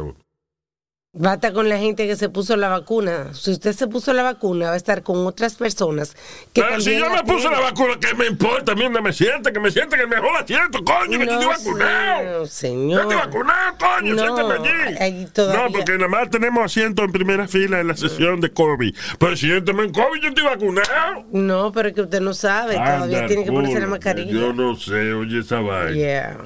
Basta 1.13 1.51
con 1.51 1.67
la 1.67 1.77
gente 1.77 2.07
que 2.07 2.15
se 2.15 2.29
puso 2.29 2.55
la 2.55 2.69
vacuna. 2.69 3.33
Si 3.33 3.51
usted 3.51 3.73
se 3.73 3.85
puso 3.87 4.13
la 4.13 4.23
vacuna, 4.23 4.67
va 4.67 4.73
a 4.75 4.77
estar 4.77 5.03
con 5.03 5.27
otras 5.27 5.55
personas 5.55 6.15
que 6.53 6.61
Pero 6.61 6.79
si 6.79 6.97
yo 6.97 7.09
me 7.09 7.17
la 7.17 7.23
puse 7.25 7.49
la 7.49 7.59
vacuna, 7.59 7.95
¿qué 7.99 8.13
me 8.13 8.27
importa? 8.27 8.71
A 8.71 8.75
mí 8.75 8.87
no 8.87 9.01
me 9.01 9.11
siente, 9.11 9.51
que 9.51 9.59
me 9.59 9.71
siente 9.71 9.97
que 9.97 10.07
mejor 10.07 10.29
asiento, 10.41 10.81
coño, 10.85 11.19
que 11.19 11.25
yo 11.25 11.33
estoy 11.33 11.47
vacunado. 11.47 12.39
No, 12.39 12.45
señor. 12.45 13.01
Yo 13.03 13.09
estoy 13.09 13.17
vacunado, 13.27 13.77
coño, 13.77 14.15
No, 14.15 14.21
siéntame 14.23 14.53
allí. 14.69 14.97
ahí 15.01 15.27
todavía- 15.33 15.63
No, 15.67 15.71
porque 15.73 15.91
nada 15.97 16.07
más 16.07 16.29
tenemos 16.29 16.63
asiento 16.63 17.03
en 17.03 17.11
primera 17.11 17.45
fila 17.45 17.81
en 17.81 17.89
la 17.89 17.97
sesión 17.97 18.39
de 18.39 18.53
COVID. 18.53 18.95
Pero 19.19 19.35
siéntame 19.35 19.83
en 19.83 19.91
COVID, 19.91 20.21
yo 20.21 20.29
estoy 20.29 20.43
vacunado. 20.45 21.25
No, 21.33 21.73
pero 21.73 21.89
es 21.89 21.93
que 21.93 22.01
usted 22.03 22.21
no 22.21 22.33
sabe. 22.33 22.75
Todavía 22.75 23.03
Anda, 23.17 23.27
tiene 23.27 23.43
que 23.43 23.51
ponerse 23.51 23.81
la 23.81 23.87
mascarilla. 23.87 24.31
Yo 24.31 24.53
no 24.53 24.77
sé, 24.77 25.11
oye 25.11 25.39
esa 25.39 25.59
vaina. 25.59 25.91
Yeah. 25.91 26.37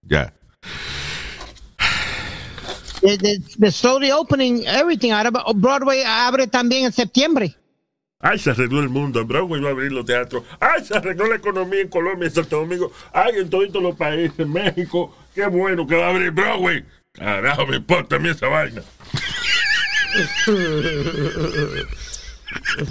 Ya. 0.00 0.32
The, 0.62 1.05
the, 3.16 3.38
the 3.58 3.70
slowly 3.70 4.10
opening 4.10 4.66
everything. 4.66 5.12
Ahora 5.12 5.30
Broadway 5.54 6.02
abre 6.04 6.46
también 6.46 6.86
en 6.86 6.92
septiembre. 6.92 7.54
Ay, 8.18 8.38
se 8.38 8.50
arregló 8.50 8.80
el 8.80 8.88
mundo. 8.88 9.20
En 9.20 9.28
Broadway 9.28 9.60
va 9.60 9.68
a 9.68 9.72
abrir 9.72 9.92
los 9.92 10.04
teatros. 10.04 10.42
Ay, 10.58 10.84
se 10.84 10.96
arregló 10.96 11.26
la 11.28 11.36
economía 11.36 11.82
en 11.82 11.88
Colombia, 11.88 12.26
en 12.26 12.34
Santo 12.34 12.56
Domingo. 12.56 12.90
Ay, 13.12 13.34
en 13.36 13.50
todos 13.50 13.70
los 13.74 13.94
países, 13.94 14.38
en 14.38 14.52
México. 14.52 15.14
Qué 15.34 15.46
bueno 15.46 15.86
que 15.86 15.96
va 15.96 16.06
a 16.06 16.10
abrir 16.10 16.30
Broadway. 16.32 16.84
Carajo, 17.12 17.66
me 17.66 17.76
importa 17.76 18.16
a 18.16 18.18
mí 18.18 18.30
esa 18.30 18.48
vaina. 18.48 18.82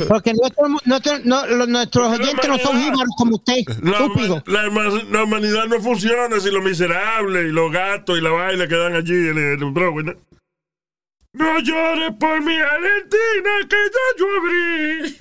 Porque 0.08 0.34
nuestro, 0.34 0.68
nuestro- 0.86 1.20
no, 1.24 1.46
los- 1.48 1.68
nuestros 1.68 2.08
oyentes 2.20 2.48
no 2.48 2.58
son 2.60 2.78
jíbaros 2.82 3.14
como 3.18 3.36
usted, 3.36 3.64
La, 3.82 3.92
estúpido. 4.00 4.44
la 4.48 4.68
huma- 4.68 5.04
la 5.12 5.24
humanidad 5.24 5.66
no 5.68 5.80
funciona 5.82 6.40
si 6.40 6.52
los 6.52 6.64
miserables 6.64 7.46
y 7.50 7.52
los 7.54 7.72
gatos 7.72 8.18
y 8.18 8.22
la 8.22 8.32
vaina 8.32 8.68
que 8.68 8.76
dan 8.76 8.94
allí 8.96 9.14
en, 9.14 9.38
en 9.38 9.48
el. 9.54 9.60
¿no? 11.34 11.60
Llores 11.60 12.14
por 12.20 12.42
mi 12.44 12.56
Argentina, 12.56 13.52
que 13.70 13.76
ya 13.94 14.06
yo 14.18 14.26
abrí. 14.40 15.18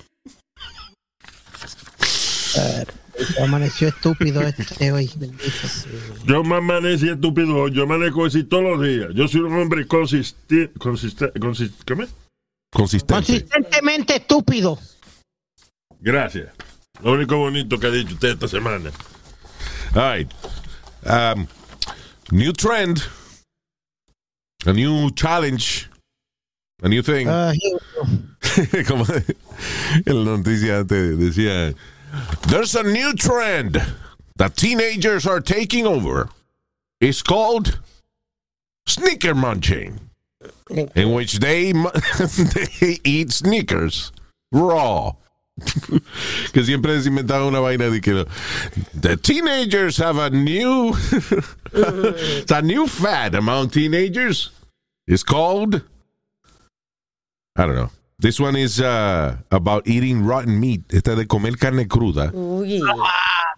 Amaneció 3.41 3.87
estúpido 3.89 4.41
este 4.41 4.91
hoy. 4.91 5.09
Yo 6.25 6.43
me 6.43 6.55
amanecí 6.57 7.09
estúpido, 7.09 7.67
yo 7.69 7.83
amanezco 7.83 8.25
así 8.25 8.43
todos 8.43 8.63
los 8.63 8.81
días. 8.83 9.09
Yo 9.13 9.27
soy 9.27 9.41
un 9.41 9.53
hombre 9.57 9.87
consistente. 9.87 10.71
Consiste, 10.77 11.31
consist, 11.39 11.81
¿Qué 11.85 11.95
me? 11.95 12.07
Consistente. 12.75 13.13
Consistentemente 13.13 14.17
estúpido. 14.17 14.77
Gracias. 16.01 16.51
Lo 17.01 17.13
único 17.13 17.37
bonito 17.37 17.79
que 17.79 17.87
ha 17.87 17.91
dicho 17.91 18.15
usted 18.15 18.33
esta 18.33 18.47
semana. 18.49 18.91
All 19.95 20.01
right. 20.01 20.31
Um, 21.05 21.47
new 22.31 22.51
trend. 22.51 23.01
A 24.65 24.73
new 24.73 25.09
challenge. 25.11 25.89
A 26.83 26.89
new 26.89 27.01
thing. 27.01 27.29
Ah, 27.29 27.53
como 28.87 29.05
en 30.05 30.25
la 30.25 30.37
noticia 30.37 30.79
antes 30.79 31.17
decía, 31.17 31.73
there's 32.47 32.75
a 32.75 32.83
new 32.83 33.13
trend 33.13 33.81
that 34.35 34.57
teenagers 34.57 35.25
are 35.25 35.39
taking 35.39 35.87
over. 35.87 36.29
It's 36.99 37.21
called 37.21 37.79
sneaker 38.85 39.33
munching, 39.33 39.99
in 40.95 41.13
which 41.13 41.39
they, 41.39 41.71
they 41.73 42.99
eat 43.03 43.31
sneakers 43.31 44.11
raw. 44.51 45.13
que 46.51 46.63
siempre 46.65 47.01
se 47.01 47.07
inventaba 47.07 47.47
una 47.47 47.61
vaina 47.61 47.89
de 47.89 48.01
que 48.01 48.25
the 48.93 49.15
teenagers 49.15 49.95
have 49.95 50.17
a 50.17 50.29
new 50.29 50.93
it's 51.71 52.51
a 52.51 52.61
new 52.61 52.85
fad 52.87 53.33
among 53.35 53.69
teenagers. 53.69 54.49
It's 55.07 55.23
called 55.23 55.81
I 57.55 57.65
don't 57.65 57.75
know. 57.75 57.89
This 58.17 58.39
one 58.39 58.55
is 58.55 58.79
uh, 58.79 59.35
about 59.51 59.87
eating 59.87 60.25
rotten 60.25 60.59
meat. 60.59 60.81
Esta 60.93 61.11
es 61.11 61.17
de 61.17 61.27
comer 61.27 61.57
carne 61.57 61.85
cruda, 61.87 62.31
Uy. 62.33 62.79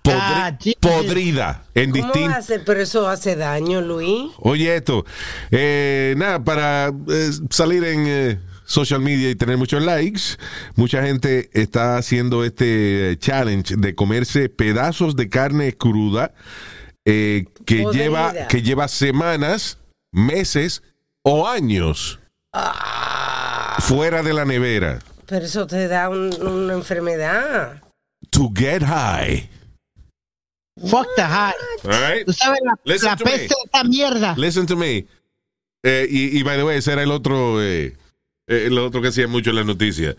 podri- 0.04 0.18
Ah, 0.20 0.58
podrida, 0.80 1.64
en 1.76 1.92
¿Cómo? 1.92 2.12
Pero 2.66 2.82
eso 2.82 3.08
hace 3.08 3.36
daño, 3.36 3.82
Luis. 3.82 4.32
Oye, 4.40 4.76
esto, 4.76 5.06
eh, 5.52 6.16
nada, 6.18 6.44
para 6.44 6.88
eh, 6.88 7.30
salir 7.52 7.84
en 7.84 8.06
eh, 8.08 8.40
social 8.66 9.00
media 9.00 9.30
y 9.30 9.36
tener 9.36 9.58
muchos 9.58 9.84
likes, 9.84 10.22
mucha 10.76 11.04
gente 11.04 11.50
está 11.54 11.98
haciendo 11.98 12.44
este 12.44 13.12
eh, 13.12 13.18
challenge 13.20 13.76
de 13.78 13.94
comerse 13.94 14.50
pedazos 14.50 15.16
de 15.16 15.30
carne 15.30 15.74
cruda 15.74 16.34
eh, 17.06 17.46
que, 17.66 17.84
Podrida. 17.84 18.04
lleva, 18.04 18.34
que 18.48 18.62
lleva 18.64 18.88
semanas, 18.88 19.78
meses 20.12 20.82
o 21.24 21.48
años 21.48 22.20
fuera 23.88 24.22
de 24.24 24.34
la 24.34 24.46
nevera. 24.46 25.00
Pero 25.26 25.46
eso 25.46 25.66
te 25.68 25.88
da 25.88 26.10
un- 26.10 26.36
una 26.42 26.74
enfermedad. 26.74 27.82
To 28.32 28.50
get 28.54 28.82
high. 28.84 29.50
Fuck 30.90 31.08
the 31.16 31.24
high. 31.24 31.54
All 31.86 31.92
right? 31.92 32.26
Tú 32.26 32.34
sabes 32.34 32.60
la, 32.64 32.74
Listen 32.84 33.10
la 33.10 33.16
to 33.16 33.26
me. 33.26 33.32
peste 33.32 33.48
de 33.56 33.62
esta 33.66 33.84
mierda. 33.84 34.36
Listen 34.38 34.66
to 34.68 34.76
me. 34.76 35.06
Eh, 35.84 36.08
y, 36.10 36.38
y 36.40 36.44
by 36.44 36.58
the 36.58 36.64
way, 36.64 36.78
ese 36.78 36.92
era 36.92 37.04
el 37.04 37.12
otro, 37.12 37.62
eh, 37.62 37.96
eh, 38.48 38.66
el 38.68 38.78
otro 38.78 39.02
que 39.02 39.08
hacía 39.10 39.28
mucho 39.28 39.50
en 39.52 39.56
la 39.58 39.64
noticia. 39.64 40.16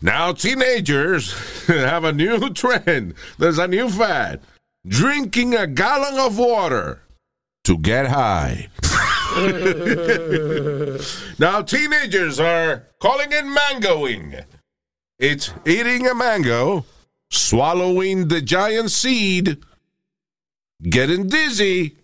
Now 0.00 0.32
teenagers 0.34 1.34
have 1.68 2.04
a 2.06 2.12
new 2.12 2.50
trend. 2.52 3.14
There's 3.38 3.58
a 3.58 3.66
new 3.66 3.88
fad. 3.88 4.40
Drinking 4.86 5.54
a 5.56 5.66
gallon 5.66 6.18
of 6.20 6.38
water 6.38 7.00
to 7.64 7.76
get 7.80 8.06
high. 8.08 8.68
now 11.38 11.62
teenagers 11.62 12.40
are 12.40 12.86
calling 13.00 13.32
it 13.32 13.44
mangoing. 13.44 14.34
It's 15.18 15.52
eating 15.66 16.06
a 16.06 16.14
mango, 16.14 16.84
swallowing 17.30 18.28
the 18.28 18.40
giant 18.40 18.90
seed, 18.90 19.58
getting 20.82 21.28
dizzy 21.28 21.96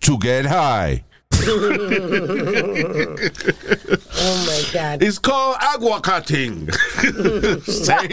to 0.00 0.18
get 0.18 0.46
high. 0.46 1.04
Oh 4.24 4.44
my 4.46 4.62
God. 4.72 5.02
It's 5.02 5.18
called 5.18 5.56
aguacating. 5.60 6.70
same, 7.62 8.10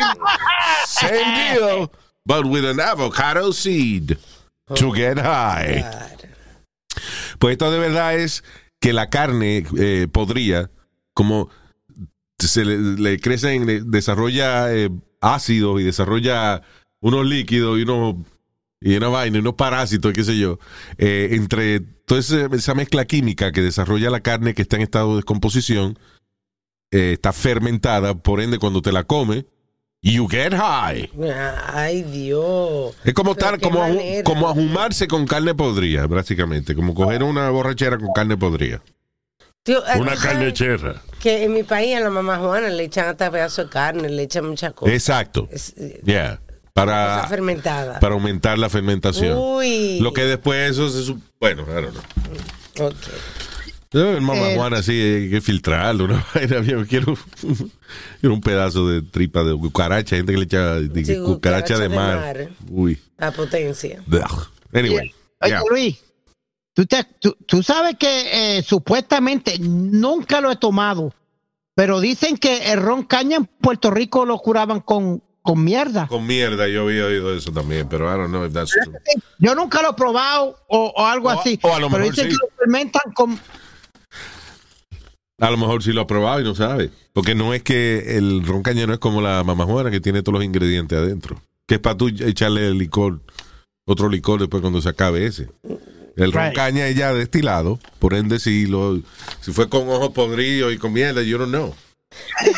same 0.85 1.53
deal, 1.53 1.93
but 2.25 2.47
with 2.47 2.65
an 2.65 2.79
avocado 2.79 3.51
seed 3.51 4.17
to 4.73 4.95
get 4.95 5.19
high. 5.19 5.83
Oh, 5.85 5.91
God. 5.91 6.18
Pues 7.39 7.53
esto 7.53 7.71
de 7.71 7.79
verdad 7.79 8.15
es 8.15 8.43
que 8.79 8.93
la 8.93 9.09
carne 9.09 9.65
eh, 9.77 10.07
podría, 10.11 10.69
como 11.13 11.49
se 12.37 12.63
le, 12.65 13.19
crecen, 13.19 13.89
desarrolla 13.91 14.73
eh, 14.73 14.89
ácidos 15.21 15.81
y 15.81 15.83
desarrolla 15.85 16.61
unos 17.01 17.25
líquidos 17.25 17.79
y 17.79 17.83
una 17.83 19.07
vaina, 19.09 19.37
y 19.37 19.39
unos 19.39 19.55
parásitos, 19.55 20.13
qué 20.13 20.23
sé 20.23 20.37
yo, 20.37 20.59
eh, 20.97 21.29
entre 21.31 21.79
toda 21.79 22.19
esa 22.19 22.75
mezcla 22.75 23.05
química 23.05 23.51
que 23.51 23.61
desarrolla 23.61 24.09
la 24.09 24.21
carne 24.21 24.53
que 24.53 24.61
está 24.61 24.75
en 24.75 24.83
estado 24.83 25.11
de 25.11 25.15
descomposición, 25.17 25.97
está 26.91 27.33
fermentada, 27.33 28.15
por 28.15 28.41
ende 28.41 28.57
cuando 28.57 28.81
te 28.81 28.91
la 28.91 29.03
comes, 29.03 29.45
you 30.01 30.27
get 30.29 30.53
high. 30.53 31.09
Ay, 31.73 32.03
Dios. 32.03 32.95
Es 33.03 33.13
como 33.13 33.35
tal, 33.35 33.59
como, 33.59 33.79
manera. 33.79 34.23
como 34.23 34.49
ajumarse 34.49 35.07
con 35.07 35.25
carne 35.27 35.53
podrida, 35.55 36.07
básicamente, 36.07 36.75
como 36.75 36.93
coger 36.93 37.23
una 37.23 37.49
borrachera 37.49 37.97
con 37.97 38.11
carne 38.13 38.37
podrida. 38.37 38.81
Tío, 39.63 39.83
Una 39.97 40.15
¿tú 40.15 40.21
carne 40.21 40.53
cherra. 40.53 41.01
Que 41.19 41.43
en 41.43 41.53
mi 41.53 41.63
país 41.63 41.95
a 41.95 41.99
la 41.99 42.09
mamá 42.09 42.37
Juana 42.37 42.69
le 42.69 42.83
echan 42.83 43.07
hasta 43.07 43.29
pedazo 43.29 43.65
de 43.65 43.69
carne, 43.69 44.09
le 44.09 44.23
echan 44.23 44.47
muchas 44.47 44.73
cosas. 44.73 44.93
Exacto. 44.93 45.47
Es, 45.51 45.73
eh, 45.77 45.99
Yeah. 46.05 46.39
Para, 46.73 47.25
fermentada. 47.27 47.99
para 47.99 48.13
aumentar 48.13 48.57
la 48.57 48.69
fermentación. 48.69 49.37
Uy. 49.37 49.99
Lo 49.99 50.13
que 50.13 50.23
después 50.23 50.71
eso 50.71 50.87
se 50.89 51.13
bueno, 51.39 51.63
I 51.63 51.81
don't 51.81 51.91
know. 51.91 52.87
Ok. 52.87 52.95
Yo, 53.91 54.11
El 54.11 54.21
mamá 54.21 54.51
Eh, 54.51 54.55
Juana 54.55 54.77
así 54.77 54.91
hay 54.91 55.29
que 55.31 55.41
filtrarlo, 55.41 56.05
una 56.05 56.23
vaina, 56.35 56.61
yo 56.61 56.85
quiero, 56.85 57.17
quiero 58.21 58.35
un 58.35 58.41
pedazo 58.41 58.87
de 58.87 59.01
tripa 59.01 59.43
de 59.43 59.55
cucaracha, 59.57 60.15
hay 60.15 60.19
gente 60.19 60.33
que 60.33 60.37
le 60.37 60.43
echa 60.45 60.75
de 60.75 61.05
Sí, 61.05 61.17
cucaracha, 61.19 61.79
de, 61.79 61.79
cucaracha 61.79 61.79
de 61.79 61.89
mar. 61.89 62.17
mar. 62.19 62.49
Uy. 62.69 62.99
A 63.17 63.31
potencia. 63.31 64.03
Anyway. 64.73 65.11
Oye, 65.41 65.49
yeah. 65.49 65.61
Luis, 65.69 65.97
tú, 66.73 66.85
te- 66.85 67.03
tú- 67.19 67.35
tú 67.47 67.63
sabes 67.63 67.95
que 67.97 68.57
eh, 68.57 68.61
supuestamente 68.61 69.57
nunca 69.59 70.39
lo 70.41 70.51
he 70.51 70.55
tomado, 70.57 71.13
pero 71.75 71.99
dicen 71.99 72.37
que 72.37 72.71
el 72.71 72.79
ron 72.81 73.03
caña 73.03 73.37
en 73.37 73.45
Puerto 73.45 73.89
Rico 73.89 74.23
lo 74.25 74.37
curaban 74.37 74.81
con, 74.81 75.23
con 75.41 75.63
mierda. 75.63 76.05
Con 76.07 76.27
mierda, 76.27 76.67
yo 76.67 76.83
había 76.83 77.05
oído 77.05 77.33
eso 77.35 77.51
también, 77.51 77.87
pero 77.89 78.05
I 78.13 78.17
don't 78.19 78.29
know 78.29 78.45
if 78.45 78.53
that's 78.53 78.69
true. 78.71 78.93
Yo 79.39 79.55
nunca 79.55 79.81
lo 79.81 79.91
he 79.91 79.93
probado 79.95 80.57
o, 80.67 80.93
o 80.95 81.05
algo 81.07 81.29
O- 81.29 81.31
así. 81.31 81.57
o 81.63 81.73
a 81.73 81.79
lo 81.79 81.87
pero 81.89 82.03
mejor 82.03 82.15
dicen 82.15 82.31
sí. 82.31 82.37
que 82.37 82.45
lo 82.45 82.55
fermentan 82.55 83.11
con. 83.13 83.39
A 85.39 85.49
lo 85.49 85.57
mejor 85.57 85.81
sí 85.83 85.93
lo 85.93 86.01
ha 86.01 86.07
probado 86.07 86.41
y 86.41 86.43
no 86.43 86.55
sabe. 86.55 86.89
Porque 87.13 87.35
no 87.35 87.53
es 87.53 87.63
que 87.63 88.17
el 88.17 88.45
ron 88.45 88.61
caña 88.63 88.85
no 88.85 88.93
es 88.93 88.99
como 88.99 89.21
la 89.21 89.43
mamajuana 89.43 89.89
que 89.91 90.01
tiene 90.01 90.21
todos 90.21 90.35
los 90.39 90.43
ingredientes 90.43 90.97
adentro. 90.97 91.41
Que 91.65 91.75
es 91.75 91.81
para 91.81 91.95
tú 91.97 92.07
echarle 92.07 92.71
licor, 92.73 93.21
otro 93.85 94.09
licor 94.09 94.39
después 94.39 94.61
cuando 94.61 94.81
se 94.81 94.89
acabe 94.89 95.25
ese. 95.25 95.47
El 96.15 96.33
ron 96.33 96.45
Right. 96.47 96.55
caña 96.55 96.87
es 96.87 96.95
ya 96.95 97.13
destilado, 97.13 97.79
por 97.99 98.13
ende 98.13 98.39
si 98.39 98.65
lo 98.65 98.99
si 99.39 99.51
fue 99.53 99.69
con 99.69 99.87
ojos 99.87 100.09
podridos 100.09 100.73
y 100.73 100.77
con 100.77 100.91
mierda, 100.91 101.21
yo 101.21 101.37
no 101.37 101.45
know. 101.45 101.73
Yo 102.45 102.51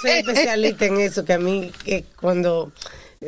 soy 0.00 0.10
especialista 0.12 0.86
en 0.86 0.98
eso, 0.98 1.24
que 1.24 1.34
a 1.34 1.38
mí, 1.38 1.70
que 1.84 2.04
cuando 2.20 2.72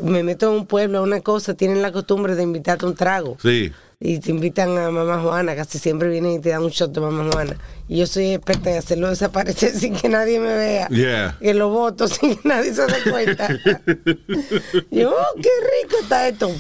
me 0.03 0.23
meto 0.23 0.47
a 0.47 0.51
un 0.51 0.67
pueblo, 0.67 0.99
a 0.99 1.03
una 1.03 1.21
cosa, 1.21 1.55
tienen 1.55 1.83
la 1.83 1.93
costumbre 1.93 2.35
de 2.35 2.43
invitarte 2.43 2.87
un 2.87 2.95
trago. 2.95 3.37
Sí. 3.43 3.71
Y 4.03 4.19
te 4.19 4.31
invitan 4.31 4.79
a 4.79 4.91
mamá 4.91 5.21
Juana, 5.21 5.55
casi 5.55 5.79
siempre 5.79 6.09
vienen 6.09 6.33
y 6.33 6.41
te 6.41 6.49
dan 6.49 6.63
un 6.63 6.71
shot 6.71 6.91
de 6.91 7.03
mamá 7.03 7.29
Juana. 7.31 7.55
Y 7.87 7.99
yo 7.99 8.07
soy 8.07 8.33
experta 8.33 8.71
en 8.71 8.79
hacerlo 8.79 9.11
desaparecer 9.11 9.73
sin 9.79 9.95
que 9.95 10.09
nadie 10.09 10.41
me 10.41 10.55
vea. 10.55 10.89
Yeah. 10.89 11.37
Que 11.39 11.53
lo 11.53 11.69
voto 11.69 12.09
sin 12.09 12.37
que 12.37 12.49
nadie 12.49 12.73
se 12.73 12.87
dé 12.87 13.11
cuenta. 13.11 13.49
yo, 14.91 15.11
oh, 15.11 15.35
qué 15.37 15.51
rico 15.83 15.97
está 16.03 16.29
esto. 16.29 16.51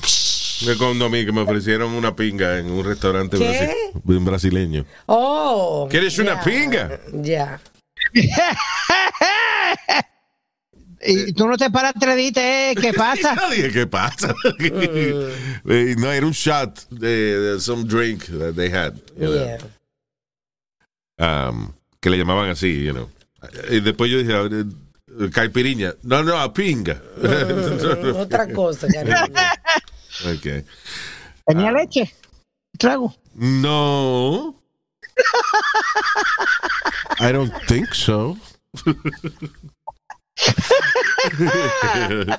Me 0.66 0.76
cuando 0.76 1.07
a 1.07 1.09
mí 1.09 1.24
que 1.24 1.32
me 1.32 1.41
ofrecieron 1.41 1.93
una 1.93 2.14
pinga 2.14 2.59
en 2.59 2.70
un 2.70 2.84
restaurante 2.84 3.38
¿Qué? 3.38 3.74
brasi- 3.95 4.18
un 4.18 4.24
brasileño. 4.26 4.84
Oh. 5.07 5.88
¿Quieres 5.91 6.18
una 6.18 6.34
ya, 6.34 6.43
pinga? 6.43 7.01
Ya. 7.11 7.61
Y 11.03 11.33
tú 11.33 11.49
no 11.49 11.57
te 11.57 11.71
paras 11.71 11.97
atrás 11.97 12.19
y 12.19 12.23
dices, 12.29 12.43
eh, 12.45 12.75
¿qué 12.81 12.93
pasa? 12.97 13.35
Yo 13.35 13.51
dije, 13.51 13.71
¿qué 13.73 13.87
pasa? 13.87 14.35
Eh, 15.69 15.95
no, 15.99 16.11
era 16.11 16.27
un 16.27 16.33
shot 16.33 16.89
de, 16.91 17.39
de 17.39 17.61
some 17.61 17.85
drink 17.85 18.25
that 18.39 18.55
they 18.55 18.71
had. 18.71 18.95
you 19.17 19.27
know. 19.29 19.59
Yeah. 21.19 21.49
um, 21.49 21.73
que 22.01 22.11
le 22.11 22.17
llamaban 22.17 22.51
así, 22.51 22.83
you 22.85 22.93
know. 22.93 23.09
Y 23.71 23.81
después 23.81 24.11
yo 24.11 24.19
dije, 24.19 24.33
eh, 24.35 25.31
caipiriña. 25.31 25.95
No, 26.03 26.23
no, 26.23 26.39
a 26.39 26.53
pinga. 26.53 27.01
Mm, 27.17 28.17
Otra 28.17 28.53
cosa, 28.53 28.87
cariño. 28.89 29.17
Ok. 30.27 30.65
¿Tenía 31.47 31.73
leche? 31.73 32.15
¿Trago? 32.79 33.15
No. 33.35 34.55
I 37.21 37.33
don't 37.33 37.53
think 37.67 37.93
so. 37.95 38.37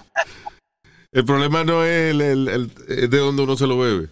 el 1.12 1.26
problema 1.26 1.64
no 1.64 1.84
es 1.84 2.12
el, 2.12 2.72
de 2.88 3.18
donde 3.18 3.44
uno 3.44 3.56
se 3.58 3.68
lo 3.68 3.78
bebe. 3.78 4.10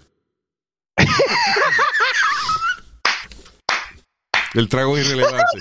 El 4.53 4.67
trago 4.67 4.97
es 4.97 5.05
irrelevante. 5.05 5.59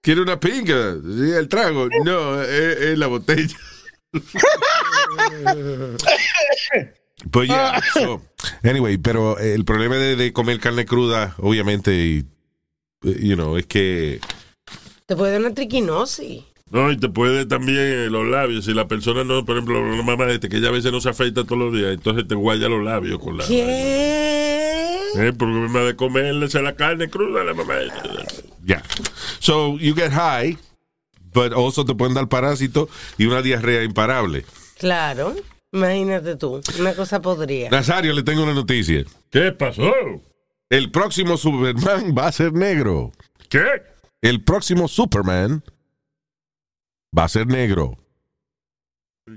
¿Quiere 0.00 0.20
una 0.20 0.40
pinga? 0.40 0.90
El 0.90 1.48
trago. 1.48 1.88
No, 2.04 2.42
es, 2.42 2.98
la 2.98 3.06
botella. 3.06 3.56
Pues 7.30 7.48
ya, 7.48 7.80
so, 7.94 8.20
anyway, 8.64 8.98
pero 8.98 9.38
el 9.38 9.64
problema 9.64 9.94
de, 9.94 10.16
de 10.16 10.32
comer 10.32 10.58
carne 10.58 10.84
cruda, 10.84 11.36
obviamente, 11.38 11.94
y, 11.94 12.26
you 13.02 13.36
know, 13.36 13.56
es 13.56 13.66
que 13.66 14.20
Te 15.06 15.14
puede 15.14 15.32
dar 15.32 15.40
una 15.40 15.54
triquinosis. 15.54 16.44
No, 16.72 16.90
y 16.90 16.96
te 16.96 17.10
puede 17.10 17.44
también 17.44 17.78
eh, 17.78 18.08
los 18.08 18.26
labios. 18.26 18.64
Si 18.64 18.72
la 18.72 18.88
persona 18.88 19.24
no, 19.24 19.44
por 19.44 19.56
ejemplo, 19.56 19.94
la 19.94 20.02
mamá 20.02 20.24
este, 20.30 20.48
que 20.48 20.56
ella 20.56 20.68
a 20.68 20.72
veces 20.72 20.90
no 20.90 21.02
se 21.02 21.10
afeita 21.10 21.44
todos 21.44 21.58
los 21.58 21.72
días, 21.74 21.92
entonces 21.92 22.26
te 22.26 22.34
guaya 22.34 22.66
los 22.68 22.82
labios 22.82 23.18
con 23.18 23.36
la. 23.36 23.46
¿Qué? 23.46 24.72
Eh, 25.14 25.32
por 25.34 25.50
problema 25.50 25.80
de 25.80 25.94
comerle 25.94 26.48
la 26.62 26.74
carne 26.74 27.10
cruda 27.10 27.42
a 27.42 27.44
la 27.44 27.52
mamá. 27.52 27.74
Yeah. 28.64 28.82
So 29.38 29.78
you 29.78 29.94
get 29.94 30.12
high, 30.12 30.56
but 31.34 31.52
also 31.52 31.84
te 31.84 31.94
pueden 31.94 32.14
dar 32.14 32.28
parásito 32.28 32.88
y 33.18 33.26
una 33.26 33.42
diarrea 33.42 33.82
imparable. 33.82 34.46
Claro. 34.78 35.34
Imagínate 35.72 36.36
tú. 36.36 36.62
Una 36.80 36.94
cosa 36.94 37.20
podría. 37.20 37.68
Nazario, 37.68 38.14
le 38.14 38.22
tengo 38.22 38.44
una 38.44 38.54
noticia. 38.54 39.04
¿Qué 39.30 39.52
pasó? 39.52 39.92
El 40.70 40.90
próximo 40.90 41.36
Superman 41.36 42.14
va 42.18 42.28
a 42.28 42.32
ser 42.32 42.54
negro. 42.54 43.12
¿Qué? 43.50 43.66
El 44.22 44.42
próximo 44.42 44.88
Superman 44.88 45.62
va 47.16 47.24
a 47.24 47.28
ser 47.28 47.46
negro. 47.46 47.98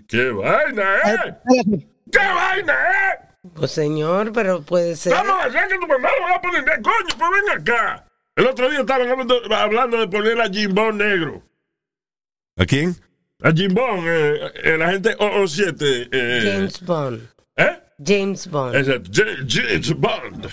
¿Qué 0.08 0.32
vaina, 0.32 0.98
eh? 1.06 1.88
¿Qué 2.12 2.18
vaina, 2.20 2.74
eh? 2.74 3.20
Pues 3.54 3.72
señor, 3.72 4.32
pero 4.34 4.62
puede 4.64 4.96
ser. 4.96 5.14
Vamos 5.14 5.34
a 5.34 5.46
hacer 5.46 5.68
que 5.68 5.76
tu 5.78 5.88
mamá 5.88 6.10
lo 6.20 6.26
va 6.26 6.36
a 6.36 6.42
poner 6.42 6.64
negro. 6.66 6.82
Coño, 6.84 7.16
pues 7.18 7.30
ven 7.32 7.62
acá. 7.62 8.08
El 8.36 8.48
otro 8.48 8.70
día 8.70 8.80
estaban 8.80 9.08
hablando, 9.08 9.40
hablando 9.56 9.98
de 10.00 10.08
poner 10.08 10.42
a 10.42 10.50
Jimbón 10.50 10.98
negro. 10.98 11.44
¿A 12.58 12.66
quién? 12.66 12.96
A 13.44 13.52
Jimbón, 13.52 14.04
eh, 14.06 14.52
el 14.64 14.82
agente 14.82 15.16
007. 15.20 16.10
Eh, 16.12 16.42
James 16.54 16.82
Bond. 16.82 17.28
¿Eh? 17.58 17.80
James 18.04 18.48
Bond. 18.50 18.76
Exacto. 18.76 19.10
J- 19.14 19.46
James 19.48 19.94
Bond. 19.96 20.48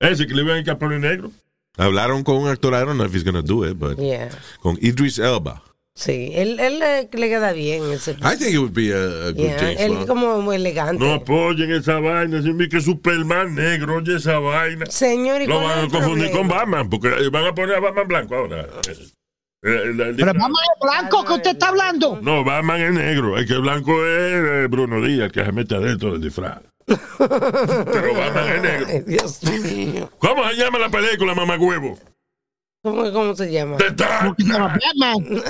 Ese 0.00 0.26
que 0.26 0.34
le 0.34 0.42
iban 0.42 0.68
a 0.68 0.78
poner 0.78 1.00
negro. 1.00 1.30
Hablaron 1.76 2.24
con 2.24 2.36
un 2.36 2.48
actor, 2.48 2.72
I 2.72 2.78
don't 2.84 2.94
know 2.96 3.04
if 3.06 3.14
he's 3.14 3.24
gonna 3.24 3.42
do 3.42 3.64
it, 3.68 3.78
but 3.78 3.98
Yeah. 3.98 4.30
con 4.62 4.76
Idris 4.80 5.18
Elba. 5.18 5.62
Sí, 6.00 6.30
él, 6.32 6.58
él 6.60 6.78
le, 6.78 7.10
le 7.12 7.28
queda 7.28 7.52
bien 7.52 7.82
ese. 7.92 8.12
I 8.22 8.34
think 8.34 8.54
it 8.54 8.58
would 8.58 8.72
be 8.72 8.90
a, 8.90 8.96
a 9.28 9.32
good 9.32 9.36
Yeah, 9.36 9.58
James 9.58 9.80
Él 9.80 9.92
Bond. 9.92 10.06
como 10.08 10.40
muy 10.40 10.56
elegante. 10.56 11.04
No 11.04 11.12
apoyen 11.12 11.70
esa 11.72 12.00
vaina. 12.00 12.40
Si 12.40 12.68
que 12.70 12.80
Superman 12.80 13.54
negro, 13.54 13.96
oye 13.96 14.16
esa 14.16 14.38
vaina. 14.38 14.86
Señor, 14.86 15.42
¿y 15.42 15.46
Lo 15.46 15.60
van 15.60 15.80
es 15.80 15.84
a 15.84 15.88
confundir 15.98 16.30
con? 16.30 16.48
Batman, 16.48 16.88
porque 16.88 17.08
eh, 17.08 17.28
van 17.30 17.44
a 17.44 17.54
poner 17.54 17.76
a 17.76 17.80
Batman 17.80 18.08
blanco 18.08 18.34
ahora. 18.34 18.66
Eh, 18.88 19.02
el- 19.62 20.00
el- 20.00 20.16
Pero 20.16 20.32
vamos 20.32 20.58
a 20.58 20.86
blanco 20.86 21.22
que 21.26 21.32
usted 21.34 21.50
está 21.50 21.68
hablando. 21.68 22.18
No, 22.22 22.44
Batman 22.44 22.80
es 22.80 22.92
negro. 22.94 23.36
El 23.36 23.46
que 23.46 23.52
es 23.52 23.60
blanco 23.60 23.92
es 24.06 24.32
eh, 24.32 24.66
Bruno 24.70 25.02
Díaz, 25.02 25.30
que 25.30 25.44
se 25.44 25.52
mete 25.52 25.74
adentro 25.74 26.12
del 26.12 26.22
disfraz. 26.22 26.60
Pero 27.18 28.14
Batman 28.14 28.48
es 28.56 28.62
negro. 28.62 28.86
Ay, 28.88 29.02
Dios 29.06 29.42
mío. 29.44 30.10
¿Cómo 30.18 30.48
se 30.48 30.56
llama 30.56 30.78
la 30.78 30.88
película, 30.88 31.34
mamá 31.34 31.58
huevo? 31.58 31.98
¿Cómo, 32.82 33.12
cómo 33.12 33.34
se 33.36 33.52
llama? 33.52 33.76
The 33.76 33.90
Dark 33.90 34.36
Knight. 34.36 34.80
Batman. 34.98 35.42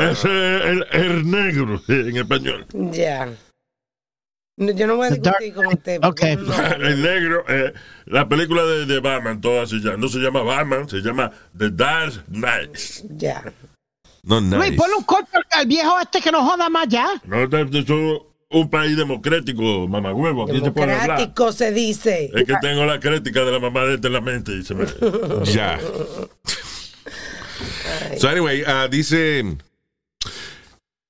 Ese 0.10 0.56
es 0.56 0.64
el, 0.64 0.86
el 0.92 1.30
negro 1.30 1.78
sí, 1.78 1.92
en 1.92 2.16
español. 2.16 2.66
Ya. 2.72 3.28
No, 4.56 4.72
Yo 4.72 4.86
no 4.86 4.96
voy 4.96 5.08
a 5.08 5.10
discutir 5.10 5.52
con 5.54 5.66
usted. 5.66 5.98
Ok. 5.98 6.04
porque 6.04 6.36
no- 6.36 6.66
El 6.86 7.02
negro, 7.02 7.44
eh, 7.48 7.74
la 8.06 8.26
película 8.28 8.64
de, 8.64 8.86
de 8.86 9.00
Batman, 9.00 9.40
toda 9.40 9.66
se 9.66 9.76
llama, 9.76 9.96
no 9.98 10.08
se 10.08 10.18
llama 10.18 10.42
Batman, 10.42 10.88
se 10.88 10.98
llama 10.98 11.30
The 11.56 11.70
Dark 11.70 12.24
Knight. 12.28 12.76
ya. 13.16 13.42
No, 14.22 14.38
Luis, 14.40 14.50
nice. 14.52 14.72
ponle 14.76 14.96
un 14.96 15.04
corte 15.04 15.30
al 15.50 15.66
viejo 15.66 15.98
este 16.00 16.20
que 16.20 16.30
no 16.30 16.44
joda 16.44 16.68
más 16.68 16.86
ya. 16.88 17.06
No, 17.24 17.42
esto 17.42 17.58
es 17.58 17.70
un 18.52 18.68
país 18.68 18.96
democrático, 18.96 19.86
mamá 19.88 20.12
huevo. 20.12 20.44
Aquí 20.44 20.60
se 20.60 20.70
puede 20.72 20.92
hablar. 20.92 21.18
Democrático 21.18 21.52
se 21.52 21.72
dice. 21.72 22.30
Es 22.34 22.44
que 22.44 22.54
tengo 22.60 22.84
la 22.84 22.98
crítica 22.98 23.44
de 23.44 23.52
la 23.52 23.58
mamá 23.60 23.84
de 23.84 23.94
este 23.94 24.08
en 24.08 24.12
la 24.12 24.20
mente 24.20 24.52
y 24.52 24.62
se 24.64 24.74
me... 24.74 24.84
Ya. 25.44 25.78
So 28.18 28.28
anyway, 28.28 28.62
ah, 28.66 28.88
dice, 28.90 29.56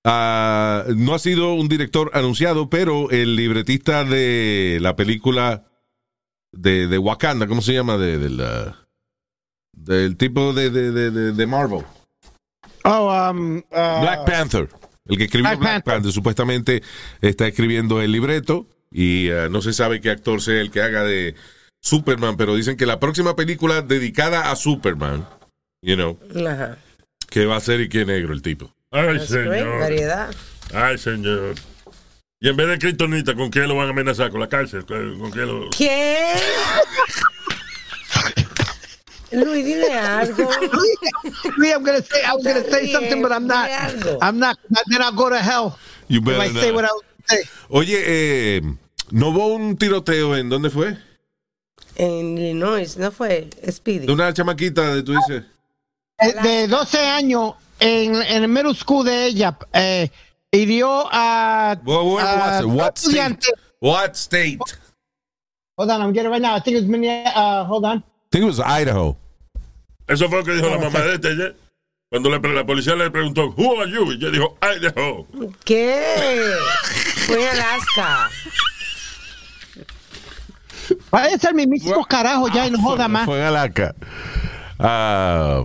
ah, 0.04 0.84
no 0.96 1.14
ha 1.14 1.18
sido 1.18 1.54
un 1.54 1.68
director 1.68 2.10
anunciado, 2.14 2.68
pero 2.68 3.10
el 3.10 3.36
libretista 3.36 4.04
de 4.04 4.78
la 4.80 4.96
película 4.96 5.64
de, 6.52 6.86
de 6.88 6.98
Wakanda, 6.98 7.46
¿cómo 7.46 7.62
se 7.62 7.72
llama? 7.72 7.96
De, 7.96 8.18
del, 8.18 8.40
ah, 8.40 8.76
del 9.72 10.16
tipo 10.16 10.52
de, 10.52 10.70
de, 10.70 10.90
de, 10.92 11.10
de- 11.10 11.32
de 11.32 11.46
Marvel. 11.46 11.84
Oh, 12.84 13.30
um, 13.30 13.58
uh, 13.58 14.00
Black 14.00 14.24
Panther. 14.26 14.68
El 15.10 15.18
que 15.18 15.24
escribió 15.24 15.48
Black 15.50 15.60
Black, 15.60 15.72
Panther. 15.84 15.94
Panther. 15.94 16.12
supuestamente 16.12 16.82
está 17.20 17.46
escribiendo 17.46 18.00
el 18.00 18.12
libreto 18.12 18.66
y 18.90 19.30
ah, 19.30 19.48
no 19.50 19.60
se 19.62 19.72
sabe 19.72 20.00
qué 20.00 20.10
actor 20.10 20.40
sea 20.40 20.60
el 20.60 20.70
que 20.70 20.80
haga 20.82 21.04
de 21.04 21.34
Superman, 21.80 22.36
pero 22.36 22.54
dicen 22.54 22.76
que 22.76 22.86
la 22.86 23.00
próxima 23.00 23.36
película 23.36 23.82
dedicada 23.82 24.50
a 24.50 24.56
Superman, 24.56 25.26
you 25.82 25.94
know, 25.96 26.18
Ajá. 26.46 26.78
que 27.28 27.46
va 27.46 27.56
a 27.56 27.60
ser 27.60 27.80
y 27.80 27.88
qué 27.88 28.04
negro 28.04 28.32
el 28.32 28.42
tipo. 28.42 28.74
Ay, 28.90 29.18
That's 29.18 29.32
great, 29.32 29.60
señor. 29.60 29.80
variedad. 29.80 30.34
Ay, 30.74 30.98
señor. 30.98 31.54
Y 32.42 32.48
en 32.48 32.56
vez 32.56 32.68
de 32.68 32.78
Kryptonita, 32.78 33.34
¿con 33.34 33.50
qué 33.50 33.60
lo 33.60 33.76
van 33.76 33.88
a 33.88 33.90
amenazar? 33.90 34.30
¿Con 34.30 34.40
la 34.40 34.48
cárcel? 34.48 34.84
¿Con 34.86 35.18
con 35.18 35.30
qué 35.30 35.40
lo...? 35.40 35.68
¿Qué? 35.76 36.32
Luis, 39.32 39.64
dile 39.64 39.92
algo. 39.92 40.48
Luis, 41.58 41.74
I'm 41.74 41.84
gonna 41.84 42.02
say, 42.02 42.22
I'm 42.24 42.42
gonna 42.42 42.64
say 42.64 42.92
something, 42.92 43.22
but 43.22 43.32
I'm 43.32 43.46
not. 43.46 43.70
I'm 44.22 44.38
not. 44.38 44.58
Then 44.88 45.02
I'll 45.02 45.12
go 45.12 45.28
to 45.28 45.38
hell. 45.38 45.78
You 46.08 46.18
If 46.18 46.24
better 46.24 46.40
I 46.40 46.48
say 46.48 46.72
what 46.72 46.84
I 46.84 46.88
was 46.88 47.04
say. 47.26 47.44
Oye, 47.68 48.02
eh, 48.04 48.62
¿no 49.10 49.30
hubo 49.30 49.54
un 49.54 49.76
tiroteo 49.76 50.36
en 50.36 50.48
dónde 50.48 50.70
fue? 50.70 50.96
En 51.96 52.38
Illinois, 52.38 52.96
¿no 52.96 53.10
fue? 53.10 53.48
De 53.62 53.72
Speedy. 53.72 54.10
una 54.10 54.32
chamaquita, 54.32 54.94
de, 54.94 55.02
tú 55.02 55.14
dices. 55.14 55.44
Eh, 56.18 56.34
De 56.42 56.68
12 56.68 56.98
años 56.98 57.54
en, 57.78 58.16
en 58.16 58.42
el 58.42 58.48
middle 58.48 58.74
school 58.74 59.04
de 59.04 59.26
ella, 59.26 59.56
eh, 59.72 60.10
hirió 60.50 61.08
a. 61.10 61.76
What, 61.84 62.04
what, 62.04 62.24
a 62.24 62.36
was 62.36 62.60
it? 62.60 62.66
What 62.66 62.98
state? 62.98 63.16
estudiante. 63.16 63.48
What 63.80 64.16
state? 64.16 64.58
Hold 65.76 65.90
on, 65.90 66.02
I'm 66.02 66.12
getting 66.12 66.30
it 66.30 66.32
right 66.32 66.42
now. 66.42 66.54
I 66.54 66.60
think 66.60 66.76
it's 66.76 66.86
Minneapolis. 66.86 67.32
Uh, 67.34 67.64
hold 67.64 67.84
on. 67.84 68.02
I 68.32 68.36
think 68.36 68.44
it 68.44 68.46
was 68.46 68.60
Idaho. 68.60 69.16
Eso 70.06 70.28
fue 70.28 70.38
lo 70.38 70.44
que 70.44 70.52
dijo 70.52 70.68
la 70.70 70.78
mamá 70.78 71.00
de 71.00 71.14
este 71.14 71.28
ayer. 71.30 71.56
Cuando 72.10 72.30
le- 72.30 72.54
la 72.54 72.64
policía 72.64 72.94
le 72.94 73.10
preguntó, 73.10 73.48
Who 73.56 73.80
are 73.80 73.90
you? 73.90 74.12
Y 74.12 74.14
ella 74.16 74.30
dijo, 74.30 74.56
Idaho. 74.62 75.26
¿Qué? 75.64 76.52
Fue 77.26 77.48
Alaska. 77.48 78.30
Vaya 81.10 81.34
a 81.34 81.38
ser 81.40 81.54
mi 81.54 81.66
mismo 81.66 82.04
carajo 82.04 82.46
ya 82.54 82.68
y 82.68 82.70
no 82.70 82.80
joda 82.80 83.08
más. 83.08 83.24
Fue 83.24 83.36
en 83.38 83.44
Alaska. 83.46 83.94
Ah, 84.78 85.64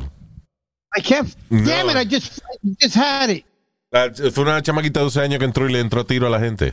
I 0.97 1.01
can't. 1.03 1.29
Damn 1.51 1.89
it, 1.91 1.97
I 1.97 2.05
just, 2.15 2.39
just 2.81 2.95
had 2.97 3.29
it. 3.29 3.45
ah, 3.93 4.07
fue 4.33 4.43
una 4.43 4.59
chamaquita 4.63 5.01
de 5.01 5.03
12 5.05 5.21
años 5.21 5.37
que 5.39 5.45
entró 5.45 5.69
y 5.69 5.71
le 5.73 5.79
entró 5.81 6.01
a 6.01 6.03
tiro 6.05 6.25
a 6.25 6.29
la 6.31 6.39
gente. 6.39 6.71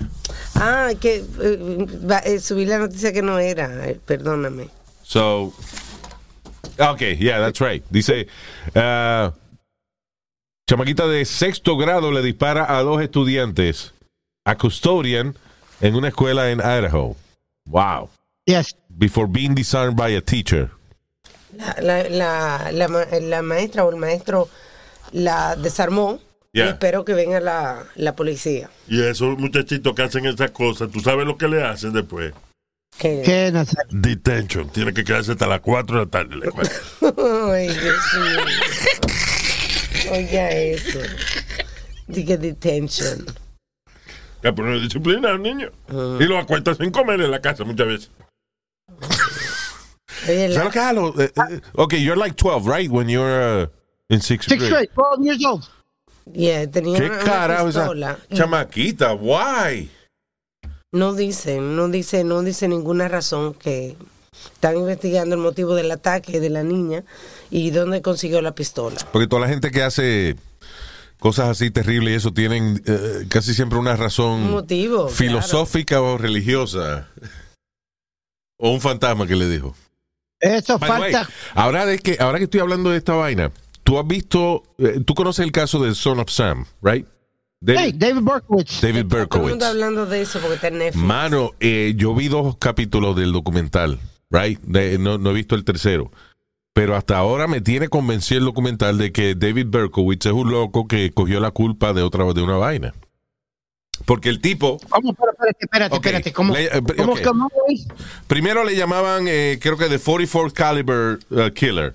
Ah, 0.54 0.88
que 0.98 1.16
eh, 1.40 1.86
eh, 2.24 2.38
subí 2.40 2.64
la 2.64 2.78
noticia 2.78 3.12
que 3.12 3.20
no 3.22 3.38
era. 3.38 3.88
eh, 3.88 4.00
perdóname. 4.06 4.68
So, 5.12 5.52
okay, 6.78 7.18
yeah, 7.20 7.38
that's 7.38 7.60
right. 7.60 7.84
Dice, 7.92 8.28
ah, 8.74 9.34
chamaquita 10.66 11.06
de 11.06 11.26
sexto 11.26 11.76
grado 11.76 12.10
le 12.10 12.22
dispara 12.22 12.64
a 12.64 12.82
dos 12.82 13.02
estudiantes, 13.02 13.92
a 14.46 14.56
custodian, 14.56 15.36
en 15.82 15.96
una 15.96 16.08
escuela 16.08 16.50
en 16.50 16.60
Idaho. 16.60 17.16
Wow. 17.66 18.08
Yes. 18.46 18.74
Before 18.88 19.26
being 19.26 19.54
disarmed 19.54 19.98
by 19.98 20.16
a 20.16 20.22
teacher. 20.22 20.70
La, 21.58 22.08
la, 22.08 22.70
la, 22.72 22.88
la 23.20 23.42
maestra 23.42 23.84
o 23.84 23.90
el 23.90 23.96
maestro 23.96 24.48
la 25.12 25.56
desarmó. 25.56 26.20
Yeah. 26.54 26.64
Y 26.64 26.68
espero 26.70 27.04
que 27.04 27.12
venga 27.12 27.38
la, 27.38 27.84
la 27.96 28.16
policía. 28.16 28.70
Y 28.88 29.02
esos 29.02 29.38
muchachitos 29.38 29.94
que 29.94 30.02
hacen 30.04 30.24
esas 30.24 30.52
cosas, 30.52 30.90
¿tú 30.90 31.00
sabes 31.00 31.26
lo 31.26 31.36
que 31.36 31.48
le 31.48 31.62
hacen 31.62 31.92
después? 31.92 32.32
Que, 32.98 33.22
¿Qué, 33.24 33.50
Nazario? 33.52 33.90
Detention. 33.90 34.68
Tiene 34.70 34.92
que 34.92 35.02
quedarse 35.04 35.32
hasta 35.32 35.46
las 35.46 35.60
4 35.60 35.98
de 35.98 36.04
la 36.04 36.10
tarde. 36.10 36.36
escuela. 36.46 36.70
Ay, 37.52 37.68
Dios 37.68 38.14
mío. 38.16 40.12
Oiga 40.12 40.50
eso. 40.50 40.98
Diga 42.06 42.36
detention. 42.36 43.24
Que 44.42 44.52
poner 44.52 44.80
disciplina 44.80 45.30
al 45.30 45.40
niño. 45.42 45.70
Y 45.88 46.24
lo 46.24 46.38
acuestas 46.38 46.76
sin 46.76 46.90
comer 46.90 47.20
en 47.20 47.30
la 47.30 47.40
casa 47.40 47.64
muchas 47.64 47.86
veces. 47.86 48.10
¿Sabes 50.26 50.76
eh, 50.76 51.32
eh, 51.34 51.60
okay, 51.74 51.98
you're 52.00 52.16
like 52.16 52.36
12, 52.36 52.66
right? 52.66 52.88
When 52.90 53.08
you're 53.08 53.62
uh, 53.62 53.66
in 54.08 54.20
sixth 54.20 54.48
Sixth 54.48 54.68
grade. 54.68 54.88
grade, 54.94 55.18
12 55.18 55.24
years 55.24 55.44
old. 55.44 55.68
yeah, 56.32 56.66
tenía 56.66 56.96
¿Qué 56.98 57.06
una, 57.06 57.14
una 57.16 57.24
carajo 57.24 57.68
esa 57.68 58.18
chamaquita? 58.32 59.14
Why? 59.14 59.88
No 60.92 61.14
dice, 61.14 61.60
no 61.60 61.88
dice, 61.88 62.22
no 62.22 62.42
dice 62.42 62.68
ninguna 62.68 63.08
razón 63.08 63.54
que 63.54 63.96
están 64.54 64.76
investigando 64.76 65.34
el 65.34 65.40
motivo 65.40 65.74
del 65.74 65.90
ataque 65.90 66.38
de 66.38 66.50
la 66.50 66.62
niña 66.62 67.02
y 67.50 67.70
dónde 67.70 68.02
consiguió 68.02 68.42
la 68.42 68.54
pistola. 68.54 68.96
Porque 69.10 69.26
toda 69.26 69.40
la 69.42 69.48
gente 69.48 69.70
que 69.70 69.82
hace 69.82 70.36
cosas 71.18 71.48
así 71.48 71.70
terribles 71.70 72.12
y 72.12 72.16
eso 72.16 72.32
tienen 72.32 72.82
eh, 72.86 73.26
casi 73.30 73.54
siempre 73.54 73.78
una 73.78 73.96
razón 73.96 74.42
Un 74.42 74.50
motivo. 74.50 75.08
filosófica 75.08 76.02
o 76.02 76.18
religiosa. 76.18 77.08
O 78.58 78.70
un 78.70 78.80
fantasma 78.80 79.26
que 79.26 79.36
le 79.36 79.48
dijo. 79.48 79.74
Eso 80.40 80.78
By 80.78 80.90
the 80.90 81.00
way, 81.00 81.12
falta. 81.12 81.32
ahora, 81.54 81.86
de 81.86 81.98
que, 82.00 82.16
ahora 82.20 82.36
que 82.38 82.44
estoy 82.44 82.60
hablando 82.60 82.90
de 82.90 82.98
esta 82.98 83.14
vaina, 83.14 83.50
tú 83.82 83.98
has 83.98 84.06
visto, 84.06 84.62
eh, 84.78 85.00
tú 85.06 85.14
conoces 85.14 85.44
el 85.44 85.52
caso 85.52 85.82
de 85.82 85.94
Son 85.94 86.18
of 86.20 86.28
Sam, 86.30 86.66
right? 86.82 87.06
David, 87.64 87.80
Hey, 87.80 87.92
David 87.94 88.22
Berkowitz. 88.22 88.80
David 88.80 89.04
Berkowitz. 89.06 89.62
hablando 89.62 90.04
de 90.06 90.22
eso 90.22 90.40
porque 90.40 90.56
está 90.56 90.68
en 90.68 90.78
Netflix. 90.78 91.04
Mano, 91.04 91.52
eh, 91.60 91.94
yo 91.96 92.12
vi 92.14 92.26
dos 92.28 92.56
capítulos 92.58 93.14
del 93.16 93.32
documental, 93.32 94.00
right? 94.30 94.58
De- 94.62 94.98
no, 94.98 95.16
no 95.18 95.30
he 95.30 95.34
visto 95.34 95.54
el 95.54 95.64
tercero. 95.64 96.10
Pero 96.74 96.96
hasta 96.96 97.18
ahora 97.18 97.46
me 97.46 97.60
tiene 97.60 97.88
convencido 97.88 98.40
el 98.40 98.46
documental 98.46 98.98
de 98.98 99.12
que 99.12 99.34
David 99.36 99.66
Berkowitz 99.68 100.26
es 100.26 100.32
un 100.32 100.50
loco 100.50 100.88
que 100.88 101.12
cogió 101.12 101.38
la 101.38 101.50
culpa 101.52 101.92
de 101.92 102.02
otra 102.02 102.24
de 102.32 102.42
una 102.42 102.56
vaina. 102.56 102.94
Porque 104.06 104.28
el 104.30 104.40
tipo, 104.40 104.78
¿Cómo? 104.88 105.14
Pero, 105.14 105.30
espérate, 105.60 105.94
espérate. 105.96 106.32
¿Cómo? 106.32 106.54
le- 106.54 106.64
eh, 106.64 106.82
¿Cómo? 106.96 107.48
primero 108.26 108.64
le 108.64 108.74
llamaban, 108.74 109.26
eh, 109.28 109.58
creo 109.62 109.76
que 109.76 109.88
de 109.88 109.98
44 110.00 110.52
Caliber 110.52 111.18
uh, 111.30 111.50
Killer. 111.54 111.94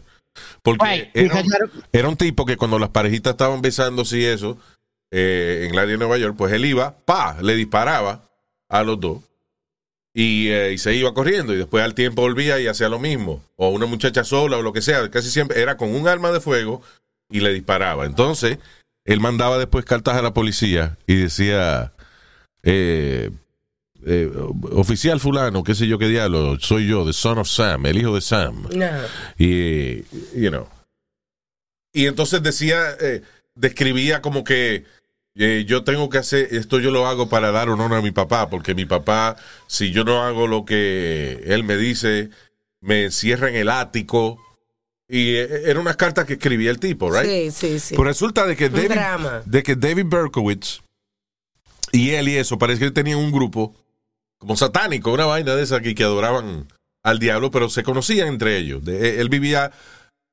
Porque 0.62 0.86
Right, 0.86 1.10
era, 1.16 1.36
un, 1.42 1.52
era 1.92 2.10
un 2.10 2.16
tipo 2.16 2.46
que 2.46 2.56
cuando 2.56 2.78
las 2.78 2.90
parejitas 2.90 3.32
estaban 3.32 3.62
besándose 3.62 4.20
y 4.20 4.26
eso, 4.26 4.58
eh, 5.12 5.64
en 5.66 5.72
el 5.72 5.80
área 5.80 5.92
de 5.92 5.98
Nueva 5.98 6.18
York, 6.18 6.36
pues 6.38 6.54
él 6.54 6.66
iba, 6.66 6.96
pa, 7.06 7.38
le 7.42 7.56
disparaba 7.56 8.24
a 8.70 8.84
los 8.84 9.00
dos. 9.00 9.20
Y, 10.14 10.50
eh, 10.50 10.74
y 10.74 10.78
se 10.80 10.96
iba 10.96 11.14
corriendo 11.14 11.54
y 11.54 11.58
después 11.58 11.84
al 11.84 11.94
tiempo 11.94 12.24
volvía 12.24 12.60
y 12.60 12.68
hacía 12.68 12.90
lo 12.90 12.98
mismo. 12.98 13.44
O 13.56 13.70
una 13.70 13.86
muchacha 13.86 14.24
sola 14.24 14.58
o 14.58 14.62
lo 14.64 14.74
que 14.74 14.82
sea. 14.82 15.10
Casi 15.12 15.30
siempre 15.30 15.62
era 15.62 15.78
con 15.78 15.94
un 15.94 16.08
arma 16.08 16.32
de 16.32 16.40
fuego 16.40 16.82
y 17.30 17.40
le 17.42 17.54
disparaba. 17.54 18.06
Entonces, 18.06 18.58
él 19.06 19.20
mandaba 19.20 19.58
después 19.58 19.86
cartas 19.86 20.16
a 20.18 20.22
la 20.22 20.34
policía 20.34 20.98
y 21.06 21.16
decía, 21.16 21.94
eh, 22.64 23.30
eh, 24.06 24.32
oficial 24.72 25.20
fulano, 25.20 25.64
qué 25.64 25.76
sé 25.76 25.88
yo 25.88 25.98
qué 25.98 26.08
diablo, 26.08 26.60
soy 26.60 26.88
yo, 26.88 27.06
the 27.06 27.14
son 27.14 27.38
of 27.38 27.48
Sam, 27.48 27.86
el 27.86 27.98
hijo 27.98 28.16
de 28.16 28.22
Sam. 28.22 28.68
No. 28.74 28.86
Y, 29.38 30.04
you 30.40 30.50
know. 30.50 30.68
Y 31.94 32.06
entonces 32.06 32.44
decía, 32.44 32.96
eh, 33.00 33.24
describía 33.56 34.22
como 34.22 34.44
que 34.44 34.86
eh, 35.38 35.66
yo 35.68 35.84
tengo 35.84 36.10
que 36.10 36.18
hacer, 36.18 36.48
esto 36.52 36.80
yo 36.80 36.92
lo 36.92 37.08
hago 37.08 37.30
para 37.30 37.52
dar 37.52 37.70
honor 37.70 37.94
a 37.94 38.02
mi 38.02 38.12
papá, 38.12 38.50
porque 38.50 38.74
mi 38.76 38.86
papá, 38.86 39.36
si 39.68 39.92
yo 39.92 40.04
no 40.04 40.24
hago 40.24 40.48
lo 40.48 40.66
que 40.66 41.44
él 41.46 41.64
me 41.64 41.78
dice, 41.78 42.30
me 42.82 43.06
encierra 43.06 43.50
en 43.50 43.56
el 43.56 43.70
ático. 43.70 44.40
Y 45.10 45.36
eh, 45.36 45.70
eran 45.70 45.78
unas 45.84 45.96
cartas 45.96 46.26
que 46.26 46.34
escribía 46.34 46.70
el 46.70 46.80
tipo, 46.80 47.10
right? 47.10 47.30
Sí, 47.30 47.52
sí, 47.52 47.80
sí. 47.80 47.96
Pues 47.96 48.08
resulta 48.08 48.46
de 48.46 48.58
que, 48.58 48.70
David, 48.70 48.92
de 49.46 49.64
que 49.64 49.76
David 49.78 50.06
Berkowitz 50.08 50.82
y 51.94 52.10
él 52.10 52.28
y 52.28 52.36
eso, 52.36 52.58
parece 52.58 52.84
que 52.86 52.92
tenían 52.92 53.20
un 53.20 53.32
grupo 53.32 53.74
como 54.38 54.58
satánico, 54.58 55.14
una 55.14 55.26
vaina 55.26 55.56
de 55.56 55.64
esa 55.64 55.80
que, 55.82 55.96
que 55.96 56.04
adoraban 56.04 56.68
al 57.04 57.20
diablo, 57.20 57.52
pero 57.52 57.70
se 57.70 57.84
conocían 57.84 58.28
entre 58.28 58.58
ellos. 58.58 58.84
De- 58.84 59.22
él 59.22 59.30
vivía 59.30 59.72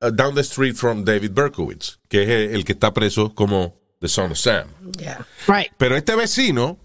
uh, 0.01 0.11
down 0.11 0.35
the 0.35 0.41
street 0.41 0.75
from 0.75 1.05
David 1.05 1.31
Berkowitz, 1.31 1.99
que 2.09 2.23
es 2.23 2.29
el, 2.29 2.55
el 2.55 2.65
que 2.65 2.73
está 2.73 2.93
preso 2.93 3.33
como 3.33 3.79
The 4.05 4.09
Son 4.09 4.31
of 4.31 4.37
Sam. 4.37 4.67
Right. 5.47 5.71
Pero 5.77 5.97
este 5.97 6.15
vecino, 6.15 6.77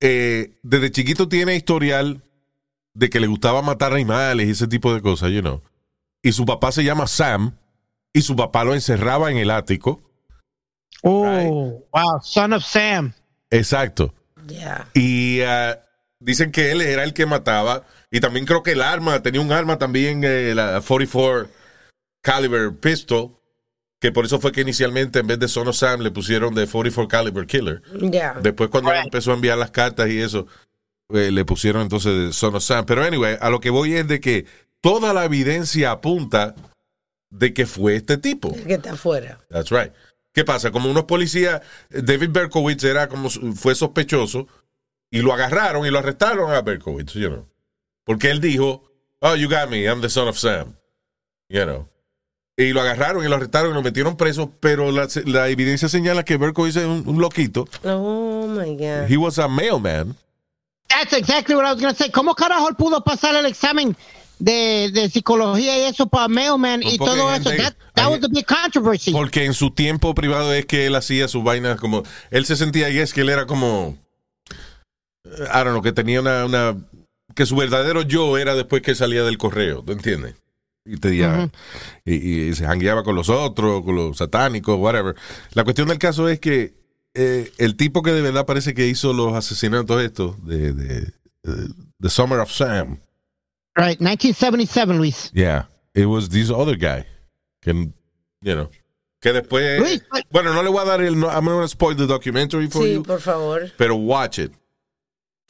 eh, 0.00 0.52
desde 0.62 0.92
chiquito 0.92 1.28
tiene 1.28 1.56
historial 1.56 2.22
de 2.94 3.10
que 3.10 3.18
le 3.18 3.26
gustaba 3.26 3.60
matar 3.60 3.92
animales 3.92 4.46
y 4.46 4.50
ese 4.50 4.68
tipo 4.68 4.94
de 4.94 5.02
cosas, 5.02 5.32
you 5.32 5.40
know. 5.40 5.62
Y 6.22 6.30
su 6.30 6.46
papá 6.46 6.70
se 6.70 6.84
llama 6.84 7.08
Sam, 7.08 7.58
y 8.12 8.22
su 8.22 8.36
papá 8.36 8.62
lo 8.62 8.74
encerraba 8.74 9.32
en 9.32 9.38
el 9.38 9.50
ático. 9.50 10.00
Oh, 11.02 11.82
wow. 11.92 12.20
Son 12.22 12.52
of 12.52 12.64
Sam. 12.64 13.14
Exacto. 13.50 14.14
Ya. 14.46 14.86
Y 14.94 15.40
ah, 15.40 15.80
dicen 16.20 16.52
que 16.52 16.70
él 16.70 16.82
era 16.82 17.02
el 17.02 17.14
que 17.14 17.26
mataba. 17.26 17.84
Y 18.12 18.20
también 18.20 18.46
creo 18.46 18.62
que 18.62 18.72
el 18.72 18.82
arma, 18.82 19.22
tenía 19.22 19.40
un 19.40 19.50
arma 19.50 19.78
también, 19.78 20.22
eh, 20.22 20.54
la 20.54 20.80
44 20.80 21.48
caliber 22.20 22.76
pistol. 22.78 23.36
Que 24.02 24.10
por 24.10 24.24
eso 24.24 24.40
fue 24.40 24.50
que 24.50 24.62
inicialmente 24.62 25.20
en 25.20 25.28
vez 25.28 25.38
de 25.38 25.46
Son 25.46 25.68
of 25.68 25.76
Sam 25.76 26.00
le 26.00 26.10
pusieron 26.10 26.52
de 26.56 26.66
44 26.66 27.06
caliber 27.06 27.46
killer. 27.46 27.82
Ya. 28.10 28.34
Después 28.42 28.68
cuando 28.68 28.90
él 28.90 28.98
empezó 29.04 29.30
a 29.30 29.34
enviar 29.34 29.56
las 29.56 29.70
cartas 29.70 30.10
y 30.10 30.20
eso, 30.20 30.48
eh, 31.10 31.30
le 31.30 31.44
pusieron 31.44 31.82
entonces 31.82 32.12
de 32.12 32.32
Son 32.32 32.52
of 32.56 32.64
Sam. 32.64 32.84
Pero 32.84 33.04
anyway, 33.04 33.36
a 33.40 33.48
lo 33.48 33.60
que 33.60 33.70
voy 33.70 33.94
es 33.94 34.08
de 34.08 34.18
que 34.18 34.44
toda 34.80 35.14
la 35.14 35.24
evidencia 35.24 35.92
apunta 35.92 36.56
de 37.30 37.54
que 37.54 37.64
fue 37.64 37.94
este 37.94 38.18
tipo. 38.18 38.52
El 38.52 38.64
que 38.64 38.74
está 38.74 38.94
afuera. 38.94 39.38
That's 39.48 39.70
right. 39.70 39.92
¿Qué 40.32 40.44
pasa? 40.44 40.72
Como 40.72 40.90
unos 40.90 41.04
policías, 41.04 41.62
David 41.88 42.30
Berkowitz 42.30 42.82
era 42.82 43.08
como 43.08 43.30
fue 43.30 43.76
sospechoso 43.76 44.48
y 45.12 45.20
lo 45.20 45.32
agarraron 45.32 45.86
y 45.86 45.90
lo 45.90 46.00
arrestaron 46.00 46.50
a 46.50 46.60
Berkowitz, 46.60 47.12
you 47.12 47.28
know. 47.28 47.48
Porque 48.02 48.32
él 48.32 48.40
dijo, 48.40 48.82
"Oh, 49.20 49.36
you 49.36 49.48
got 49.48 49.70
me, 49.70 49.84
I'm 49.84 50.00
the 50.00 50.10
son 50.10 50.26
of 50.26 50.36
Sam." 50.36 50.74
You 51.48 51.62
know. 51.62 51.91
Y 52.56 52.72
lo 52.72 52.82
agarraron 52.82 53.24
y 53.24 53.28
lo 53.28 53.36
arrestaron 53.36 53.70
y 53.70 53.74
lo 53.74 53.82
metieron 53.82 54.16
preso, 54.16 54.52
pero 54.60 54.92
la, 54.92 55.08
la 55.24 55.48
evidencia 55.48 55.88
señala 55.88 56.22
que 56.22 56.36
Berkowitz 56.36 56.76
es 56.76 56.84
un, 56.84 57.02
un 57.06 57.20
loquito. 57.20 57.66
Oh 57.84 58.46
my 58.46 58.76
God. 58.76 59.08
He 59.10 59.16
was 59.16 59.38
a 59.38 59.48
mailman. 59.48 60.14
That's 60.88 61.14
exactly 61.14 61.54
what 61.54 61.64
I 61.64 61.72
was 61.72 61.80
going 61.80 61.94
to 61.94 61.96
say. 61.96 62.10
¿Cómo 62.10 62.34
carajo 62.34 62.68
él 62.68 62.76
pudo 62.76 63.02
pasar 63.02 63.34
el 63.36 63.46
examen 63.46 63.96
de, 64.38 64.90
de 64.92 65.08
psicología 65.08 65.78
y 65.78 65.82
eso 65.90 66.06
para 66.06 66.28
mailman 66.28 66.82
y 66.82 66.98
Pues 66.98 66.98
porque 66.98 67.14
todo 67.16 67.34
eso? 67.34 67.48
gente- 67.50 67.62
That, 67.62 67.74
that 67.94 68.04
hay- 68.04 68.10
was 68.12 68.20
the 68.20 68.28
big 68.28 68.44
controversy. 68.44 69.12
Porque 69.12 69.46
en 69.46 69.54
su 69.54 69.70
tiempo 69.70 70.14
privado 70.14 70.52
es 70.52 70.66
que 70.66 70.84
él 70.86 70.94
hacía 70.94 71.28
sus 71.28 71.42
vainas 71.42 71.80
como. 71.80 72.02
Él 72.30 72.44
se 72.44 72.56
sentía 72.56 72.90
y 72.90 72.98
es 72.98 73.14
que 73.14 73.22
él 73.22 73.30
era 73.30 73.46
como. 73.46 73.96
eh, 75.24 75.30
I 75.44 75.56
don't 75.64 75.70
know, 75.70 75.82
que 75.82 75.92
tenía 75.92 76.20
una, 76.20 76.44
una. 76.44 76.76
Que 77.34 77.46
su 77.46 77.56
verdadero 77.56 78.02
yo 78.02 78.36
era 78.36 78.54
después 78.54 78.82
que 78.82 78.94
salía 78.94 79.22
del 79.24 79.38
correo, 79.38 79.82
¿tú 79.82 79.92
entiendes? 79.92 80.34
Y, 80.84 80.96
te, 80.96 81.14
y, 82.04 82.40
y 82.48 82.54
se 82.54 82.64
jangueaba 82.66 83.04
con 83.04 83.14
los 83.14 83.28
otros, 83.28 83.84
con 83.84 83.94
los 83.94 84.16
satánicos, 84.16 84.78
whatever. 84.78 85.14
La 85.54 85.62
cuestión 85.64 85.88
del 85.88 85.98
caso 85.98 86.28
es 86.28 86.40
que 86.40 86.74
eh, 87.14 87.52
el 87.58 87.76
tipo 87.76 88.02
que 88.02 88.12
de 88.12 88.20
verdad 88.22 88.46
parece 88.46 88.74
que 88.74 88.88
hizo 88.88 89.12
los 89.12 89.32
asesinatos 89.34 90.02
estos 90.02 90.44
de, 90.44 90.72
de, 90.72 91.12
The 92.00 92.08
Summer 92.08 92.40
of 92.40 92.50
Sam. 92.50 92.98
Right, 93.76 94.00
1977, 94.00 94.94
Luis. 94.94 95.30
Yeah, 95.32 95.68
it 95.94 96.06
was 96.06 96.28
this 96.28 96.50
other 96.50 96.76
guy. 96.76 97.04
Que, 97.60 97.72
you 97.72 98.54
know, 98.54 98.68
que 99.20 99.32
después. 99.32 99.78
Luis, 99.80 100.02
but- 100.10 100.24
bueno, 100.30 100.52
no 100.52 100.62
le 100.64 100.68
voy 100.68 100.82
a 100.82 100.84
dar 100.84 101.00
el. 101.00 101.18
no- 101.18 101.28
I'm 101.28 101.44
not 101.44 101.52
going 101.54 101.62
to 101.64 101.68
spoil 101.68 101.96
the 101.96 102.06
documentary 102.06 102.66
for 102.68 102.82
Sí, 102.84 102.94
you, 102.94 103.02
por 103.04 103.20
favor. 103.20 103.70
pero 103.78 103.94
watch 103.96 104.38
it. 104.40 104.52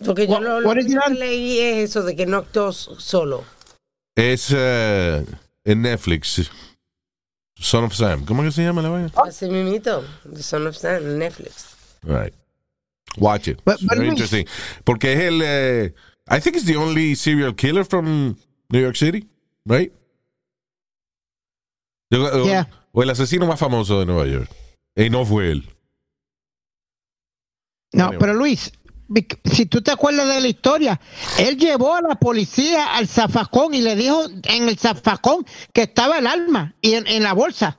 Porque 0.04 0.26
yo 0.26 0.34
What- 0.34 0.42
lo, 0.42 0.60
lo 0.60 0.68
what 0.68 0.76
que 0.76 1.14
leí 1.14 1.58
es 1.58 1.90
eso 1.90 2.02
de 2.02 2.14
que 2.14 2.26
no 2.26 2.38
actuó 2.38 2.72
solo. 2.72 3.44
Es 4.16 4.52
eh, 4.54 5.24
en 5.64 5.82
Netflix. 5.82 6.50
Son 7.56 7.84
of 7.84 7.94
Sam. 7.94 8.24
¿Cómo 8.24 8.42
que 8.42 8.50
se 8.50 8.62
llama 8.62 8.82
la 8.82 8.88
vaina? 8.88 9.12
Así 9.26 9.48
mismito. 9.48 10.04
The 10.32 10.42
Son 10.42 10.66
of 10.66 10.76
Sam, 10.76 11.18
Netflix. 11.18 11.76
Right. 12.02 12.34
Watch 13.16 13.48
it. 13.48 13.60
But- 13.64 13.74
It's 13.76 13.84
but 13.84 13.96
very 13.98 14.08
interesting. 14.08 14.46
Porque 14.84 15.12
es 15.12 15.20
el. 15.20 15.40
eh, 15.42 15.94
I 16.28 16.40
think 16.40 16.56
it's 16.56 16.64
the 16.66 16.76
only 16.76 17.14
serial 17.14 17.54
killer 17.54 17.84
from 17.84 18.36
New 18.70 18.80
York 18.80 18.96
City, 18.96 19.28
right? 19.64 19.92
O- 22.12 22.44
Yeah. 22.46 22.68
O 22.92 23.02
el 23.02 23.10
asesino 23.10 23.46
más 23.46 23.58
famoso 23.58 23.98
de 24.00 24.06
Nueva 24.06 24.26
York. 24.26 24.50
Y 24.96 25.08
no 25.08 25.24
fue 25.24 25.50
él. 25.52 25.64
No, 27.92 28.04
Anyway. 28.04 28.18
pero 28.18 28.34
Luis, 28.34 28.72
si 29.44 29.66
tú 29.66 29.82
te 29.82 29.90
acuerdas 29.90 30.28
de 30.28 30.40
la 30.40 30.48
historia, 30.48 31.00
él 31.38 31.56
llevó 31.56 31.94
a 31.94 32.02
la 32.02 32.14
policía 32.16 32.94
al 32.94 33.08
zafacón 33.08 33.74
y 33.74 33.80
le 33.80 33.96
dijo 33.96 34.24
en 34.44 34.68
el 34.68 34.78
zafacón 34.78 35.46
que 35.72 35.82
estaba 35.82 36.18
el 36.18 36.26
arma 36.26 36.74
y 36.80 36.94
en, 36.94 37.06
en 37.06 37.22
la 37.22 37.32
bolsa. 37.32 37.78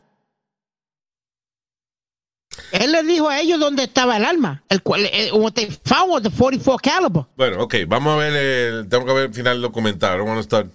Él 2.72 2.92
le 2.92 3.04
dijo 3.04 3.30
a 3.30 3.40
ellos 3.40 3.60
dónde 3.60 3.84
estaba 3.84 4.18
el 4.18 4.26
arma. 4.26 4.64
El 4.70 4.82
cual, 4.84 5.06
eh, 5.06 5.32
what 5.34 5.54
they 5.54 5.70
found 5.86 6.12
was 6.12 6.24
the 6.24 6.30
44 6.30 6.78
caliber. 6.80 7.26
Bueno, 7.36 7.64
ok, 7.64 7.76
vamos 7.88 8.14
a 8.14 8.18
ver, 8.18 8.34
el, 8.34 8.90
tengo 8.90 9.06
que 9.06 9.14
ver 9.14 9.26
el 9.26 9.34
final 9.34 9.56
del 9.56 9.62
documental. 9.64 10.16
I 10.16 10.18
don't 10.18 10.28
want 10.28 10.40
to 10.40 10.44
start, 10.44 10.68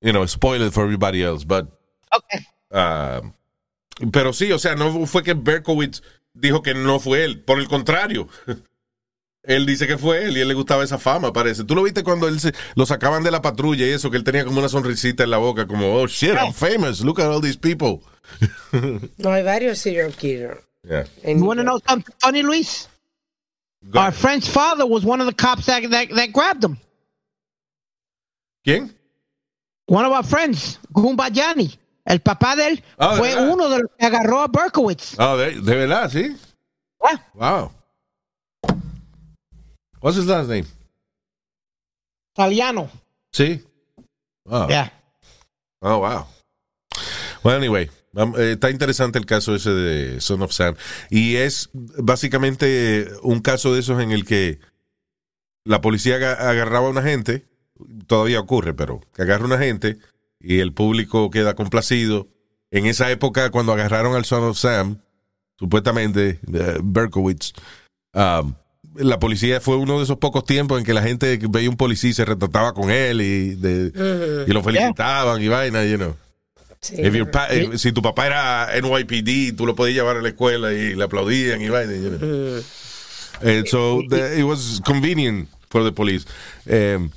you 0.00 0.12
know, 0.12 0.26
spoil 0.26 0.62
it 0.62 0.72
for 0.72 0.84
everybody 0.84 1.22
else, 1.22 1.44
but, 1.44 1.66
Okay. 2.12 2.46
ah, 2.70 3.20
pero 4.12 4.32
sí, 4.32 4.52
o 4.52 4.58
sea, 4.58 4.74
no 4.74 5.06
fue 5.06 5.22
que 5.22 5.34
Berkowitz 5.34 6.02
dijo 6.34 6.62
que 6.62 6.74
no 6.74 7.00
fue 7.00 7.24
él, 7.24 7.42
por 7.42 7.58
el 7.58 7.68
contrario. 7.68 8.28
Él 9.46 9.64
dice 9.64 9.86
que 9.86 9.96
fue 9.96 10.24
él 10.24 10.36
y 10.36 10.40
él 10.40 10.48
le 10.48 10.54
gustaba 10.54 10.82
esa 10.82 10.98
fama, 10.98 11.32
parece. 11.32 11.62
¿Tú 11.64 11.74
lo 11.76 11.84
viste 11.84 12.02
cuando 12.02 12.26
él 12.26 12.40
se, 12.40 12.52
lo 12.74 12.84
sacaban 12.84 13.22
de 13.22 13.30
la 13.30 13.40
patrulla 13.42 13.86
y 13.86 13.90
eso, 13.90 14.10
que 14.10 14.16
él 14.16 14.24
tenía 14.24 14.44
como 14.44 14.58
una 14.58 14.68
sonrisita 14.68 15.22
en 15.22 15.30
la 15.30 15.38
boca, 15.38 15.66
como, 15.66 15.94
oh 15.94 16.06
shit, 16.08 16.34
I'm 16.34 16.52
famous, 16.52 17.00
look 17.00 17.20
at 17.20 17.30
all 17.30 17.40
these 17.40 17.56
people. 17.58 18.02
No, 19.18 19.30
hay 19.30 19.44
varios 19.44 19.78
serial 19.78 20.12
killers. 20.12 20.58
Yeah. 20.82 21.04
You 21.24 21.44
want 21.44 21.58
to 21.58 21.64
know 21.64 21.78
something 21.86 22.14
funny, 22.20 22.42
Luis? 22.42 22.88
Go 23.88 24.00
Our 24.00 24.12
friend's 24.12 24.48
father 24.48 24.84
was 24.84 25.04
one 25.04 25.20
of 25.20 25.26
the 25.26 25.32
cops 25.32 25.66
that, 25.66 25.88
that, 25.90 26.08
that 26.10 26.32
grabbed 26.32 26.64
him. 26.64 26.76
¿Quién? 28.64 28.90
One 29.86 30.04
of 30.04 30.12
our 30.12 30.24
friends, 30.24 30.80
Gumbayani. 30.92 31.76
El 32.04 32.20
papá 32.20 32.56
de 32.56 32.66
él 32.68 32.82
¿de 32.98 33.16
fue 33.16 33.34
uno 33.36 33.68
de 33.68 33.78
los 33.78 33.90
que 33.98 34.06
agarró 34.06 34.40
a 34.40 34.48
Berkowitz. 34.48 35.16
Ah, 35.18 35.36
de, 35.36 35.60
de 35.60 35.74
verdad, 35.74 36.10
sí. 36.10 36.36
Ah, 37.00 37.20
Wow. 37.34 37.72
What's 40.00 40.16
his 40.18 40.26
last 40.26 40.48
name? 40.48 40.66
italiano. 42.34 42.90
Sí. 43.32 43.62
Wow. 44.44 44.68
Yeah. 44.68 44.90
Oh, 45.80 45.98
wow. 45.98 46.26
Well, 47.42 47.56
anyway, 47.56 47.88
eh, 48.14 48.52
está 48.52 48.70
interesante 48.70 49.18
el 49.18 49.24
caso 49.26 49.54
ese 49.54 49.70
de 49.70 50.20
Son 50.20 50.42
of 50.42 50.52
Sam. 50.52 50.74
Y 51.10 51.36
es 51.36 51.70
básicamente 51.72 53.08
un 53.22 53.40
caso 53.40 53.72
de 53.72 53.80
esos 53.80 54.00
en 54.02 54.12
el 54.12 54.24
que 54.26 54.58
la 55.64 55.80
policía 55.80 56.16
aga- 56.16 56.50
agarraba 56.50 56.86
a 56.88 56.90
una 56.90 57.02
gente, 57.02 57.46
todavía 58.06 58.40
ocurre, 58.40 58.74
pero 58.74 59.00
que 59.14 59.22
agarra 59.22 59.44
a 59.44 59.46
una 59.46 59.58
gente 59.58 59.98
y 60.38 60.60
el 60.60 60.72
público 60.74 61.30
queda 61.30 61.54
complacido. 61.54 62.28
En 62.70 62.84
esa 62.86 63.10
época, 63.10 63.50
cuando 63.50 63.72
agarraron 63.72 64.14
al 64.14 64.24
Son 64.26 64.44
of 64.44 64.58
Sam, 64.58 65.00
supuestamente, 65.58 66.40
eh, 66.52 66.78
Berkowitz, 66.82 67.52
um, 68.12 68.54
la 68.98 69.18
policía 69.18 69.60
fue 69.60 69.76
uno 69.76 69.98
de 69.98 70.04
esos 70.04 70.18
pocos 70.18 70.44
tiempos 70.44 70.78
en 70.78 70.84
que 70.84 70.94
la 70.94 71.02
gente 71.02 71.38
veía 71.48 71.68
un 71.70 71.76
policía 71.76 72.10
y 72.10 72.14
se 72.14 72.24
retrataba 72.24 72.72
con 72.74 72.90
él 72.90 73.20
y, 73.20 73.54
de- 73.54 74.44
y 74.46 74.52
lo 74.52 74.62
felicitaban 74.62 75.42
y 75.42 75.48
vaina, 75.48 75.84
you 75.84 75.96
know. 75.96 76.16
Sí. 76.80 76.94
If 76.98 77.14
your 77.14 77.30
pa- 77.30 77.48
eh, 77.50 77.78
si 77.78 77.90
tu 77.92 78.02
papá 78.02 78.26
era 78.26 78.68
NYPD, 78.80 79.56
tú 79.56 79.66
lo 79.66 79.74
podías 79.74 79.96
llevar 79.96 80.16
a 80.18 80.22
la 80.22 80.28
escuela 80.28 80.72
y 80.72 80.94
le 80.94 81.04
aplaudían 81.04 81.60
y 81.62 81.68
vaina. 81.68 81.92
You 81.94 82.10
know. 82.18 82.62
And 83.42 83.66
so 83.66 84.00
the- 84.08 84.38
it 84.38 84.44
was 84.44 84.80
convenient 84.84 85.48
for 85.68 85.82
the 85.84 85.92
police. 85.92 86.26
Um, 86.66 87.10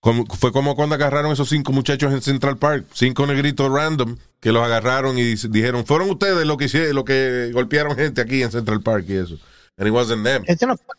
como- 0.00 0.26
fue 0.26 0.52
como 0.52 0.76
cuando 0.76 0.94
agarraron 0.94 1.32
esos 1.32 1.48
cinco 1.48 1.72
muchachos 1.72 2.12
en 2.12 2.20
Central 2.22 2.56
Park, 2.56 2.84
cinco 2.94 3.26
negritos 3.26 3.70
random 3.70 4.16
que 4.40 4.52
los 4.52 4.62
agarraron 4.64 5.18
y 5.18 5.34
dijeron, 5.34 5.84
fueron 5.86 6.10
ustedes 6.10 6.46
los 6.46 6.56
que 6.56 6.66
hicieron, 6.66 6.94
lo 6.94 7.04
que 7.04 7.50
golpearon 7.52 7.96
gente 7.96 8.20
aquí 8.20 8.42
en 8.42 8.52
Central 8.52 8.80
Park 8.82 9.06
y 9.08 9.14
eso. 9.14 9.38
And 9.78 9.86
it 9.86 9.92
wasn't 9.92 10.24
them. 10.24 10.44
No 10.66 10.76
fue- 10.76 10.94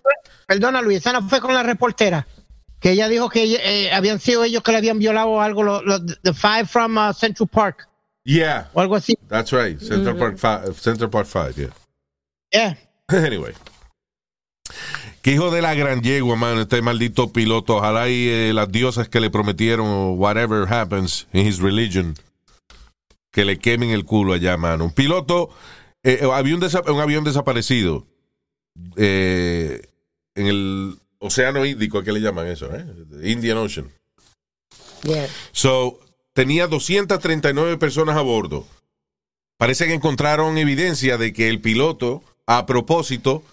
perdona, 0.48 0.82
Luis, 0.82 0.98
esa 1.00 1.14
no 1.14 1.28
fue 1.28 1.42
con 1.42 1.54
la 1.54 1.64
reportera. 1.64 2.26
Que 2.80 2.92
ella 2.92 3.10
dijo 3.10 3.30
que 3.30 3.44
eh, 3.62 3.92
habían 3.92 4.20
sido 4.20 4.44
ellos 4.46 4.64
que 4.64 4.72
le 4.72 4.78
habían 4.78 5.00
violado 5.00 5.42
algo, 5.42 5.64
los 5.64 5.84
los- 5.84 6.02
the 6.24 6.34
five 6.34 6.66
from 6.66 6.98
uh, 6.98 7.14
Central 7.14 7.48
Park, 7.50 7.88
Yeah, 8.24 8.70
o 8.74 8.80
algo 8.82 8.96
así. 8.96 9.18
that's 9.28 9.52
right. 9.52 9.80
Central 9.80 10.16
Park 10.18 10.38
Five, 10.38 10.74
Central 10.76 11.10
Park 11.10 11.26
Five, 11.28 11.54
yeah. 11.56 11.74
Yeah. 12.52 12.78
Anyway. 13.26 13.54
Qué 15.22 15.32
hijo 15.34 15.52
de 15.52 15.62
la 15.62 15.74
gran 15.74 16.02
yegua, 16.02 16.36
man, 16.38 16.58
este 16.60 16.82
maldito 16.82 17.34
piloto. 17.34 17.78
Ojalá 17.78 18.08
y 18.08 18.30
eh, 18.30 18.54
las 18.54 18.72
diosas 18.72 19.10
que 19.10 19.20
le 19.20 19.30
prometieron 19.30 19.86
o 19.88 20.12
whatever 20.14 20.72
happens 20.72 21.28
in 21.34 21.46
his 21.46 21.60
religion, 21.60 22.16
que 23.32 23.44
le 23.46 23.58
quemen 23.60 23.90
el 23.90 24.06
culo 24.06 24.34
allá, 24.34 24.56
mano. 24.58 24.86
Un 24.86 24.92
piloto, 24.94 25.50
eh, 26.04 26.22
había 26.32 26.56
un, 26.56 26.64
un 26.64 27.00
avión 27.02 27.24
desaparecido 27.26 28.06
eh, 28.96 29.82
en 30.36 30.48
el 30.48 30.96
Océano 31.20 31.66
Índico, 31.66 32.04
¿qué 32.04 32.12
le 32.12 32.22
llaman 32.22 32.48
eso? 32.48 32.70
Eh? 32.76 32.86
Indian 33.24 33.58
Ocean. 33.58 33.90
Yeah. 35.04 35.28
So, 35.52 36.00
tenía 36.34 36.68
239 36.68 37.78
personas 37.78 38.16
a 38.16 38.22
bordo. 38.22 38.66
Parece 39.58 39.88
que 39.88 39.94
encontraron 39.94 40.58
evidencia 40.58 41.18
de 41.18 41.34
que 41.34 41.50
el 41.50 41.60
piloto, 41.60 42.24
a 42.46 42.66
propósito, 42.66 43.44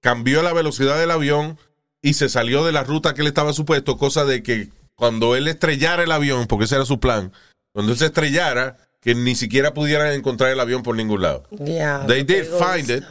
cambió 0.00 0.42
la 0.42 0.52
velocidad 0.52 0.98
del 0.98 1.10
avión 1.10 1.58
y 2.00 2.14
se 2.14 2.28
salió 2.28 2.64
de 2.64 2.72
la 2.72 2.84
ruta 2.84 3.14
que 3.14 3.22
le 3.22 3.28
estaba 3.28 3.52
supuesto, 3.52 3.98
cosa 3.98 4.24
de 4.24 4.42
que 4.42 4.68
cuando 4.94 5.34
él 5.34 5.48
estrellara 5.48 6.04
el 6.04 6.12
avión, 6.12 6.46
porque 6.46 6.66
ese 6.66 6.76
era 6.76 6.84
su 6.84 7.00
plan, 7.00 7.32
cuando 7.72 7.92
él 7.92 7.98
se 7.98 8.06
estrellara, 8.06 8.76
que 9.00 9.14
ni 9.14 9.34
siquiera 9.34 9.74
pudieran 9.74 10.12
encontrar 10.12 10.50
el 10.50 10.60
avión 10.60 10.82
por 10.82 10.96
ningún 10.96 11.22
lado. 11.22 11.44
Yeah. 11.64 12.04
They 12.06 12.22
did 12.22 12.44
find 12.44 12.90
it. 12.90 13.04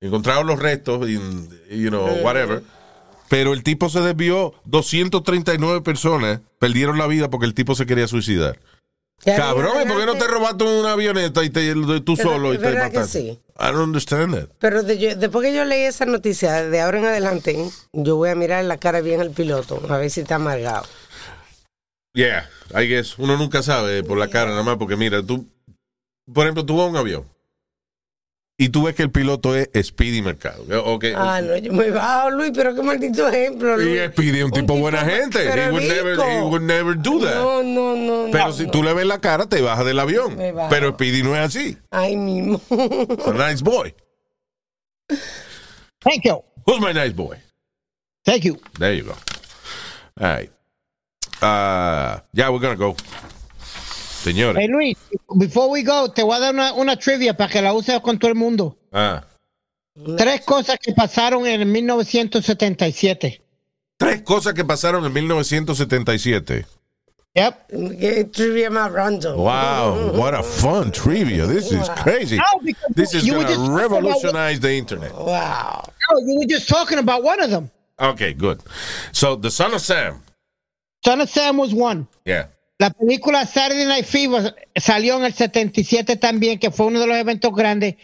Encontraron 0.00 0.46
los 0.46 0.58
restos, 0.58 1.08
y, 1.08 1.14
you 1.14 1.88
know, 1.90 2.06
whatever. 2.22 2.62
Pero 3.28 3.52
el 3.52 3.62
tipo 3.62 3.88
se 3.90 4.00
desvió. 4.00 4.54
239 4.64 5.82
personas 5.82 6.40
perdieron 6.58 6.98
la 6.98 7.06
vida 7.06 7.28
porque 7.30 7.46
el 7.46 7.54
tipo 7.54 7.74
se 7.74 7.86
quería 7.86 8.08
suicidar. 8.08 8.58
Ya 9.24 9.36
Cabrón, 9.36 9.82
¿y 9.82 9.86
¿por 9.86 10.00
qué 10.00 10.06
no 10.06 10.14
te 10.16 10.26
robaste 10.26 10.64
una 10.64 10.92
avioneta 10.92 11.44
y 11.44 11.50
te, 11.50 11.74
tú 11.74 12.16
¿Verdad- 12.16 12.22
solo 12.22 12.54
y 12.54 12.56
te 12.56 12.62
verdad 12.64 12.90
que 12.90 12.96
mataste? 12.98 13.20
sí? 13.20 13.28
I 13.58 13.64
don't 13.66 13.80
understand 13.80 14.34
that. 14.34 14.48
Pero 14.58 14.82
de- 14.82 14.96
yo- 14.98 15.14
después 15.14 15.46
que 15.46 15.54
yo 15.54 15.66
leí 15.66 15.82
esa 15.82 16.06
noticia, 16.06 16.64
de 16.64 16.80
ahora 16.80 16.98
en 17.00 17.04
adelante, 17.04 17.70
yo 17.92 18.16
voy 18.16 18.30
a 18.30 18.34
mirar 18.34 18.64
la 18.64 18.78
cara 18.78 19.02
bien 19.02 19.20
al 19.20 19.30
piloto, 19.32 19.82
a 19.90 19.98
ver 19.98 20.10
si 20.10 20.20
está 20.22 20.36
amargado. 20.36 20.86
Yeah, 22.14 22.48
I 22.74 22.88
guess. 22.88 23.18
Uno 23.18 23.36
nunca 23.36 23.62
sabe 23.62 24.02
por 24.02 24.16
la 24.18 24.28
cara 24.28 24.50
nada 24.52 24.62
más 24.62 24.78
porque 24.78 24.96
mira, 24.96 25.22
tú, 25.22 25.46
por 26.32 26.44
ejemplo, 26.46 26.64
tú 26.64 26.78
vas 26.78 26.86
a 26.86 26.90
un 26.90 26.96
avión 26.96 27.24
y 28.62 28.68
tú 28.68 28.82
ves 28.82 28.94
que 28.94 29.02
el 29.02 29.10
piloto 29.10 29.56
es 29.56 29.70
Speedy 29.82 30.20
Mercado. 30.20 30.64
Ok. 30.84 31.06
Ah, 31.16 31.40
no, 31.42 31.56
yo 31.56 31.72
me 31.72 31.90
bajo, 31.90 32.28
Luis, 32.30 32.52
pero 32.54 32.74
qué 32.74 32.82
maldito 32.82 33.26
ejemplo, 33.26 33.80
Y 33.80 33.84
Luis. 33.86 34.10
Speedy 34.12 34.38
es 34.40 34.44
un 34.44 34.50
tipo 34.50 34.76
buena 34.76 34.98
tipo- 35.02 35.10
gente. 35.16 35.48
He 35.48 35.70
would, 35.70 35.82
never, 35.82 36.14
he 36.20 36.40
would 36.42 36.62
never 36.62 36.94
do 36.94 37.20
that. 37.20 37.36
No, 37.36 37.62
no, 37.62 37.96
no. 37.96 38.30
Pero 38.30 38.48
no, 38.48 38.52
si 38.52 38.66
no. 38.66 38.70
tú 38.70 38.82
le 38.82 38.92
ves 38.92 39.06
la 39.06 39.18
cara, 39.18 39.46
te 39.48 39.62
bajas 39.62 39.86
del 39.86 39.98
avión. 39.98 40.36
Me 40.36 40.52
bajo. 40.52 40.68
Pero 40.68 40.90
Speedy 40.92 41.22
no 41.22 41.34
es 41.34 41.40
así. 41.40 41.78
Ay, 41.90 42.16
mismo. 42.16 42.60
Nice 43.34 43.62
boy. 43.64 43.94
Thank 46.00 46.24
you. 46.24 46.42
Who's 46.66 46.80
my 46.80 46.92
nice 46.92 47.14
boy? 47.14 47.36
Thank 48.24 48.44
you. 48.44 48.58
There 48.78 48.94
you 48.94 49.04
go. 49.04 49.14
All 50.20 50.26
right. 50.28 50.50
Uh, 51.42 52.20
yeah, 52.34 52.50
we're 52.50 52.60
gonna 52.60 52.76
go. 52.76 52.94
Señores. 54.22 54.60
Hey, 54.62 54.68
Luis, 54.68 54.96
before 55.36 55.68
we 55.70 55.82
go, 55.82 56.08
te 56.12 56.22
voy 56.22 56.36
a 56.36 56.40
dar 56.40 56.54
una, 56.54 56.72
una 56.74 56.96
trivia 56.96 57.34
para 57.36 57.50
que 57.50 57.62
la 57.62 57.72
uses 57.72 58.00
con 58.00 58.18
todo 58.18 58.30
el 58.30 58.36
mundo. 58.36 58.76
Ah, 58.92 59.24
Tres 60.16 60.42
cosas 60.42 60.78
que 60.80 60.92
pasaron 60.92 61.46
en 61.46 61.70
1977. 61.70 63.42
tres 63.98 64.22
cosas 64.22 64.54
que 64.54 64.64
pasaron 64.64 65.04
en 65.04 65.12
1977. 65.12 66.66
Yep. 67.34 67.54
Qué 68.00 68.24
trivia 68.24 68.70
más 68.70 68.90
random. 68.90 69.36
Wow, 69.36 70.12
what 70.18 70.34
a 70.34 70.42
fun 70.42 70.90
trivia. 70.90 71.46
This 71.46 71.70
is 71.70 71.88
crazy. 72.02 72.36
No, 72.36 72.44
This 72.94 73.14
is 73.14 73.24
talking 73.26 73.44
about- 73.54 73.78
revolutionize 73.78 74.58
the 74.60 74.72
internet. 74.76 75.12
Wow. 75.14 75.82
No, 76.10 76.18
you 76.26 76.38
were 76.40 76.46
just 76.46 76.68
talking 76.68 76.98
about 76.98 77.22
one 77.22 77.40
of 77.40 77.50
them. 77.50 77.70
Okay, 78.00 78.32
good. 78.32 78.60
So, 79.12 79.36
The 79.36 79.50
Son 79.50 79.74
of 79.74 79.80
Sam. 79.80 80.22
Son 81.04 81.20
of 81.20 81.28
Sam 81.30 81.56
was 81.56 81.72
one. 81.74 82.06
Yeah. 82.24 82.46
La 82.80 82.88
película 82.88 83.44
Saturday 83.44 83.84
Night 83.84 84.06
Fever 84.06 84.54
salió 84.74 85.18
en 85.18 85.24
el 85.26 85.34
77 85.34 86.16
también, 86.16 86.58
que 86.58 86.70
fue 86.70 86.86
uno 86.86 86.98
de 87.00 87.06
los 87.06 87.16
eventos 87.18 87.54
grandes. 87.54 87.96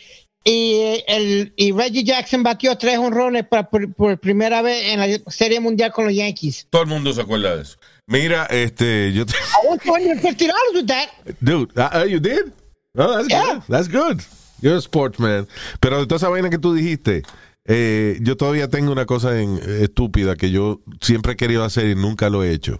Y, 0.45 0.75
eh, 0.75 1.05
el, 1.09 1.55
y 1.57 1.73
Reggie 1.73 2.05
Jackson 2.05 2.43
batió 2.43 2.77
tres 2.77 2.99
honrones 2.99 3.47
por, 3.49 3.71
por- 3.71 3.95
por 3.95 4.19
primera 4.21 4.61
vez 4.61 4.93
en 4.93 5.01
la 5.01 5.31
Serie 5.33 5.61
Mundial 5.61 5.93
con 5.93 6.05
los 6.05 6.15
Yankees. 6.15 6.67
Todo 6.69 6.83
el 6.83 6.89
mundo 6.89 7.11
se 7.15 7.23
acuerda 7.23 7.57
de 7.57 7.63
eso. 7.63 7.79
Mira, 8.07 8.45
este, 8.51 9.15
yo 9.15 9.25
te- 9.25 9.33
I 9.33 9.67
won 9.67 9.79
$250 9.79 10.53
with 10.75 10.87
that. 10.87 11.09
Dude, 11.41 11.73
uh, 11.81 12.05
you 12.07 12.21
did? 12.21 12.53
Oh, 12.99 13.15
that's 13.15 13.29
Yeah. 13.29 13.55
good. 13.55 13.63
That's 13.69 13.89
good. 13.89 14.21
You're 14.61 14.77
a 14.77 14.83
sportsman. 14.83 15.49
Pero 15.81 16.01
de 16.01 16.07
toda 16.07 16.17
esa 16.19 16.29
vaina 16.29 16.51
que 16.51 16.59
tú 16.59 16.75
dijiste, 16.75 17.23
eh, 17.67 18.19
yo 18.21 18.37
todavía 18.37 18.69
tengo 18.69 18.93
una 18.93 19.07
cosa 19.07 19.41
en- 19.41 19.59
estúpida 19.83 20.37
que 20.37 20.51
yo 20.51 20.81
siempre 21.01 21.33
he 21.33 21.37
querido 21.37 21.65
hacer 21.65 21.87
y 21.87 21.95
nunca 21.95 22.29
lo 22.29 22.45
he 22.45 22.53
hecho. 22.53 22.79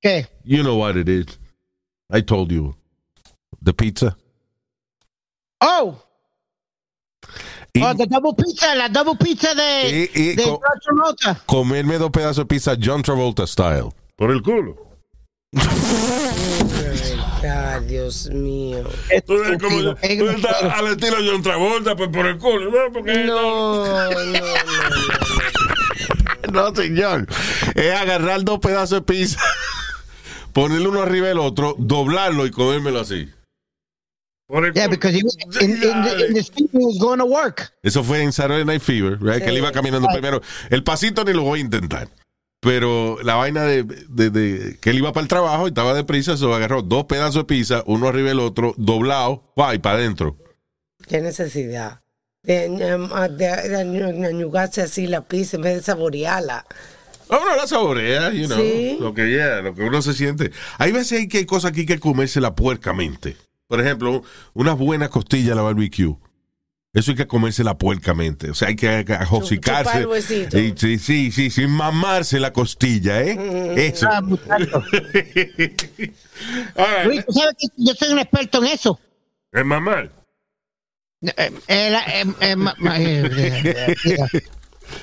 ¿Qué? 0.00 0.26
You 0.44 0.62
know 0.62 0.76
what 0.78 0.96
it 0.96 1.08
is. 1.08 1.38
I 2.10 2.22
told 2.22 2.50
you. 2.50 2.74
The 3.62 3.72
pizza. 3.74 4.16
Oh, 5.60 6.02
Y 7.74 7.82
oh, 7.84 7.94
the 7.94 8.06
double 8.06 8.32
pizza, 8.34 8.74
la 8.74 8.88
double 8.88 9.14
pizza 9.16 9.54
de, 9.54 9.90
Y- 10.14 10.20
y 10.20 10.34
de 10.34 10.42
co- 10.42 10.58
John 10.60 10.80
Travolta. 10.82 11.42
comerme 11.46 11.98
dos 11.98 12.10
pedazos 12.10 12.38
de 12.38 12.46
pizza 12.46 12.74
John 12.82 13.02
Travolta 13.02 13.46
style. 13.46 13.90
Por 14.16 14.30
el 14.32 14.42
culo. 14.42 14.76
Ay, 17.42 17.84
Dios 17.86 18.28
mío. 18.30 18.84
Tú 19.26 19.34
eres 19.34 19.62
como 19.62 19.80
tú 19.80 19.90
estás 20.30 20.62
al 20.62 20.86
estilo 20.88 21.16
John 21.24 21.42
Travolta, 21.42 21.94
pues 21.96 22.08
por 22.10 22.26
el 22.26 22.38
culo, 22.38 22.70
¿no? 22.70 22.92
Porque 22.92 23.24
No, 23.24 23.84
no, 23.86 24.24
no. 24.24 24.40
No, 26.52 26.74
señor. 26.82 27.26
Es 27.74 27.94
agarrar 27.94 28.42
dos 28.44 28.58
pedazos 28.58 28.98
de 28.98 29.02
pizza, 29.02 29.38
ponerle 30.52 30.88
uno 30.88 31.02
arriba 31.02 31.28
del 31.28 31.38
otro, 31.38 31.74
doblarlo 31.78 32.46
y 32.46 32.50
comérmelo 32.50 33.00
así. 33.00 33.28
Yeah, 34.74 34.88
because 34.88 35.14
he 35.14 35.22
was 35.22 35.36
in, 35.62 35.70
in, 35.70 35.80
the, 35.80 36.26
in 36.26 36.34
the 36.34 36.42
street, 36.42 36.70
he 36.72 36.78
was 36.84 36.98
going 36.98 37.18
to 37.18 37.24
work. 37.24 37.72
Eso 37.84 38.02
fue 38.02 38.20
en 38.22 38.32
Saturday 38.32 38.64
Night 38.64 38.82
Fever, 38.82 39.16
right? 39.20 39.40
que 39.44 39.48
él 39.50 39.58
iba 39.58 39.70
caminando 39.70 40.08
primero. 40.12 40.40
El 40.70 40.82
pasito 40.82 41.24
ni 41.24 41.32
lo 41.32 41.42
voy 41.42 41.60
a 41.60 41.62
intentar. 41.62 42.08
Pero 42.60 43.18
la 43.22 43.36
vaina 43.36 43.62
de, 43.62 43.84
de- 43.84 44.30
de- 44.30 44.78
que 44.80 44.90
él 44.90 44.98
iba 44.98 45.12
para 45.12 45.22
el 45.22 45.28
trabajo 45.28 45.66
y 45.66 45.68
estaba 45.68 45.94
deprisa, 45.94 46.36
se 46.36 46.44
agarró 46.52 46.82
dos 46.82 47.04
pedazos 47.04 47.36
de 47.36 47.44
pizza, 47.44 47.84
uno 47.86 48.08
arriba 48.08 48.28
del 48.30 48.40
otro, 48.40 48.74
doblado, 48.76 49.44
va, 49.58 49.72
y 49.74 49.78
para 49.78 49.98
adentro. 49.98 50.36
Qué 51.06 51.20
necesidad. 51.20 52.00
De, 52.42 52.68
de, 52.68 52.98
de- 53.36 54.12
de 54.12 54.26
añugarse 54.26 54.82
así 54.82 55.06
la 55.06 55.20
pizza 55.22 55.56
en 55.58 55.62
vez 55.62 55.76
de 55.76 55.82
saborearla. 55.82 56.66
Ah, 57.30 57.38
Uno 57.42 57.56
la 57.56 57.66
saborea, 57.66 58.32
you 58.32 58.46
know, 58.46 58.58
Sí. 58.58 58.96
lo 59.00 59.14
que 59.14 59.30
yeah, 59.30 59.60
lo 59.60 59.74
que 59.74 59.82
uno 59.82 60.02
se 60.02 60.14
siente. 60.14 60.50
Hay 60.78 60.92
veces 60.92 61.28
que 61.28 61.38
hay 61.38 61.46
cosas 61.46 61.70
aquí 61.70 61.86
que 61.86 61.98
comerse 62.00 62.40
la 62.40 62.54
puercamente. 62.54 63.36
Por 63.68 63.80
ejemplo, 63.80 64.22
unas 64.52 64.76
buenas 64.76 65.10
costillas 65.10 65.52
a 65.52 65.54
la 65.54 65.62
barbecue. 65.62 66.16
Eso 66.92 67.12
hay 67.12 67.16
que 67.16 67.28
comerse 67.28 67.62
la 67.62 67.78
puercamente. 67.78 68.50
O 68.50 68.54
sea, 68.54 68.66
hay 68.66 68.74
que 68.74 68.88
ajocicarse. 68.88 70.08
Y 70.58 70.72
sí, 70.76 70.98
sí, 70.98 71.30
sí, 71.30 71.50
sin 71.50 71.70
mamarse 71.70 72.40
la 72.40 72.52
costilla, 72.52 73.22
¿eh? 73.22 73.74
Eso. 73.76 74.08
Ah, 74.10 74.20
right. 77.04 77.06
Luis, 77.06 77.24
tú 77.26 77.32
sabes 77.32 77.54
que 77.60 77.68
yo 77.76 77.94
soy 77.94 78.12
un 78.12 78.18
experto 78.18 78.58
en 78.58 78.66
eso. 78.72 78.98
Es 79.52 79.64
mamar. 79.64 80.10
Eh, 81.22 81.52
eh, 81.68 82.24
eh, 82.40 82.56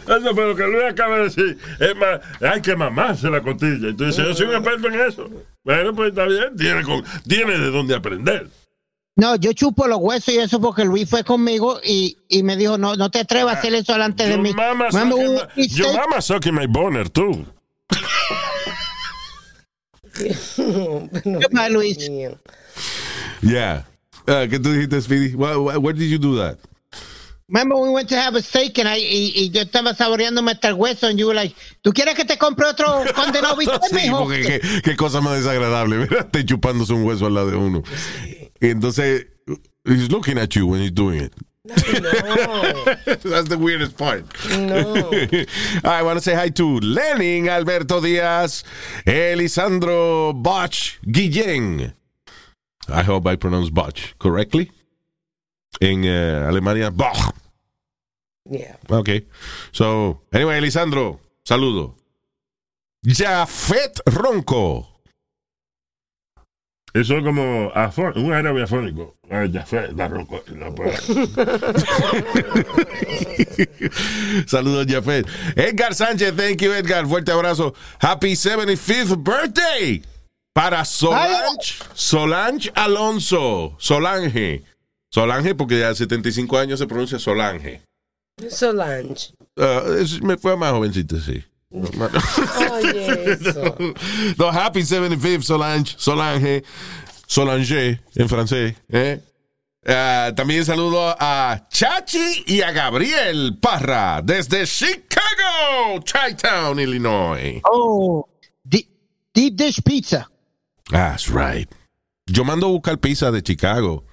Eso 0.08 0.34
fue 0.36 0.48
lo 0.48 0.56
que 0.56 0.64
Luis 0.68 0.84
acaba 0.90 1.18
de 1.18 1.24
decir. 1.26 1.58
Es 1.80 1.96
más, 1.96 2.20
hay 2.42 2.62
que 2.62 2.76
mamarse 2.76 3.30
la 3.30 3.42
costilla. 3.42 3.90
Entonces, 3.90 4.24
yo 4.26 4.34
soy 4.34 4.48
un 4.48 4.56
experto 4.56 4.88
en 4.88 5.00
eso. 5.02 5.30
Bueno, 5.64 5.94
pues 5.96 6.10
está 6.10 6.26
bien. 6.26 6.56
Tiene, 6.58 6.84
con- 6.84 7.04
tiene 7.28 7.58
de 7.58 7.72
dónde 7.72 7.96
aprender. 7.96 8.48
No, 9.16 9.36
yo 9.36 9.52
chupo 9.54 9.88
los 9.88 9.98
huesos 10.00 10.34
y 10.34 10.38
eso 10.38 10.62
porque 10.62 10.86
Luis 10.86 11.10
fue 11.10 11.24
conmigo 11.24 11.80
y, 11.84 12.18
y 12.30 12.44
me 12.44 12.56
dijo, 12.56 12.78
no, 12.78 12.96
no 12.96 13.10
te 13.10 13.20
atrevas 13.20 13.56
a 13.56 13.60
hacer 13.60 13.74
eso 13.74 13.94
delante 13.94 14.24
de 14.26 14.32
Yo 14.36 14.38
mí. 14.42 14.54
mama 14.54 14.90
Mami, 14.92 15.12
sucking 15.12 15.28
un 15.28 15.34
my- 15.56 15.68
yo 15.68 15.94
mama 15.94 16.22
sucking 16.22 16.54
my 16.54 16.68
boner, 16.68 17.10
tú. 17.10 17.44
Mal, 21.52 21.74
Luis. 21.74 21.98
Yeah. 23.42 23.86
Uh, 24.28 24.48
¿Qué 24.50 24.60
tú 24.60 24.72
dijiste, 24.72 25.02
Speedy? 25.02 25.36
Where- 25.36 25.80
where 25.80 25.94
did 25.94 26.10
you 26.10 26.18
do 26.20 26.36
that? 26.38 26.58
Remember 27.50 27.78
we 27.78 27.90
went 27.90 28.10
to 28.10 28.20
have 28.20 28.36
a 28.36 28.42
steak 28.42 28.78
and 28.78 28.90
I, 28.90 28.98
y, 28.98 29.32
y 29.34 29.50
yo 29.54 29.62
estaba 29.62 29.94
saboreándome 29.96 30.52
hasta 30.52 30.68
el 30.68 30.76
hueso 30.76 31.08
and 31.08 31.18
you 31.18 31.28
were 31.28 31.34
like, 31.36 31.56
¿tú 31.82 31.94
quieres 31.94 32.14
que 32.16 32.26
te 32.26 32.38
compre 32.38 32.66
otro 32.66 33.06
condenado 33.16 33.56
bistec, 33.58 33.84
Sí, 33.90 34.10
porque 34.10 34.42
qué, 34.44 34.82
qué 34.84 34.96
cosa 34.98 35.22
más 35.22 35.38
desagradable, 35.38 35.98
¿verdad? 36.00 36.26
Esté 36.26 36.46
chupándose 36.46 36.92
un 36.92 37.06
hueso 37.06 37.26
al 37.26 37.36
lado 37.36 37.52
de 37.52 37.56
uno. 37.56 37.84
Y 38.60 38.68
entonces, 38.70 39.28
he's 39.86 40.12
looking 40.12 40.38
at 40.38 40.50
you 40.56 40.68
when 40.68 40.82
he's 40.82 40.92
doing 40.92 41.22
it. 41.22 41.34
That's 41.68 43.50
the 43.50 43.58
weirdest 43.60 43.98
part. 43.98 44.26
No. 44.50 45.10
I 45.84 46.02
want 46.02 46.18
to 46.18 46.22
say 46.22 46.34
hi 46.34 46.50
to 46.50 46.80
Lenin 46.80 47.50
Alberto 47.50 48.00
Díaz, 48.02 48.64
Elisandro 49.06 50.34
Bach 50.34 50.72
Guillén. 51.06 51.94
I 52.90 53.04
hope 53.04 53.26
I 53.28 53.36
pronounced 53.36 53.74
Bach 53.74 53.98
correctly. 54.18 54.72
En 55.80 56.04
eh, 56.04 56.46
Alemania, 56.48 56.90
Bach. 56.90 57.34
Yeah. 58.50 58.78
Okay. 58.90 59.28
So, 59.72 60.22
anyway, 60.32 60.58
Elisandro, 60.58 61.20
saludo. 61.44 61.96
Jafet 63.06 64.02
Ronco. 64.06 64.88
Eso 66.94 67.18
es 67.18 67.24
como 67.24 67.68
un 68.16 68.34
árabe 68.34 68.64
afónico. 68.64 69.16
Ah, 69.30 69.44
la 69.44 70.08
ronco- 70.10 70.42
la- 70.48 70.72
pues. 70.74 71.00
Saludos, 74.48 74.88
Jafet. 74.88 75.28
Edgar 75.56 75.94
Sánchez, 75.94 76.36
thank 76.36 76.62
you, 76.62 76.72
Edgar. 76.72 77.06
Fuerte 77.06 77.32
abrazo. 77.32 77.74
Happy 78.00 78.32
75th 78.34 79.18
birthday 79.24 80.02
para 80.54 80.84
Solange, 80.86 81.76
Solange 81.94 82.72
Alonso. 82.74 83.76
Solange. 83.78 84.64
Solange, 85.18 85.56
porque 85.56 85.80
ya 85.80 85.96
75 85.96 86.60
años 86.60 86.78
se 86.80 86.86
pronuncia 86.86 87.18
Solange. 87.18 87.82
Solange. 88.52 89.34
Uh, 89.56 89.94
es- 90.00 90.22
me 90.22 90.38
fue 90.38 90.56
más 90.56 90.72
jovencito, 90.72 91.20
sí. 91.20 91.44
Oye, 91.72 93.32
eso. 93.34 93.76
No, 94.38 94.50
happy 94.50 94.82
75th, 94.82 95.42
Solange, 95.42 95.96
Solange, 95.98 96.64
Solange 97.26 98.00
en 98.14 98.30
francés. 98.30 98.76
¿eh? 98.90 99.20
Ah, 99.88 100.32
también 100.36 100.64
saludo 100.66 101.16
a 101.20 101.68
Chachi 101.68 102.44
y 102.46 102.62
a 102.62 102.72
Gabriel 102.72 103.58
Parra 103.60 104.22
desde 104.24 104.68
Chicago, 104.68 106.00
Chi-Town, 106.04 106.80
Illinois. 106.80 107.60
Oh, 107.64 108.28
deep, 108.64 108.88
deep 109.34 109.56
dish 109.56 109.82
pizza. 109.84 110.30
That's 110.92 111.28
right. 111.28 111.68
Yo 112.28 112.44
mando 112.46 112.68
a 112.68 112.70
buscar 112.70 113.00
pizza 113.00 113.32
de 113.32 113.42
Chicago 113.42 114.04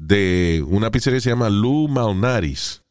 de 0.00 0.64
una 0.66 0.90
pizzería 0.90 1.18
que 1.18 1.20
se 1.20 1.30
llama 1.30 1.50
Lou 1.50 1.86
Malnaris. 1.86 2.82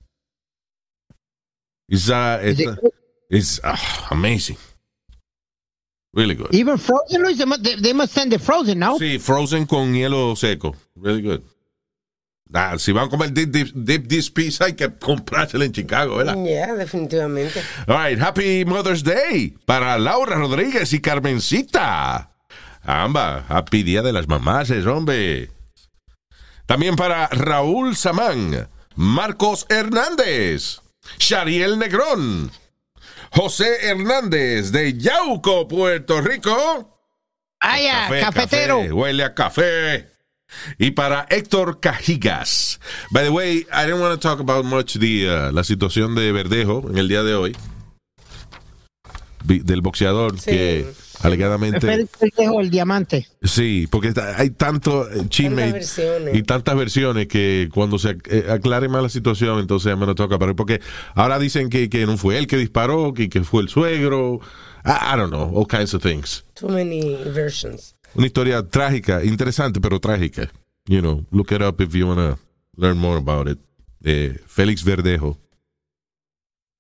It's, 1.88 2.08
uh, 2.08 2.40
Is 2.44 2.60
it's, 2.60 2.60
it 2.60 2.68
uh, 2.68 2.90
it's, 3.30 3.60
ah, 3.64 4.08
amazing. 4.12 4.58
Really 6.14 6.36
good. 6.36 6.54
even 6.54 6.78
frozen, 6.78 7.22
Luis? 7.24 7.38
They 7.38 7.46
must, 7.46 7.64
they, 7.64 7.76
they 7.76 7.94
must 7.94 8.14
send 8.14 8.34
it 8.34 8.42
frozen, 8.42 8.80
no? 8.80 8.98
Sí, 9.00 9.20
frozen 9.20 9.66
con 9.66 9.94
hielo 9.94 10.36
seco. 10.36 10.76
Really 10.96 11.22
good. 11.22 11.42
Ah, 12.54 12.78
si 12.78 12.92
van 12.92 13.08
a 13.08 13.10
comer 13.10 13.32
deep, 13.32 13.52
deep, 13.52 13.72
deep 13.74 14.08
dish 14.08 14.32
pizza 14.32 14.66
hay 14.66 14.74
que 14.74 14.90
comprársela 14.90 15.66
en 15.66 15.72
Chicago, 15.72 16.18
¿verdad? 16.18 16.36
Yeah, 16.44 16.76
definitivamente. 16.76 17.62
All 17.88 17.98
right, 17.98 18.20
happy 18.20 18.66
Mother's 18.66 19.04
Day 19.04 19.56
para 19.66 19.98
Laura 19.98 20.36
Rodríguez 20.36 20.92
y 20.94 21.00
Carmencita. 21.00 22.32
Amba, 22.82 23.46
happy 23.48 23.84
Día 23.84 24.02
de 24.02 24.14
las 24.14 24.28
Mamás, 24.28 24.72
hombre. 24.88 25.50
También 26.70 26.96
para 26.96 27.26
Raúl 27.30 27.96
Samán, 27.96 28.70
Marcos 28.96 29.66
Hernández, 29.70 30.82
Shariel 31.18 31.80
Negrón, 31.80 32.52
José 33.32 33.88
Hernández 33.90 34.72
de 34.72 34.96
Yauco, 34.96 35.68
Puerto 35.68 36.22
Rico. 36.22 36.96
Ya, 37.60 38.08
cafetero. 38.22 38.82
café, 38.82 38.92
huele 38.92 39.24
a 39.24 39.34
café. 39.34 40.12
Y 40.78 40.92
para 40.92 41.26
Héctor 41.32 41.80
Cajigas. 41.80 42.80
By 43.10 43.24
the 43.24 43.32
way, 43.32 43.66
I 43.74 43.86
didn't 43.88 44.02
want 44.02 44.14
to 44.14 44.20
talk 44.20 44.40
about 44.40 44.64
much 44.64 44.94
the, 45.00 45.28
uh, 45.28 45.52
la 45.52 45.64
situación 45.64 46.14
de 46.14 46.32
Verdejo 46.32 46.88
en 46.92 47.00
el 47.00 47.08
día 47.08 47.24
de 47.24 47.34
hoy. 47.34 47.58
Del 49.44 49.82
boxeador 49.82 50.40
Sí. 50.40 50.52
que 50.52 50.94
alegadamente. 51.22 51.80
Félix 51.82 52.12
Verdejo, 52.20 52.62
el 52.62 52.70
diamante. 52.70 53.28
Sí, 53.44 53.88
porque 53.90 54.14
hay 54.38 54.50
tanto 54.52 55.10
eh, 55.10 55.24
chisme 55.30 55.74
y- 56.34 56.44
Tantas 56.44 56.76
versiones. 56.76 57.28
que 57.28 57.70
cuando 57.74 57.98
se 58.00 58.18
eh, 58.30 58.46
aclare 58.50 58.90
más 58.90 59.04
la 59.04 59.10
situación, 59.10 59.60
entonces 59.60 59.90
ya 59.92 59.96
me 59.96 60.06
lo 60.06 60.16
toca 60.16 60.38
parar. 60.40 60.56
Porque 60.56 60.82
ahora 61.16 61.40
dicen 61.40 61.70
que, 61.70 61.90
que 61.90 62.06
no 62.06 62.18
fue 62.18 62.38
él 62.38 62.48
que 62.48 62.58
disparó, 62.58 63.14
que, 63.14 63.30
que 63.30 63.44
fue 63.44 63.62
el 63.64 63.70
suegro. 63.70 64.40
I, 64.86 65.14
I 65.14 65.18
don't 65.18 65.30
know, 65.32 65.52
all 65.58 65.68
kinds 65.68 65.94
of 65.94 66.02
things. 66.02 66.44
Too 66.54 66.70
many 66.70 67.16
versions. 67.34 67.96
Una 68.16 68.26
historia 68.28 68.64
trágica, 68.68 69.24
interesante, 69.24 69.80
pero 69.80 70.00
trágica. 70.00 70.50
You 70.88 71.02
know, 71.02 71.26
look 71.32 71.52
it 71.52 71.62
up 71.62 71.80
if 71.82 71.94
you 71.94 72.08
want 72.08 72.20
to 72.20 72.40
learn 72.76 72.98
more 72.98 73.18
about 73.18 73.48
it. 73.48 73.60
Eh, 74.04 74.38
Félix 74.48 74.84
Verdejo. 74.84 75.38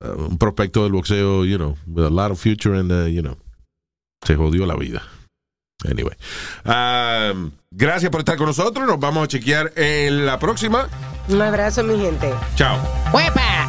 Uh, 0.02 0.28
un 0.30 0.38
prospecto 0.38 0.84
del 0.84 0.94
boxeo, 0.94 1.44
you 1.46 1.58
know, 1.58 1.76
with 1.86 2.06
a 2.06 2.10
lot 2.10 2.32
of 2.32 2.40
future 2.40 2.74
and, 2.74 2.90
uh, 2.90 3.06
you 3.06 3.22
know, 3.22 3.36
se 4.26 4.36
jodió 4.36 4.66
la 4.66 4.76
vida. 4.76 5.04
Anyway. 5.86 6.16
Um, 6.66 7.52
gracias 7.72 8.12
por 8.12 8.22
estar 8.22 8.38
con 8.38 8.48
nosotros. 8.48 8.86
Nos 8.86 9.00
vamos 9.00 9.24
a 9.24 9.28
chequear 9.28 9.72
en 9.76 10.26
la 10.26 10.40
próxima. 10.40 10.90
Un 11.30 11.42
abrazo, 11.42 11.84
mi 11.84 11.98
gente. 12.00 12.34
Chao. 12.56 12.78
¡Huepa! 13.14 13.69